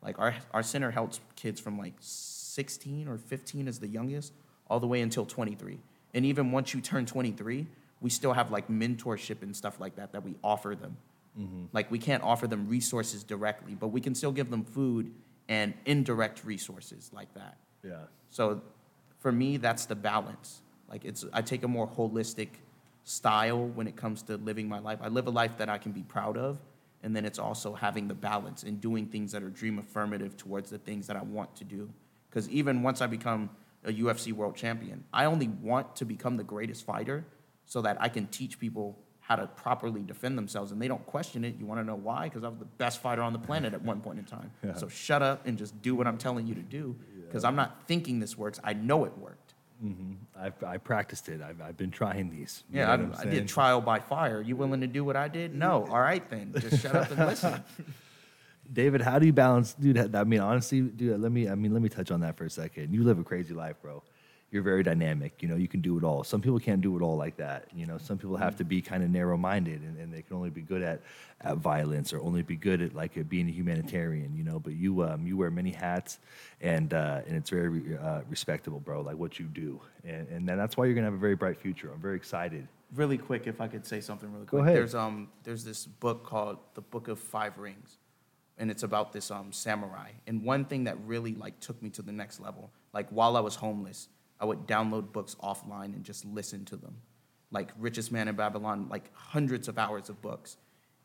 Like 0.00 0.16
our 0.20 0.32
our 0.52 0.62
center 0.62 0.92
helps 0.92 1.18
kids 1.34 1.60
from 1.60 1.76
like 1.76 1.94
16 1.98 3.08
or 3.08 3.18
15 3.18 3.66
is 3.66 3.80
the 3.80 3.88
youngest, 3.88 4.32
all 4.70 4.78
the 4.78 4.86
way 4.86 5.00
until 5.00 5.26
23. 5.26 5.80
And 6.14 6.24
even 6.24 6.52
once 6.52 6.72
you 6.72 6.80
turn 6.80 7.04
23, 7.04 7.66
we 8.00 8.10
still 8.10 8.32
have 8.32 8.52
like 8.52 8.68
mentorship 8.68 9.42
and 9.42 9.56
stuff 9.56 9.80
like 9.80 9.96
that 9.96 10.12
that 10.12 10.22
we 10.22 10.36
offer 10.44 10.76
them. 10.76 10.96
Mm-hmm. 11.36 11.64
Like 11.72 11.90
we 11.90 11.98
can't 11.98 12.22
offer 12.22 12.46
them 12.46 12.68
resources 12.68 13.24
directly, 13.24 13.74
but 13.74 13.88
we 13.88 14.00
can 14.00 14.14
still 14.14 14.30
give 14.30 14.50
them 14.50 14.62
food 14.62 15.10
and 15.48 15.74
indirect 15.84 16.44
resources 16.44 17.10
like 17.12 17.34
that. 17.34 17.56
Yeah. 17.82 18.04
So 18.30 18.62
for 19.18 19.32
me, 19.32 19.56
that's 19.56 19.86
the 19.86 19.96
balance. 19.96 20.62
Like 20.88 21.04
it's 21.04 21.24
I 21.32 21.42
take 21.42 21.64
a 21.64 21.68
more 21.68 21.88
holistic 21.88 22.50
style 23.04 23.66
when 23.66 23.86
it 23.86 23.96
comes 23.96 24.22
to 24.24 24.36
living 24.36 24.68
my 24.68 24.78
life. 24.78 24.98
I 25.02 25.08
live 25.08 25.26
a 25.26 25.30
life 25.30 25.58
that 25.58 25.68
I 25.68 25.78
can 25.78 25.92
be 25.92 26.02
proud 26.02 26.36
of, 26.36 26.58
and 27.02 27.14
then 27.14 27.24
it's 27.24 27.38
also 27.38 27.74
having 27.74 28.08
the 28.08 28.14
balance 28.14 28.62
and 28.62 28.80
doing 28.80 29.06
things 29.06 29.32
that 29.32 29.42
are 29.42 29.50
dream 29.50 29.78
affirmative 29.78 30.36
towards 30.36 30.70
the 30.70 30.78
things 30.78 31.06
that 31.06 31.16
I 31.16 31.22
want 31.22 31.54
to 31.56 31.64
do. 31.64 31.90
Because 32.28 32.48
even 32.48 32.82
once 32.82 33.00
I 33.00 33.06
become 33.06 33.50
a 33.84 33.92
UFC 33.92 34.32
world 34.32 34.56
champion, 34.56 35.04
I 35.12 35.26
only 35.26 35.48
want 35.48 35.96
to 35.96 36.04
become 36.04 36.36
the 36.36 36.44
greatest 36.44 36.84
fighter 36.84 37.24
so 37.66 37.82
that 37.82 37.96
I 38.00 38.08
can 38.08 38.26
teach 38.26 38.58
people 38.58 38.98
how 39.20 39.36
to 39.36 39.46
properly 39.46 40.02
defend 40.02 40.36
themselves 40.36 40.70
and 40.70 40.80
they 40.80 40.88
don't 40.88 41.04
question 41.06 41.44
it. 41.44 41.54
You 41.58 41.64
want 41.64 41.80
to 41.80 41.84
know 41.84 41.94
why? 41.94 42.24
Because 42.24 42.44
I 42.44 42.48
was 42.48 42.58
the 42.58 42.66
best 42.66 43.00
fighter 43.00 43.22
on 43.22 43.32
the 43.32 43.38
planet 43.38 43.72
at 43.72 43.82
one 43.82 44.00
point 44.02 44.18
in 44.18 44.24
time. 44.26 44.50
Yeah. 44.62 44.74
So 44.74 44.88
shut 44.88 45.22
up 45.22 45.46
and 45.46 45.56
just 45.56 45.80
do 45.80 45.94
what 45.94 46.06
I'm 46.06 46.18
telling 46.18 46.46
you 46.46 46.54
to 46.54 46.62
do 46.62 46.94
because 47.26 47.42
I'm 47.42 47.56
not 47.56 47.86
thinking 47.86 48.20
this 48.20 48.36
works. 48.36 48.60
I 48.62 48.74
know 48.74 49.04
it 49.06 49.16
worked. 49.84 50.36
I've, 50.36 50.64
I 50.64 50.78
practiced 50.78 51.28
it. 51.28 51.40
I've, 51.42 51.60
I've 51.60 51.76
been 51.76 51.90
trying 51.90 52.30
these. 52.30 52.64
You 52.70 52.80
Yeah, 52.80 52.92
I, 52.92 53.20
I 53.20 53.24
did 53.24 53.48
trial 53.48 53.80
by 53.80 54.00
fire. 54.00 54.40
You 54.40 54.56
willing 54.56 54.80
to 54.80 54.86
do 54.86 55.04
what 55.04 55.16
I 55.16 55.28
did? 55.28 55.54
No. 55.54 55.86
All 55.90 56.00
right 56.00 56.28
then. 56.30 56.54
Just 56.58 56.82
shut 56.82 56.94
up 56.94 57.10
and 57.10 57.26
listen. 57.26 57.62
David, 58.72 59.02
how 59.02 59.18
do 59.18 59.26
you 59.26 59.32
balance, 59.32 59.74
dude? 59.74 60.14
I 60.14 60.24
mean, 60.24 60.40
honestly, 60.40 60.80
dude, 60.80 61.20
let 61.20 61.30
me, 61.30 61.48
I 61.48 61.54
mean, 61.54 61.72
let 61.72 61.82
me 61.82 61.90
touch 61.90 62.10
on 62.10 62.20
that 62.20 62.36
for 62.36 62.44
a 62.44 62.50
second. 62.50 62.94
You 62.94 63.04
live 63.04 63.18
a 63.18 63.24
crazy 63.24 63.52
life, 63.52 63.76
bro. 63.82 64.02
You're 64.54 64.62
very 64.62 64.84
dynamic. 64.84 65.42
You 65.42 65.48
know, 65.48 65.56
you 65.56 65.66
can 65.66 65.80
do 65.80 65.98
it 65.98 66.04
all. 66.04 66.22
Some 66.22 66.40
people 66.40 66.60
can't 66.60 66.80
do 66.80 66.96
it 66.96 67.02
all 67.02 67.16
like 67.16 67.36
that. 67.38 67.66
You 67.74 67.86
know, 67.86 67.98
some 67.98 68.18
people 68.18 68.36
have 68.36 68.56
to 68.58 68.64
be 68.64 68.80
kind 68.80 69.02
of 69.02 69.10
narrow-minded, 69.10 69.82
and, 69.82 69.98
and 69.98 70.14
they 70.14 70.22
can 70.22 70.36
only 70.36 70.50
be 70.50 70.62
good 70.62 70.80
at, 70.80 71.02
at 71.40 71.56
violence 71.56 72.12
or 72.12 72.20
only 72.20 72.42
be 72.42 72.54
good 72.54 72.80
at 72.80 72.94
like 72.94 73.28
being 73.28 73.48
a 73.48 73.50
humanitarian. 73.50 74.36
You 74.36 74.44
know, 74.44 74.60
but 74.60 74.74
you, 74.74 75.02
um, 75.02 75.26
you 75.26 75.36
wear 75.36 75.50
many 75.50 75.72
hats, 75.72 76.20
and 76.60 76.94
uh, 76.94 77.22
and 77.26 77.36
it's 77.36 77.50
very 77.50 77.98
uh, 77.98 78.20
respectable, 78.30 78.78
bro. 78.78 79.00
Like 79.00 79.16
what 79.16 79.40
you 79.40 79.46
do, 79.46 79.80
and 80.04 80.28
and 80.28 80.48
then 80.48 80.56
that's 80.56 80.76
why 80.76 80.84
you're 80.84 80.94
gonna 80.94 81.08
have 81.08 81.14
a 81.14 81.18
very 81.18 81.34
bright 81.34 81.58
future. 81.60 81.90
I'm 81.92 82.00
very 82.00 82.16
excited. 82.16 82.68
really 82.94 83.18
quick, 83.18 83.48
if 83.48 83.60
I 83.60 83.66
could 83.66 83.84
say 83.84 84.00
something 84.00 84.32
really 84.32 84.46
Go 84.46 84.58
quick. 84.58 84.62
ahead. 84.62 84.76
There's 84.76 84.94
um 84.94 85.30
there's 85.42 85.64
this 85.64 85.84
book 85.86 86.24
called 86.24 86.58
The 86.74 86.80
Book 86.80 87.08
of 87.08 87.18
Five 87.18 87.58
Rings, 87.58 87.98
and 88.56 88.70
it's 88.70 88.84
about 88.84 89.12
this 89.12 89.32
um 89.32 89.52
samurai. 89.52 90.10
And 90.28 90.44
one 90.44 90.64
thing 90.64 90.84
that 90.84 90.96
really 91.04 91.34
like 91.34 91.58
took 91.58 91.82
me 91.82 91.90
to 91.90 92.02
the 92.02 92.12
next 92.12 92.38
level, 92.40 92.70
like 92.92 93.08
while 93.10 93.36
I 93.36 93.40
was 93.40 93.56
homeless, 93.56 94.08
I 94.44 94.46
would 94.46 94.66
download 94.66 95.10
books 95.10 95.36
offline 95.42 95.94
and 95.94 96.04
just 96.04 96.26
listen 96.26 96.66
to 96.66 96.76
them, 96.76 96.94
like 97.50 97.72
Richest 97.78 98.12
Man 98.12 98.28
in 98.28 98.36
Babylon, 98.36 98.88
like 98.90 99.10
hundreds 99.14 99.68
of 99.68 99.78
hours 99.78 100.10
of 100.10 100.20
books. 100.20 100.58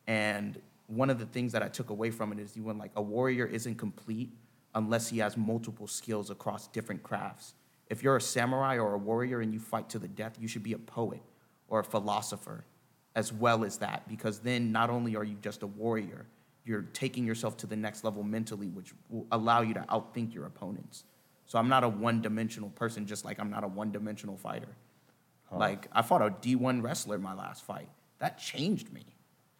And 0.06 0.60
one 0.88 1.08
of 1.08 1.18
the 1.18 1.24
things 1.24 1.52
that 1.52 1.62
I 1.62 1.68
took 1.68 1.88
away 1.88 2.10
from 2.10 2.32
it 2.32 2.38
is 2.38 2.54
you 2.54 2.62
went 2.62 2.78
like 2.78 2.90
a 2.96 3.00
warrior 3.00 3.46
isn't 3.46 3.76
complete 3.76 4.28
unless 4.74 5.08
he 5.08 5.20
has 5.20 5.38
multiple 5.38 5.86
skills 5.86 6.28
across 6.28 6.66
different 6.66 7.02
crafts. 7.02 7.54
If 7.86 8.02
you're 8.02 8.16
a 8.16 8.20
samurai 8.20 8.76
or 8.76 8.92
a 8.92 8.98
warrior 8.98 9.40
and 9.40 9.54
you 9.54 9.58
fight 9.58 9.88
to 9.88 9.98
the 9.98 10.06
death, 10.06 10.36
you 10.38 10.46
should 10.46 10.62
be 10.62 10.74
a 10.74 10.78
poet 10.78 11.22
or 11.66 11.80
a 11.80 11.84
philosopher 11.84 12.66
as 13.14 13.32
well 13.32 13.64
as 13.64 13.78
that 13.78 14.06
because 14.06 14.40
then 14.40 14.70
not 14.70 14.90
only 14.90 15.16
are 15.16 15.24
you 15.24 15.38
just 15.40 15.62
a 15.62 15.66
warrior, 15.66 16.26
you're 16.66 16.82
taking 16.92 17.26
yourself 17.26 17.56
to 17.56 17.66
the 17.66 17.74
next 17.74 18.04
level 18.04 18.22
mentally, 18.22 18.68
which 18.68 18.92
will 19.08 19.26
allow 19.32 19.62
you 19.62 19.72
to 19.72 19.80
outthink 19.88 20.34
your 20.34 20.44
opponents. 20.44 21.04
So 21.50 21.58
I'm 21.58 21.68
not 21.68 21.82
a 21.82 21.88
one-dimensional 21.88 22.68
person, 22.70 23.06
just 23.06 23.24
like 23.24 23.40
I'm 23.40 23.50
not 23.50 23.64
a 23.64 23.66
one-dimensional 23.66 24.36
fighter. 24.36 24.68
Like 25.50 25.88
I 25.90 26.00
fought 26.00 26.22
a 26.22 26.30
D1 26.30 26.80
wrestler 26.80 27.16
in 27.16 27.22
my 27.22 27.34
last 27.34 27.64
fight. 27.64 27.88
That 28.20 28.38
changed 28.38 28.92
me. 28.92 29.04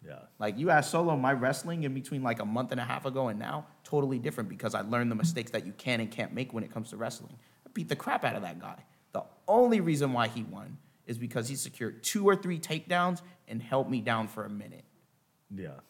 Yeah. 0.07 0.19
Like 0.39 0.57
you 0.57 0.69
asked 0.69 0.91
Solo, 0.91 1.17
my 1.17 1.33
wrestling 1.33 1.83
in 1.83 1.93
between 1.93 2.23
like 2.23 2.39
a 2.39 2.45
month 2.45 2.71
and 2.71 2.79
a 2.79 2.85
half 2.85 3.05
ago 3.05 3.27
and 3.27 3.37
now, 3.37 3.65
totally 3.83 4.19
different 4.19 4.47
because 4.47 4.73
I 4.73 4.83
learned 4.83 5.11
the 5.11 5.15
mistakes 5.15 5.51
that 5.51 5.65
you 5.65 5.73
can 5.73 5.99
and 5.99 6.09
can't 6.09 6.33
make 6.33 6.53
when 6.53 6.63
it 6.63 6.71
comes 6.71 6.91
to 6.91 6.95
wrestling. 6.95 7.35
I 7.67 7.69
beat 7.73 7.89
the 7.89 7.97
crap 7.97 8.23
out 8.23 8.37
of 8.37 8.43
that 8.43 8.57
guy. 8.57 8.85
The 9.11 9.23
only 9.49 9.81
reason 9.81 10.13
why 10.13 10.29
he 10.29 10.43
won 10.43 10.77
is 11.07 11.17
because 11.17 11.49
he 11.49 11.57
secured 11.57 12.03
two 12.03 12.25
or 12.25 12.37
three 12.37 12.57
takedowns 12.57 13.21
and 13.49 13.61
held 13.61 13.91
me 13.91 13.99
down 13.99 14.29
for 14.29 14.45
a 14.45 14.49
minute. 14.49 14.85
Yeah. 15.53 15.81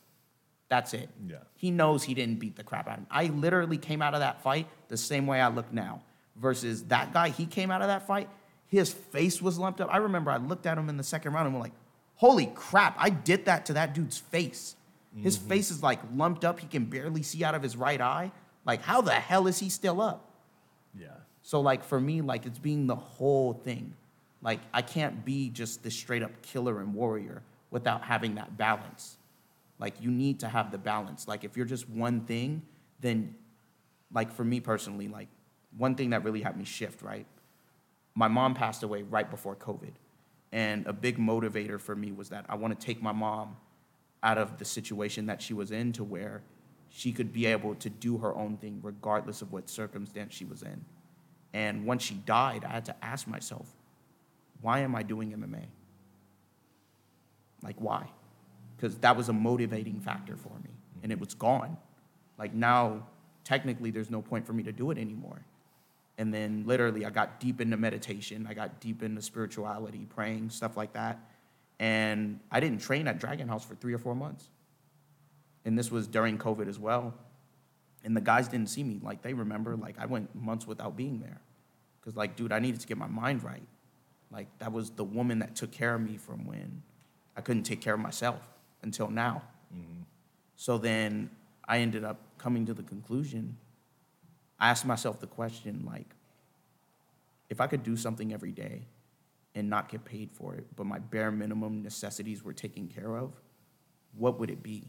That's 0.72 0.94
it. 0.94 1.10
Yeah. 1.28 1.40
He 1.58 1.70
knows 1.70 2.02
he 2.02 2.14
didn't 2.14 2.40
beat 2.40 2.56
the 2.56 2.64
crap 2.64 2.88
out 2.88 2.94
of 2.94 3.00
him. 3.00 3.08
I 3.12 3.26
literally 3.26 3.78
came 3.78 4.02
out 4.02 4.14
of 4.14 4.22
that 4.22 4.42
fight 4.42 4.70
the 4.88 4.96
same 4.96 5.28
way 5.28 5.42
I 5.42 5.50
look 5.50 5.74
now. 5.74 6.02
Versus 6.38 6.86
that 6.86 7.12
guy, 7.12 7.28
he 7.28 7.46
came 7.46 7.70
out 7.70 7.82
of 7.82 7.90
that 7.90 8.08
fight, 8.08 8.30
his 8.68 8.90
face 8.90 9.42
was 9.42 9.60
lumped 9.60 9.82
up. 9.82 9.90
I 9.92 9.98
remember 9.98 10.32
I 10.32 10.38
looked 10.38 10.66
at 10.66 10.78
him 10.78 10.88
in 10.88 10.96
the 10.96 11.04
second 11.04 11.34
round 11.34 11.48
and 11.48 11.56
was 11.56 11.62
like, 11.62 11.74
holy 12.16 12.46
crap, 12.56 12.96
I 12.98 13.10
did 13.10 13.46
that 13.46 13.66
to 13.66 13.74
that 13.74 13.94
dude's 13.94 14.18
face. 14.18 14.78
His 15.22 15.38
mm-hmm. 15.38 15.50
face 15.50 15.72
is 15.72 15.84
like 15.84 16.00
lumped 16.16 16.46
up. 16.46 16.62
He 16.62 16.68
can 16.68 16.86
barely 16.86 17.22
see 17.22 17.44
out 17.44 17.54
of 17.54 17.62
his 17.62 17.76
right 17.76 18.00
eye. 18.00 18.32
Like, 18.66 18.82
how 18.82 19.02
the 19.02 19.12
hell 19.12 19.48
is 19.48 19.60
he 19.60 19.70
still 19.70 20.00
up? 20.00 20.32
Yeah. 20.98 21.08
So 21.44 21.60
like 21.60 21.84
for 21.84 22.00
me, 22.00 22.22
like 22.22 22.46
it's 22.46 22.60
being 22.60 22.88
the 22.88 22.96
whole 22.96 23.52
thing. 23.52 23.94
Like 24.42 24.62
I 24.74 24.84
can't 24.84 25.26
be 25.26 25.50
just 25.50 25.84
this 25.84 25.96
straight 25.96 26.24
up 26.24 26.42
killer 26.42 26.80
and 26.80 26.94
warrior 26.94 27.44
without 27.72 28.04
having 28.04 28.36
that 28.36 28.58
balance. 28.58 29.18
Like 29.82 30.00
you 30.00 30.12
need 30.12 30.40
to 30.42 30.48
have 30.48 30.72
the 30.72 30.78
balance. 30.78 31.28
Like 31.28 31.44
if 31.44 31.58
you're 31.58 31.66
just 31.66 31.90
one 31.90 32.22
thing, 32.22 32.62
then 33.02 33.36
like 34.14 34.32
for 34.32 34.46
me 34.46 34.60
personally, 34.60 35.08
like 35.08 35.28
one 35.76 35.96
thing 35.96 36.12
that 36.12 36.24
really 36.24 36.42
helped 36.42 36.60
me 36.60 36.66
shift, 36.66 37.02
right? 37.02 37.26
My 38.14 38.28
mom 38.28 38.54
passed 38.54 38.84
away 38.84 39.02
right 39.02 39.30
before 39.30 39.56
COVID. 39.56 39.94
And 40.52 40.86
a 40.86 40.94
big 40.94 41.18
motivator 41.18 41.80
for 41.80 41.96
me 41.96 42.12
was 42.12 42.30
that 42.30 42.46
I 42.48 42.56
want 42.56 42.80
to 42.80 42.86
take 42.86 43.02
my 43.02 43.12
mom 43.12 43.58
out 44.22 44.38
of 44.38 44.60
the 44.60 44.66
situation 44.66 45.26
that 45.26 45.42
she 45.42 45.54
was 45.54 45.72
in 45.72 45.94
to 45.94 46.04
where 46.04 46.44
she 46.90 47.12
could 47.12 47.34
be 47.34 47.48
able 47.48 47.74
to 47.76 47.90
do 47.90 48.18
her 48.20 48.36
own 48.36 48.58
thing 48.58 48.80
regardless 48.84 49.42
of 49.42 49.52
what 49.52 49.68
circumstance 49.70 50.36
she 50.36 50.46
was 50.46 50.62
in. 50.62 50.86
And 51.54 51.86
once 51.86 52.04
she 52.04 52.16
died, 52.16 52.66
I 52.66 52.72
had 52.72 52.86
to 52.86 52.96
ask 53.04 53.28
myself, 53.28 53.74
why 54.62 54.80
am 54.82 54.96
I 54.96 55.02
doing 55.02 55.32
MMA? 55.32 55.66
Like, 57.64 57.78
why? 57.80 58.10
Because 58.82 58.98
that 58.98 59.16
was 59.16 59.30
a 59.30 59.34
motivating 59.34 60.00
factor 60.00 60.36
for 60.36 60.58
me, 60.64 60.72
and 61.04 61.12
it 61.12 61.20
was 61.20 61.36
gone. 61.36 61.78
Like, 62.40 62.56
now, 62.56 63.06
technically, 63.44 63.92
there's 63.92 64.10
no 64.10 64.24
point 64.24 64.48
for 64.48 64.54
me 64.54 64.64
to 64.64 64.72
do 64.72 64.90
it 64.90 64.98
anymore. 64.98 65.46
And 66.18 66.34
then, 66.34 66.64
literally, 66.66 67.06
I 67.06 67.12
got 67.12 67.40
deep 67.40 67.62
into 67.62 67.78
meditation, 67.78 68.48
I 68.50 68.56
got 68.56 68.80
deep 68.80 69.04
into 69.04 69.22
spirituality, 69.22 70.08
praying, 70.10 70.50
stuff 70.50 70.78
like 70.78 70.94
that. 70.94 71.20
And 71.78 72.40
I 72.50 72.60
didn't 72.60 72.82
train 72.82 73.08
at 73.08 73.20
Dragon 73.20 73.48
House 73.48 73.64
for 73.64 73.76
three 73.76 73.94
or 73.94 74.00
four 74.00 74.16
months. 74.16 74.50
And 75.64 75.78
this 75.78 75.92
was 75.92 76.08
during 76.08 76.40
COVID 76.40 76.68
as 76.68 76.80
well. 76.80 77.14
And 78.04 78.18
the 78.18 78.22
guys 78.22 78.48
didn't 78.48 78.70
see 78.70 78.84
me. 78.84 79.00
Like, 79.04 79.22
they 79.22 79.34
remember, 79.34 79.76
like, 79.76 80.00
I 80.00 80.08
went 80.08 80.34
months 80.34 80.66
without 80.66 80.98
being 80.98 81.20
there. 81.20 81.40
Because, 82.00 82.16
like, 82.16 82.36
dude, 82.36 82.52
I 82.52 82.58
needed 82.58 82.82
to 82.82 82.88
get 82.88 82.98
my 82.98 83.08
mind 83.08 83.44
right. 83.44 83.68
Like, 84.32 84.48
that 84.58 84.72
was 84.72 84.90
the 84.90 85.04
woman 85.04 85.38
that 85.40 85.56
took 85.56 85.72
care 85.72 85.94
of 85.94 86.02
me 86.02 86.18
from 86.18 86.48
when 86.48 86.82
I 87.38 87.42
couldn't 87.42 87.64
take 87.64 87.80
care 87.80 87.94
of 87.94 88.00
myself 88.00 88.42
until 88.84 89.10
now. 89.10 89.44
So 90.56 90.78
then 90.78 91.30
I 91.68 91.80
ended 91.80 92.04
up 92.04 92.20
coming 92.38 92.66
to 92.66 92.74
the 92.74 92.84
conclusion 92.84 93.58
I 94.62 94.70
asked 94.70 94.86
myself 94.86 95.20
the 95.20 95.28
question 95.28 95.84
like, 95.86 96.16
if 97.50 97.60
I 97.60 97.68
could 97.68 97.84
do 97.84 97.98
something 97.98 98.32
every 98.32 98.52
day 98.52 98.84
and 99.56 99.70
not 99.70 99.90
get 99.90 100.06
paid 100.06 100.32
for 100.32 100.54
it, 100.54 100.68
but 100.76 100.86
my 100.86 101.00
bare 101.00 101.32
minimum 101.32 101.82
necessities 101.82 102.44
were 102.44 102.54
taken 102.54 102.88
care 102.88 103.18
of, 103.18 103.34
what 104.16 104.40
would 104.40 104.52
it 104.52 104.62
be? 104.62 104.84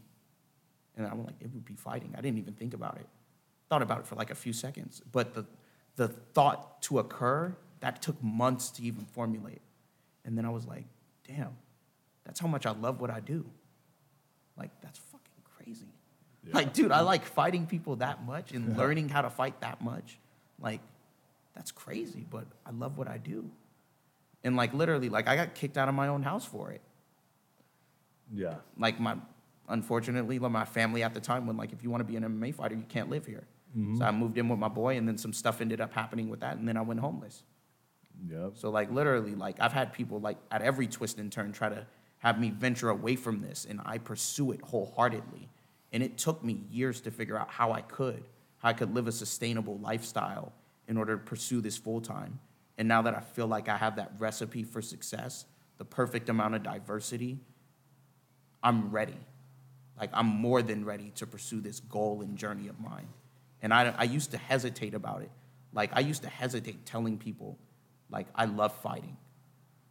And 0.95 1.07
I'm 1.07 1.25
like, 1.25 1.33
it 1.41 1.51
would 1.51 1.65
be 1.65 1.73
fighting. 1.73 2.13
I 2.15 2.21
didn't 2.21 2.37
even 2.37 2.53
think 2.53 2.75
about 2.75 2.97
it. 2.99 3.07
Thought 3.67 3.81
about 3.81 4.01
it 4.01 4.05
for 4.05 4.13
like 4.13 4.29
a 4.29 4.35
few 4.35 4.53
seconds. 4.53 5.01
But 5.11 5.33
the, 5.33 5.45
the 5.95 6.07
thought 6.07 6.83
to 6.83 6.99
occur, 6.99 7.55
that 7.79 7.99
took 8.03 8.21
months 8.23 8.69
to 8.71 8.83
even 8.83 9.05
formulate. 9.05 9.61
And 10.23 10.37
then 10.37 10.45
I 10.45 10.49
was 10.49 10.67
like, 10.67 10.85
damn, 11.27 11.57
that's 12.25 12.39
how 12.39 12.47
much 12.47 12.67
I 12.67 12.71
love 12.71 13.01
what 13.01 13.09
I 13.09 13.21
do. 13.21 13.43
Like, 14.57 14.71
that's 14.81 14.99
fucking 14.99 15.43
crazy. 15.57 15.87
Like, 16.51 16.73
dude, 16.73 16.91
I 16.91 17.01
like 17.01 17.25
fighting 17.25 17.65
people 17.67 17.95
that 17.97 18.25
much 18.25 18.51
and 18.51 18.77
learning 18.77 19.09
how 19.09 19.21
to 19.21 19.29
fight 19.29 19.61
that 19.61 19.81
much. 19.81 20.19
Like, 20.59 20.81
that's 21.55 21.71
crazy, 21.71 22.25
but 22.29 22.45
I 22.65 22.71
love 22.71 22.97
what 22.97 23.07
I 23.07 23.17
do. 23.17 23.49
And 24.43 24.55
like, 24.57 24.73
literally, 24.73 25.09
like, 25.09 25.27
I 25.27 25.35
got 25.35 25.55
kicked 25.55 25.77
out 25.77 25.87
of 25.87 25.95
my 25.95 26.07
own 26.09 26.23
house 26.23 26.45
for 26.45 26.71
it 26.71 26.81
Yeah. 28.33 28.55
like 28.77 28.99
my 28.99 29.15
unfortunately 29.69 30.39
like 30.39 30.51
my 30.51 30.65
family 30.65 31.03
at 31.03 31.13
the 31.13 31.19
time 31.21 31.47
when 31.47 31.55
like 31.55 31.71
if 31.71 31.83
you 31.83 31.89
want 31.89 32.01
to 32.01 32.05
be 32.05 32.17
an 32.17 32.23
MMA 32.23 32.53
fighter 32.53 32.75
you 32.75 32.83
can't 32.89 33.09
live 33.09 33.25
here. 33.25 33.45
Mm-hmm. 33.77 33.97
So 33.97 34.05
I 34.05 34.11
moved 34.11 34.37
in 34.37 34.49
with 34.49 34.59
my 34.59 34.67
boy 34.67 34.97
and 34.97 35.07
then 35.07 35.17
some 35.17 35.31
stuff 35.33 35.61
ended 35.61 35.79
up 35.79 35.93
happening 35.93 36.29
with 36.29 36.41
that 36.41 36.57
and 36.57 36.67
then 36.67 36.75
I 36.75 36.81
went 36.81 36.99
homeless. 36.99 37.43
Yep. 38.29 38.53
So 38.55 38.69
like 38.69 38.91
literally 38.91 39.35
like 39.35 39.57
I've 39.61 39.71
had 39.71 39.93
people 39.93 40.19
like 40.19 40.37
at 40.51 40.61
every 40.61 40.87
twist 40.87 41.17
and 41.17 41.31
turn 41.31 41.53
try 41.53 41.69
to 41.69 41.85
have 42.23 42.39
me 42.39 42.49
venture 42.49 42.89
away 42.89 43.17
from 43.17 43.41
this 43.41 43.67
and 43.69 43.81
I 43.85 43.97
pursue 43.97 44.53
it 44.53 44.61
wholeheartedly. 44.61 45.49
And 45.91 46.01
it 46.01 46.17
took 46.17 46.43
me 46.43 46.61
years 46.71 47.01
to 47.01 47.11
figure 47.11 47.37
out 47.37 47.49
how 47.49 47.73
I 47.73 47.81
could, 47.81 48.23
how 48.59 48.69
I 48.69 48.73
could 48.73 48.95
live 48.95 49.07
a 49.07 49.11
sustainable 49.11 49.77
lifestyle 49.79 50.53
in 50.87 50.95
order 50.95 51.17
to 51.17 51.23
pursue 51.23 51.59
this 51.59 51.77
full 51.77 51.99
time. 51.99 52.39
And 52.77 52.87
now 52.87 53.01
that 53.01 53.13
I 53.13 53.19
feel 53.19 53.45
like 53.45 53.67
I 53.67 53.75
have 53.75 53.97
that 53.97 54.13
recipe 54.17 54.63
for 54.63 54.81
success, 54.81 55.45
the 55.77 55.85
perfect 55.85 56.29
amount 56.29 56.55
of 56.55 56.63
diversity, 56.63 57.39
I'm 58.63 58.89
ready. 58.89 59.19
Like 59.99 60.09
I'm 60.13 60.27
more 60.27 60.61
than 60.61 60.85
ready 60.85 61.11
to 61.15 61.27
pursue 61.27 61.59
this 61.59 61.81
goal 61.81 62.21
and 62.21 62.37
journey 62.37 62.69
of 62.69 62.79
mine. 62.79 63.09
And 63.61 63.73
I, 63.73 63.93
I 63.97 64.03
used 64.05 64.31
to 64.31 64.37
hesitate 64.37 64.93
about 64.93 65.23
it. 65.23 65.31
Like 65.73 65.91
I 65.93 65.99
used 65.99 66.23
to 66.23 66.29
hesitate 66.29 66.85
telling 66.85 67.17
people, 67.17 67.59
like 68.09 68.27
I 68.33 68.45
love 68.45 68.73
fighting. 68.77 69.17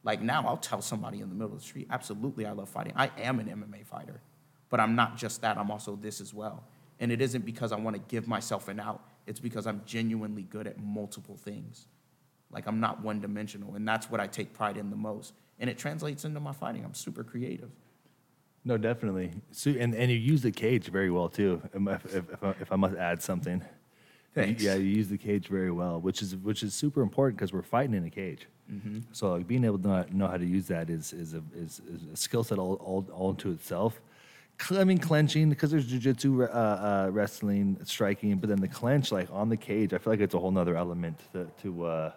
Like 0.05 0.21
now 0.21 0.47
I'll 0.47 0.57
tell 0.57 0.83
somebody 0.83 1.21
in 1.21 1.29
the 1.29 1.35
middle 1.35 1.53
of 1.55 1.61
the 1.61 1.65
street, 1.65 1.87
absolutely 1.91 2.47
I 2.47 2.53
love 2.53 2.69
fighting. 2.69 2.93
I 2.97 3.11
am 3.21 3.39
an 3.39 3.47
MMA 3.47 3.87
fighter, 3.87 4.21
but 4.69 4.81
I'm 4.81 4.95
not 4.97 5.17
just 5.17 5.41
that. 5.43 5.57
I'm 5.59 5.71
also 5.71 5.97
this 5.97 6.21
as 6.21 6.35
well. 6.35 6.65
And 7.01 7.11
it 7.13 7.21
isn't 7.21 7.45
because 7.45 7.73
I 7.73 7.77
want 7.77 7.97
to 7.97 8.03
give 8.09 8.27
myself 8.29 8.69
an 8.69 8.81
out. 8.81 9.03
It's 9.27 9.41
because 9.41 9.67
I'm 9.67 9.83
genuinely 9.87 10.43
good 10.43 10.67
at 10.67 10.81
multiple 10.83 11.37
things. 11.37 11.87
Like 12.51 12.67
I'm 12.67 12.81
not 12.81 13.03
one 13.03 13.21
dimensional, 13.21 13.75
and 13.77 13.87
that's 13.89 14.11
what 14.11 14.21
I 14.21 14.27
take 14.27 14.53
pride 14.53 14.77
in 14.77 14.91
the 14.91 14.97
most. 14.97 15.33
And 15.59 15.71
it 15.71 15.79
translates 15.79 16.25
into 16.25 16.41
my 16.41 16.53
fighting. 16.53 16.85
I'm 16.85 16.95
super 16.95 17.23
creative. 17.25 17.71
No, 18.65 18.77
definitely. 18.77 19.31
So, 19.51 19.71
and, 19.71 19.95
and 19.95 20.11
you 20.11 20.17
use 20.19 20.43
the 20.43 20.53
cage 20.53 20.87
very 20.89 21.11
well 21.11 21.29
too. 21.29 21.63
um, 21.75 21.89
If, 21.89 22.05
if, 22.15 22.31
if, 22.31 22.45
I, 22.45 22.51
if 22.61 22.73
I 22.73 22.77
must 22.77 22.97
add 22.97 23.23
something, 23.23 23.63
Thanks. 24.35 24.63
yeah, 24.63 24.75
you 24.75 24.85
use 24.85 25.09
the 25.09 25.19
cage 25.19 25.49
very 25.49 25.71
well, 25.71 26.01
which 26.01 26.23
is 26.23 26.37
which 26.37 26.63
is 26.63 26.75
super 26.75 27.03
important 27.03 27.39
because 27.39 27.53
we're 27.53 27.63
fighting 27.63 27.95
in 27.95 28.05
a 28.05 28.11
cage. 28.11 28.47
So 29.13 29.33
like 29.33 29.47
being 29.47 29.65
able 29.65 29.79
to 29.79 29.89
know, 29.89 30.05
know 30.13 30.29
how 30.29 30.37
to 30.39 30.47
use 30.47 30.67
that 30.69 30.89
is 30.89 31.13
is 31.13 31.35
a, 31.35 31.43
is, 31.55 31.81
is 31.81 32.03
a 32.13 32.17
skill 32.17 32.45
set 32.45 32.59
all, 32.59 32.75
all 32.75 33.07
all 33.13 33.31
into 33.31 33.51
itself. 33.51 34.01
I 34.71 34.85
mean, 34.85 34.99
clenching 34.99 35.51
because 35.51 35.71
there's 35.71 35.91
jujitsu, 35.93 36.49
uh, 36.49 36.53
uh, 36.53 37.11
wrestling, 37.11 37.79
striking, 37.85 38.37
but 38.37 38.49
then 38.49 38.61
the 38.61 38.69
clench 38.69 39.11
like 39.11 39.29
on 39.33 39.49
the 39.49 39.57
cage, 39.57 39.93
I 39.93 39.99
feel 39.99 40.13
like 40.13 40.21
it's 40.21 40.35
a 40.35 40.39
whole 40.39 40.53
nother 40.53 40.77
element 40.77 41.19
to 41.33 41.49
to. 41.63 41.85
Uh, 41.85 42.13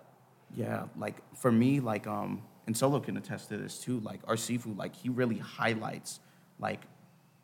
Yeah, 0.56 0.86
like 0.98 1.16
for 1.36 1.52
me, 1.52 1.80
like 1.80 2.08
um, 2.08 2.42
and 2.68 2.78
Solo 2.78 3.00
can 3.00 3.18
attest 3.18 3.50
to 3.50 3.58
this 3.58 3.80
too. 3.80 4.00
Like 4.00 4.20
our 4.28 4.36
Sifu, 4.38 4.78
like 4.78 4.96
he 4.96 5.10
really 5.10 5.40
highlights 5.40 6.20
like 6.60 6.82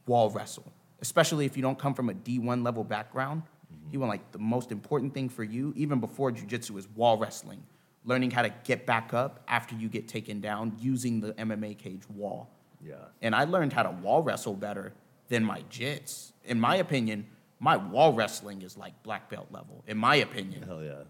wall 0.06 0.30
wrestle, 0.30 0.72
especially 1.02 1.45
if 1.45 1.58
you 1.58 1.64
don't 1.64 1.80
come 1.80 1.93
from 1.93 2.10
a 2.10 2.14
D 2.14 2.39
one 2.39 2.64
level 2.64 2.84
background. 2.84 3.41
He 3.89 3.97
went 3.97 4.10
like 4.10 4.32
the 4.32 4.39
most 4.39 4.72
important 4.72 5.14
thing 5.14 5.30
for 5.30 5.43
you, 5.43 5.74
even 5.76 5.99
before 5.99 6.32
jujitsu, 6.32 6.78
is 6.78 6.88
wall 6.95 7.18
wrestling, 7.18 7.64
learning 8.06 8.32
how 8.32 8.41
to 8.41 8.54
get 8.64 8.86
back 8.86 9.14
up 9.14 9.43
after 9.47 9.76
you 9.76 9.88
get 9.88 10.08
taken 10.08 10.41
down 10.41 10.76
using 10.80 11.22
the 11.22 11.34
MMA 11.34 11.78
cage 11.78 12.02
wall. 12.10 12.49
yeah. 12.86 12.95
And 13.22 13.36
I 13.36 13.43
learned 13.43 13.74
how 13.74 13.84
to 13.84 13.91
wall 13.91 14.24
wrestle 14.24 14.56
better 14.56 14.93
than 15.28 15.43
my 15.43 15.62
jits. 15.70 16.32
In 16.45 16.60
my 16.60 16.78
opinion, 16.78 17.28
my 17.60 17.78
wall 17.78 18.14
wrestling 18.14 18.64
is 18.64 18.76
like 18.76 19.02
black 19.04 19.30
belt 19.30 19.47
level. 19.52 19.84
In 19.88 19.97
my 19.97 20.16
opinion. 20.16 20.64
Hell 20.64 20.84
yeah. 20.84 21.04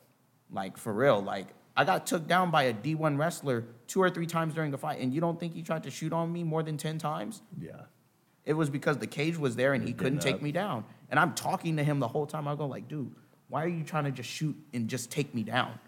Like 0.52 0.78
for 0.78 0.92
real, 0.92 1.22
like 1.22 1.48
I 1.78 1.86
got 1.86 2.06
took 2.06 2.28
down 2.28 2.52
by 2.52 2.64
a 2.64 2.74
D1 2.74 3.18
wrestler 3.18 3.66
two 3.88 4.02
or 4.02 4.10
three 4.10 4.26
times 4.26 4.54
during 4.54 4.72
the 4.72 4.78
fight, 4.78 5.00
and 5.00 5.14
you 5.14 5.22
don't 5.22 5.40
think 5.40 5.54
he 5.54 5.62
tried 5.62 5.84
to 5.84 5.92
shoot 5.92 6.12
on 6.12 6.32
me 6.32 6.44
more 6.44 6.62
than 6.62 6.78
10 6.78 6.98
times? 6.98 7.42
Yeah. 7.60 7.72
It 8.44 8.54
was 8.54 8.70
because 8.70 8.98
the 8.98 9.08
cage 9.08 9.38
was 9.38 9.56
there 9.56 9.74
and 9.74 9.88
he 9.88 9.94
couldn't 9.94 10.18
up. 10.18 10.24
take 10.24 10.42
me 10.42 10.52
down. 10.52 10.84
And 11.10 11.20
I'm 11.20 11.34
talking 11.34 11.78
to 11.78 11.84
him 11.84 12.00
the 12.00 12.08
whole 12.08 12.26
time. 12.26 12.48
I 12.48 12.56
go 12.56 12.66
like, 12.66 12.88
dude, 12.88 13.14
why 13.48 13.64
are 13.64 13.68
you 13.68 13.84
trying 13.84 14.06
to 14.06 14.12
just 14.12 14.30
shoot 14.30 14.56
and 14.74 14.90
just 14.90 15.12
take 15.12 15.34
me 15.34 15.44
down? 15.44 15.80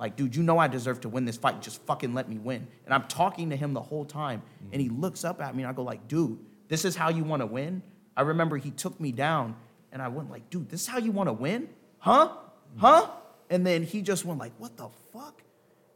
Like, 0.00 0.16
dude, 0.16 0.34
you 0.34 0.42
know 0.42 0.56
I 0.56 0.66
deserve 0.66 1.02
to 1.02 1.10
win 1.10 1.26
this 1.26 1.36
fight. 1.36 1.60
Just 1.60 1.82
fucking 1.82 2.14
let 2.14 2.26
me 2.26 2.38
win. 2.38 2.66
And 2.86 2.94
I'm 2.94 3.04
talking 3.04 3.50
to 3.50 3.56
him 3.56 3.74
the 3.74 3.82
whole 3.82 4.06
time. 4.06 4.42
And 4.72 4.80
he 4.80 4.88
looks 4.88 5.26
up 5.26 5.42
at 5.42 5.54
me 5.54 5.62
and 5.62 5.70
I 5.70 5.74
go 5.74 5.82
like, 5.82 6.08
dude, 6.08 6.38
this 6.68 6.86
is 6.86 6.96
how 6.96 7.10
you 7.10 7.22
want 7.22 7.42
to 7.42 7.46
win? 7.46 7.82
I 8.16 8.22
remember 8.22 8.56
he 8.56 8.70
took 8.70 8.98
me 8.98 9.12
down 9.12 9.56
and 9.92 10.00
I 10.00 10.08
went 10.08 10.30
like, 10.30 10.48
dude, 10.48 10.70
this 10.70 10.80
is 10.80 10.86
how 10.86 10.96
you 10.96 11.12
want 11.12 11.28
to 11.28 11.34
win? 11.34 11.68
Huh? 11.98 12.32
Huh? 12.78 13.10
And 13.50 13.66
then 13.66 13.82
he 13.82 14.00
just 14.00 14.24
went 14.24 14.40
like, 14.40 14.52
what 14.56 14.78
the 14.78 14.88
fuck? 15.12 15.42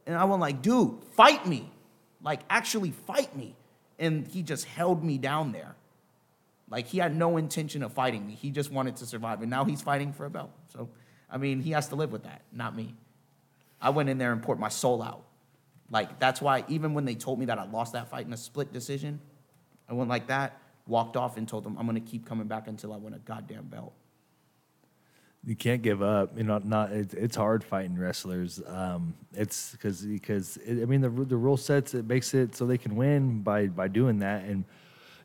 And 0.05 0.15
I 0.15 0.25
went 0.25 0.39
like, 0.39 0.61
dude, 0.61 1.03
fight 1.15 1.47
me. 1.47 1.71
Like, 2.21 2.41
actually 2.47 2.91
fight 2.91 3.35
me. 3.35 3.55
And 3.97 4.27
he 4.27 4.43
just 4.43 4.65
held 4.65 5.03
me 5.03 5.17
down 5.17 5.51
there. 5.51 5.75
Like 6.69 6.85
he 6.85 6.99
had 6.99 7.15
no 7.15 7.37
intention 7.37 7.81
of 7.81 7.91
fighting 7.91 8.27
me. 8.27 8.35
He 8.35 8.51
just 8.51 8.71
wanted 8.71 8.97
to 8.97 9.07
survive. 9.07 9.41
And 9.41 9.49
now 9.49 9.65
he's 9.65 9.81
fighting 9.81 10.13
for 10.13 10.27
a 10.27 10.29
belt. 10.29 10.51
So, 10.71 10.89
I 11.27 11.37
mean, 11.37 11.61
he 11.61 11.71
has 11.71 11.87
to 11.87 11.95
live 11.95 12.11
with 12.11 12.23
that, 12.25 12.43
not 12.51 12.75
me. 12.75 12.93
I 13.81 13.89
went 13.89 14.09
in 14.09 14.17
there 14.17 14.31
and 14.31 14.41
poured 14.41 14.59
my 14.59 14.69
soul 14.69 15.01
out. 15.01 15.25
Like, 15.89 16.19
that's 16.19 16.41
why 16.41 16.65
even 16.67 16.93
when 16.93 17.05
they 17.05 17.15
told 17.15 17.39
me 17.39 17.45
that 17.45 17.59
I 17.59 17.65
lost 17.65 17.93
that 17.93 18.09
fight 18.09 18.25
in 18.25 18.33
a 18.33 18.37
split 18.37 18.73
decision, 18.73 19.19
I 19.87 19.93
went 19.93 20.09
like 20.09 20.27
that, 20.27 20.59
walked 20.87 21.15
off 21.15 21.37
and 21.37 21.47
told 21.47 21.63
them 21.63 21.77
I'm 21.77 21.85
gonna 21.85 21.99
keep 21.99 22.25
coming 22.25 22.47
back 22.47 22.67
until 22.67 22.93
I 22.93 22.97
win 22.97 23.13
a 23.13 23.19
goddamn 23.19 23.65
belt. 23.65 23.93
You 25.45 25.55
can't 25.55 25.83
give 25.83 26.01
up. 26.01 26.35
You 26.35 26.43
know, 26.43 26.59
not 26.63 26.91
it's, 26.91 27.13
it's 27.13 27.35
hard 27.35 27.63
fighting 27.63 27.95
wrestlers. 27.97 28.61
Um, 28.65 29.13
it's 29.31 29.73
because 29.73 30.01
because 30.01 30.57
it, 30.57 30.81
I 30.81 30.85
mean 30.85 31.01
the 31.01 31.09
the 31.09 31.37
rule 31.37 31.57
sets 31.57 31.93
it 31.93 32.07
makes 32.07 32.33
it 32.33 32.55
so 32.55 32.65
they 32.65 32.79
can 32.79 32.95
win 32.95 33.41
by 33.41 33.67
by 33.67 33.87
doing 33.87 34.19
that. 34.19 34.43
And 34.45 34.65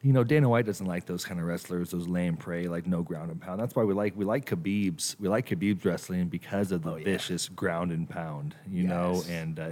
you 0.03 0.13
know 0.13 0.25
Dana 0.25 0.49
White 0.49 0.67
doesn't 0.67 0.87
like 0.87 1.07
those 1.07 1.25
kind 1.25 1.41
of 1.41 1.47
wrestlers, 1.47 1.91
those 1.91 2.09
lay 2.09 2.27
and 2.27 2.39
pray, 2.39 2.69
like 2.69 2.87
no 2.87 3.03
ground 3.03 3.31
and 3.31 3.41
pound. 3.41 3.61
That's 3.61 3.75
why 3.75 3.85
we 3.85 3.93
like 3.93 4.17
we 4.17 4.25
like 4.25 4.47
Khabib's 4.47 5.17
we 5.21 5.29
like 5.29 5.49
Khabib's 5.49 5.85
wrestling 5.85 6.29
because 6.29 6.73
of 6.73 6.83
the 6.83 6.95
vicious 6.95 7.49
ground 7.49 7.93
and 7.93 8.09
pound. 8.09 8.55
You 8.71 8.85
know, 8.85 9.23
and 9.29 9.59
uh, 9.59 9.71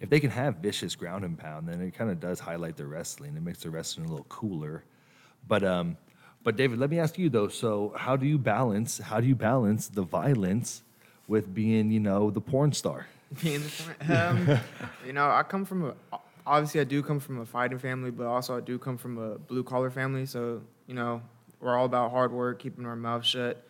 if 0.00 0.10
they 0.10 0.20
can 0.20 0.30
have 0.30 0.56
vicious 0.56 0.94
ground 0.94 1.24
and 1.24 1.38
pound, 1.38 1.68
then 1.68 1.80
it 1.80 1.94
kind 1.94 2.10
of 2.10 2.20
does 2.20 2.40
highlight 2.40 2.76
their 2.76 2.86
wrestling. 2.86 3.36
It 3.36 3.42
makes 3.42 3.60
their 3.60 3.70
wrestling 3.70 4.06
a 4.06 4.10
little 4.10 4.26
cooler. 4.28 4.84
But 5.48 5.64
um, 5.64 5.96
but 6.44 6.56
David, 6.56 6.78
let 6.78 6.90
me 6.90 6.98
ask 6.98 7.18
you 7.18 7.30
though. 7.30 7.48
So 7.48 7.94
how 7.96 8.16
do 8.16 8.26
you 8.26 8.36
balance? 8.36 8.98
How 8.98 9.20
do 9.20 9.26
you 9.26 9.34
balance 9.34 9.88
the 9.88 10.02
violence 10.02 10.82
with 11.28 11.54
being, 11.54 11.90
you 11.90 12.00
know, 12.00 12.30
the 12.30 12.40
porn 12.40 12.72
star? 12.72 13.06
Being 13.42 13.62
the 13.62 13.70
point. 13.70 14.10
Um, 14.10 14.60
you 15.06 15.12
know, 15.14 15.30
I 15.30 15.42
come 15.44 15.64
from 15.64 15.94
a 16.12 16.18
obviously 16.46 16.80
I 16.80 16.84
do 16.84 17.02
come 17.02 17.20
from 17.20 17.40
a 17.40 17.46
fighting 17.46 17.78
family, 17.78 18.10
but 18.10 18.26
also 18.26 18.56
I 18.56 18.60
do 18.60 18.78
come 18.78 18.96
from 18.96 19.18
a 19.18 19.38
blue 19.38 19.62
collar 19.62 19.90
family. 19.90 20.26
So 20.26 20.62
you 20.86 20.94
know, 20.94 21.22
we're 21.60 21.76
all 21.76 21.86
about 21.86 22.10
hard 22.10 22.32
work, 22.32 22.58
keeping 22.58 22.86
our 22.86 22.96
mouth 22.96 23.24
shut, 23.24 23.64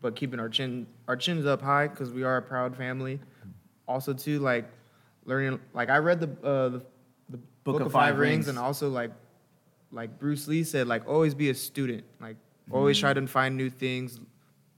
but 0.00 0.16
keeping 0.16 0.40
our 0.40 0.48
chin 0.48 0.86
our 1.08 1.16
chins 1.16 1.46
up 1.46 1.62
high 1.62 1.88
because 1.88 2.10
we 2.10 2.22
are 2.22 2.36
a 2.36 2.42
proud 2.42 2.76
family. 2.76 3.20
Also, 3.88 4.12
too, 4.12 4.38
like 4.38 4.64
learning. 5.24 5.60
Like 5.74 5.90
I 5.90 5.98
read 5.98 6.20
the 6.20 6.46
uh, 6.46 6.68
the, 6.68 6.82
the 7.30 7.38
Book, 7.64 7.80
of, 7.80 7.92
Five, 7.92 8.18
Rings, 8.18 8.48
and 8.48 8.58
also 8.58 8.88
like 8.88 9.10
like 9.90 10.18
Bruce 10.18 10.48
Lee 10.48 10.64
said, 10.64 10.86
like 10.86 11.06
always 11.08 11.34
be 11.34 11.50
a 11.50 11.54
student. 11.54 12.04
Like 12.20 12.36
always 12.70 12.98
try 12.98 13.12
to 13.12 13.26
find 13.26 13.56
new 13.56 13.70
things. 13.70 14.20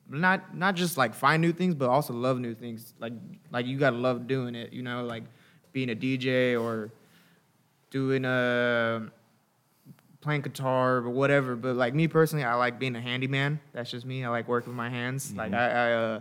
Not 0.08 0.54
not 0.54 0.74
just 0.74 0.98
like 0.98 1.14
find 1.14 1.40
new 1.40 1.52
things, 1.52 1.74
but 1.74 1.88
also 1.88 2.12
love 2.12 2.38
new 2.38 2.54
things. 2.54 2.94
Like 2.98 3.12
like 3.50 3.66
you 3.66 3.78
gotta 3.78 3.96
love 3.96 4.26
doing 4.26 4.54
it. 4.54 4.72
You 4.72 4.82
know, 4.82 5.04
like 5.04 5.24
being 5.72 5.90
a 5.90 5.96
DJ 5.96 6.60
or 6.60 6.90
doing 7.94 8.24
a 8.24 9.06
playing 10.20 10.40
guitar 10.42 10.96
or 10.96 11.08
whatever. 11.10 11.54
But 11.54 11.76
like 11.76 11.94
me 11.94 12.08
personally, 12.08 12.44
I 12.44 12.54
like 12.56 12.78
being 12.80 12.96
a 12.96 13.00
handyman. 13.00 13.60
That's 13.72 13.88
just 13.90 14.04
me. 14.04 14.24
I 14.24 14.28
like 14.28 14.48
working 14.48 14.70
with 14.72 14.76
my 14.76 14.90
hands. 14.90 15.32
Like 15.32 15.54
I, 15.54 15.68
I 15.70 15.92
uh, 15.92 16.20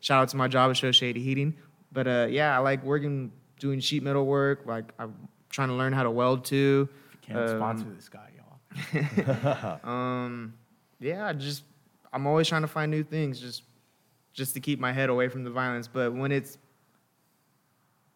shout 0.00 0.22
out 0.22 0.28
to 0.28 0.36
my 0.36 0.46
job 0.48 0.70
at 0.70 0.76
Show 0.76 0.92
Shady 0.92 1.22
Heating. 1.22 1.56
But 1.90 2.06
uh, 2.06 2.26
yeah, 2.30 2.54
I 2.54 2.60
like 2.60 2.84
working 2.84 3.32
doing 3.58 3.80
sheet 3.80 4.02
metal 4.02 4.26
work. 4.26 4.60
Like 4.66 4.92
I'm 4.98 5.14
trying 5.48 5.68
to 5.68 5.74
learn 5.74 5.94
how 5.94 6.02
to 6.02 6.10
weld 6.10 6.44
too. 6.44 6.88
Can't 7.22 7.38
Um, 7.38 7.48
sponsor 7.56 7.86
this 7.96 8.08
guy, 8.10 8.28
y'all. 8.36 9.78
Um, 9.90 10.54
yeah, 11.00 11.26
I 11.26 11.32
just 11.32 11.62
I'm 12.12 12.26
always 12.26 12.46
trying 12.48 12.62
to 12.62 12.68
find 12.68 12.90
new 12.90 13.02
things. 13.02 13.40
Just 13.40 13.62
just 14.34 14.52
to 14.54 14.60
keep 14.60 14.78
my 14.78 14.92
head 14.92 15.08
away 15.08 15.28
from 15.28 15.42
the 15.44 15.50
violence. 15.50 15.88
But 15.88 16.12
when 16.12 16.32
it's 16.32 16.58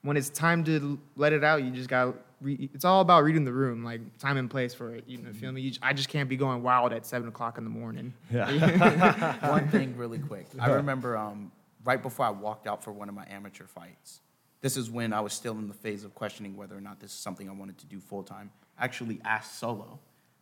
when 0.02 0.16
it's 0.18 0.28
time 0.28 0.62
to 0.64 0.98
let 1.16 1.32
it 1.32 1.42
out, 1.42 1.62
you 1.62 1.70
just 1.70 1.88
got. 1.88 2.14
Re- 2.40 2.70
it's 2.72 2.84
all 2.84 3.00
about 3.00 3.24
reading 3.24 3.44
the 3.44 3.52
room, 3.52 3.84
like 3.84 4.18
time 4.18 4.36
and 4.36 4.50
place 4.50 4.74
for 4.74 4.94
it. 4.94 5.04
You 5.06 5.18
know, 5.18 5.32
feel 5.32 5.52
me? 5.52 5.60
You, 5.62 5.72
j- 5.72 5.80
I 5.82 5.92
just 5.92 6.08
can't 6.08 6.28
be 6.28 6.36
going 6.36 6.62
wild 6.62 6.92
at 6.92 7.04
seven 7.04 7.28
o'clock 7.28 7.58
in 7.58 7.64
the 7.64 7.70
morning. 7.70 8.14
Yeah. 8.32 9.48
one 9.50 9.68
thing 9.68 9.96
really 9.96 10.18
quick. 10.18 10.46
I 10.58 10.70
remember 10.70 11.16
um, 11.16 11.50
right 11.84 12.00
before 12.02 12.26
I 12.26 12.30
walked 12.30 12.66
out 12.66 12.82
for 12.84 12.92
one 12.92 13.08
of 13.08 13.14
my 13.14 13.26
amateur 13.28 13.66
fights. 13.66 14.20
This 14.60 14.76
is 14.76 14.90
when 14.90 15.12
I 15.12 15.20
was 15.20 15.32
still 15.32 15.56
in 15.58 15.68
the 15.68 15.74
phase 15.74 16.04
of 16.04 16.14
questioning 16.14 16.56
whether 16.56 16.76
or 16.76 16.80
not 16.80 17.00
this 17.00 17.12
is 17.12 17.16
something 17.18 17.48
I 17.48 17.52
wanted 17.52 17.78
to 17.78 17.86
do 17.86 18.00
full 18.00 18.22
time. 18.22 18.50
Actually, 18.78 19.20
asked 19.24 19.58
Solo, 19.58 19.98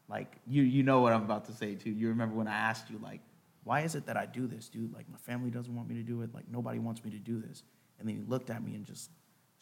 like 0.09 0.37
you, 0.47 0.63
you 0.63 0.83
know 0.83 1.01
what 1.01 1.13
I'm 1.13 1.23
about 1.23 1.45
to 1.47 1.53
say 1.53 1.75
too. 1.75 1.91
You 1.91 2.09
remember 2.09 2.35
when 2.35 2.49
I 2.49 2.57
asked 2.57 2.91
you, 2.91 2.99
like, 3.03 3.21
why 3.65 3.81
is 3.81 3.95
it 3.95 4.07
that 4.07 4.17
I 4.17 4.27
do 4.27 4.47
this, 4.47 4.69
dude? 4.69 4.95
Like 4.95 5.09
my 5.11 5.19
family 5.19 5.51
doesn't 5.51 5.75
want 5.75 5.89
me 5.89 5.97
to 5.97 6.03
do 6.03 6.23
it. 6.23 6.35
Like 6.35 6.45
nobody 6.51 6.79
wants 6.79 7.05
me 7.05 7.11
to 7.11 7.19
do 7.19 7.41
this. 7.41 7.63
And 7.99 8.09
then 8.09 8.17
he 8.17 8.23
looked 8.23 8.51
at 8.51 8.63
me 8.63 8.75
and 8.75 8.85
just 8.85 9.11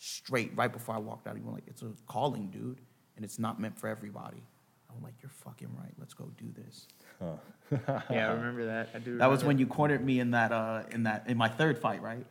straight 0.05 0.53
right 0.55 0.73
before 0.73 0.95
I 0.95 0.99
walked 0.99 1.27
out, 1.27 1.37
he 1.37 1.43
went 1.43 1.55
like, 1.55 1.65
"It's 1.67 1.83
a 1.83 1.93
calling, 2.07 2.49
dude, 2.51 2.81
and 3.17 3.25
it's 3.25 3.39
not 3.39 3.59
meant 3.61 3.79
for 3.79 3.89
everybody." 3.89 4.43
I'm 4.95 5.03
like, 5.03 5.15
"You're 5.23 5.31
fucking 5.31 5.71
right. 5.77 5.93
Let's 5.99 6.15
go 6.15 6.31
do 6.37 6.47
this." 6.55 6.87
yeah, 8.11 8.29
I 8.29 8.33
remember 8.33 8.67
that. 8.67 8.91
I 8.95 8.99
do. 8.99 9.19
That 9.19 9.27
was 9.27 9.39
remember. 9.41 9.47
when 9.47 9.59
you 9.59 9.67
cornered 9.67 10.05
me 10.05 10.21
in 10.21 10.33
that 10.33 10.53
uh 10.53 10.83
in 10.91 11.05
that 11.05 11.25
in 11.27 11.37
my 11.37 11.49
third 11.49 11.79
fight, 11.79 12.03
right? 12.03 12.27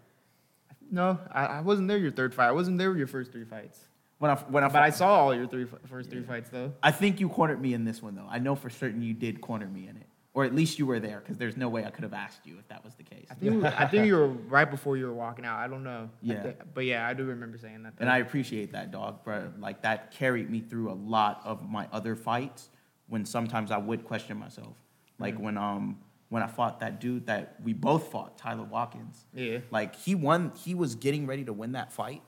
No, 0.91 1.17
I, 1.31 1.45
I 1.45 1.61
wasn't 1.61 1.87
there 1.87 1.97
your 1.97 2.11
third 2.11 2.35
fight. 2.35 2.47
I 2.47 2.51
wasn't 2.51 2.77
there 2.77 2.95
your 2.95 3.07
first 3.07 3.31
three 3.31 3.45
fights. 3.45 3.79
When 4.19 4.29
I 4.31 4.35
when 4.35 4.63
I 4.63 4.67
But 4.67 4.83
I 4.83 4.91
saw 4.91 5.15
all 5.19 5.33
your 5.35 5.47
three 5.47 5.65
fi- 5.65 5.77
first 5.87 6.09
three 6.09 6.21
fights 6.23 6.49
though. 6.49 6.73
I 6.83 6.91
think 6.91 7.19
you 7.19 7.27
cornered 7.29 7.59
me 7.61 7.73
in 7.73 7.83
this 7.83 8.01
one 8.01 8.15
though. 8.15 8.27
I 8.29 8.39
know 8.39 8.55
for 8.55 8.69
certain 8.69 9.01
you 9.01 9.13
did 9.13 9.41
corner 9.41 9.65
me 9.67 9.87
in 9.87 9.97
it, 9.97 10.07
or 10.35 10.43
at 10.43 10.55
least 10.55 10.79
you 10.79 10.85
were 10.85 10.99
there 10.99 11.19
because 11.19 11.37
there's 11.37 11.55
no 11.57 11.69
way 11.69 11.85
I 11.85 11.91
could 11.91 12.03
have 12.03 12.13
asked 12.13 12.45
you 12.45 12.57
if 12.57 12.67
that 12.69 12.83
was 12.83 12.95
the 12.95 13.03
case. 13.03 13.27
I 13.29 13.35
think 13.35 13.63
I 13.63 13.85
think 13.85 14.07
you 14.07 14.15
were 14.15 14.27
right 14.27 14.69
before 14.69 14.97
you 14.97 15.05
were 15.05 15.13
walking 15.13 15.45
out. 15.45 15.59
I 15.59 15.67
don't 15.67 15.83
know. 15.83 16.09
Yeah. 16.21 16.41
thi- 16.43 16.53
but 16.73 16.85
yeah, 16.85 17.07
I 17.07 17.13
do 17.13 17.23
remember 17.25 17.57
saying 17.57 17.83
that. 17.83 17.93
And. 17.99 18.09
I 18.09 18.17
appreciate 18.17 18.71
that, 18.71 18.91
dog, 18.91 19.23
bro. 19.23 19.51
Like 19.59 19.81
that 19.83 20.11
carried 20.11 20.49
me 20.49 20.61
through 20.61 20.91
a 20.91 20.93
lot 20.95 21.41
of 21.43 21.69
my 21.69 21.87
other 21.91 22.15
fights 22.15 22.69
when 23.07 23.25
sometimes 23.25 23.69
I 23.71 23.77
would 23.77 24.05
question 24.05 24.37
myself. 24.37 24.75
Like 25.19 25.37
when 25.37 25.57
um 25.57 25.99
when 26.29 26.41
I 26.41 26.47
fought 26.47 26.79
that 26.79 26.99
dude 26.99 27.27
that 27.27 27.57
we 27.63 27.73
both 27.73 28.07
fought, 28.11 28.37
Tyler 28.39 28.63
Watkins. 28.63 29.25
Yeah. 29.35 29.59
Like 29.69 29.95
he 29.95 30.15
won 30.15 30.51
he 30.55 30.73
was 30.73 30.95
getting 30.95 31.27
ready 31.27 31.43
to 31.45 31.53
win 31.53 31.73
that 31.73 31.91
fight. 31.93 32.23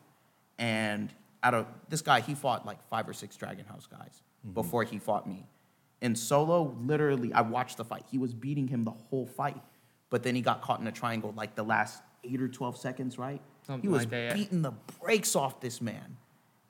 And 0.59 1.11
out 1.41 1.53
of 1.55 1.65
this 1.89 2.01
guy, 2.01 2.21
he 2.21 2.35
fought 2.35 2.65
like 2.65 2.87
five 2.87 3.09
or 3.09 3.13
six 3.13 3.35
Dragon 3.35 3.65
House 3.65 3.87
guys 3.87 4.21
before 4.53 4.83
he 4.83 4.99
fought 4.99 5.27
me. 5.27 5.47
In 6.01 6.15
solo, 6.15 6.75
literally, 6.81 7.33
I 7.33 7.41
watched 7.41 7.77
the 7.77 7.85
fight. 7.85 8.03
He 8.11 8.17
was 8.17 8.33
beating 8.33 8.67
him 8.67 8.83
the 8.83 8.91
whole 8.91 9.25
fight. 9.25 9.61
But 10.09 10.23
then 10.23 10.35
he 10.35 10.41
got 10.41 10.61
caught 10.61 10.79
in 10.79 10.87
a 10.87 10.91
triangle 10.91 11.33
like 11.35 11.55
the 11.55 11.63
last 11.63 12.01
eight 12.23 12.41
or 12.41 12.47
12 12.47 12.77
seconds, 12.77 13.17
right? 13.17 13.41
Something 13.63 13.81
he 13.81 13.87
was 13.87 14.03
like 14.03 14.09
that, 14.11 14.23
yeah. 14.23 14.33
beating 14.33 14.61
the 14.61 14.73
brakes 15.01 15.35
off 15.35 15.59
this 15.61 15.81
man. 15.81 16.17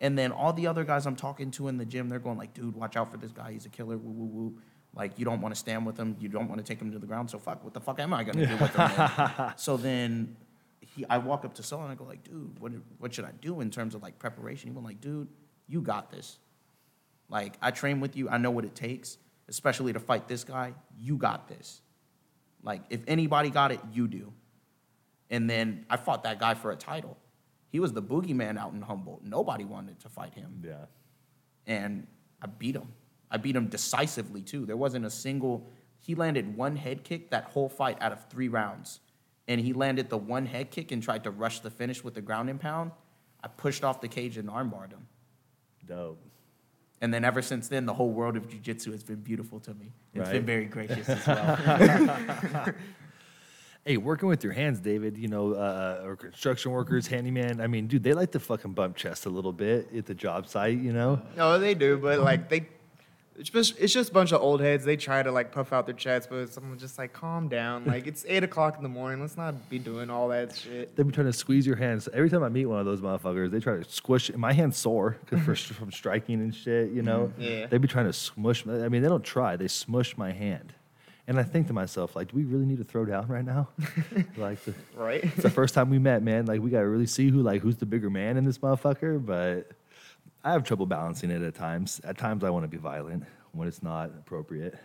And 0.02 0.18
then 0.18 0.32
all 0.32 0.54
the 0.54 0.68
other 0.68 0.84
guys 0.84 1.06
I'm 1.06 1.16
talking 1.16 1.52
to 1.52 1.68
in 1.68 1.78
the 1.78 1.86
gym, 1.86 2.10
they're 2.10 2.20
going 2.20 2.38
like, 2.38 2.54
dude, 2.54 2.76
watch 2.76 2.96
out 2.96 3.12
for 3.12 3.18
this 3.18 3.32
guy. 3.32 3.54
He's 3.54 3.66
a 3.66 3.70
killer. 3.70 3.98
Woo, 3.98 4.12
woo, 4.12 4.26
woo. 4.26 4.58
Like, 4.94 5.18
you 5.20 5.26
don't 5.26 5.42
want 5.42 5.54
to 5.54 5.60
stand 5.60 5.86
with 5.86 5.98
him. 5.98 6.16
You 6.20 6.30
don't 6.30 6.48
want 6.48 6.60
to 6.60 6.66
take 6.66 6.82
him 6.82 6.92
to 6.92 7.00
the 7.00 7.08
ground. 7.08 7.30
So 7.30 7.38
fuck, 7.38 7.64
what 7.64 7.74
the 7.74 7.82
fuck 7.82 8.00
am 8.00 8.14
I 8.14 8.24
going 8.24 8.38
to 8.38 8.46
do 8.46 8.58
with 8.58 8.76
him? 8.76 9.54
so 9.58 9.78
then 9.78 10.36
he, 10.80 11.06
I 11.10 11.18
walk 11.18 11.44
up 11.44 11.54
to 11.56 11.64
Solo 11.64 11.84
and 11.84 11.92
I 11.92 11.96
go 11.96 12.06
like, 12.06 12.24
dude, 12.24 12.60
what, 12.60 12.72
what 13.00 13.14
should 13.14 13.26
I 13.26 13.32
do 13.42 13.62
in 13.62 13.70
terms 13.70 13.96
of 13.96 14.04
like 14.04 14.20
preparation? 14.20 14.70
He 14.70 14.74
went 14.74 14.86
like, 14.86 15.02
dude, 15.02 15.28
you 15.68 15.82
got 15.82 16.12
this. 16.12 16.40
Like, 17.30 17.58
I 17.62 17.72
train 17.72 18.00
with 18.00 18.16
you. 18.16 18.30
I 18.30 18.38
know 18.38 18.52
what 18.52 18.66
it 18.66 18.76
takes, 18.76 19.18
especially 19.48 19.94
to 19.94 20.00
fight 20.00 20.28
this 20.28 20.44
guy. 20.44 20.74
You 20.98 21.18
got 21.18 21.48
this. 21.48 21.82
Like, 22.62 22.82
if 22.90 23.02
anybody 23.08 23.50
got 23.50 23.72
it, 23.72 23.80
you 23.92 24.08
do. 24.08 24.34
And 25.30 25.50
then 25.50 25.86
I 25.90 25.98
fought 25.98 26.24
that 26.24 26.40
guy 26.40 26.54
for 26.54 26.72
a 26.72 26.76
title. 26.76 27.18
He 27.70 27.80
was 27.80 27.94
the 27.94 28.02
boogeyman 28.02 28.58
out 28.58 28.74
in 28.74 28.82
Humboldt. 28.82 29.24
Nobody 29.24 29.66
wanted 29.66 30.00
to 30.02 30.10
fight 30.10 30.34
him. 30.34 30.64
Yeah. 30.64 30.86
And 31.68 32.08
I 32.42 32.48
beat 32.48 32.76
him. 32.76 32.94
I 33.30 33.38
beat 33.38 33.56
him 33.56 33.68
decisively, 33.68 34.42
too. 34.42 34.66
There 34.66 34.78
wasn't 34.78 35.06
a 35.06 35.10
single, 35.10 35.68
he 36.00 36.16
landed 36.16 36.56
one 36.56 36.76
head 36.76 37.04
kick 37.04 37.32
that 37.32 37.46
whole 37.46 37.70
fight 37.70 37.98
out 38.02 38.12
of 38.12 38.30
three 38.30 38.48
rounds. 38.48 39.00
And 39.48 39.60
he 39.60 39.74
landed 39.74 40.10
the 40.10 40.18
one 40.18 40.46
head 40.46 40.72
kick 40.72 40.92
and 40.92 41.02
tried 41.04 41.24
to 41.24 41.32
rush 41.32 41.60
the 41.60 41.70
finish 41.72 42.04
with 42.04 42.14
the 42.14 42.22
ground 42.22 42.50
and 42.50 42.60
pound. 42.60 42.92
I 43.44 43.48
pushed 43.48 43.84
off 43.84 44.02
the 44.02 44.08
cage 44.08 44.38
and 44.38 44.50
armbarred 44.50 44.92
him. 44.92 45.08
Dope. 45.86 46.24
And 47.02 47.14
then 47.14 47.24
ever 47.26 47.42
since 47.42 47.68
then, 47.68 47.86
the 47.86 47.94
whole 47.94 48.10
world 48.12 48.38
of 48.38 48.48
jujitsu 48.48 48.92
has 48.92 49.04
been 49.04 49.18
beautiful 49.22 49.60
to 49.62 49.74
me. 49.74 49.92
It's 50.14 50.24
Right. 50.24 50.32
been 50.34 50.46
very 50.46 50.66
gracious 50.66 51.08
as 51.10 51.28
well. 51.28 52.74
Hey, 53.88 53.98
working 53.98 54.28
with 54.28 54.44
your 54.44 54.52
hands, 54.54 54.80
David, 54.80 55.16
you 55.16 55.28
know, 55.28 55.54
uh, 55.54 56.02
or 56.04 56.16
construction 56.16 56.72
workers, 56.72 57.06
handyman. 57.06 57.62
I 57.62 57.68
mean, 57.68 57.86
dude, 57.86 58.02
they 58.02 58.14
like 58.14 58.32
to 58.32 58.40
fucking 58.40 58.74
bump 58.74 58.96
chest 58.96 59.28
a 59.28 59.30
little 59.30 59.54
bit 59.54 59.94
at 59.96 60.08
the 60.08 60.16
job 60.16 60.48
site, 60.48 60.80
you 60.80 60.92
know? 60.92 61.22
No, 61.38 61.60
they 61.60 61.76
do, 61.76 62.00
but 62.00 62.20
like 62.22 62.50
they, 62.50 62.68
it's 63.38 63.50
just 63.50 63.78
it's 63.80 63.94
just 63.94 64.10
a 64.10 64.14
bunch 64.14 64.32
of 64.32 64.42
old 64.42 64.62
heads. 64.62 64.86
They 64.86 64.96
try 64.98 65.22
to 65.24 65.32
like 65.32 65.52
puff 65.52 65.74
out 65.74 65.86
their 65.86 65.96
chests, 65.96 66.28
but 66.30 66.50
someone 66.50 66.78
just 66.78 66.98
like 66.98 67.14
calm 67.14 67.48
down. 67.48 67.86
Like 67.96 68.08
it's 68.08 68.26
eight 68.28 68.44
o'clock 68.44 68.78
in 68.78 68.84
the 68.84 68.90
morning. 68.90 69.20
Let's 69.22 69.38
not 69.38 69.70
be 69.70 69.80
doing 69.80 70.10
all 70.10 70.28
that 70.30 70.56
shit. 70.56 70.96
They've 70.96 71.06
been 71.06 71.14
trying 71.14 71.28
to 71.28 71.34
squeeze 71.34 71.66
your 71.68 71.76
hands. 71.76 72.08
Every 72.14 72.30
time 72.30 72.44
I 72.44 72.50
meet 72.50 72.66
one 72.66 72.80
of 72.80 72.86
those 72.86 73.02
motherfuckers, 73.02 73.52
they 73.52 73.60
try 73.60 73.78
to 73.78 73.84
squish. 73.84 74.32
My 74.36 74.54
hands 74.54 74.78
sore 74.78 75.18
'cause 75.28 75.40
for, 75.42 75.56
from 75.74 75.92
striking 75.92 76.42
and 76.42 76.54
shit, 76.54 76.92
you 76.92 77.02
know? 77.02 77.32
Mm, 77.40 77.60
yeah. 77.62 77.66
They 77.68 77.78
be 77.78 77.88
trying 77.88 78.06
to 78.08 78.14
smush. 78.14 78.66
I 78.68 78.90
mean, 78.90 79.02
they 79.02 79.10
don't 79.10 79.24
try, 79.24 79.56
they 79.56 79.68
smush 79.68 80.18
my 80.18 80.32
hand. 80.32 80.74
And 81.28 81.40
I 81.40 81.44
think 81.44 81.66
to 81.68 81.74
myself, 81.74 82.16
like, 82.16 82.30
do 82.32 82.36
we 82.38 82.44
really 82.44 82.66
need 82.68 82.78
to 82.78 82.84
throw 82.84 83.04
down 83.04 83.28
right 83.28 83.44
now? 83.44 83.70
like, 84.38 84.64
the, 84.64 84.76
Right? 84.96 85.24
it's 85.24 85.42
the 85.42 85.50
first 85.50 85.74
time 85.74 85.90
we 85.90 85.98
met, 85.98 86.22
man. 86.22 86.46
Like, 86.46 86.62
we 86.62 86.70
got 86.70 86.82
to 86.82 86.88
really 86.88 87.08
see 87.08 87.30
who, 87.30 87.42
like, 87.42 87.62
who's 87.64 87.78
the 87.78 87.86
bigger 87.88 88.12
man 88.12 88.38
in 88.38 88.46
this 88.46 88.60
motherfucker. 88.60 89.26
But 89.26 89.72
I 90.46 90.52
have 90.52 90.64
trouble 90.64 90.86
balancing 90.86 91.32
it 91.32 91.42
at 91.42 91.56
times. 91.56 92.00
At 92.04 92.20
times, 92.20 92.44
I 92.44 92.52
want 92.52 92.64
to 92.66 92.68
be 92.68 92.78
violent 92.78 93.24
when 93.52 93.68
it's 93.68 93.82
not 93.82 94.12
appropriate. 94.12 94.76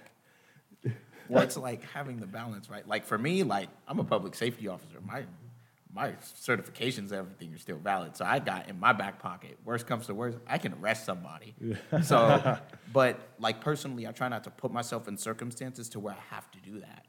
well, 1.28 1.42
it's 1.42 1.58
like 1.58 1.84
having 1.92 2.18
the 2.18 2.26
balance, 2.26 2.70
right? 2.70 2.88
Like 2.88 3.04
for 3.04 3.18
me, 3.18 3.42
like 3.42 3.68
I'm 3.86 3.98
a 3.98 4.04
public 4.04 4.34
safety 4.34 4.68
officer. 4.68 4.98
My 5.06 5.24
my 5.92 6.12
certifications, 6.22 7.12
everything 7.12 7.52
are 7.52 7.58
still 7.58 7.76
valid. 7.76 8.16
So 8.16 8.24
I 8.24 8.38
got 8.38 8.70
in 8.70 8.80
my 8.80 8.94
back 8.94 9.18
pocket. 9.18 9.58
Worst 9.64 9.86
comes 9.86 10.06
to 10.06 10.14
worst, 10.14 10.38
I 10.46 10.56
can 10.56 10.72
arrest 10.80 11.04
somebody. 11.04 11.54
So, 12.04 12.58
but 12.92 13.20
like 13.38 13.60
personally, 13.60 14.06
I 14.06 14.12
try 14.12 14.28
not 14.28 14.44
to 14.44 14.50
put 14.50 14.72
myself 14.72 15.08
in 15.08 15.18
circumstances 15.18 15.90
to 15.90 16.00
where 16.00 16.14
I 16.14 16.34
have 16.34 16.50
to 16.52 16.58
do 16.60 16.80
that 16.80 17.04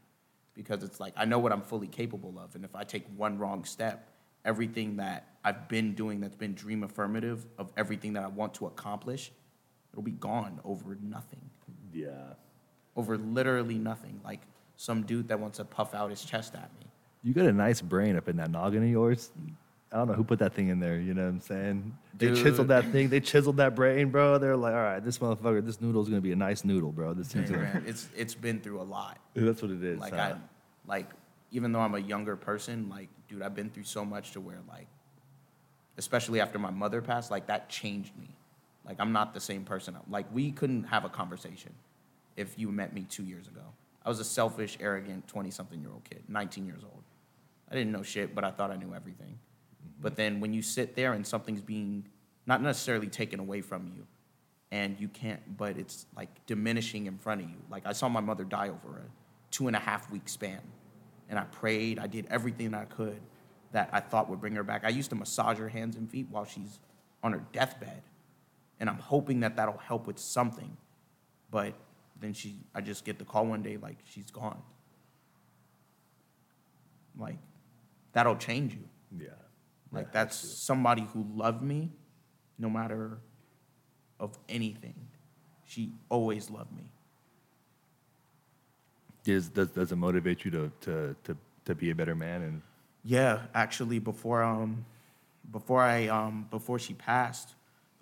because 0.56 0.84
it's 0.84 0.99
like 0.99 1.14
I 1.15 1.23
know 1.23 1.40
what 1.40 1.53
I'm 1.53 1.61
fully 1.61 1.88
capable 1.88 2.38
of, 2.38 2.56
and 2.56 2.65
if 2.65 2.76
I 2.76 2.84
take 2.84 3.06
one 3.15 3.38
wrong 3.38 3.64
step, 3.64 4.10
everything 4.45 4.97
that 4.97 5.27
I've 5.43 5.68
been 5.68 5.93
doing 5.93 6.19
that's 6.22 6.35
been 6.35 6.53
dream 6.53 6.84
affirmative 6.84 7.45
of 7.57 7.72
everything 7.77 8.13
that 8.13 8.23
I 8.23 8.27
want 8.27 8.53
to 8.55 8.68
accomplish, 8.68 9.31
it'll 9.91 10.03
be 10.03 10.11
gone 10.11 10.59
over 10.63 10.97
nothing 11.01 11.41
Yeah. 11.93 12.34
over 12.95 13.18
literally 13.18 13.77
nothing. 13.77 14.19
Like 14.23 14.41
some 14.76 15.03
dude 15.03 15.27
that 15.30 15.39
wants 15.39 15.57
to 15.57 15.65
puff 15.65 15.93
out 15.93 16.09
his 16.09 16.23
chest 16.23 16.55
at 16.55 16.69
me. 16.80 16.88
You 17.23 17.34
got 17.34 17.45
a 17.45 17.51
nice 17.51 17.81
brain 17.81 18.15
up 18.15 18.27
in 18.27 18.38
that 18.38 18.49
noggin 18.49 18.84
of 18.84 18.89
yours. 18.89 19.30
I 19.91 19.97
don't 19.97 20.07
know 20.07 20.13
who 20.13 20.23
put 20.23 20.39
that 20.39 20.53
thing 20.53 20.69
in 20.69 20.80
there. 20.80 20.99
You 20.99 21.13
know 21.13 21.23
what 21.23 21.30
I'm 21.30 21.41
saying? 21.41 21.97
They 22.18 22.34
chiseled 22.34 22.69
that 22.69 22.85
thing. 22.91 23.09
They 23.09 23.19
chiseled 23.19 23.57
that 23.57 23.76
brain, 23.76 24.09
bro. 24.09 24.38
They're 24.38 24.55
like, 24.55 24.73
all 24.73 24.80
right, 24.81 25.03
this 25.03 25.18
motherfucker, 25.18 25.63
this 25.65 25.81
noodle's 25.81 26.07
gonna 26.07 26.22
be 26.22 26.31
a 26.31 26.35
nice 26.35 26.63
noodle, 26.63 26.91
bro. 26.93 27.13
This 27.13 27.27
thing's 27.27 27.51
gonna. 27.51 27.63
man, 27.63 27.84
it's 27.85 28.07
it's 28.15 28.34
been 28.34 28.61
through 28.61 28.80
a 28.81 28.84
lot. 28.84 29.18
That's 29.35 29.61
what 29.61 29.69
it 29.72 29.84
is. 29.84 29.99
Like 29.99 30.13
huh? 30.13 30.35
I, 30.35 30.35
like 30.88 31.09
even 31.51 31.73
though 31.73 31.81
I'm 31.81 31.93
a 31.95 31.99
younger 31.99 32.38
person, 32.38 32.88
like 32.89 33.09
dude, 33.32 33.41
I've 33.41 33.56
been 33.56 33.70
through 33.70 33.86
so 33.86 34.06
much 34.06 34.32
to 34.32 34.41
where 34.41 34.60
like, 34.70 34.88
especially 35.98 36.41
after 36.41 36.60
my 36.60 36.70
mother 36.70 37.02
passed, 37.02 37.32
like 37.32 37.48
that 37.48 37.70
changed 37.70 38.16
me. 38.18 38.36
Like 38.86 38.98
I'm 38.99 39.12
not 39.12 39.34
the 39.34 39.40
same 39.40 39.64
person. 39.64 39.95
Like 40.10 40.26
we 40.34 40.52
couldn't 40.52 40.84
have 40.84 41.06
a 41.06 41.10
conversation 41.10 41.74
if 42.36 42.60
you 42.60 42.72
met 42.72 42.94
me 42.94 43.06
two 43.10 43.24
years 43.24 43.48
ago. 43.48 43.62
I 44.06 44.10
was 44.10 44.20
a 44.20 44.24
selfish, 44.24 44.78
arrogant, 44.80 45.28
twenty-something-year-old 45.28 46.03
kid, 46.10 46.24
nineteen 46.28 46.66
years 46.66 46.84
old. 46.84 47.03
I 47.70 47.76
didn't 47.76 47.91
know 47.91 48.03
shit, 48.03 48.36
but 48.36 48.44
I 48.44 48.52
thought 48.52 48.72
I 48.72 48.76
knew 48.76 48.94
everything. 48.94 49.38
Mm-hmm. 49.38 50.02
But 50.02 50.16
then 50.16 50.40
when 50.40 50.53
you 50.53 50.62
sit 50.62 50.95
there 50.95 51.14
and 51.14 51.26
something's 51.26 51.62
being 51.62 52.06
not 52.45 52.62
necessarily 52.62 53.08
taken 53.08 53.40
away 53.40 53.62
from 53.62 53.88
you, 53.95 54.06
and 54.72 54.99
you 54.99 55.08
can't, 55.08 55.58
but 55.58 55.78
it's 55.78 56.06
like 56.16 56.30
diminishing 56.48 57.06
in 57.06 57.18
front 57.18 57.41
of 57.41 57.49
you. 57.49 57.58
Like 57.70 57.86
I 57.86 57.94
saw 57.94 58.10
my 58.10 58.22
mother 58.22 58.44
die 58.44 58.70
over 58.70 58.98
a 58.98 59.52
two 59.52 59.68
and 59.68 59.76
a 59.76 59.80
half 59.80 60.10
week 60.10 60.28
span, 60.28 60.62
and 61.32 61.40
I 61.40 61.44
prayed, 61.45 61.98
I 61.98 62.08
did 62.08 62.28
everything 62.30 62.76
I 62.76 62.84
could 62.84 63.22
that 63.72 63.90
I 63.94 64.02
thought 64.02 64.30
would 64.30 64.41
bring 64.41 64.53
her 64.53 64.64
back. 64.64 64.84
I 64.84 64.90
used 64.90 65.10
to 65.12 65.16
massage 65.16 65.58
her 65.58 65.70
hands 65.70 65.95
and 65.95 66.12
feet 66.12 66.28
while 66.30 66.44
she's 66.44 66.78
on 67.24 67.32
her 67.32 67.41
deathbed, 67.53 68.02
and 68.82 68.90
I'm 68.90 68.98
hoping 68.98 69.40
that 69.40 69.56
that'll 69.56 69.78
help 69.78 70.08
with 70.08 70.20
something. 70.20 70.76
But 71.49 71.74
then 72.20 72.34
she, 72.34 72.58
I 72.76 72.82
just 72.82 73.06
get 73.06 73.18
the 73.18 73.24
call 73.24 73.45
one 73.45 73.64
day 73.64 73.78
like 73.78 73.98
she's 74.06 74.30
gone. 74.30 74.62
Like 77.18 77.38
that'll 78.12 78.36
change 78.36 78.74
you. 78.74 78.84
yeah. 79.18 79.30
Like 79.94 80.12
that's 80.12 80.36
somebody 80.38 81.08
who 81.14 81.26
loved 81.34 81.62
me, 81.62 81.91
no 82.60 82.70
matter 82.70 83.20
of 84.20 84.38
anything. 84.49 84.95
She 85.66 85.94
always 86.10 86.49
loved 86.49 86.74
me. 86.76 86.91
Does, 89.23 89.49
does 89.49 89.69
does 89.69 89.91
it 89.91 89.98
motivate 89.98 90.45
you 90.45 90.52
to 90.52 90.72
to 90.81 91.15
to 91.23 91.38
to 91.65 91.76
be 91.76 91.91
a 91.91 91.95
better 91.95 92.15
man 92.15 92.41
and 92.41 92.61
Yeah, 93.03 93.39
actually, 93.53 93.99
before 93.99 94.43
um, 94.43 94.85
before 95.52 95.81
I 95.81 96.07
um, 96.07 96.48
before 96.49 96.80
she 96.80 96.93
passed, 96.93 97.56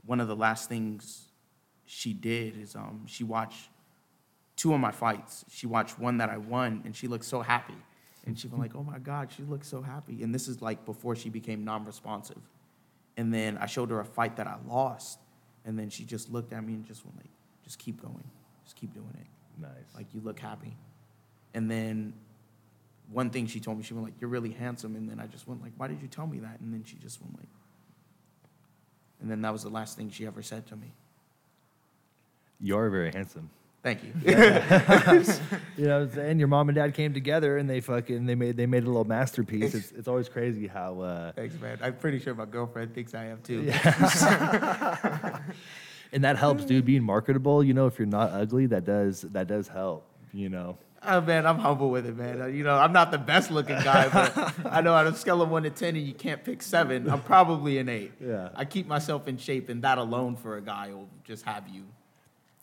one 0.05 0.19
of 0.19 0.27
the 0.27 0.35
last 0.35 0.69
things 0.69 1.25
she 1.85 2.13
did 2.13 2.57
is 2.57 2.75
um, 2.75 3.03
she 3.05 3.23
watched 3.23 3.69
two 4.55 4.73
of 4.73 4.79
my 4.79 4.91
fights. 4.91 5.45
She 5.49 5.67
watched 5.67 5.99
one 5.99 6.17
that 6.17 6.29
I 6.29 6.37
won, 6.37 6.81
and 6.85 6.95
she 6.95 7.07
looked 7.07 7.25
so 7.25 7.41
happy, 7.41 7.77
and 8.25 8.37
she 8.37 8.47
was 8.47 8.59
like, 8.59 8.75
"Oh 8.75 8.83
my 8.83 8.99
God, 8.99 9.31
she 9.31 9.43
looks 9.43 9.67
so 9.67 9.81
happy." 9.81 10.23
And 10.23 10.33
this 10.33 10.47
is 10.47 10.61
like 10.61 10.85
before 10.85 11.15
she 11.15 11.29
became 11.29 11.63
non-responsive. 11.63 12.41
And 13.17 13.33
then 13.33 13.57
I 13.57 13.65
showed 13.65 13.89
her 13.89 13.99
a 13.99 14.05
fight 14.05 14.37
that 14.37 14.47
I 14.47 14.55
lost, 14.67 15.19
and 15.65 15.77
then 15.77 15.89
she 15.89 16.05
just 16.05 16.31
looked 16.31 16.53
at 16.53 16.63
me 16.63 16.73
and 16.73 16.85
just 16.85 17.05
went 17.05 17.17
like, 17.17 17.31
"Just 17.63 17.79
keep 17.79 18.01
going, 18.01 18.29
just 18.63 18.75
keep 18.75 18.93
doing 18.93 19.13
it." 19.19 19.27
Nice. 19.61 19.93
like 19.93 20.07
you 20.13 20.21
look 20.21 20.39
happy. 20.39 20.77
And 21.53 21.69
then 21.69 22.13
one 23.11 23.29
thing 23.29 23.47
she 23.47 23.59
told 23.59 23.77
me, 23.77 23.83
she 23.83 23.93
went 23.93 24.05
like, 24.05 24.21
"You're 24.21 24.29
really 24.29 24.51
handsome." 24.51 24.95
And 24.95 25.09
then 25.09 25.19
I 25.19 25.27
just 25.27 25.47
went 25.47 25.61
like, 25.61 25.73
"Why 25.77 25.87
did 25.87 26.01
you 26.01 26.07
tell 26.07 26.27
me 26.27 26.39
that?" 26.39 26.59
And 26.59 26.73
then 26.73 26.83
she 26.83 26.97
just 26.97 27.21
went 27.21 27.37
like, 27.37 27.49
and 29.21 29.29
then 29.29 29.41
that 29.41 29.51
was 29.51 29.63
the 29.63 29.69
last 29.69 29.97
thing 29.97 30.09
she 30.09 30.25
ever 30.25 30.41
said 30.41 30.67
to 30.67 30.75
me. 30.75 30.93
you 32.61 32.77
are 32.77 32.89
very 32.89 33.11
handsome. 33.11 33.49
Thank 33.81 34.01
you. 34.03 34.13
You 35.77 35.85
know 35.87 36.05
what 36.07 36.37
Your 36.37 36.49
mom 36.49 36.67
and 36.67 36.75
dad 36.75 36.93
came 36.93 37.13
together 37.13 37.57
and 37.57 37.69
they 37.69 37.79
fucking 37.79 38.25
they 38.25 38.35
made 38.35 38.57
they 38.57 38.65
made 38.65 38.83
a 38.83 38.87
little 38.87 39.05
masterpiece. 39.05 39.73
It's 39.73 39.91
it's 39.91 40.07
always 40.09 40.27
crazy 40.27 40.67
how 40.67 40.99
uh 40.99 41.31
Thanks, 41.31 41.57
man. 41.59 41.79
I'm 41.81 41.95
pretty 41.95 42.19
sure 42.19 42.35
my 42.35 42.45
girlfriend 42.45 42.93
thinks 42.93 43.13
I 43.13 43.27
am 43.27 43.41
too. 43.41 43.61
and 46.11 46.23
that 46.25 46.35
helps, 46.37 46.65
dude, 46.65 46.83
being 46.83 47.03
marketable, 47.03 47.63
you 47.63 47.73
know, 47.73 47.87
if 47.87 47.97
you're 47.97 48.05
not 48.05 48.31
ugly, 48.31 48.65
that 48.65 48.83
does 48.83 49.21
that 49.21 49.47
does 49.47 49.69
help, 49.69 50.05
you 50.33 50.49
know. 50.49 50.77
Oh 51.01 51.21
man, 51.21 51.45
I'm 51.45 51.59
humble 51.59 51.89
with 51.89 52.05
it, 52.05 52.17
man. 52.17 52.41
Uh, 52.41 52.45
You 52.47 52.63
know, 52.63 52.75
I'm 52.77 52.91
not 52.91 53.11
the 53.11 53.17
best 53.17 53.51
looking 53.51 53.77
guy, 53.79 54.09
but 54.09 54.53
I 54.65 54.81
know 54.81 54.93
on 54.93 55.07
a 55.07 55.15
scale 55.15 55.41
of 55.41 55.49
one 55.49 55.63
to 55.63 55.69
ten, 55.69 55.95
and 55.95 56.05
you 56.05 56.13
can't 56.13 56.43
pick 56.43 56.61
seven, 56.61 57.09
I'm 57.09 57.21
probably 57.21 57.77
an 57.77 57.87
eight. 57.89 58.11
Yeah. 58.19 58.49
I 58.55 58.65
keep 58.65 58.87
myself 58.87 59.27
in 59.27 59.37
shape, 59.37 59.69
and 59.69 59.81
that 59.83 59.97
alone 59.97 60.35
for 60.35 60.57
a 60.57 60.61
guy 60.61 60.89
will 60.89 61.09
just 61.23 61.45
have 61.45 61.67
you. 61.69 61.83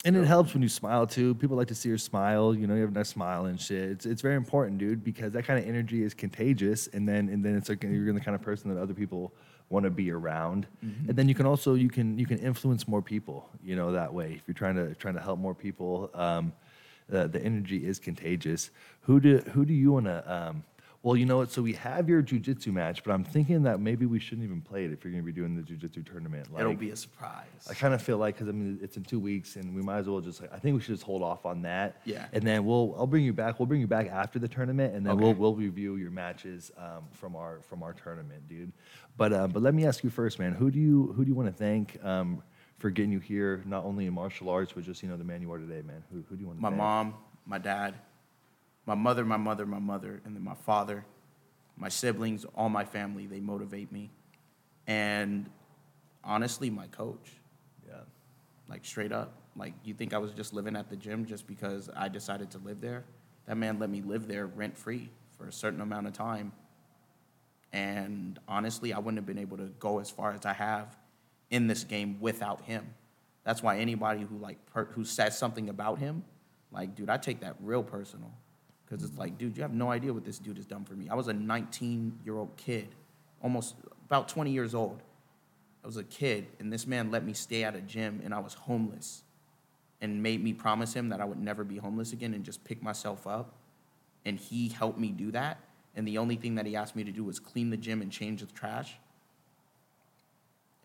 And 0.05 0.17
it 0.17 0.27
helps 0.27 0.53
when 0.55 0.63
you 0.63 0.69
smile 0.69 1.07
too. 1.07 1.35
People 1.35 1.57
like 1.57 1.69
to 1.69 1.75
see 1.75 1.89
your 1.89 1.99
smile. 1.99 2.55
You 2.55 2.67
know, 2.67 2.75
you 2.75 2.83
have 2.83 2.91
a 2.91 2.95
nice 2.95 3.09
smile 3.09 3.47
and 3.47 3.61
shit. 3.61 3.91
It's, 3.91 4.07
it's 4.07 4.23
very 4.23 4.37
important, 4.37 4.79
dude, 4.79 5.03
because 5.03 5.33
that 5.33 5.45
kind 5.45 5.59
of 5.59 5.67
energy 5.67 6.05
is 6.05 6.15
contagious. 6.15 6.87
And 6.89 7.09
then 7.09 7.29
and 7.29 7.45
then 7.45 7.57
it's 7.57 7.69
like 7.69 7.83
you're 7.83 8.13
the 8.13 8.21
kind 8.21 8.35
of 8.35 8.43
person 8.43 8.73
that 8.73 8.81
other 8.81 8.95
people 8.95 9.33
want 9.69 9.83
to 9.85 9.91
be 9.91 10.13
around. 10.13 10.69
And 10.83 11.17
then 11.17 11.29
you 11.29 11.35
can 11.35 11.45
also 11.47 11.75
you 11.75 11.89
can 11.89 12.19
you 12.19 12.27
can 12.27 12.39
influence 12.39 12.87
more 12.87 13.03
people. 13.03 13.49
You 13.65 13.75
know 13.75 13.93
that 13.93 14.13
way 14.15 14.35
if 14.35 14.43
you're 14.47 14.55
trying 14.55 14.77
to 14.77 14.95
trying 14.95 15.15
to 15.15 15.21
help 15.21 15.41
more 15.41 15.55
people. 15.55 16.11
Um, 16.15 16.53
the, 17.09 17.29
the 17.29 17.43
energy 17.43 17.87
is 17.87 17.99
contagious. 17.99 18.71
Who 19.03 19.21
do 19.21 19.39
who 19.39 19.65
do 19.65 19.75
you 19.75 19.93
want 19.93 20.07
to? 20.07 20.33
Um, 20.33 20.65
well, 21.07 21.17
you 21.17 21.25
know 21.25 21.37
what? 21.37 21.53
So 21.53 21.63
we 21.63 21.75
have 21.75 22.09
your 22.09 22.21
jujitsu 22.21 22.73
match, 22.73 23.05
but 23.05 23.13
I'm 23.13 23.23
thinking 23.23 23.63
that 23.63 23.79
maybe 23.79 24.07
we 24.07 24.19
shouldn't 24.19 24.45
even 24.45 24.61
play 24.61 24.87
it 24.87 24.93
if 24.93 25.05
you're 25.05 25.13
going 25.13 25.23
to 25.23 25.27
be 25.27 25.31
doing 25.31 25.55
the 25.55 25.63
jujitsu 25.63 26.05
tournament. 26.05 26.49
It'll 26.59 26.75
be 26.75 26.91
a 26.91 26.97
surprise. 26.97 27.45
I 27.71 27.75
kind 27.75 27.95
of 27.95 28.03
feel 28.03 28.19
like 28.19 28.35
because 28.35 28.49
I 28.49 28.51
mean 28.51 28.81
it's 28.83 28.97
in 28.97 29.05
two 29.05 29.21
weeks 29.21 29.55
and 29.55 29.73
we 29.73 29.83
might 29.83 29.99
as 29.99 30.09
well 30.09 30.21
just 30.21 30.41
like 30.41 30.53
I 30.53 30.59
think 30.59 30.75
we 30.75 30.81
should 30.81 30.97
just 30.97 31.05
hold 31.05 31.23
off 31.23 31.47
on 31.47 31.63
that. 31.63 32.01
Yeah. 32.05 32.27
And 32.33 32.43
then 32.43 32.65
we'll 32.65 32.93
I'll 32.99 33.07
bring 33.07 33.25
you 33.25 33.33
back. 33.33 33.61
We'll 33.61 33.67
bring 33.67 33.81
you 33.81 33.87
back 33.87 34.09
after 34.09 34.41
the 34.41 34.49
tournament 34.49 34.97
and 34.97 35.07
then 35.07 35.17
we'll 35.17 35.35
we'll 35.35 35.55
review 35.55 35.95
your 35.95 36.11
matches 36.11 36.73
um, 36.77 37.05
from 37.13 37.37
our 37.37 37.61
from 37.69 37.85
our 37.85 37.93
tournament, 37.93 38.49
dude. 38.49 38.73
But 39.17 39.33
um, 39.33 39.53
but 39.53 39.63
let 39.63 39.75
me 39.75 39.87
ask 39.87 40.03
you 40.03 40.11
first, 40.11 40.41
man. 40.41 40.55
Who 40.55 40.73
do 40.73 40.81
you 40.81 41.13
who 41.17 41.25
do 41.25 41.29
you 41.29 41.37
want 41.37 41.49
to 41.49 41.55
thank 41.57 42.05
um, 42.05 42.43
for 42.79 42.91
getting 42.91 43.13
you 43.13 43.21
here, 43.21 43.63
not 43.65 43.85
only 43.85 44.07
in 44.07 44.13
martial 44.15 44.49
arts, 44.51 44.73
but 44.73 44.85
just 44.85 45.03
you 45.03 45.09
know 45.09 45.17
the 45.17 45.25
man 45.25 45.41
you 45.43 45.53
are 45.53 45.59
today, 45.59 45.83
man? 45.83 46.03
Who 46.13 46.23
who 46.29 46.37
do 46.37 46.41
you 46.41 46.47
want 46.47 46.59
to 46.59 46.63
my 46.63 46.69
thank? 46.69 46.79
mom, 46.79 47.15
my 47.47 47.59
dad, 47.59 47.95
my 48.87 48.95
mother, 48.95 49.25
my 49.25 49.37
mother, 49.37 49.67
my 49.67 49.79
mother, 49.79 50.21
and 50.25 50.35
then 50.37 50.45
my 50.45 50.55
father, 50.55 51.05
my 51.77 51.89
siblings, 51.89 52.45
all 52.55 52.69
my 52.69 52.85
family, 52.85 53.27
they 53.27 53.41
motivate 53.41 53.91
me. 53.93 54.11
And 54.87 55.49
honestly, 56.23 56.71
my 56.71 56.87
coach, 56.89 57.33
Yeah. 57.89 58.01
like 58.69 58.85
straight 58.85 59.13
up. 59.13 59.33
Like 59.57 59.73
you 59.85 59.95
think 59.95 60.13
I 60.13 60.19
was 60.19 60.33
just 60.33 60.53
living 60.53 60.77
at 60.77 60.91
the 60.91 60.97
gym 60.97 61.25
just 61.25 61.47
because 61.47 61.89
I 61.97 62.09
decided 62.09 62.51
to 62.53 62.59
live 62.59 62.81
there? 62.81 63.05
That 63.47 63.57
man 63.57 63.79
let 63.79 63.89
me 63.91 64.03
live 64.03 64.29
there 64.29 64.47
rent 64.47 64.77
free 64.77 65.09
for 65.39 65.47
a 65.49 65.53
certain 65.53 65.81
amount 65.81 66.07
of 66.07 66.13
time. 66.13 66.53
And 67.73 68.39
honestly, 68.49 68.93
I 68.93 68.99
wouldn't 68.99 69.17
have 69.19 69.27
been 69.27 69.39
able 69.39 69.57
to 69.57 69.71
go 69.79 69.99
as 69.99 70.11
far 70.11 70.33
as 70.33 70.45
I 70.47 70.53
have 70.53 70.97
in 71.51 71.67
this 71.67 71.85
game 71.85 72.19
without 72.21 72.63
him. 72.63 72.95
That's 73.45 73.63
why 73.63 73.79
anybody 73.79 74.23
who 74.23 74.39
like 74.39 74.65
per- 74.67 74.87
who 74.87 75.05
says 75.05 75.39
something 75.39 75.69
about 75.69 75.99
him, 75.99 76.25
like 76.73 76.95
dude, 76.95 77.11
I 77.11 77.17
take 77.17 77.41
that 77.41 77.57
real 77.61 77.83
personal. 77.83 78.33
Cuz 78.89 79.03
it's 79.03 79.19
like, 79.19 79.39
dude, 79.39 79.57
you 79.57 79.63
have 79.63 79.75
no 79.75 79.91
idea 79.91 80.13
what 80.13 80.25
this 80.25 80.39
dude 80.39 80.57
has 80.57 80.67
done 80.67 80.85
for 80.85 80.95
me. 80.95 81.09
I 81.09 81.15
was 81.15 81.29
a 81.29 81.33
19-year-old 81.33 82.57
kid, 82.57 82.95
almost 83.43 83.75
about 84.05 84.29
20 84.29 84.53
years 84.53 84.75
old. 84.75 85.03
I 85.83 85.87
was 85.87 85.97
a 85.97 86.05
kid, 86.05 86.49
and 86.59 86.73
this 86.73 86.87
man 86.87 87.11
let 87.11 87.25
me 87.25 87.33
stay 87.33 87.63
at 87.63 87.77
a 87.77 87.81
gym, 87.81 88.21
and 88.25 88.35
I 88.35 88.41
was 88.41 88.55
homeless, 88.55 89.23
and 90.01 90.21
made 90.23 90.43
me 90.43 90.53
promise 90.53 90.93
him 90.93 91.11
that 91.11 91.21
I 91.21 91.25
would 91.25 91.39
never 91.39 91.63
be 91.63 91.77
homeless 91.77 92.13
again 92.13 92.35
and 92.35 92.45
just 92.45 92.65
pick 92.65 92.83
myself 92.83 93.27
up. 93.27 93.55
And 94.25 94.39
he 94.39 94.69
helped 94.69 94.99
me 94.99 95.11
do 95.11 95.31
that. 95.31 95.61
And 95.95 96.07
the 96.07 96.19
only 96.19 96.35
thing 96.37 96.57
that 96.57 96.67
he 96.67 96.75
asked 96.77 96.97
me 96.97 97.05
to 97.05 97.13
do 97.13 97.23
was 97.25 97.39
clean 97.39 97.71
the 97.71 97.77
gym 97.77 98.03
and 98.03 98.11
change 98.11 98.41
the 98.41 98.53
trash. 98.53 98.99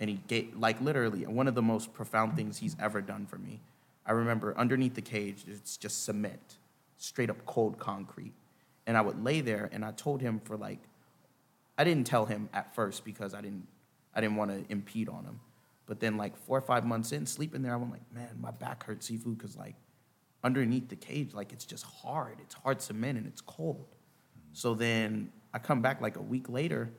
And 0.01 0.09
he 0.09 0.19
gave, 0.27 0.53
like, 0.57 0.81
literally, 0.81 1.25
one 1.25 1.47
of 1.47 1.55
the 1.55 1.61
most 1.61 1.93
profound 1.93 2.35
things 2.35 2.57
he's 2.57 2.75
ever 2.81 2.99
done 2.99 3.25
for 3.25 3.37
me. 3.37 3.61
I 4.05 4.11
remember 4.11 4.57
underneath 4.57 4.95
the 4.95 5.01
cage, 5.01 5.45
it's 5.47 5.77
just 5.77 6.03
cement, 6.03 6.57
straight 6.97 7.29
up 7.29 7.45
cold 7.45 7.77
concrete. 7.77 8.33
And 8.85 8.97
I 8.97 9.01
would 9.01 9.23
lay 9.23 9.39
there, 9.39 9.69
and 9.71 9.85
I 9.85 9.91
told 9.91 10.19
him 10.21 10.41
for 10.43 10.57
like 10.57 10.79
I 11.77 11.83
didn't 11.83 12.05
tell 12.05 12.25
him 12.25 12.49
at 12.53 12.75
first 12.75 13.05
because 13.05 13.33
I 13.33 13.41
didn't 13.41 13.67
I 14.13 14.21
didn't 14.21 14.35
want 14.35 14.51
to 14.51 14.71
impede 14.71 15.09
on 15.09 15.23
him. 15.23 15.39
But 15.85 15.99
then 15.99 16.17
like 16.17 16.37
four 16.37 16.57
or 16.57 16.61
five 16.61 16.85
months 16.85 17.11
in, 17.11 17.25
sleeping 17.25 17.61
there, 17.61 17.73
I 17.73 17.75
went 17.75 17.91
like, 17.91 18.13
man, 18.13 18.29
my 18.39 18.51
back 18.51 18.83
hurts 18.83 19.09
Sifu 19.09 19.37
because 19.37 19.55
like 19.55 19.75
underneath 20.43 20.89
the 20.89 20.95
cage, 20.95 21.33
like 21.33 21.51
it's 21.51 21.65
just 21.65 21.85
hard. 21.85 22.37
It's 22.41 22.55
hard 22.55 22.81
cement 22.81 23.17
and 23.17 23.27
it's 23.27 23.41
cold. 23.41 23.85
So 24.53 24.73
then 24.73 25.31
I 25.53 25.59
come 25.59 25.81
back 25.81 26.01
like 26.01 26.17
a 26.17 26.21
week 26.21 26.49
later. 26.49 26.91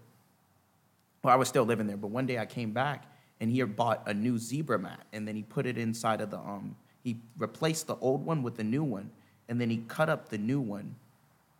Well, 1.22 1.32
I 1.32 1.36
was 1.36 1.48
still 1.48 1.64
living 1.64 1.86
there, 1.86 1.96
but 1.96 2.08
one 2.08 2.26
day 2.26 2.38
I 2.38 2.46
came 2.46 2.72
back 2.72 3.04
and 3.40 3.50
he 3.50 3.58
had 3.58 3.76
bought 3.76 4.02
a 4.06 4.14
new 4.14 4.38
zebra 4.38 4.78
mat 4.78 5.06
and 5.12 5.26
then 5.26 5.36
he 5.36 5.42
put 5.42 5.66
it 5.66 5.78
inside 5.78 6.20
of 6.20 6.30
the 6.30 6.38
um 6.38 6.76
he 7.02 7.20
replaced 7.38 7.88
the 7.88 7.96
old 7.96 8.24
one 8.24 8.42
with 8.42 8.56
the 8.56 8.64
new 8.64 8.84
one 8.84 9.10
and 9.48 9.60
then 9.60 9.68
he 9.68 9.78
cut 9.88 10.08
up 10.08 10.28
the 10.28 10.38
new 10.38 10.60
one 10.60 10.94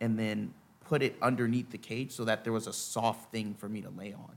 and 0.01 0.19
then 0.19 0.53
put 0.85 1.03
it 1.03 1.17
underneath 1.23 1.71
the 1.71 1.79
cage 1.79 2.13
so 2.13 2.25
that 2.25 2.45
there 2.45 2.53
was 2.53 2.67
a 2.67 2.73
soft 2.73 3.33
thing 3.33 3.55
for 3.55 3.69
me 3.69 3.81
to 3.81 3.91
lay 3.91 4.13
on. 4.13 4.37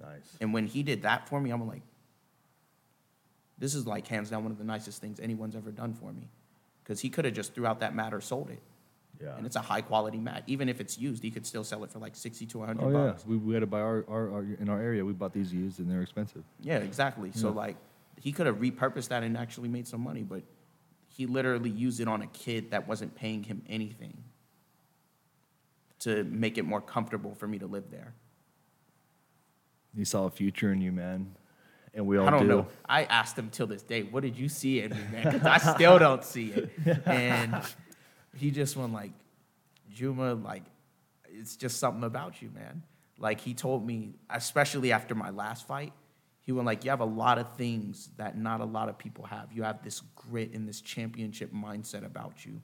Nice. 0.00 0.36
And 0.40 0.52
when 0.52 0.66
he 0.66 0.82
did 0.82 1.02
that 1.02 1.28
for 1.28 1.40
me, 1.40 1.50
I'm 1.50 1.66
like, 1.66 1.82
this 3.58 3.74
is 3.74 3.86
like 3.86 4.06
hands 4.06 4.30
down 4.30 4.42
one 4.42 4.52
of 4.52 4.58
the 4.58 4.64
nicest 4.64 5.00
things 5.00 5.20
anyone's 5.20 5.56
ever 5.56 5.70
done 5.70 5.94
for 5.94 6.12
me. 6.12 6.28
Because 6.82 7.00
he 7.00 7.08
could 7.08 7.24
have 7.24 7.34
just 7.34 7.54
threw 7.54 7.66
out 7.66 7.80
that 7.80 7.94
mat 7.94 8.14
or 8.14 8.20
sold 8.20 8.50
it. 8.50 8.60
Yeah. 9.22 9.36
And 9.36 9.46
it's 9.46 9.56
a 9.56 9.60
high 9.60 9.80
quality 9.80 10.18
mat. 10.18 10.42
Even 10.46 10.68
if 10.68 10.80
it's 10.80 10.98
used, 10.98 11.22
he 11.22 11.30
could 11.30 11.46
still 11.46 11.64
sell 11.64 11.82
it 11.84 11.90
for 11.90 11.98
like 11.98 12.14
60 12.16 12.46
to 12.46 12.58
100 12.58 12.82
Oh 12.84 12.88
yeah, 12.90 13.06
bucks. 13.12 13.24
we, 13.26 13.36
we 13.36 13.54
had 13.54 13.60
to 13.60 13.66
buy 13.66 13.80
our, 13.80 14.04
our, 14.08 14.30
our 14.32 14.42
in 14.60 14.68
our 14.68 14.80
area. 14.80 15.04
We 15.04 15.12
bought 15.12 15.32
these 15.32 15.52
used 15.52 15.78
and 15.80 15.90
they're 15.90 16.02
expensive. 16.02 16.42
Yeah, 16.60 16.78
exactly. 16.78 17.30
So 17.32 17.50
like 17.50 17.76
he 18.20 18.32
could 18.32 18.46
have 18.46 18.56
repurposed 18.56 19.08
that 19.08 19.22
and 19.22 19.36
actually 19.36 19.68
made 19.68 19.86
some 19.88 20.00
money, 20.02 20.22
but 20.22 20.42
he 21.08 21.26
literally 21.26 21.70
used 21.70 22.00
it 22.00 22.08
on 22.08 22.20
a 22.22 22.26
kid 22.28 22.70
that 22.72 22.86
wasn't 22.86 23.14
paying 23.14 23.42
him 23.42 23.62
anything 23.68 24.22
to 26.00 26.24
make 26.24 26.58
it 26.58 26.64
more 26.64 26.80
comfortable 26.80 27.34
for 27.34 27.46
me 27.48 27.58
to 27.58 27.66
live 27.66 27.90
there. 27.90 28.14
He 29.96 30.04
saw 30.04 30.26
a 30.26 30.30
future 30.30 30.72
in 30.72 30.80
you, 30.82 30.92
man, 30.92 31.34
and 31.94 32.06
we 32.06 32.18
all 32.18 32.26
I 32.26 32.30
don't 32.30 32.42
do. 32.42 32.48
know. 32.48 32.66
I 32.86 33.04
asked 33.04 33.38
him 33.38 33.48
till 33.50 33.66
this 33.66 33.82
day, 33.82 34.02
"What 34.02 34.22
did 34.22 34.36
you 34.38 34.48
see 34.50 34.80
in 34.82 34.90
me, 34.90 34.98
man?" 35.10 35.32
Because 35.32 35.46
I 35.46 35.74
still 35.74 35.98
don't 35.98 36.22
see 36.22 36.48
it. 36.52 36.70
And 37.06 37.54
he 38.36 38.50
just 38.50 38.76
went 38.76 38.92
like, 38.92 39.12
"Juma, 39.90 40.34
like, 40.34 40.64
it's 41.28 41.56
just 41.56 41.78
something 41.78 42.04
about 42.04 42.42
you, 42.42 42.50
man." 42.50 42.82
Like 43.18 43.40
he 43.40 43.54
told 43.54 43.86
me, 43.86 44.14
especially 44.30 44.92
after 44.92 45.14
my 45.14 45.30
last 45.30 45.66
fight, 45.66 45.92
he 46.40 46.52
went 46.52 46.66
like, 46.66 46.84
"You 46.84 46.90
have 46.90 47.00
a 47.00 47.04
lot 47.04 47.38
of 47.38 47.56
things 47.56 48.10
that 48.16 48.36
not 48.36 48.60
a 48.60 48.64
lot 48.64 48.88
of 48.88 48.98
people 48.98 49.24
have. 49.24 49.52
You 49.52 49.62
have 49.62 49.82
this 49.82 50.02
grit 50.14 50.52
and 50.52 50.68
this 50.68 50.80
championship 50.80 51.52
mindset 51.52 52.04
about 52.04 52.44
you. 52.44 52.60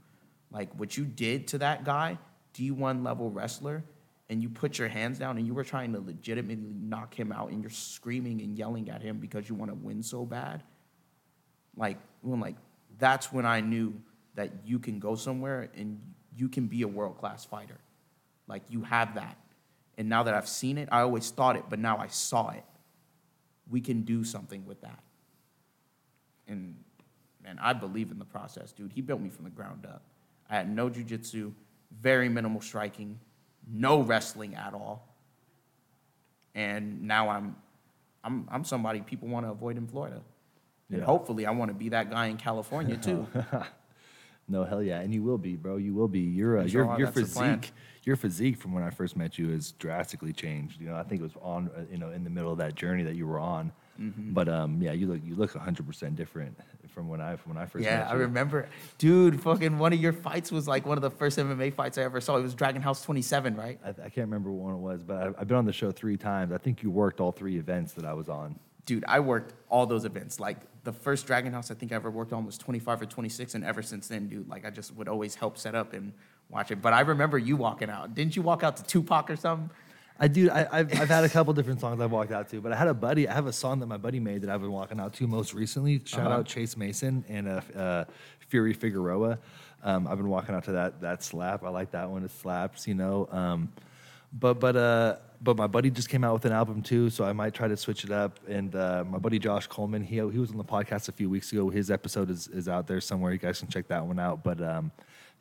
Like 0.50 0.72
what 0.78 0.96
you 0.96 1.04
did 1.04 1.48
to 1.48 1.58
that 1.58 1.84
guy, 1.84 2.18
D1 2.54 3.02
level 3.02 3.30
wrestler." 3.30 3.84
and 4.32 4.42
you 4.42 4.48
put 4.48 4.78
your 4.78 4.88
hands 4.88 5.18
down 5.18 5.36
and 5.36 5.46
you 5.46 5.52
were 5.52 5.62
trying 5.62 5.92
to 5.92 6.00
legitimately 6.00 6.72
knock 6.80 7.12
him 7.12 7.32
out 7.32 7.50
and 7.50 7.62
you're 7.62 7.70
screaming 7.70 8.40
and 8.40 8.56
yelling 8.56 8.88
at 8.88 9.02
him 9.02 9.18
because 9.18 9.46
you 9.46 9.54
want 9.54 9.70
to 9.70 9.74
win 9.74 10.02
so 10.02 10.24
bad 10.24 10.62
like 11.76 11.98
when 12.22 12.40
like 12.40 12.56
that's 12.98 13.30
when 13.30 13.44
i 13.44 13.60
knew 13.60 13.92
that 14.34 14.50
you 14.64 14.78
can 14.78 14.98
go 14.98 15.14
somewhere 15.14 15.68
and 15.76 16.00
you 16.36 16.48
can 16.48 16.66
be 16.66 16.82
a 16.82 16.88
world-class 16.88 17.44
fighter 17.44 17.78
like 18.46 18.62
you 18.68 18.82
have 18.82 19.14
that 19.14 19.36
and 19.98 20.08
now 20.08 20.22
that 20.22 20.34
i've 20.34 20.48
seen 20.48 20.78
it 20.78 20.88
i 20.92 21.00
always 21.00 21.30
thought 21.30 21.56
it 21.56 21.64
but 21.68 21.78
now 21.78 21.96
i 21.98 22.06
saw 22.06 22.50
it 22.50 22.64
we 23.70 23.80
can 23.80 24.02
do 24.02 24.24
something 24.24 24.64
with 24.66 24.80
that 24.80 24.98
and 26.48 26.74
man 27.44 27.58
i 27.62 27.72
believe 27.72 28.10
in 28.10 28.18
the 28.18 28.24
process 28.24 28.72
dude 28.72 28.92
he 28.92 29.00
built 29.00 29.20
me 29.20 29.28
from 29.30 29.44
the 29.44 29.50
ground 29.50 29.84
up 29.86 30.02
i 30.50 30.54
had 30.56 30.68
no 30.74 30.88
jujitsu 30.88 31.52
very 32.00 32.28
minimal 32.28 32.60
striking 32.60 33.18
no 33.70 34.00
wrestling 34.02 34.54
at 34.56 34.74
all. 34.74 35.06
And 36.54 37.02
now 37.02 37.28
I'm, 37.30 37.56
I'm, 38.24 38.48
I'm 38.50 38.64
somebody 38.64 39.00
people 39.00 39.28
want 39.28 39.46
to 39.46 39.50
avoid 39.52 39.76
in 39.76 39.86
Florida. 39.86 40.20
And 40.90 40.98
Yeah. 40.98 41.04
hopefully, 41.04 41.46
I 41.46 41.52
want 41.52 41.70
to 41.70 41.74
be 41.74 41.90
that 41.90 42.10
guy 42.10 42.26
in 42.26 42.36
California 42.36 42.96
too. 42.96 43.26
No, 44.48 44.64
hell 44.64 44.82
yeah, 44.82 45.00
and 45.00 45.14
you 45.14 45.22
will 45.22 45.38
be, 45.38 45.56
bro. 45.56 45.76
You 45.76 45.94
will 45.94 46.08
be. 46.08 46.20
Your 46.20 46.58
uh, 46.58 46.64
your 46.64 46.98
your 46.98 47.10
that's 47.10 47.32
the 47.32 47.38
plan. 47.38 47.60
physique, 47.60 47.74
your 48.04 48.16
physique 48.16 48.56
from 48.58 48.72
when 48.72 48.82
I 48.82 48.90
first 48.90 49.16
met 49.16 49.38
you 49.38 49.50
has 49.50 49.72
drastically 49.72 50.32
changed. 50.32 50.80
You 50.80 50.88
know, 50.88 50.96
I 50.96 51.04
think 51.04 51.20
it 51.20 51.24
was 51.24 51.36
on, 51.40 51.70
uh, 51.76 51.82
you 51.90 51.98
know, 51.98 52.10
in 52.10 52.24
the 52.24 52.30
middle 52.30 52.52
of 52.52 52.58
that 52.58 52.74
journey 52.74 53.02
that 53.04 53.14
you 53.14 53.26
were 53.26 53.38
on. 53.38 53.72
Mm-hmm. 54.00 54.32
But 54.32 54.48
um, 54.48 54.82
yeah, 54.82 54.92
you 54.92 55.06
look 55.06 55.20
you 55.24 55.34
look 55.36 55.54
hundred 55.54 55.86
percent 55.86 56.16
different 56.16 56.56
from 56.92 57.08
when 57.08 57.20
I 57.20 57.36
from 57.36 57.54
when 57.54 57.62
I 57.62 57.66
first 57.66 57.84
Yeah, 57.84 58.06
I 58.08 58.14
remember, 58.14 58.68
dude. 58.98 59.40
Fucking 59.40 59.78
one 59.78 59.92
of 59.92 60.00
your 60.00 60.12
fights 60.12 60.50
was 60.50 60.66
like 60.66 60.86
one 60.86 60.98
of 60.98 61.02
the 61.02 61.10
first 61.10 61.38
MMA 61.38 61.72
fights 61.74 61.98
I 61.98 62.02
ever 62.02 62.20
saw. 62.20 62.36
It 62.36 62.42
was 62.42 62.54
Dragon 62.54 62.82
House 62.82 63.02
27, 63.02 63.56
right? 63.56 63.78
I, 63.84 63.90
I 63.90 63.92
can't 63.92 64.16
remember 64.28 64.50
what 64.50 64.64
one 64.64 64.74
it 64.74 64.78
was, 64.78 65.02
but 65.02 65.16
I, 65.16 65.26
I've 65.38 65.48
been 65.48 65.56
on 65.56 65.66
the 65.66 65.72
show 65.72 65.90
three 65.90 66.16
times. 66.16 66.52
I 66.52 66.58
think 66.58 66.82
you 66.82 66.90
worked 66.90 67.20
all 67.20 67.32
three 67.32 67.58
events 67.58 67.92
that 67.94 68.04
I 68.04 68.12
was 68.12 68.28
on. 68.28 68.58
Dude, 68.86 69.04
I 69.06 69.20
worked 69.20 69.54
all 69.68 69.86
those 69.86 70.04
events. 70.04 70.40
Like 70.40 70.56
the 70.84 70.92
first 70.92 71.26
Dragon 71.26 71.52
House 71.52 71.70
I 71.70 71.74
think 71.74 71.92
I 71.92 71.94
ever 71.94 72.10
worked 72.10 72.32
on 72.32 72.44
was 72.44 72.58
25 72.58 73.02
or 73.02 73.06
26, 73.06 73.54
and 73.54 73.64
ever 73.64 73.82
since 73.82 74.08
then, 74.08 74.28
dude, 74.28 74.48
like 74.48 74.64
I 74.66 74.70
just 74.70 74.94
would 74.96 75.08
always 75.08 75.34
help 75.36 75.56
set 75.56 75.74
up 75.74 75.92
and 75.92 76.12
watch 76.50 76.70
it. 76.72 76.82
But 76.82 76.92
I 76.92 77.00
remember 77.00 77.38
you 77.38 77.56
walking 77.56 77.88
out. 77.90 78.14
Didn't 78.14 78.34
you 78.34 78.42
walk 78.42 78.62
out 78.64 78.76
to 78.78 78.82
Tupac 78.84 79.30
or 79.30 79.36
something? 79.36 79.70
I 80.18 80.28
do. 80.28 80.50
I, 80.50 80.66
I've, 80.80 81.00
I've 81.00 81.08
had 81.08 81.24
a 81.24 81.28
couple 81.28 81.52
different 81.54 81.80
songs 81.80 82.00
I've 82.00 82.12
walked 82.12 82.32
out 82.32 82.48
to, 82.50 82.60
but 82.60 82.72
I 82.72 82.76
had 82.76 82.88
a 82.88 82.94
buddy. 82.94 83.26
I 83.28 83.32
have 83.34 83.46
a 83.46 83.52
song 83.52 83.80
that 83.80 83.86
my 83.86 83.96
buddy 83.96 84.20
made 84.20 84.42
that 84.42 84.50
I've 84.50 84.60
been 84.60 84.70
walking 84.72 85.00
out 85.00 85.14
to 85.14 85.26
most 85.26 85.54
recently. 85.54 86.00
Shout 86.04 86.26
Uh-huh. 86.26 86.38
out 86.40 86.46
Chase 86.46 86.76
Mason 86.76 87.24
and 87.28 87.48
uh, 87.48 87.60
uh, 87.76 88.04
Fury 88.48 88.72
Figueroa. 88.74 89.38
Um, 89.82 90.06
I've 90.06 90.18
been 90.18 90.28
walking 90.28 90.54
out 90.54 90.64
to 90.64 90.72
that 90.72 91.00
that 91.00 91.22
slap. 91.22 91.64
I 91.64 91.70
like 91.70 91.92
that 91.92 92.10
one. 92.10 92.24
It 92.24 92.30
slaps, 92.30 92.86
you 92.86 92.94
know. 92.94 93.28
Um, 93.32 93.72
but 94.32 94.60
but 94.60 94.76
uh, 94.76 95.16
but 95.42 95.56
my 95.56 95.66
buddy 95.66 95.90
just 95.90 96.08
came 96.08 96.22
out 96.22 96.34
with 96.34 96.44
an 96.44 96.52
album 96.52 96.82
too, 96.82 97.10
so 97.10 97.24
I 97.24 97.32
might 97.32 97.52
try 97.52 97.66
to 97.66 97.76
switch 97.76 98.04
it 98.04 98.12
up. 98.12 98.38
And 98.48 98.74
uh, 98.76 99.04
my 99.08 99.18
buddy 99.18 99.38
Josh 99.38 99.66
Coleman, 99.66 100.02
he 100.02 100.16
he 100.16 100.38
was 100.38 100.50
on 100.50 100.56
the 100.56 100.64
podcast 100.64 101.08
a 101.08 101.12
few 101.12 101.28
weeks 101.28 101.50
ago. 101.52 101.68
His 101.68 101.90
episode 101.90 102.30
is 102.30 102.46
is 102.48 102.68
out 102.68 102.86
there 102.86 103.00
somewhere. 103.00 103.32
You 103.32 103.38
guys 103.38 103.58
can 103.58 103.68
check 103.68 103.88
that 103.88 104.06
one 104.06 104.20
out. 104.20 104.44
But 104.44 104.62
um, 104.62 104.92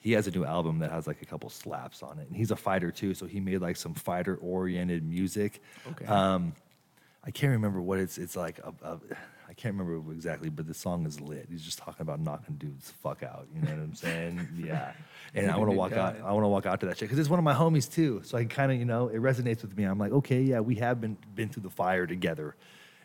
he 0.01 0.13
has 0.13 0.25
a 0.25 0.31
new 0.31 0.43
album 0.43 0.79
that 0.79 0.91
has 0.91 1.05
like 1.05 1.21
a 1.21 1.25
couple 1.25 1.49
slaps 1.49 2.01
on 2.01 2.17
it, 2.17 2.27
and 2.27 2.35
he's 2.35 2.49
a 2.49 2.55
fighter 2.55 2.89
too. 2.91 3.13
So 3.13 3.27
he 3.27 3.39
made 3.39 3.61
like 3.61 3.77
some 3.77 3.93
fighter 3.93 4.35
oriented 4.37 5.07
music. 5.07 5.61
Okay. 5.91 6.05
Um, 6.05 6.53
I 7.23 7.29
can't 7.29 7.51
remember 7.51 7.79
what 7.79 7.99
it's. 7.99 8.17
It's 8.17 8.35
like 8.35 8.59
a, 8.59 8.73
a, 8.83 8.99
I 9.51 9.53
can't 9.53 9.77
remember 9.77 10.13
exactly, 10.13 10.49
but 10.49 10.65
the 10.65 10.73
song 10.73 11.05
is 11.05 11.19
lit. 11.19 11.47
He's 11.51 11.61
just 11.61 11.77
talking 11.77 12.01
about 12.01 12.21
knocking 12.21 12.55
dudes 12.55 12.87
the 12.87 12.93
fuck 12.93 13.21
out. 13.21 13.47
You 13.53 13.61
know 13.61 13.71
what 13.71 13.79
I'm 13.79 13.95
saying? 13.95 14.47
Yeah. 14.57 14.93
And 15.33 15.51
I 15.51 15.57
want 15.57 15.69
to 15.69 15.75
walk 15.75 15.91
out. 15.91 16.15
I 16.23 16.31
want 16.31 16.45
to 16.45 16.47
walk 16.47 16.65
out 16.65 16.79
to 16.81 16.85
that 16.85 16.97
shit 16.97 17.09
because 17.09 17.19
it's 17.19 17.29
one 17.29 17.37
of 17.37 17.43
my 17.43 17.53
homies 17.53 17.91
too. 17.91 18.21
So 18.23 18.37
I 18.37 18.45
kind 18.45 18.71
of, 18.71 18.77
you 18.77 18.85
know, 18.85 19.09
it 19.09 19.17
resonates 19.17 19.61
with 19.61 19.77
me. 19.77 19.83
I'm 19.83 19.99
like, 19.99 20.13
okay, 20.13 20.41
yeah, 20.41 20.61
we 20.61 20.75
have 20.75 21.01
been 21.01 21.17
been 21.35 21.49
through 21.49 21.63
the 21.63 21.69
fire 21.69 22.07
together, 22.07 22.55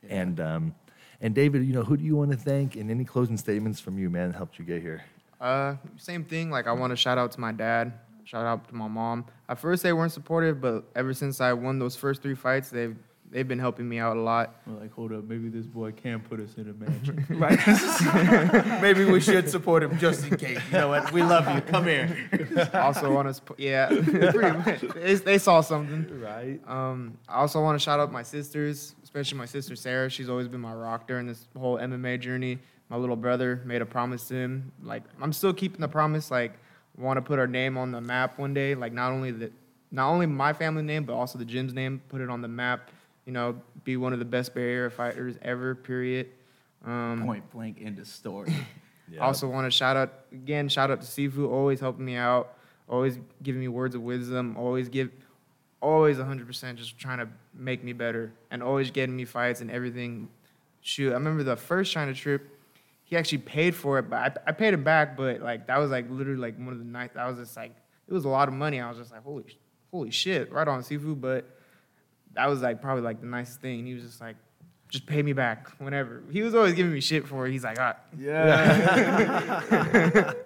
and 0.09 0.39
um, 0.40 0.74
and 1.20 1.35
David, 1.35 1.64
you 1.64 1.73
know, 1.73 1.82
who 1.82 1.97
do 1.97 2.05
you 2.05 2.14
want 2.14 2.31
to 2.31 2.36
thank? 2.36 2.77
And 2.77 2.90
any 2.90 3.05
closing 3.05 3.36
statements 3.36 3.81
from 3.81 3.98
you, 3.98 4.09
man, 4.09 4.31
that 4.31 4.36
helped 4.36 4.59
you 4.59 4.64
get 4.64 4.82
here. 4.82 5.05
Uh, 5.40 5.77
same 5.97 6.24
thing. 6.24 6.51
Like 6.51 6.66
I 6.68 6.73
want 6.73 6.90
to 6.93 6.97
shout 6.97 7.18
out 7.18 7.32
to 7.32 7.40
my 7.40 7.52
dad. 7.52 7.93
Shout 8.24 8.47
out 8.47 8.68
to 8.68 8.74
my 8.74 8.89
mom. 8.89 9.24
At 9.48 9.59
first 9.59 9.82
they 9.82 9.93
weren't 9.93 10.12
supportive, 10.12 10.60
but 10.60 10.85
ever 10.94 11.12
since 11.12 11.40
I 11.40 11.52
won 11.55 11.78
those 11.78 11.97
first 11.97 12.23
three 12.23 12.35
fights, 12.35 12.70
they've 12.70 12.97
they've 13.30 13.46
been 13.46 13.58
helping 13.58 13.88
me 13.88 13.98
out 13.98 14.16
a 14.16 14.20
lot. 14.20 14.60
We're 14.66 14.80
like, 14.80 14.92
hold 14.92 15.12
up, 15.12 15.24
maybe 15.24 15.48
this 15.48 15.66
boy 15.66 15.92
can 15.92 16.20
put 16.20 16.40
us 16.40 16.54
in 16.56 16.68
a 16.68 16.74
match. 16.74 17.10
Right. 17.36 18.80
Maybe 18.82 19.04
we 19.04 19.20
should 19.20 19.50
support 19.50 19.82
him 19.82 19.98
just 19.98 20.26
in 20.26 20.36
case. 20.36 20.58
You 20.70 20.78
know 20.78 20.88
what? 20.88 21.12
We 21.12 21.22
love 21.22 21.52
you. 21.54 21.60
Come 21.60 21.84
here. 21.84 22.28
also 22.72 23.12
want 23.12 23.34
to, 23.34 23.54
yeah, 23.58 23.88
pretty 23.88 24.58
much. 24.58 24.80
They, 24.94 25.14
they 25.14 25.38
saw 25.38 25.60
something. 25.60 26.20
Right. 26.20 26.60
Um, 26.66 27.18
I 27.28 27.36
also 27.36 27.60
want 27.62 27.78
to 27.78 27.82
shout 27.82 28.00
out 28.00 28.10
my 28.10 28.22
sisters, 28.22 28.94
especially 29.02 29.38
my 29.38 29.44
sister 29.44 29.76
Sarah. 29.76 30.08
She's 30.08 30.28
always 30.28 30.48
been 30.48 30.60
my 30.60 30.72
rock 30.72 31.06
during 31.06 31.26
this 31.26 31.46
whole 31.58 31.78
MMA 31.78 32.20
journey. 32.20 32.58
My 32.88 32.96
little 32.96 33.16
brother 33.16 33.60
made 33.64 33.82
a 33.82 33.86
promise 33.86 34.28
to 34.28 34.34
him. 34.34 34.72
Like 34.82 35.02
I'm 35.20 35.32
still 35.32 35.52
keeping 35.52 35.80
the 35.80 35.88
promise. 35.88 36.30
Like 36.30 36.52
want 36.96 37.16
to 37.18 37.22
put 37.22 37.38
our 37.38 37.46
name 37.46 37.76
on 37.76 37.92
the 37.92 38.00
map 38.00 38.38
one 38.38 38.54
day. 38.54 38.74
Like 38.74 38.92
not 38.92 39.12
only 39.12 39.30
the, 39.30 39.50
not 39.90 40.10
only 40.10 40.26
my 40.26 40.52
family 40.52 40.82
name, 40.82 41.04
but 41.04 41.14
also 41.14 41.38
the 41.38 41.44
gym's 41.44 41.74
name. 41.74 42.00
Put 42.08 42.20
it 42.20 42.30
on 42.30 42.40
the 42.40 42.48
map. 42.48 42.90
You 43.26 43.32
know, 43.32 43.60
be 43.84 43.96
one 43.96 44.12
of 44.12 44.18
the 44.18 44.24
best 44.24 44.54
Bay 44.54 44.72
Area 44.72 44.88
fighters 44.88 45.36
ever. 45.42 45.74
Period. 45.74 46.28
Um, 46.84 47.22
Point 47.26 47.50
blank 47.50 47.78
in 47.78 47.94
the 47.94 48.04
story. 48.04 48.54
Yeah. 49.08 49.22
I 49.22 49.26
also 49.26 49.46
want 49.48 49.66
to 49.66 49.70
shout 49.70 49.96
out 49.96 50.12
again, 50.32 50.68
shout 50.68 50.90
out 50.90 51.00
to 51.00 51.06
Sifu, 51.06 51.48
always 51.48 51.78
helping 51.78 52.04
me 52.04 52.16
out, 52.16 52.56
always 52.88 53.18
giving 53.42 53.60
me 53.60 53.68
words 53.68 53.94
of 53.94 54.02
wisdom, 54.02 54.56
always 54.56 54.88
give, 54.88 55.10
always 55.80 56.16
100% 56.16 56.74
just 56.74 56.98
trying 56.98 57.18
to 57.18 57.28
make 57.54 57.84
me 57.84 57.92
better, 57.92 58.32
and 58.50 58.62
always 58.62 58.90
getting 58.90 59.14
me 59.14 59.24
fights 59.24 59.60
and 59.60 59.70
everything. 59.70 60.28
Shoot, 60.80 61.10
I 61.10 61.14
remember 61.14 61.44
the 61.44 61.56
first 61.56 61.92
China 61.92 62.14
trip, 62.14 62.48
he 63.04 63.16
actually 63.16 63.38
paid 63.38 63.76
for 63.76 64.00
it, 64.00 64.10
but 64.10 64.42
I, 64.44 64.50
I 64.50 64.52
paid 64.52 64.74
him 64.74 64.82
back, 64.82 65.16
but 65.16 65.40
like 65.40 65.68
that 65.68 65.78
was 65.78 65.92
like 65.92 66.10
literally 66.10 66.40
like 66.40 66.56
one 66.58 66.72
of 66.72 66.78
the 66.78 66.84
nights. 66.84 67.16
I 67.16 67.28
was 67.28 67.38
just 67.38 67.56
like, 67.56 67.76
it 68.08 68.12
was 68.12 68.24
a 68.24 68.28
lot 68.28 68.48
of 68.48 68.54
money. 68.54 68.80
I 68.80 68.88
was 68.88 68.98
just 68.98 69.12
like, 69.12 69.22
holy, 69.22 69.44
holy 69.92 70.10
shit, 70.10 70.50
right 70.50 70.66
on 70.66 70.82
Sifu, 70.82 71.20
but 71.20 71.55
that 72.36 72.48
was 72.48 72.62
like 72.62 72.80
probably 72.80 73.02
like 73.02 73.20
the 73.20 73.26
nicest 73.26 73.60
thing. 73.60 73.84
He 73.86 73.94
was 73.94 74.04
just 74.04 74.20
like, 74.20 74.36
just 74.88 75.06
pay 75.06 75.22
me 75.22 75.32
back 75.32 75.68
whenever. 75.78 76.22
He 76.30 76.42
was 76.42 76.54
always 76.54 76.74
giving 76.74 76.92
me 76.92 77.00
shit 77.00 77.26
for 77.26 77.46
it. 77.46 77.52
He's 77.52 77.64
like, 77.64 77.78
ah, 77.80 77.96
Yeah. 78.16 80.32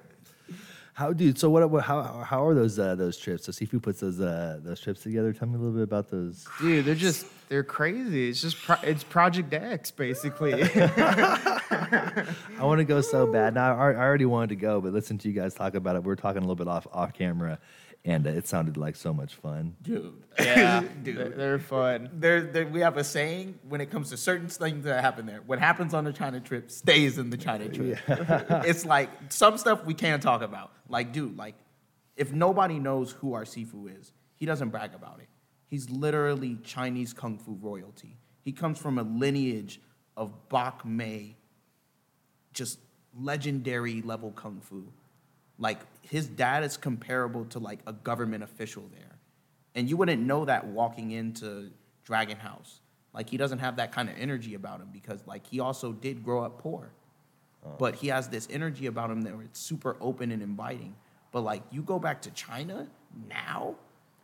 How, 0.95 1.13
dude? 1.15 1.39
So 1.39 1.49
what? 1.49 1.71
what 1.71 1.83
how 1.83 2.03
how 2.03 2.45
are 2.45 2.55
those 2.55 2.79
uh, 2.79 2.95
those 2.95 3.17
trips? 3.17 3.47
So 3.47 3.53
Sifu 3.53 3.83
puts 3.83 4.01
those 4.01 4.21
uh, 4.21 4.61
those 4.63 4.83
trips 4.83 5.03
together. 5.03 5.33
Tell 5.33 5.49
me 5.49 5.55
a 5.55 5.59
little 5.59 5.73
bit 5.73 5.85
about 5.85 6.11
those. 6.11 6.47
Dude, 6.61 6.85
they're 6.85 6.95
just 6.95 7.25
they're 7.49 7.65
crazy. 7.65 8.29
It's 8.29 8.43
just 8.43 8.61
pro- 8.63 8.77
it's 8.83 9.03
Project 9.03 9.55
X 9.55 9.91
basically. 9.91 10.53
I 10.75 12.27
want 12.61 12.81
to 12.81 12.85
go 12.85 13.01
so 13.01 13.27
bad. 13.27 13.55
Now 13.55 13.79
I, 13.79 13.93
I 13.93 13.95
already 13.95 14.27
wanted 14.27 14.51
to 14.51 14.57
go, 14.57 14.83
but 14.83 14.93
listen 14.93 15.17
to 15.19 15.29
you 15.29 15.33
guys 15.33 15.55
talk 15.55 15.75
about 15.75 15.97
it. 15.97 16.05
We 16.05 16.13
are 16.13 16.17
talking 16.17 16.39
a 16.39 16.47
little 16.47 16.55
bit 16.55 16.69
off 16.69 16.87
off 16.93 17.15
camera, 17.15 17.59
and 18.05 18.27
it 18.27 18.47
sounded 18.49 18.77
like 18.77 18.97
so 18.97 19.13
much 19.13 19.35
fun. 19.35 19.77
Dude. 19.83 20.23
Yeah, 20.39 20.81
they're, 20.81 20.89
dude. 21.03 21.37
they're 21.37 21.59
fun. 21.59 22.09
There, 22.15 22.41
there, 22.41 22.67
we 22.67 22.81
have 22.81 22.97
a 22.97 23.05
saying 23.05 23.59
when 23.69 23.81
it 23.81 23.91
comes 23.91 24.11
to 24.11 24.17
certain 24.17 24.49
things 24.49 24.85
that 24.85 25.03
happen 25.03 25.27
there. 25.27 25.43
What 25.45 25.59
happens 25.59 25.93
on 25.93 26.05
the 26.05 26.13
China 26.13 26.41
trip 26.41 26.71
stays 26.71 27.19
in 27.19 27.31
the 27.31 27.37
China 27.37 27.69
trip. 27.69 27.99
it's 28.09 28.85
like 28.87 29.11
some 29.29 29.59
stuff 29.59 29.85
we 29.85 29.95
can't 29.95 30.23
talk 30.23 30.41
about. 30.43 30.73
Like, 30.89 31.13
dude, 31.13 31.37
like 31.37 31.57
if 32.17 32.33
nobody 32.33 32.79
knows 32.79 33.13
who 33.13 33.35
our 33.35 33.45
Sifu 33.45 33.99
is, 33.99 34.13
he 34.35 34.47
doesn't 34.47 34.71
brag 34.71 34.95
about 34.95 35.21
it. 35.21 35.29
He's 35.67 35.89
literally 35.91 36.57
Chinese 36.65 37.13
kung 37.13 37.39
fu 37.39 37.57
royalty. 37.61 38.19
He 38.43 38.53
comes 38.53 38.79
from 38.79 38.99
a 38.99 39.03
lineage 39.03 39.81
of 40.17 40.49
Bak 40.49 40.85
Mei, 40.85 41.37
just 42.53 42.79
legendary 43.15 44.03
level 44.03 44.33
kung 44.33 44.61
fu. 44.61 44.93
Like 45.61 45.79
his 46.03 46.27
dad 46.27 46.65
is 46.65 46.77
comparable 46.77 47.45
to 47.47 47.61
like 47.61 47.79
a 47.87 47.93
government 47.93 48.43
official 48.43 48.83
there. 48.93 49.19
And 49.77 49.89
you 49.89 49.97
wouldn't 49.97 50.23
know 50.23 50.47
that 50.47 50.67
walking 50.67 51.13
into 51.13 51.71
Dragon 52.05 52.37
House. 52.37 52.81
Like 53.13 53.31
he 53.31 53.37
doesn't 53.37 53.61
have 53.61 53.77
that 53.77 53.93
kind 53.93 54.09
of 54.09 54.17
energy 54.19 54.55
about 54.55 54.81
him 54.81 54.89
because 54.93 55.21
like 55.27 55.47
he 55.47 55.61
also 55.61 55.93
did 55.93 56.25
grow 56.25 56.43
up 56.43 56.59
poor. 56.59 56.91
Oh. 57.65 57.75
But 57.79 57.97
he 57.97 58.09
has 58.09 58.29
this 58.29 58.49
energy 58.51 58.87
about 58.87 59.11
him 59.11 59.23
that 59.23 59.35
it's 59.45 59.61
super 59.61 59.97
open 60.01 60.33
and 60.33 60.43
inviting. 60.43 60.97
But 61.31 61.43
like 61.43 61.63
you 61.71 61.83
go 61.83 61.99
back 61.99 62.23
to 62.23 62.31
China 62.31 62.89
now, 63.29 63.77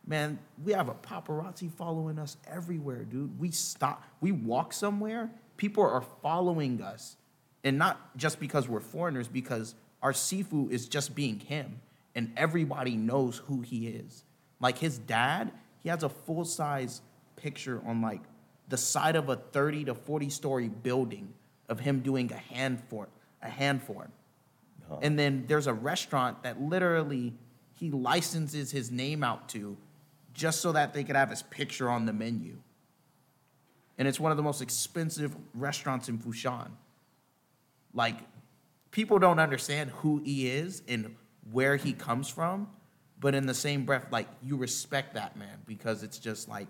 man, 0.06 0.38
we 0.64 0.72
have 0.72 0.88
a 0.88 0.94
paparazzi 0.94 1.70
following 1.70 2.18
us 2.18 2.36
everywhere, 2.46 3.04
dude. 3.04 3.38
We 3.38 3.50
stop, 3.50 4.02
we 4.20 4.32
walk 4.32 4.72
somewhere, 4.72 5.30
people 5.56 5.84
are 5.84 6.04
following 6.22 6.80
us. 6.80 7.16
And 7.64 7.78
not 7.78 8.16
just 8.16 8.38
because 8.38 8.68
we're 8.68 8.80
foreigners, 8.80 9.26
because 9.26 9.74
our 10.06 10.12
Sifu 10.12 10.70
is 10.70 10.86
just 10.86 11.16
being 11.16 11.40
him. 11.40 11.80
And 12.14 12.32
everybody 12.36 12.94
knows 12.94 13.38
who 13.38 13.62
he 13.62 13.88
is. 13.88 14.22
Like 14.60 14.78
his 14.78 14.98
dad, 14.98 15.50
he 15.82 15.88
has 15.88 16.04
a 16.04 16.08
full 16.08 16.44
size 16.44 17.02
picture 17.34 17.82
on 17.84 18.00
like 18.00 18.20
the 18.68 18.76
side 18.76 19.16
of 19.16 19.28
a 19.28 19.34
30 19.34 19.86
to 19.86 19.96
40 19.96 20.30
story 20.30 20.68
building 20.68 21.34
of 21.68 21.80
him 21.80 22.02
doing 22.02 22.30
a 22.32 22.36
hand 22.36 22.80
for 22.88 23.08
a 23.42 23.50
hand 23.50 23.82
form. 23.82 24.12
And 25.02 25.18
then 25.18 25.44
there's 25.48 25.66
a 25.66 25.74
restaurant 25.74 26.44
that 26.44 26.62
literally 26.62 27.34
he 27.74 27.90
licenses 27.90 28.70
his 28.70 28.92
name 28.92 29.24
out 29.24 29.48
to 29.48 29.76
just 30.34 30.60
so 30.60 30.70
that 30.70 30.94
they 30.94 31.02
could 31.02 31.16
have 31.16 31.30
his 31.30 31.42
picture 31.42 31.90
on 31.90 32.06
the 32.06 32.12
menu. 32.12 32.58
And 33.98 34.06
it's 34.06 34.20
one 34.20 34.30
of 34.30 34.36
the 34.36 34.44
most 34.44 34.62
expensive 34.62 35.34
restaurants 35.52 36.08
in 36.08 36.18
Foshan. 36.18 36.68
Like, 37.92 38.18
people 38.97 39.18
don't 39.18 39.39
understand 39.39 39.90
who 39.97 40.23
he 40.24 40.48
is 40.48 40.82
and 40.89 41.14
where 41.52 41.77
he 41.77 41.93
comes 41.93 42.31
from, 42.31 42.66
but 43.20 43.35
in 43.35 43.44
the 43.44 43.52
same 43.52 43.85
breath, 43.85 44.06
like, 44.10 44.27
you 44.43 44.56
respect 44.56 45.12
that 45.12 45.36
man 45.36 45.59
because 45.66 46.02
it's 46.02 46.18
just 46.18 46.48
like, 46.48 46.66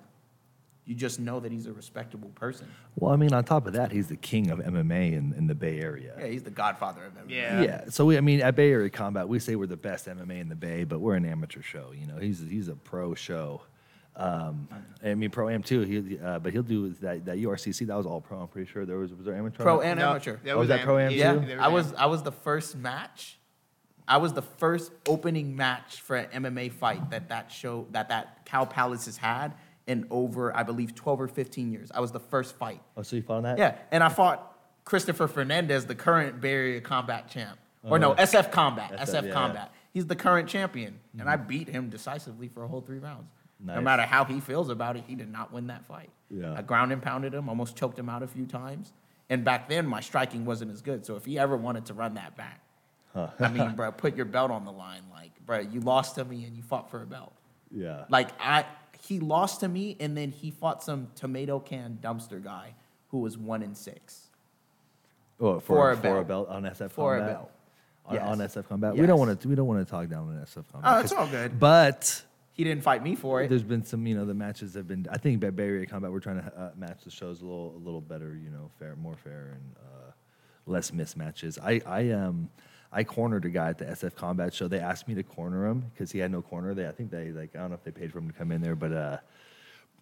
You 0.86 0.94
just 0.94 1.18
know 1.18 1.40
that 1.40 1.50
he's 1.50 1.66
a 1.66 1.72
respectable 1.72 2.30
person. 2.30 2.68
Well, 2.94 3.12
I 3.12 3.16
mean, 3.16 3.34
on 3.34 3.42
top 3.42 3.66
of 3.66 3.72
that, 3.72 3.90
he's 3.90 4.06
the 4.06 4.16
king 4.16 4.50
of 4.50 4.60
MMA 4.60 5.12
in, 5.14 5.34
in 5.36 5.48
the 5.48 5.54
Bay 5.54 5.80
Area. 5.80 6.14
Yeah, 6.16 6.28
he's 6.28 6.44
the 6.44 6.50
godfather 6.50 7.04
of 7.04 7.14
MMA. 7.14 7.30
Yeah. 7.30 7.62
Yeah. 7.62 7.84
So 7.90 8.04
we, 8.04 8.16
I 8.16 8.20
mean, 8.20 8.40
at 8.40 8.54
Bay 8.54 8.70
Area 8.70 8.88
Combat, 8.88 9.28
we 9.28 9.40
say 9.40 9.56
we're 9.56 9.66
the 9.66 9.76
best 9.76 10.06
MMA 10.06 10.40
in 10.40 10.48
the 10.48 10.54
Bay, 10.54 10.84
but 10.84 11.00
we're 11.00 11.16
an 11.16 11.24
amateur 11.26 11.60
show. 11.60 11.92
You 11.92 12.06
know, 12.06 12.18
he's 12.18 12.38
he's 12.38 12.68
a 12.68 12.76
pro 12.76 13.14
show. 13.14 13.62
Um, 14.16 14.68
I 15.04 15.14
mean, 15.14 15.30
pro 15.30 15.48
am 15.48 15.62
too. 15.62 15.80
He, 15.82 16.18
uh, 16.18 16.38
but 16.38 16.52
he'll 16.52 16.62
do 16.62 16.90
that. 17.00 17.24
That 17.26 17.36
URCC 17.36 17.86
that 17.86 17.96
was 17.96 18.06
all 18.06 18.20
pro. 18.20 18.40
I'm 18.40 18.48
pretty 18.48 18.70
sure 18.70 18.86
there 18.86 18.96
was 18.98 19.12
was 19.14 19.26
there 19.26 19.34
amateur. 19.36 19.62
Pro 19.62 19.80
on 19.80 19.86
and 19.86 20.00
No, 20.00 20.10
amateur. 20.10 20.36
that 20.44 20.52
Oh, 20.52 20.58
was 20.58 20.68
that 20.68 20.80
am- 20.80 20.86
pro-am 20.86 21.12
yeah, 21.12 21.34
too? 21.34 21.40
there 21.46 21.60
I 21.60 21.68
was. 21.68 21.92
I 21.94 22.06
was 22.06 22.22
the 22.22 22.32
first 22.32 22.76
match. 22.76 23.38
I 24.08 24.18
was 24.18 24.32
the 24.32 24.42
first 24.42 24.92
opening 25.08 25.56
match 25.56 26.00
for 26.00 26.16
an 26.16 26.44
MMA 26.44 26.72
fight 26.72 27.10
that 27.10 27.28
that 27.28 27.50
show 27.52 27.86
that 27.90 28.08
that 28.08 28.46
Cow 28.46 28.64
Palace 28.64 29.06
has 29.06 29.16
had 29.16 29.52
in 29.86 30.06
over 30.10 30.56
I 30.56 30.62
believe 30.62 30.94
12 30.94 31.20
or 31.22 31.28
15 31.28 31.70
years. 31.72 31.90
I 31.94 32.00
was 32.00 32.12
the 32.12 32.20
first 32.20 32.54
fight. 32.56 32.80
Oh, 32.96 33.02
so 33.02 33.16
you 33.16 33.22
fought 33.22 33.38
on 33.38 33.42
that? 33.42 33.58
Yeah, 33.58 33.76
and 33.90 34.02
I 34.02 34.08
fought 34.08 34.56
Christopher 34.84 35.26
Fernandez, 35.28 35.86
the 35.86 35.94
current 35.96 36.40
Bay 36.40 36.52
Area 36.52 36.80
Combat 36.80 37.28
champ, 37.28 37.58
or 37.82 37.98
no 37.98 38.12
Oh. 38.12 38.16
SF 38.16 38.50
Combat, 38.52 38.92
SF, 38.92 39.00
SF, 39.00 39.12
yeah, 39.12 39.20
Mm-hmm. 39.22 39.32
Combat. 39.32 39.72
He's 39.92 40.06
the 40.06 40.16
current 40.16 40.48
champion, 40.48 41.00
and 41.18 41.28
I 41.28 41.36
beat 41.36 41.68
him 41.68 41.88
decisively 41.90 42.48
for 42.48 42.62
a 42.64 42.68
whole 42.68 42.80
three 42.82 42.98
rounds. 42.98 43.30
Nice. 43.64 43.76
No 43.76 43.80
matter 43.82 44.02
how 44.02 44.24
he 44.24 44.40
feels 44.40 44.68
about 44.68 44.96
it, 44.96 45.04
he 45.06 45.14
did 45.14 45.30
not 45.32 45.52
win 45.52 45.68
that 45.68 45.84
fight. 45.86 46.10
Yeah. 46.30 46.54
I 46.56 46.62
ground 46.62 46.92
and 46.92 47.02
pounded 47.02 47.32
him, 47.34 47.48
almost 47.48 47.76
choked 47.76 47.98
him 47.98 48.08
out 48.08 48.22
a 48.22 48.26
few 48.26 48.46
times. 48.46 48.92
And 49.30 49.44
back 49.44 49.68
then, 49.68 49.86
my 49.86 50.00
striking 50.00 50.44
wasn't 50.44 50.72
as 50.72 50.82
good. 50.82 51.04
So 51.06 51.16
if 51.16 51.24
he 51.24 51.38
ever 51.38 51.56
wanted 51.56 51.86
to 51.86 51.94
run 51.94 52.14
that 52.14 52.36
back, 52.36 52.60
I 53.14 53.48
mean, 53.48 53.72
bro, 53.76 53.92
put 53.92 54.14
your 54.16 54.26
belt 54.26 54.50
on 54.50 54.64
the 54.64 54.72
line. 54.72 55.02
Like, 55.10 55.32
bro, 55.46 55.60
you 55.60 55.80
lost 55.80 56.16
to 56.16 56.24
me 56.24 56.44
and 56.44 56.54
you 56.56 56.62
fought 56.62 56.90
for 56.90 57.02
a 57.02 57.06
belt. 57.06 57.32
Yeah. 57.74 58.04
Like 58.10 58.28
I, 58.40 58.66
he 59.02 59.20
lost 59.20 59.60
to 59.60 59.68
me, 59.68 59.96
and 60.00 60.16
then 60.16 60.30
he 60.32 60.50
fought 60.50 60.82
some 60.82 61.08
tomato 61.14 61.58
can 61.58 61.98
dumpster 62.02 62.42
guy 62.42 62.74
who 63.08 63.18
was 63.20 63.36
one 63.38 63.62
in 63.62 63.74
six. 63.74 64.28
Oh, 65.40 65.58
for, 65.60 65.60
For 65.60 65.90
a 65.92 65.96
for 65.96 66.02
belt. 66.02 66.18
a 66.18 66.24
belt 66.24 66.48
on 66.48 66.62
SF 66.64 66.90
For 66.92 67.16
a 67.18 67.20
belt. 67.26 67.50
On, 68.06 68.14
Yes. 68.14 68.22
on 68.28 68.38
SF 68.38 68.68
Combat. 68.68 68.96
We 68.96 69.04
don't 69.06 69.18
want 69.18 69.40
to. 69.40 69.48
We 69.48 69.54
don't 69.56 69.66
want 69.66 69.84
to 69.84 69.90
talk 69.90 70.08
down 70.08 70.28
on 70.28 70.36
SF 70.44 70.64
Combat. 70.70 70.96
Oh, 70.96 71.00
it's 71.00 71.12
all 71.12 71.26
good. 71.26 71.58
But 71.58 72.22
He 72.56 72.64
didn't 72.64 72.82
fight 72.82 73.02
me 73.02 73.14
for 73.14 73.42
it. 73.42 73.50
there's 73.50 73.62
been 73.62 73.84
some, 73.84 74.06
you 74.06 74.16
know, 74.16 74.24
the 74.24 74.32
matches 74.32 74.74
have 74.74 74.88
been. 74.88 75.06
I 75.10 75.18
think 75.18 75.44
at 75.44 75.90
Combat, 75.90 76.10
we're 76.10 76.20
trying 76.20 76.42
to 76.42 76.52
uh, 76.58 76.70
match 76.74 77.04
the 77.04 77.10
shows 77.10 77.42
a 77.42 77.44
little, 77.44 77.74
a 77.76 77.82
little 77.84 78.00
better. 78.00 78.34
You 78.42 78.48
know, 78.48 78.70
fair, 78.78 78.96
more 78.96 79.16
fair, 79.22 79.58
and 79.58 79.76
uh, 79.76 80.12
less 80.64 80.90
mismatches. 80.90 81.58
I, 81.62 81.82
I, 81.86 82.10
um, 82.12 82.48
I 82.90 83.04
cornered 83.04 83.44
a 83.44 83.50
guy 83.50 83.68
at 83.68 83.78
the 83.78 83.84
SF 83.84 84.14
Combat 84.14 84.54
show. 84.54 84.68
They 84.68 84.78
asked 84.78 85.06
me 85.06 85.14
to 85.16 85.22
corner 85.22 85.66
him 85.66 85.90
because 85.92 86.10
he 86.10 86.18
had 86.18 86.30
no 86.30 86.40
corner. 86.40 86.72
They, 86.72 86.88
I 86.88 86.92
think 86.92 87.10
they 87.10 87.30
like, 87.30 87.54
I 87.54 87.58
don't 87.58 87.68
know 87.68 87.74
if 87.74 87.84
they 87.84 87.90
paid 87.90 88.10
for 88.10 88.18
him 88.18 88.28
to 88.28 88.38
come 88.38 88.50
in 88.50 88.62
there, 88.62 88.74
but 88.74 88.92
uh, 88.92 89.18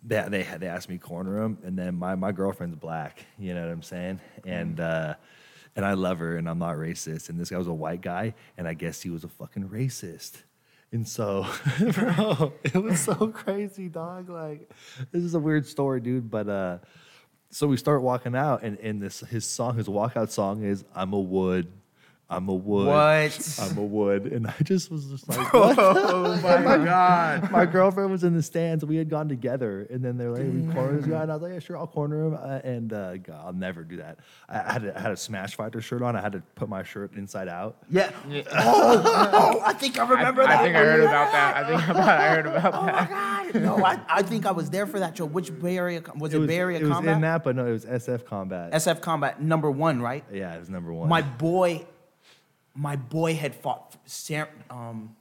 they 0.04 0.24
they 0.28 0.42
had 0.44 0.60
they 0.60 0.68
asked 0.68 0.88
me 0.88 0.98
to 0.98 1.04
corner 1.04 1.42
him, 1.42 1.58
and 1.64 1.76
then 1.76 1.96
my 1.96 2.14
my 2.14 2.30
girlfriend's 2.30 2.76
black. 2.76 3.24
You 3.36 3.54
know 3.54 3.62
what 3.62 3.72
I'm 3.72 3.82
saying? 3.82 4.20
And 4.44 4.78
uh, 4.78 5.14
and 5.74 5.84
I 5.84 5.94
love 5.94 6.18
her, 6.18 6.36
and 6.36 6.48
I'm 6.48 6.58
not 6.58 6.76
racist. 6.76 7.30
And 7.30 7.40
this 7.40 7.50
guy 7.50 7.58
was 7.58 7.66
a 7.66 7.72
white 7.72 8.00
guy, 8.00 8.34
and 8.56 8.68
I 8.68 8.74
guess 8.74 9.00
he 9.00 9.10
was 9.10 9.24
a 9.24 9.28
fucking 9.28 9.68
racist. 9.70 10.42
And 10.94 11.08
so, 11.08 11.44
bro, 11.92 12.52
it 12.62 12.76
was 12.76 13.00
so 13.00 13.14
crazy, 13.34 13.88
dog. 13.88 14.28
Like, 14.28 14.70
this 15.10 15.24
is 15.24 15.34
a 15.34 15.40
weird 15.40 15.66
story, 15.66 16.00
dude. 16.00 16.30
But 16.30 16.48
uh, 16.48 16.78
so 17.50 17.66
we 17.66 17.76
start 17.76 18.00
walking 18.00 18.36
out, 18.36 18.62
and, 18.62 18.78
and 18.78 19.02
this 19.02 19.18
his 19.18 19.44
song, 19.44 19.76
his 19.76 19.88
walkout 19.88 20.30
song 20.30 20.62
is 20.62 20.84
"I'm 20.94 21.12
a 21.12 21.18
wood, 21.18 21.66
I'm 22.36 22.48
a 22.48 22.54
wood, 22.54 22.86
What? 22.88 23.58
I'm 23.62 23.78
a 23.78 23.82
wood," 23.84 24.26
and 24.32 24.46
I 24.46 24.54
just 24.62 24.90
was 24.90 25.06
just 25.06 25.28
like, 25.28 25.52
what? 25.52 25.76
Oh 25.78 26.36
my 26.42 26.84
god. 26.84 27.50
my 27.52 27.66
girlfriend 27.66 28.10
was 28.10 28.24
in 28.24 28.34
the 28.34 28.42
stands. 28.42 28.84
We 28.84 28.96
had 28.96 29.08
gone 29.08 29.28
together, 29.28 29.86
and 29.90 30.04
then 30.04 30.16
they're 30.18 30.30
like, 30.30 30.42
"We 30.42 30.72
corner 30.72 30.96
this 30.96 31.06
guy," 31.06 31.22
and 31.22 31.30
I 31.30 31.34
was 31.34 31.42
like, 31.42 31.52
"Yeah, 31.52 31.58
sure, 31.60 31.76
I'll 31.76 31.86
corner 31.86 32.26
him." 32.26 32.34
Uh, 32.34 32.60
and 32.64 32.92
uh, 32.92 33.16
God, 33.18 33.42
I'll 33.46 33.52
never 33.52 33.84
do 33.84 33.96
that. 33.98 34.18
I 34.48 34.72
had 34.72 34.84
a, 34.84 34.96
I 34.98 35.00
had 35.00 35.12
a 35.12 35.16
Smash 35.16 35.56
Fighter 35.56 35.80
shirt 35.80 36.02
on. 36.02 36.16
I 36.16 36.20
had 36.20 36.32
to 36.32 36.42
put 36.54 36.68
my 36.68 36.82
shirt 36.82 37.14
inside 37.14 37.48
out. 37.48 37.76
yeah. 37.90 38.10
Oh, 38.28 38.40
oh, 39.32 39.62
I 39.64 39.72
think 39.72 39.98
I 39.98 40.04
I, 40.04 40.10
remember 40.10 40.42
I 40.42 40.46
that. 40.46 40.58
I 40.60 40.62
think 40.64 40.76
I 40.76 40.78
heard 40.80 41.00
about 41.00 41.32
that. 41.32 41.56
I 41.56 41.66
think 41.68 41.88
about, 41.88 42.08
I 42.08 42.28
heard 42.28 42.46
about 42.46 42.74
Oh 42.74 42.82
my 42.82 42.92
that. 42.92 43.08
god! 43.52 43.62
No, 43.62 43.84
I, 43.84 44.00
I 44.08 44.22
think 44.22 44.46
I 44.46 44.50
was 44.50 44.70
there 44.70 44.86
for 44.86 44.98
that 45.00 45.16
show. 45.16 45.24
Which 45.26 45.56
Bay 45.60 45.76
Area 45.78 46.00
com- 46.00 46.18
was 46.18 46.34
it? 46.34 46.46
Bay 46.46 46.58
Area 46.58 46.78
it 46.80 46.82
was 46.84 46.92
Combat? 46.92 47.14
in 47.16 47.20
that, 47.22 47.44
but 47.44 47.56
no, 47.56 47.66
it 47.66 47.72
was 47.72 47.84
SF 47.84 48.24
Combat. 48.24 48.72
SF 48.72 49.00
Combat 49.00 49.40
number 49.40 49.70
one, 49.70 50.02
right? 50.02 50.24
yeah, 50.32 50.54
it 50.54 50.60
was 50.60 50.68
number 50.70 50.92
one. 50.92 51.08
My 51.08 51.22
boy, 51.22 51.86
my 52.74 52.96
boy 52.96 53.34
had 53.34 53.54
fought. 53.54 53.96
Um, 54.70 55.16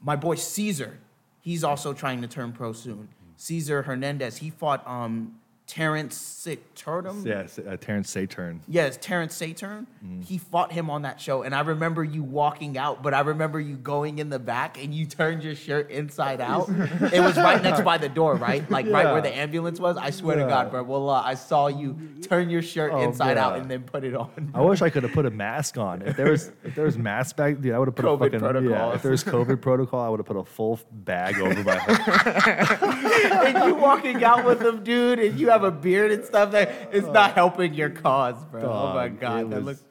my 0.00 0.16
boy 0.16 0.34
Caesar, 0.34 0.98
he's 1.40 1.62
also 1.62 1.92
trying 1.92 2.20
to 2.22 2.28
turn 2.28 2.52
pro 2.52 2.72
soon. 2.72 3.08
Caesar 3.36 3.82
Hernandez, 3.82 4.38
he 4.38 4.50
fought 4.50 4.86
um, 4.86 5.38
Terrence 5.76 6.16
Saturn. 6.16 7.24
yes, 7.24 7.58
uh, 7.58 7.78
Terrence 7.80 8.10
Saturn. 8.10 8.60
Yes, 8.68 8.98
Terrence 9.00 9.34
Saturn. 9.34 9.86
Mm-hmm. 10.04 10.20
He 10.20 10.36
fought 10.36 10.70
him 10.70 10.90
on 10.90 11.00
that 11.02 11.18
show, 11.18 11.44
and 11.44 11.54
I 11.54 11.60
remember 11.60 12.04
you 12.04 12.22
walking 12.22 12.76
out, 12.76 13.02
but 13.02 13.14
I 13.14 13.20
remember 13.20 13.58
you 13.58 13.76
going 13.76 14.18
in 14.18 14.28
the 14.28 14.38
back 14.38 14.76
and 14.82 14.92
you 14.94 15.06
turned 15.06 15.42
your 15.42 15.54
shirt 15.54 15.90
inside 15.90 16.40
out. 16.52 16.68
it 16.68 17.20
was 17.20 17.36
right 17.38 17.62
next 17.62 17.80
by 17.84 17.96
the 17.96 18.10
door, 18.10 18.34
right? 18.34 18.70
Like 18.70 18.86
right 18.86 19.06
where 19.12 19.22
the 19.22 19.34
ambulance 19.34 19.80
was. 19.80 19.96
I 19.96 20.10
swear 20.10 20.36
Yeah. 20.36 20.44
to 20.44 20.50
God, 20.50 20.70
bro. 20.72 20.82
Well, 20.82 21.08
uh, 21.08 21.22
I 21.22 21.32
saw 21.34 21.68
you 21.68 21.96
turn 22.20 22.50
your 22.50 22.60
shirt 22.60 22.92
Oh, 22.92 23.00
inside 23.00 23.38
out 23.38 23.56
and 23.56 23.70
then 23.70 23.84
put 23.84 24.04
it 24.04 24.14
on. 24.14 24.50
I 24.54 24.60
wish 24.60 24.82
I 24.82 24.90
could 24.90 25.04
have 25.04 25.12
put 25.12 25.24
a 25.24 25.30
mask 25.30 25.78
on. 25.78 26.02
If 26.02 26.18
there 26.18 26.30
was 26.30 26.52
if 26.64 26.74
there 26.74 26.84
was 26.84 26.98
mask 26.98 27.36
back, 27.36 27.62
dude, 27.62 27.72
I 27.74 27.78
would 27.78 27.88
have 27.88 27.94
put 27.96 28.04
COVID 28.04 28.14
a 28.16 28.18
fucking 28.18 28.32
Yeah, 28.42 28.50
protocols. 28.50 28.94
if 28.96 29.02
there 29.02 29.10
was 29.12 29.24
COVID 29.24 29.62
protocol, 29.62 30.00
I 30.00 30.10
would 30.10 30.20
have 30.20 30.26
put 30.26 30.36
a 30.36 30.44
full 30.44 30.78
bag 30.90 31.38
over 31.38 31.64
my 31.64 31.76
head. 31.78 33.54
and 33.56 33.64
you 33.68 33.74
walking 33.74 34.22
out 34.22 34.44
with 34.44 34.60
him, 34.60 34.84
dude, 34.84 35.18
and 35.18 35.40
you 35.40 35.48
have 35.48 35.61
a 35.64 35.70
beard 35.70 36.12
and 36.12 36.24
stuff. 36.24 36.52
That 36.52 36.90
it's 36.92 37.06
not 37.06 37.32
oh. 37.32 37.34
helping 37.34 37.74
your 37.74 37.90
cause, 37.90 38.42
bro. 38.50 38.62
oh 38.62 38.94
my 38.94 39.08
Dog, 39.08 39.20
God, 39.20 39.50
that 39.50 39.56
was- 39.56 39.64
looks. 39.64 39.84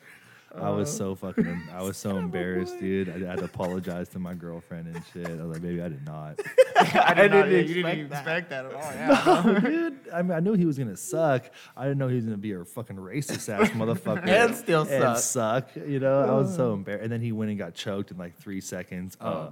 I 0.56 0.70
was 0.70 0.96
so 0.96 1.14
uh-huh. 1.14 1.32
fucking, 1.34 1.62
I 1.74 1.82
was 1.82 1.98
so 2.06 2.18
embarrassed, 2.18 2.80
dude. 2.80 3.10
I 3.10 3.30
had 3.30 3.40
to 3.40 3.46
apologize 3.46 4.10
to 4.10 4.20
my 4.20 4.34
girlfriend 4.34 4.88
and 4.88 5.04
shit. 5.14 5.28
I 5.28 5.44
was 5.44 5.54
like, 5.54 5.62
baby, 5.62 5.82
I 5.82 5.90
did 5.90 6.06
not. 6.06 6.40
I 6.80 7.14
did 7.14 7.32
not, 7.32 7.46
didn't 7.46 7.52
yeah, 7.52 7.58
you 7.60 7.74
didn't 7.76 7.86
expect 7.86 7.98
even 7.98 8.10
that. 8.10 8.18
expect 8.18 8.50
that 8.50 8.66
at 8.66 8.74
all. 8.74 9.54
Yeah. 9.54 9.60
dude, 9.70 10.00
I 10.14 10.22
mean, 10.22 10.32
I 10.32 10.40
knew 10.40 10.54
he 10.54 10.66
was 10.66 10.78
gonna 10.78 10.98
suck. 10.98 11.50
I 11.78 11.84
didn't 11.84 12.00
know 12.00 12.08
he 12.08 12.16
was 12.16 12.26
gonna 12.26 12.38
be 12.38 12.52
a 12.52 12.66
fucking 12.66 12.98
racist 12.98 13.48
ass 13.50 13.70
motherfucker 13.70 14.28
And 14.28 14.56
still 14.56 14.82
and 14.82 15.18
suck. 15.18 15.70
suck. 15.70 15.88
You 15.88 16.00
know, 16.00 16.22
I 16.22 16.32
was 16.34 16.54
so 16.54 16.74
embarrassed. 16.74 17.04
And 17.04 17.12
then 17.12 17.22
he 17.22 17.32
went 17.32 17.50
and 17.50 17.58
got 17.58 17.74
choked 17.74 18.12
in 18.12 18.18
like 18.18 18.36
three 18.38 18.62
seconds. 18.62 19.16
Oh, 19.22 19.30
uh, 19.30 19.52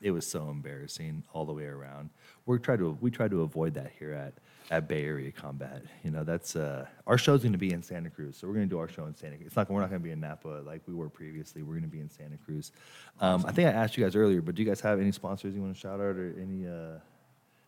it 0.00 0.10
was 0.10 0.26
so 0.26 0.48
embarrassing 0.48 1.22
all 1.32 1.46
the 1.46 1.52
way 1.52 1.64
around. 1.64 2.10
We 2.46 2.58
try 2.58 2.76
to 2.76 2.96
we 3.00 3.10
try 3.10 3.28
to 3.28 3.42
avoid 3.42 3.74
that 3.74 3.92
here 3.98 4.12
at 4.12 4.34
at 4.72 4.88
Bay 4.88 5.04
Area 5.04 5.30
Combat. 5.30 5.82
You 6.02 6.10
know, 6.10 6.24
that's 6.24 6.56
uh, 6.56 6.86
our 7.06 7.18
show's 7.18 7.42
going 7.42 7.52
to 7.52 7.58
be 7.58 7.72
in 7.72 7.82
Santa 7.82 8.08
Cruz, 8.08 8.38
so 8.38 8.48
we're 8.48 8.54
going 8.54 8.66
to 8.66 8.74
do 8.74 8.78
our 8.78 8.88
show 8.88 9.04
in 9.04 9.14
Santa 9.14 9.36
Cruz. 9.36 9.48
It's 9.48 9.56
not 9.56 9.70
we're 9.70 9.80
not 9.80 9.90
going 9.90 10.00
to 10.00 10.04
be 10.04 10.12
in 10.12 10.20
Napa 10.20 10.62
like 10.66 10.80
we 10.88 10.94
were 10.94 11.10
previously. 11.10 11.62
We're 11.62 11.74
going 11.74 11.82
to 11.82 11.88
be 11.88 12.00
in 12.00 12.08
Santa 12.08 12.38
Cruz. 12.38 12.72
Um, 13.20 13.44
I 13.46 13.52
think 13.52 13.68
I 13.68 13.72
asked 13.72 13.98
you 13.98 14.02
guys 14.02 14.16
earlier, 14.16 14.40
but 14.40 14.54
do 14.54 14.62
you 14.62 14.68
guys 14.68 14.80
have 14.80 14.98
any 14.98 15.12
sponsors 15.12 15.54
you 15.54 15.60
want 15.60 15.74
to 15.74 15.78
shout 15.78 16.00
out 16.00 16.16
or 16.16 16.34
any? 16.40 16.66
Uh, 16.66 16.98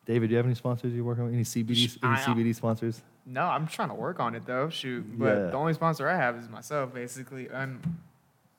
David, 0.06 0.28
do 0.28 0.32
you 0.32 0.36
have 0.38 0.46
any 0.46 0.54
sponsors 0.54 0.92
you're 0.94 1.04
working 1.04 1.24
with? 1.24 1.34
Any 1.34 1.44
CBD 1.44 1.98
any 2.02 2.14
I- 2.14 2.16
CBD 2.20 2.54
sponsors? 2.54 3.02
No, 3.26 3.42
I'm 3.42 3.66
trying 3.66 3.88
to 3.88 3.94
work 3.94 4.18
on 4.20 4.34
it 4.34 4.44
though. 4.46 4.68
Shoot, 4.70 5.18
but 5.18 5.26
Yeah. 5.26 5.34
the 5.46 5.54
only 5.56 5.72
sponsor 5.74 6.08
I 6.08 6.16
have 6.16 6.36
is 6.36 6.48
myself, 6.48 6.92
basically. 6.94 7.48
And 7.48 7.80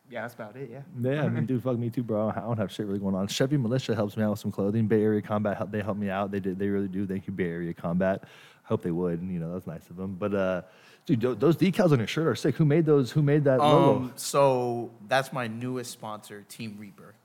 yeah, 0.09 0.21
that's 0.21 0.33
about 0.33 0.55
it. 0.55 0.69
Yeah. 0.71 0.81
Yeah, 1.11 1.23
I 1.23 1.29
mean, 1.29 1.45
dude, 1.47 1.63
fuck 1.63 1.77
me 1.77 1.89
too, 1.89 2.03
bro. 2.03 2.29
I 2.35 2.39
don't 2.41 2.57
have 2.57 2.71
shit 2.71 2.85
really 2.85 2.99
going 2.99 3.15
on. 3.15 3.27
Chevy 3.27 3.57
Militia 3.57 3.95
helps 3.95 4.15
me 4.17 4.23
out 4.23 4.31
with 4.31 4.39
some 4.39 4.51
clothing. 4.51 4.87
Bay 4.87 5.01
Area 5.03 5.21
Combat, 5.21 5.57
help- 5.57 5.71
they 5.71 5.81
help 5.81 5.97
me 5.97 6.09
out. 6.09 6.31
They 6.31 6.39
did, 6.39 6.59
they 6.59 6.67
really 6.69 6.87
do. 6.87 7.05
Thank 7.07 7.27
you, 7.27 7.33
Bay 7.33 7.45
Area 7.49 7.73
Combat. 7.73 8.23
I 8.23 8.67
hope 8.67 8.81
they 8.83 8.91
would. 8.91 9.21
And, 9.21 9.31
You 9.33 9.39
know, 9.39 9.53
that's 9.53 9.67
nice 9.67 9.89
of 9.89 9.95
them. 9.97 10.15
But 10.15 10.33
uh, 10.33 10.61
dude, 11.05 11.21
those 11.39 11.55
decals 11.57 11.91
on 11.91 11.99
your 11.99 12.07
shirt 12.07 12.27
are 12.27 12.35
sick. 12.35 12.55
Who 12.55 12.65
made 12.65 12.85
those? 12.85 13.11
Who 13.11 13.21
made 13.21 13.43
that 13.45 13.59
logo? 13.59 13.95
Um, 13.97 14.13
so 14.15 14.91
that's 15.07 15.31
my 15.33 15.47
newest 15.47 15.91
sponsor, 15.91 16.43
Team 16.49 16.77
Reaper, 16.79 17.15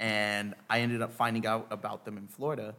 and 0.00 0.54
I 0.68 0.80
ended 0.80 1.02
up 1.02 1.12
finding 1.12 1.46
out 1.46 1.66
about 1.70 2.04
them 2.04 2.16
in 2.18 2.26
Florida, 2.28 2.74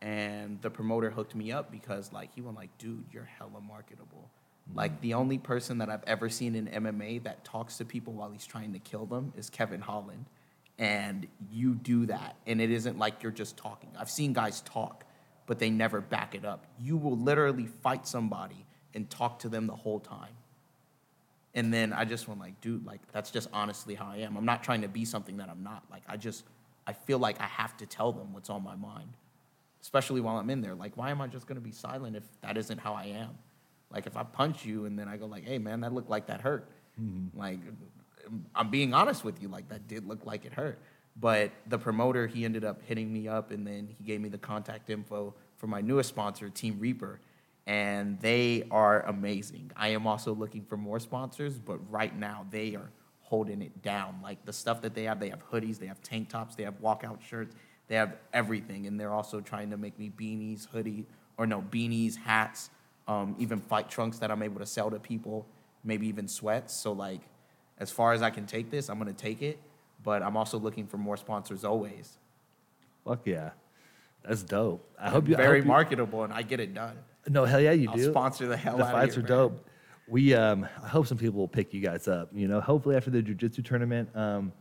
and 0.00 0.60
the 0.62 0.70
promoter 0.70 1.10
hooked 1.10 1.34
me 1.34 1.50
up 1.52 1.70
because 1.70 2.12
like 2.12 2.30
he 2.34 2.40
was 2.40 2.54
like, 2.54 2.76
dude, 2.78 3.04
you're 3.12 3.24
hella 3.38 3.60
marketable. 3.66 4.30
Like 4.74 5.00
the 5.00 5.14
only 5.14 5.38
person 5.38 5.78
that 5.78 5.88
I've 5.88 6.04
ever 6.06 6.28
seen 6.28 6.54
in 6.54 6.66
MMA 6.66 7.22
that 7.24 7.44
talks 7.44 7.78
to 7.78 7.84
people 7.84 8.12
while 8.12 8.30
he's 8.30 8.46
trying 8.46 8.72
to 8.74 8.78
kill 8.78 9.06
them 9.06 9.32
is 9.36 9.50
Kevin 9.50 9.80
Holland, 9.80 10.26
and 10.78 11.26
you 11.50 11.74
do 11.74 12.06
that, 12.06 12.36
and 12.46 12.60
it 12.60 12.70
isn't 12.70 12.98
like 12.98 13.22
you're 13.22 13.32
just 13.32 13.56
talking. 13.56 13.90
I've 13.98 14.10
seen 14.10 14.32
guys 14.32 14.60
talk, 14.62 15.04
but 15.46 15.58
they 15.58 15.70
never 15.70 16.00
back 16.00 16.34
it 16.34 16.44
up. 16.44 16.66
You 16.78 16.96
will 16.96 17.16
literally 17.16 17.66
fight 17.66 18.06
somebody 18.06 18.66
and 18.94 19.08
talk 19.08 19.40
to 19.40 19.48
them 19.48 19.66
the 19.66 19.74
whole 19.74 20.00
time. 20.00 20.32
And 21.54 21.72
then 21.72 21.92
I 21.92 22.04
just 22.04 22.28
went 22.28 22.40
like, 22.40 22.60
dude, 22.60 22.86
like 22.86 23.00
that's 23.12 23.30
just 23.30 23.48
honestly 23.52 23.94
how 23.94 24.06
I 24.06 24.18
am. 24.18 24.36
I'm 24.36 24.44
not 24.44 24.62
trying 24.62 24.82
to 24.82 24.88
be 24.88 25.04
something 25.04 25.38
that 25.38 25.48
I'm 25.48 25.62
not. 25.62 25.82
Like 25.90 26.02
I 26.06 26.16
just 26.16 26.44
I 26.86 26.92
feel 26.92 27.18
like 27.18 27.40
I 27.40 27.46
have 27.46 27.76
to 27.78 27.86
tell 27.86 28.12
them 28.12 28.32
what's 28.32 28.50
on 28.50 28.62
my 28.62 28.76
mind. 28.76 29.10
Especially 29.80 30.20
while 30.20 30.36
I'm 30.36 30.50
in 30.50 30.60
there. 30.60 30.74
Like, 30.74 30.96
why 30.96 31.10
am 31.10 31.20
I 31.20 31.26
just 31.26 31.46
gonna 31.46 31.60
be 31.60 31.72
silent 31.72 32.16
if 32.16 32.24
that 32.42 32.56
isn't 32.56 32.78
how 32.78 32.94
I 32.94 33.04
am? 33.04 33.30
Like 33.90 34.06
if 34.06 34.16
I 34.16 34.22
punch 34.22 34.64
you 34.64 34.84
and 34.84 34.98
then 34.98 35.08
I 35.08 35.16
go 35.16 35.26
like, 35.26 35.44
hey 35.44 35.58
man, 35.58 35.80
that 35.80 35.92
looked 35.92 36.10
like 36.10 36.26
that 36.26 36.40
hurt. 36.40 36.68
Mm-hmm. 37.00 37.38
Like 37.38 37.60
I'm 38.54 38.70
being 38.70 38.94
honest 38.94 39.24
with 39.24 39.40
you, 39.40 39.48
like 39.48 39.68
that 39.68 39.88
did 39.88 40.06
look 40.06 40.26
like 40.26 40.44
it 40.44 40.52
hurt. 40.52 40.78
But 41.20 41.50
the 41.66 41.78
promoter, 41.78 42.26
he 42.26 42.44
ended 42.44 42.64
up 42.64 42.80
hitting 42.82 43.12
me 43.12 43.26
up 43.28 43.50
and 43.50 43.66
then 43.66 43.88
he 43.88 44.04
gave 44.04 44.20
me 44.20 44.28
the 44.28 44.38
contact 44.38 44.90
info 44.90 45.34
for 45.56 45.66
my 45.66 45.80
newest 45.80 46.08
sponsor, 46.08 46.48
Team 46.48 46.78
Reaper, 46.78 47.20
and 47.66 48.20
they 48.20 48.66
are 48.70 49.02
amazing. 49.02 49.72
I 49.76 49.88
am 49.88 50.06
also 50.06 50.32
looking 50.32 50.64
for 50.64 50.76
more 50.76 51.00
sponsors, 51.00 51.58
but 51.58 51.78
right 51.90 52.16
now 52.16 52.46
they 52.50 52.76
are 52.76 52.90
holding 53.20 53.60
it 53.60 53.82
down. 53.82 54.20
Like 54.22 54.44
the 54.44 54.52
stuff 54.52 54.80
that 54.82 54.94
they 54.94 55.04
have, 55.04 55.18
they 55.20 55.28
have 55.30 55.42
hoodies, 55.50 55.78
they 55.78 55.86
have 55.86 56.00
tank 56.02 56.28
tops, 56.28 56.54
they 56.54 56.62
have 56.62 56.80
walkout 56.80 57.20
shirts, 57.20 57.54
they 57.88 57.96
have 57.96 58.16
everything, 58.32 58.86
and 58.86 58.98
they're 58.98 59.12
also 59.12 59.40
trying 59.40 59.70
to 59.70 59.76
make 59.76 59.98
me 59.98 60.10
beanies, 60.16 60.68
hoodie, 60.68 61.06
or 61.36 61.46
no 61.46 61.60
beanies, 61.60 62.16
hats, 62.16 62.70
um, 63.08 63.34
even 63.38 63.58
fight 63.60 63.88
trunks 63.90 64.18
that 64.18 64.30
I'm 64.30 64.42
able 64.42 64.60
to 64.60 64.66
sell 64.66 64.90
to 64.90 64.98
people, 65.00 65.46
maybe 65.82 66.06
even 66.06 66.28
sweats. 66.28 66.74
So 66.74 66.92
like, 66.92 67.22
as 67.78 67.90
far 67.90 68.12
as 68.12 68.22
I 68.22 68.30
can 68.30 68.46
take 68.46 68.70
this, 68.70 68.88
I'm 68.88 68.98
gonna 68.98 69.12
take 69.12 69.42
it, 69.42 69.58
but 70.04 70.22
I'm 70.22 70.36
also 70.36 70.58
looking 70.58 70.86
for 70.86 70.98
more 70.98 71.16
sponsors 71.16 71.64
always. 71.64 72.18
Fuck 73.04 73.20
yeah, 73.24 73.50
that's 74.24 74.42
dope. 74.42 74.86
I 75.00 75.10
hope 75.10 75.28
you 75.28 75.34
very 75.36 75.58
hope 75.58 75.64
you- 75.64 75.68
marketable, 75.68 76.22
and 76.24 76.32
I 76.32 76.42
get 76.42 76.60
it 76.60 76.74
done. 76.74 76.96
No, 77.28 77.44
hell 77.44 77.60
yeah, 77.60 77.72
you 77.72 77.90
I'll 77.90 77.96
do. 77.96 78.10
sponsor 78.10 78.46
the 78.46 78.56
hell 78.56 78.76
the 78.78 78.84
out 78.84 78.94
of 78.94 79.00
fights 79.00 79.16
are 79.16 79.20
brand. 79.22 79.28
dope. 79.52 79.64
We, 80.08 80.32
um, 80.32 80.66
I 80.82 80.88
hope 80.88 81.06
some 81.06 81.18
people 81.18 81.38
will 81.40 81.48
pick 81.48 81.74
you 81.74 81.82
guys 81.82 82.08
up. 82.08 82.30
You 82.32 82.48
know, 82.48 82.60
hopefully 82.62 82.96
after 82.96 83.10
the 83.10 83.22
jujitsu 83.22 83.62
tournament, 83.62 84.08
um, 84.14 84.52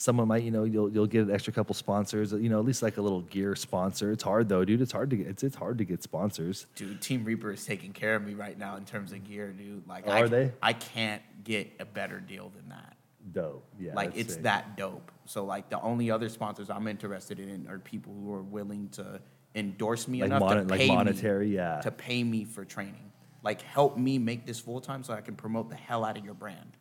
someone 0.00 0.26
might, 0.28 0.42
you 0.42 0.50
know, 0.50 0.64
you'll 0.64 0.90
you'll 0.90 1.06
get 1.06 1.22
an 1.28 1.30
extra 1.30 1.52
couple 1.52 1.74
sponsors. 1.74 2.32
You 2.32 2.48
know, 2.48 2.58
at 2.58 2.64
least 2.64 2.82
like 2.82 2.96
a 2.96 3.02
little 3.02 3.20
gear 3.20 3.54
sponsor. 3.54 4.10
It's 4.12 4.22
hard 4.22 4.48
though, 4.48 4.64
dude. 4.64 4.80
It's 4.80 4.92
hard 4.92 5.10
to 5.10 5.16
get. 5.16 5.26
It's 5.26 5.42
it's 5.42 5.56
hard 5.56 5.76
to 5.78 5.84
get 5.84 6.02
sponsors. 6.02 6.66
Dude, 6.74 7.00
Team 7.02 7.24
Reaper 7.24 7.52
is 7.52 7.64
taking 7.66 7.92
care 7.92 8.16
of 8.16 8.22
me 8.24 8.32
right 8.34 8.58
now 8.58 8.76
in 8.76 8.84
terms 8.86 9.12
of 9.12 9.22
gear, 9.24 9.52
dude. 9.52 9.86
Like, 9.86 10.04
Oh, 10.06 10.10
I, 10.12 10.20
are 10.22 10.28
they? 10.28 10.52
I 10.62 10.72
can't 10.72 11.22
get 11.44 11.70
a 11.78 11.84
better 11.84 12.18
deal 12.18 12.50
than 12.56 12.70
that. 12.70 12.96
Dope. 13.32 13.66
Yeah. 13.78 13.92
like, 13.94 14.16
it's 14.16 14.34
sick. 14.34 14.44
that 14.44 14.76
dope. 14.78 15.12
So, 15.26 15.44
like, 15.44 15.68
the 15.68 15.78
only 15.82 16.10
other 16.10 16.30
sponsors 16.30 16.70
I'm 16.70 16.86
interested 16.88 17.38
in 17.38 17.68
are 17.68 17.78
people 17.78 18.14
who 18.14 18.32
are 18.32 18.42
willing 18.42 18.88
to 18.92 19.20
endorse 19.54 20.08
me 20.08 20.20
Like 20.22 20.26
enough 20.28 20.40
moni- 20.40 20.60
to 20.62 20.66
like 20.68 20.80
pay 20.80 20.88
me- 20.88 20.94
monetary, 20.96 21.54
yeah. 21.54 21.80
to 21.82 21.90
pay 21.90 22.24
me 22.24 22.44
for 22.44 22.64
training. 22.64 23.12
Like, 23.42 23.60
help 23.62 23.98
me 23.98 24.18
make 24.18 24.46
this 24.46 24.58
full 24.58 24.80
time 24.80 25.02
so 25.02 25.12
I 25.12 25.20
can 25.20 25.36
promote 25.36 25.68
the 25.68 25.76
hell 25.76 26.04
out 26.04 26.16
of 26.16 26.24
your 26.24 26.34
brand, 26.34 26.76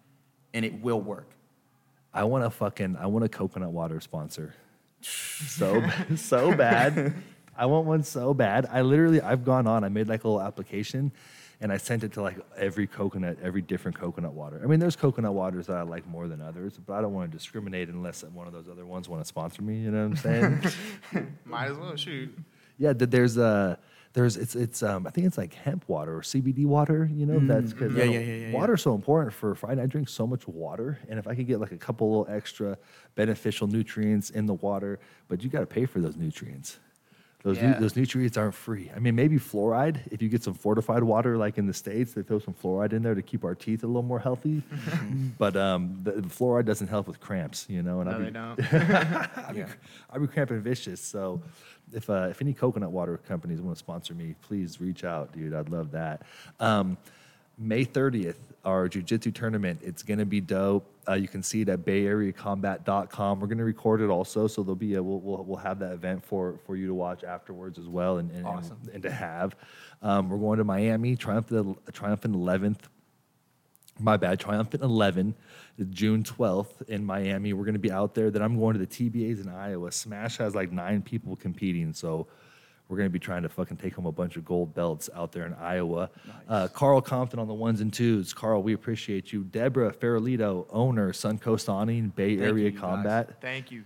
and 0.53 0.63
it 0.63 0.81
will 0.81 1.01
work. 1.01 1.29
I 2.13 2.23
want 2.23 2.43
a 2.43 2.49
fucking. 2.49 2.95
I 2.97 3.05
want 3.07 3.25
a 3.25 3.29
coconut 3.29 3.71
water 3.71 3.99
sponsor. 3.99 4.53
So 5.01 5.83
so 6.15 6.55
bad. 6.55 7.13
I 7.57 7.65
want 7.65 7.85
one 7.85 8.03
so 8.03 8.33
bad. 8.33 8.67
I 8.71 8.81
literally 8.81 9.21
I've 9.21 9.43
gone 9.45 9.67
on. 9.67 9.83
I 9.83 9.89
made 9.89 10.07
like 10.07 10.23
a 10.23 10.27
little 10.27 10.41
application, 10.41 11.11
and 11.61 11.71
I 11.71 11.77
sent 11.77 12.03
it 12.03 12.13
to 12.13 12.21
like 12.21 12.37
every 12.57 12.87
coconut, 12.87 13.37
every 13.43 13.61
different 13.61 13.99
coconut 13.99 14.33
water. 14.33 14.59
I 14.63 14.67
mean, 14.67 14.79
there's 14.79 14.95
coconut 14.95 15.33
waters 15.33 15.67
that 15.67 15.77
I 15.77 15.81
like 15.83 16.07
more 16.07 16.27
than 16.27 16.41
others, 16.41 16.79
but 16.85 16.93
I 16.93 17.01
don't 17.01 17.13
want 17.13 17.31
to 17.31 17.37
discriminate 17.37 17.89
unless 17.89 18.23
one 18.23 18.47
of 18.47 18.53
those 18.53 18.67
other 18.69 18.85
ones 18.85 19.07
want 19.09 19.21
to 19.21 19.27
sponsor 19.27 19.61
me. 19.61 19.77
You 19.77 19.91
know 19.91 20.07
what 20.07 20.23
I'm 20.23 20.61
saying? 21.13 21.35
Might 21.45 21.71
as 21.71 21.77
well 21.77 21.95
shoot. 21.95 22.35
yeah. 22.77 22.93
th- 22.93 23.09
There's 23.09 23.37
uh 23.37 23.75
there's 24.13 24.37
it's 24.37 24.55
it's 24.55 24.81
um 24.81 25.05
I 25.05 25.11
think 25.11 25.27
it's 25.27 25.37
like 25.37 25.53
hemp 25.53 25.87
water 25.87 26.17
or 26.17 26.21
CBD 26.21 26.65
water. 26.65 27.09
You 27.13 27.25
know 27.25 27.39
that's 27.39 27.73
because 27.73 27.93
Yeah, 27.93 28.05
yeah, 28.05 28.19
yeah, 28.19 28.19
yeah, 28.19 28.47
yeah. 28.47 28.53
water's 28.53 28.81
so 28.81 28.95
important 28.95 29.33
for 29.33 29.53
fighting. 29.55 29.79
I 29.79 29.85
drink 29.85 30.09
so 30.09 30.25
much 30.25 30.47
water, 30.47 30.99
and 31.07 31.19
if 31.19 31.27
I 31.27 31.35
could 31.35 31.47
get 31.47 31.59
like 31.59 31.71
a 31.71 31.77
couple 31.77 32.09
little 32.09 32.33
extra 32.33 32.77
beneficial 33.15 33.67
nutrients 33.67 34.29
in 34.31 34.45
the 34.45 34.55
water, 34.55 34.99
but 35.27 35.43
you 35.43 35.49
got 35.49 35.59
to 35.59 35.65
pay 35.67 35.85
for 35.85 35.99
those 35.99 36.15
nutrients. 36.15 36.79
Those 37.41 37.61
nu- 37.61 37.79
those 37.79 37.95
nutrients 37.95 38.35
aren't 38.37 38.53
free. 38.53 38.91
I 38.93 38.99
mean, 38.99 39.15
maybe 39.15 39.37
fluoride. 39.37 40.01
If 40.11 40.21
you 40.21 40.27
get 40.27 40.43
some 40.43 40.53
fortified 40.53 41.03
water, 41.03 41.37
like 41.37 41.57
in 41.57 41.67
the 41.67 41.73
states, 41.73 42.13
they 42.13 42.21
throw 42.21 42.39
some 42.39 42.53
fluoride 42.53 42.91
in 42.91 43.01
there 43.01 43.15
to 43.15 43.21
keep 43.21 43.45
our 43.45 43.55
teeth 43.55 43.83
a 43.83 43.87
little 43.87 44.03
more 44.03 44.19
healthy. 44.19 44.61
but 45.37 45.55
um, 45.55 45.99
the, 46.03 46.11
the 46.11 46.27
fluoride 46.27 46.65
doesn't 46.65 46.87
help 46.87 47.07
with 47.07 47.21
cramps, 47.21 47.65
you 47.69 47.81
know. 47.81 48.01
And 48.01 48.09
No, 48.09 48.19
they 48.19 48.25
be, 48.25 48.31
don't. 48.31 48.73
I'd 49.47 49.55
be, 49.55 49.63
I'd 50.11 50.21
be 50.21 50.27
cramping 50.27 50.59
vicious. 50.59 50.99
So 50.99 51.41
if 51.93 52.09
uh, 52.09 52.27
if 52.29 52.41
any 52.41 52.53
coconut 52.53 52.91
water 52.91 53.17
companies 53.17 53.61
want 53.61 53.77
to 53.77 53.79
sponsor 53.79 54.13
me, 54.13 54.35
please 54.41 54.81
reach 54.81 55.05
out, 55.05 55.31
dude. 55.31 55.53
I'd 55.53 55.69
love 55.69 55.91
that. 55.91 56.23
Um, 56.59 56.97
May 57.59 57.83
30th, 57.85 58.35
our 58.63 58.87
jujitsu 58.87 59.33
tournament. 59.33 59.81
It's 59.83 60.01
gonna 60.01 60.25
be 60.25 60.39
dope. 60.41 60.89
Uh, 61.07 61.13
you 61.13 61.27
can 61.27 61.43
see 61.43 61.61
it 61.61 61.69
at 61.69 61.85
bayareacombat.com. 61.85 63.39
We're 63.39 63.47
gonna 63.47 63.63
record 63.65 64.01
it 64.01 64.09
also, 64.09 64.47
so 64.47 64.63
there'll 64.63 64.75
be 64.75 64.95
a 64.95 65.03
we'll, 65.03 65.19
we'll, 65.19 65.43
we'll 65.43 65.57
have 65.57 65.79
that 65.79 65.91
event 65.93 66.23
for 66.25 66.59
for 66.65 66.75
you 66.75 66.87
to 66.87 66.93
watch 66.93 67.23
afterwards 67.23 67.77
as 67.77 67.87
well, 67.87 68.17
and 68.17 68.29
and, 68.31 68.39
and- 68.39 68.47
Awesome. 68.47 68.77
and, 68.93 69.03
to 69.03 69.11
have. 69.11 69.55
Um, 70.01 70.29
we're 70.29 70.37
going 70.37 70.59
to 70.59 70.63
Miami, 70.63 71.15
triumphant 71.17 71.77
triumphant 71.93 72.33
11th 72.35 72.79
my 74.01 74.17
bad, 74.17 74.39
Triumphant 74.39 74.81
11, 74.81 75.35
June 75.89 76.23
12th 76.23 76.87
in 76.87 77.03
Miami. 77.03 77.53
We're 77.53 77.65
going 77.65 77.73
to 77.73 77.79
be 77.79 77.91
out 77.91 78.15
there. 78.15 78.31
Then 78.31 78.41
I'm 78.41 78.57
going 78.57 78.73
to 78.73 78.79
the 78.79 78.87
TBAs 78.87 79.41
in 79.43 79.49
Iowa. 79.49 79.91
Smash 79.91 80.37
has 80.37 80.55
like 80.55 80.71
nine 80.71 81.01
people 81.01 81.35
competing. 81.35 81.93
So 81.93 82.27
we're 82.89 82.97
going 82.97 83.05
to 83.07 83.13
be 83.13 83.19
trying 83.19 83.43
to 83.43 83.49
fucking 83.49 83.77
take 83.77 83.93
home 83.93 84.07
a 84.07 84.11
bunch 84.11 84.35
of 84.35 84.43
gold 84.43 84.73
belts 84.73 85.09
out 85.15 85.31
there 85.31 85.45
in 85.45 85.53
Iowa. 85.53 86.09
Uh, 86.47 86.67
Carl 86.67 86.99
Compton 87.01 87.39
on 87.39 87.47
the 87.47 87.53
ones 87.53 87.81
and 87.81 87.93
twos. 87.93 88.33
Carl, 88.33 88.63
we 88.63 88.73
appreciate 88.73 89.31
you. 89.31 89.43
Deborah 89.43 89.93
Farolito, 89.93 90.65
owner, 90.71 91.13
Suncoast 91.13 91.69
Awning, 91.69 92.09
Bay 92.09 92.35
Thank 92.35 92.49
Area 92.49 92.65
you, 92.65 92.71
guys. 92.71 92.79
Combat. 92.79 93.41
Thank 93.41 93.71
you. 93.71 93.83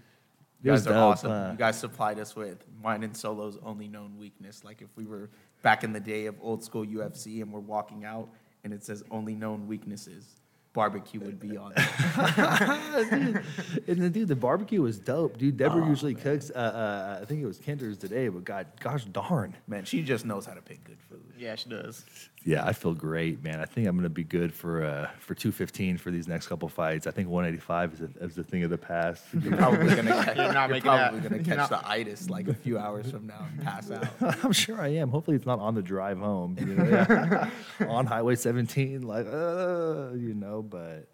You 0.63 0.71
guys 0.71 0.87
are 0.87 0.91
dope, 0.91 0.97
awesome. 0.97 1.31
uh, 1.31 1.51
you 1.51 1.57
guys 1.57 1.77
supplied 1.77 2.17
us 2.19 2.37
with 2.37 2.63
mine 2.81 3.03
and 3.03 3.15
Solo's 3.15 3.57
only 3.65 3.89
known 3.89 4.17
weakness. 4.17 4.63
Like 4.63 4.81
if 4.81 4.87
we 4.95 5.03
were 5.05 5.29
back 5.61 5.83
in 5.83 5.91
the 5.91 5.99
day 5.99 6.25
of 6.27 6.35
old 6.41 6.63
school 6.63 6.85
UFC 6.85 7.41
and 7.41 7.51
we're 7.51 7.59
walking 7.59 8.05
out 8.05 8.29
and 8.63 8.71
it 8.71 8.85
says 8.85 9.03
only 9.11 9.35
known 9.35 9.67
weaknesses, 9.67 10.39
barbecue 10.73 11.19
would 11.19 11.39
be 11.39 11.55
on. 11.57 11.71
it. 11.75 13.43
and 13.87 13.97
then, 14.01 14.11
dude, 14.11 14.27
the 14.27 14.35
barbecue 14.35 14.81
was 14.81 14.99
dope, 14.99 15.37
dude. 15.37 15.57
Deborah 15.57 15.83
Oh, 15.85 15.87
usually 15.89 16.15
cooks. 16.15 16.51
Uh, 16.53 16.57
uh, 16.57 17.19
I 17.21 17.25
think 17.25 17.41
it 17.41 17.45
was 17.45 17.57
Kinder's 17.59 17.97
today, 17.97 18.27
but 18.27 18.43
God, 18.43 18.67
gosh 18.79 19.05
darn. 19.05 19.55
Man, 19.67 19.85
she 19.85 20.01
just 20.01 20.25
knows 20.25 20.45
how 20.45 20.53
to 20.53 20.61
pick 20.61 20.83
good 20.83 20.97
food. 21.09 21.21
Yeah, 21.37 21.55
she 21.55 21.69
does. 21.69 22.05
Yeah, 22.45 22.65
I 22.65 22.73
feel 22.73 22.93
great, 22.93 23.41
man. 23.43 23.59
I 23.61 23.65
think 23.65 23.87
I'm 23.87 23.95
going 23.95 24.03
to 24.03 24.09
be 24.09 24.23
good 24.23 24.53
for 24.53 24.83
uh, 24.83 25.09
for 25.19 25.33
215 25.33 25.97
for 25.97 26.11
these 26.11 26.27
next 26.27 26.47
couple 26.47 26.67
fights. 26.67 27.07
I 27.07 27.11
think 27.11 27.29
185 27.29 27.93
is 27.93 28.01
a, 28.01 28.23
is 28.23 28.37
a 28.37 28.43
thing 28.43 28.63
of 28.63 28.69
the 28.69 28.77
past. 28.77 29.23
You're 29.41 29.55
probably 29.57 29.95
gonna 29.95 30.11
catch, 30.25 30.35
You're 30.37 30.53
not 30.53 30.69
you're 30.69 30.81
probably 30.81 31.19
that. 31.19 31.23
gonna 31.29 31.35
You're 31.37 31.45
catch 31.45 31.57
not- 31.57 31.69
the 31.69 31.87
itis 31.89 32.29
like 32.29 32.47
a 32.49 32.53
few 32.53 32.77
hours 32.77 33.09
from 33.11 33.27
now 33.27 33.45
and 33.51 33.63
pass 33.63 33.89
out. 33.91 34.07
I'm 34.43 34.51
sure 34.51 34.79
I 34.81 34.89
am. 34.89 35.09
Hopefully, 35.09 35.35
it's 35.37 35.45
not 35.45 35.59
on 35.59 35.73
the 35.75 35.81
drive 35.81 36.19
home. 36.19 36.57
You 36.59 36.65
know, 36.75 36.85
yeah. 36.85 37.49
on 37.87 38.05
Highway 38.05 38.35
17, 38.35 39.01
like, 39.03 39.25
uh, 39.25 40.11
you 40.13 40.33
know, 40.33 40.62
but 40.69 41.07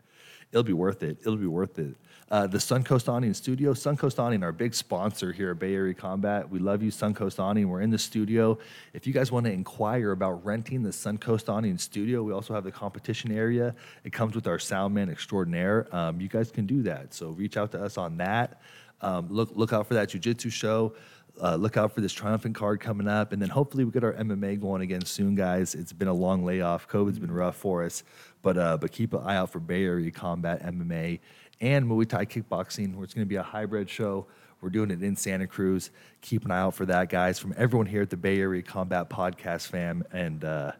it'll 0.51 0.63
be 0.63 0.73
worth 0.73 1.03
it. 1.03 1.17
It'll 1.21 1.35
be 1.35 1.47
worth 1.47 1.79
it. 1.79 1.95
Uh, 2.31 2.45
the 2.45 2.59
Suncoast 2.59 3.09
Awning 3.09 3.33
Studio. 3.33 3.73
Suncoast 3.73 4.19
Awning, 4.19 4.43
our 4.43 4.51
big 4.51 4.75
sponsor 4.75 5.31
here 5.31 5.49
at 5.49 5.59
Bay 5.59 5.73
Area 5.73 5.95
Combat. 5.95 6.47
We 6.47 6.59
love 6.59 6.83
you, 6.83 6.91
Suncoast 6.91 7.39
Awning. 7.39 7.69
We're 7.69 7.81
in 7.81 7.89
the 7.89 7.97
studio. 7.97 8.59
If 8.93 9.07
you 9.07 9.13
guys 9.13 9.31
want 9.31 9.47
to 9.47 9.51
inquire 9.51 10.11
about 10.11 10.45
renting 10.45 10.83
the 10.83 10.91
Suncoast 10.91 11.49
Awning 11.49 11.79
Studio, 11.79 12.21
we 12.21 12.31
also 12.31 12.53
have 12.53 12.63
the 12.63 12.71
competition 12.71 13.31
area. 13.31 13.73
It 14.03 14.13
comes 14.13 14.35
with 14.35 14.45
our 14.45 14.59
soundman 14.59 15.11
extraordinaire. 15.11 15.87
Um, 15.91 16.21
you 16.21 16.27
guys 16.27 16.51
can 16.51 16.67
do 16.67 16.83
that. 16.83 17.15
So 17.15 17.29
reach 17.29 17.57
out 17.57 17.71
to 17.71 17.83
us 17.83 17.97
on 17.97 18.17
that. 18.17 18.61
Um, 19.01 19.27
look, 19.29 19.49
look 19.55 19.73
out 19.73 19.87
for 19.87 19.95
that 19.95 20.09
jujitsu 20.09 20.51
show. 20.51 20.93
Uh, 21.41 21.55
look 21.55 21.77
out 21.77 21.93
for 21.93 22.01
this 22.01 22.13
triumphant 22.13 22.55
card 22.55 22.79
coming 22.79 23.07
up, 23.07 23.31
and 23.31 23.41
then 23.41 23.49
hopefully 23.49 23.85
we 23.85 23.91
get 23.91 24.03
our 24.03 24.13
MMA 24.13 24.59
going 24.59 24.81
again 24.81 25.05
soon, 25.05 25.35
guys. 25.35 25.75
It's 25.75 25.93
been 25.93 26.07
a 26.07 26.13
long 26.13 26.43
layoff. 26.43 26.87
COVID's 26.87 27.19
been 27.19 27.31
rough 27.31 27.55
for 27.55 27.83
us, 27.83 28.03
but 28.41 28.57
uh, 28.57 28.77
but 28.77 28.91
keep 28.91 29.13
an 29.13 29.21
eye 29.23 29.37
out 29.37 29.49
for 29.51 29.59
Bay 29.59 29.83
Area 29.85 30.11
Combat 30.11 30.61
MMA 30.63 31.19
and 31.61 31.85
Muay 31.85 32.07
Thai 32.07 32.25
Kickboxing, 32.25 32.95
where 32.95 33.03
it's 33.03 33.13
going 33.13 33.25
to 33.25 33.29
be 33.29 33.35
a 33.35 33.43
hybrid 33.43 33.89
show. 33.89 34.27
We're 34.61 34.69
doing 34.69 34.91
it 34.91 35.01
in 35.01 35.15
Santa 35.15 35.47
Cruz. 35.47 35.89
Keep 36.21 36.45
an 36.45 36.51
eye 36.51 36.59
out 36.59 36.75
for 36.75 36.85
that, 36.85 37.09
guys. 37.09 37.39
From 37.39 37.53
everyone 37.57 37.87
here 37.87 38.01
at 38.01 38.09
the 38.09 38.17
Bay 38.17 38.39
Area 38.39 38.61
Combat 38.61 39.09
Podcast 39.09 39.67
fam, 39.67 40.03
and 40.11 40.43
uh, 40.43 40.73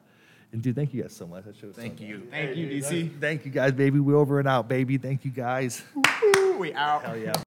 and 0.51 0.61
dude, 0.61 0.75
thank 0.75 0.93
you 0.93 1.01
guys 1.01 1.15
so 1.15 1.27
much. 1.27 1.45
That 1.45 1.55
show's 1.55 1.75
Thank 1.75 2.01
you. 2.01 2.27
Thank 2.29 2.57
you, 2.57 2.67
DC. 2.67 3.19
Thank 3.19 3.45
you 3.45 3.51
guys, 3.51 3.73
baby. 3.73 3.99
We're 3.99 4.17
over 4.17 4.39
and 4.39 4.47
out, 4.47 4.67
baby. 4.67 4.97
Thank 4.97 5.23
you 5.23 5.31
guys. 5.31 5.83
We 6.57 6.73
out. 6.73 7.05
Hell 7.05 7.17
yeah. 7.17 7.41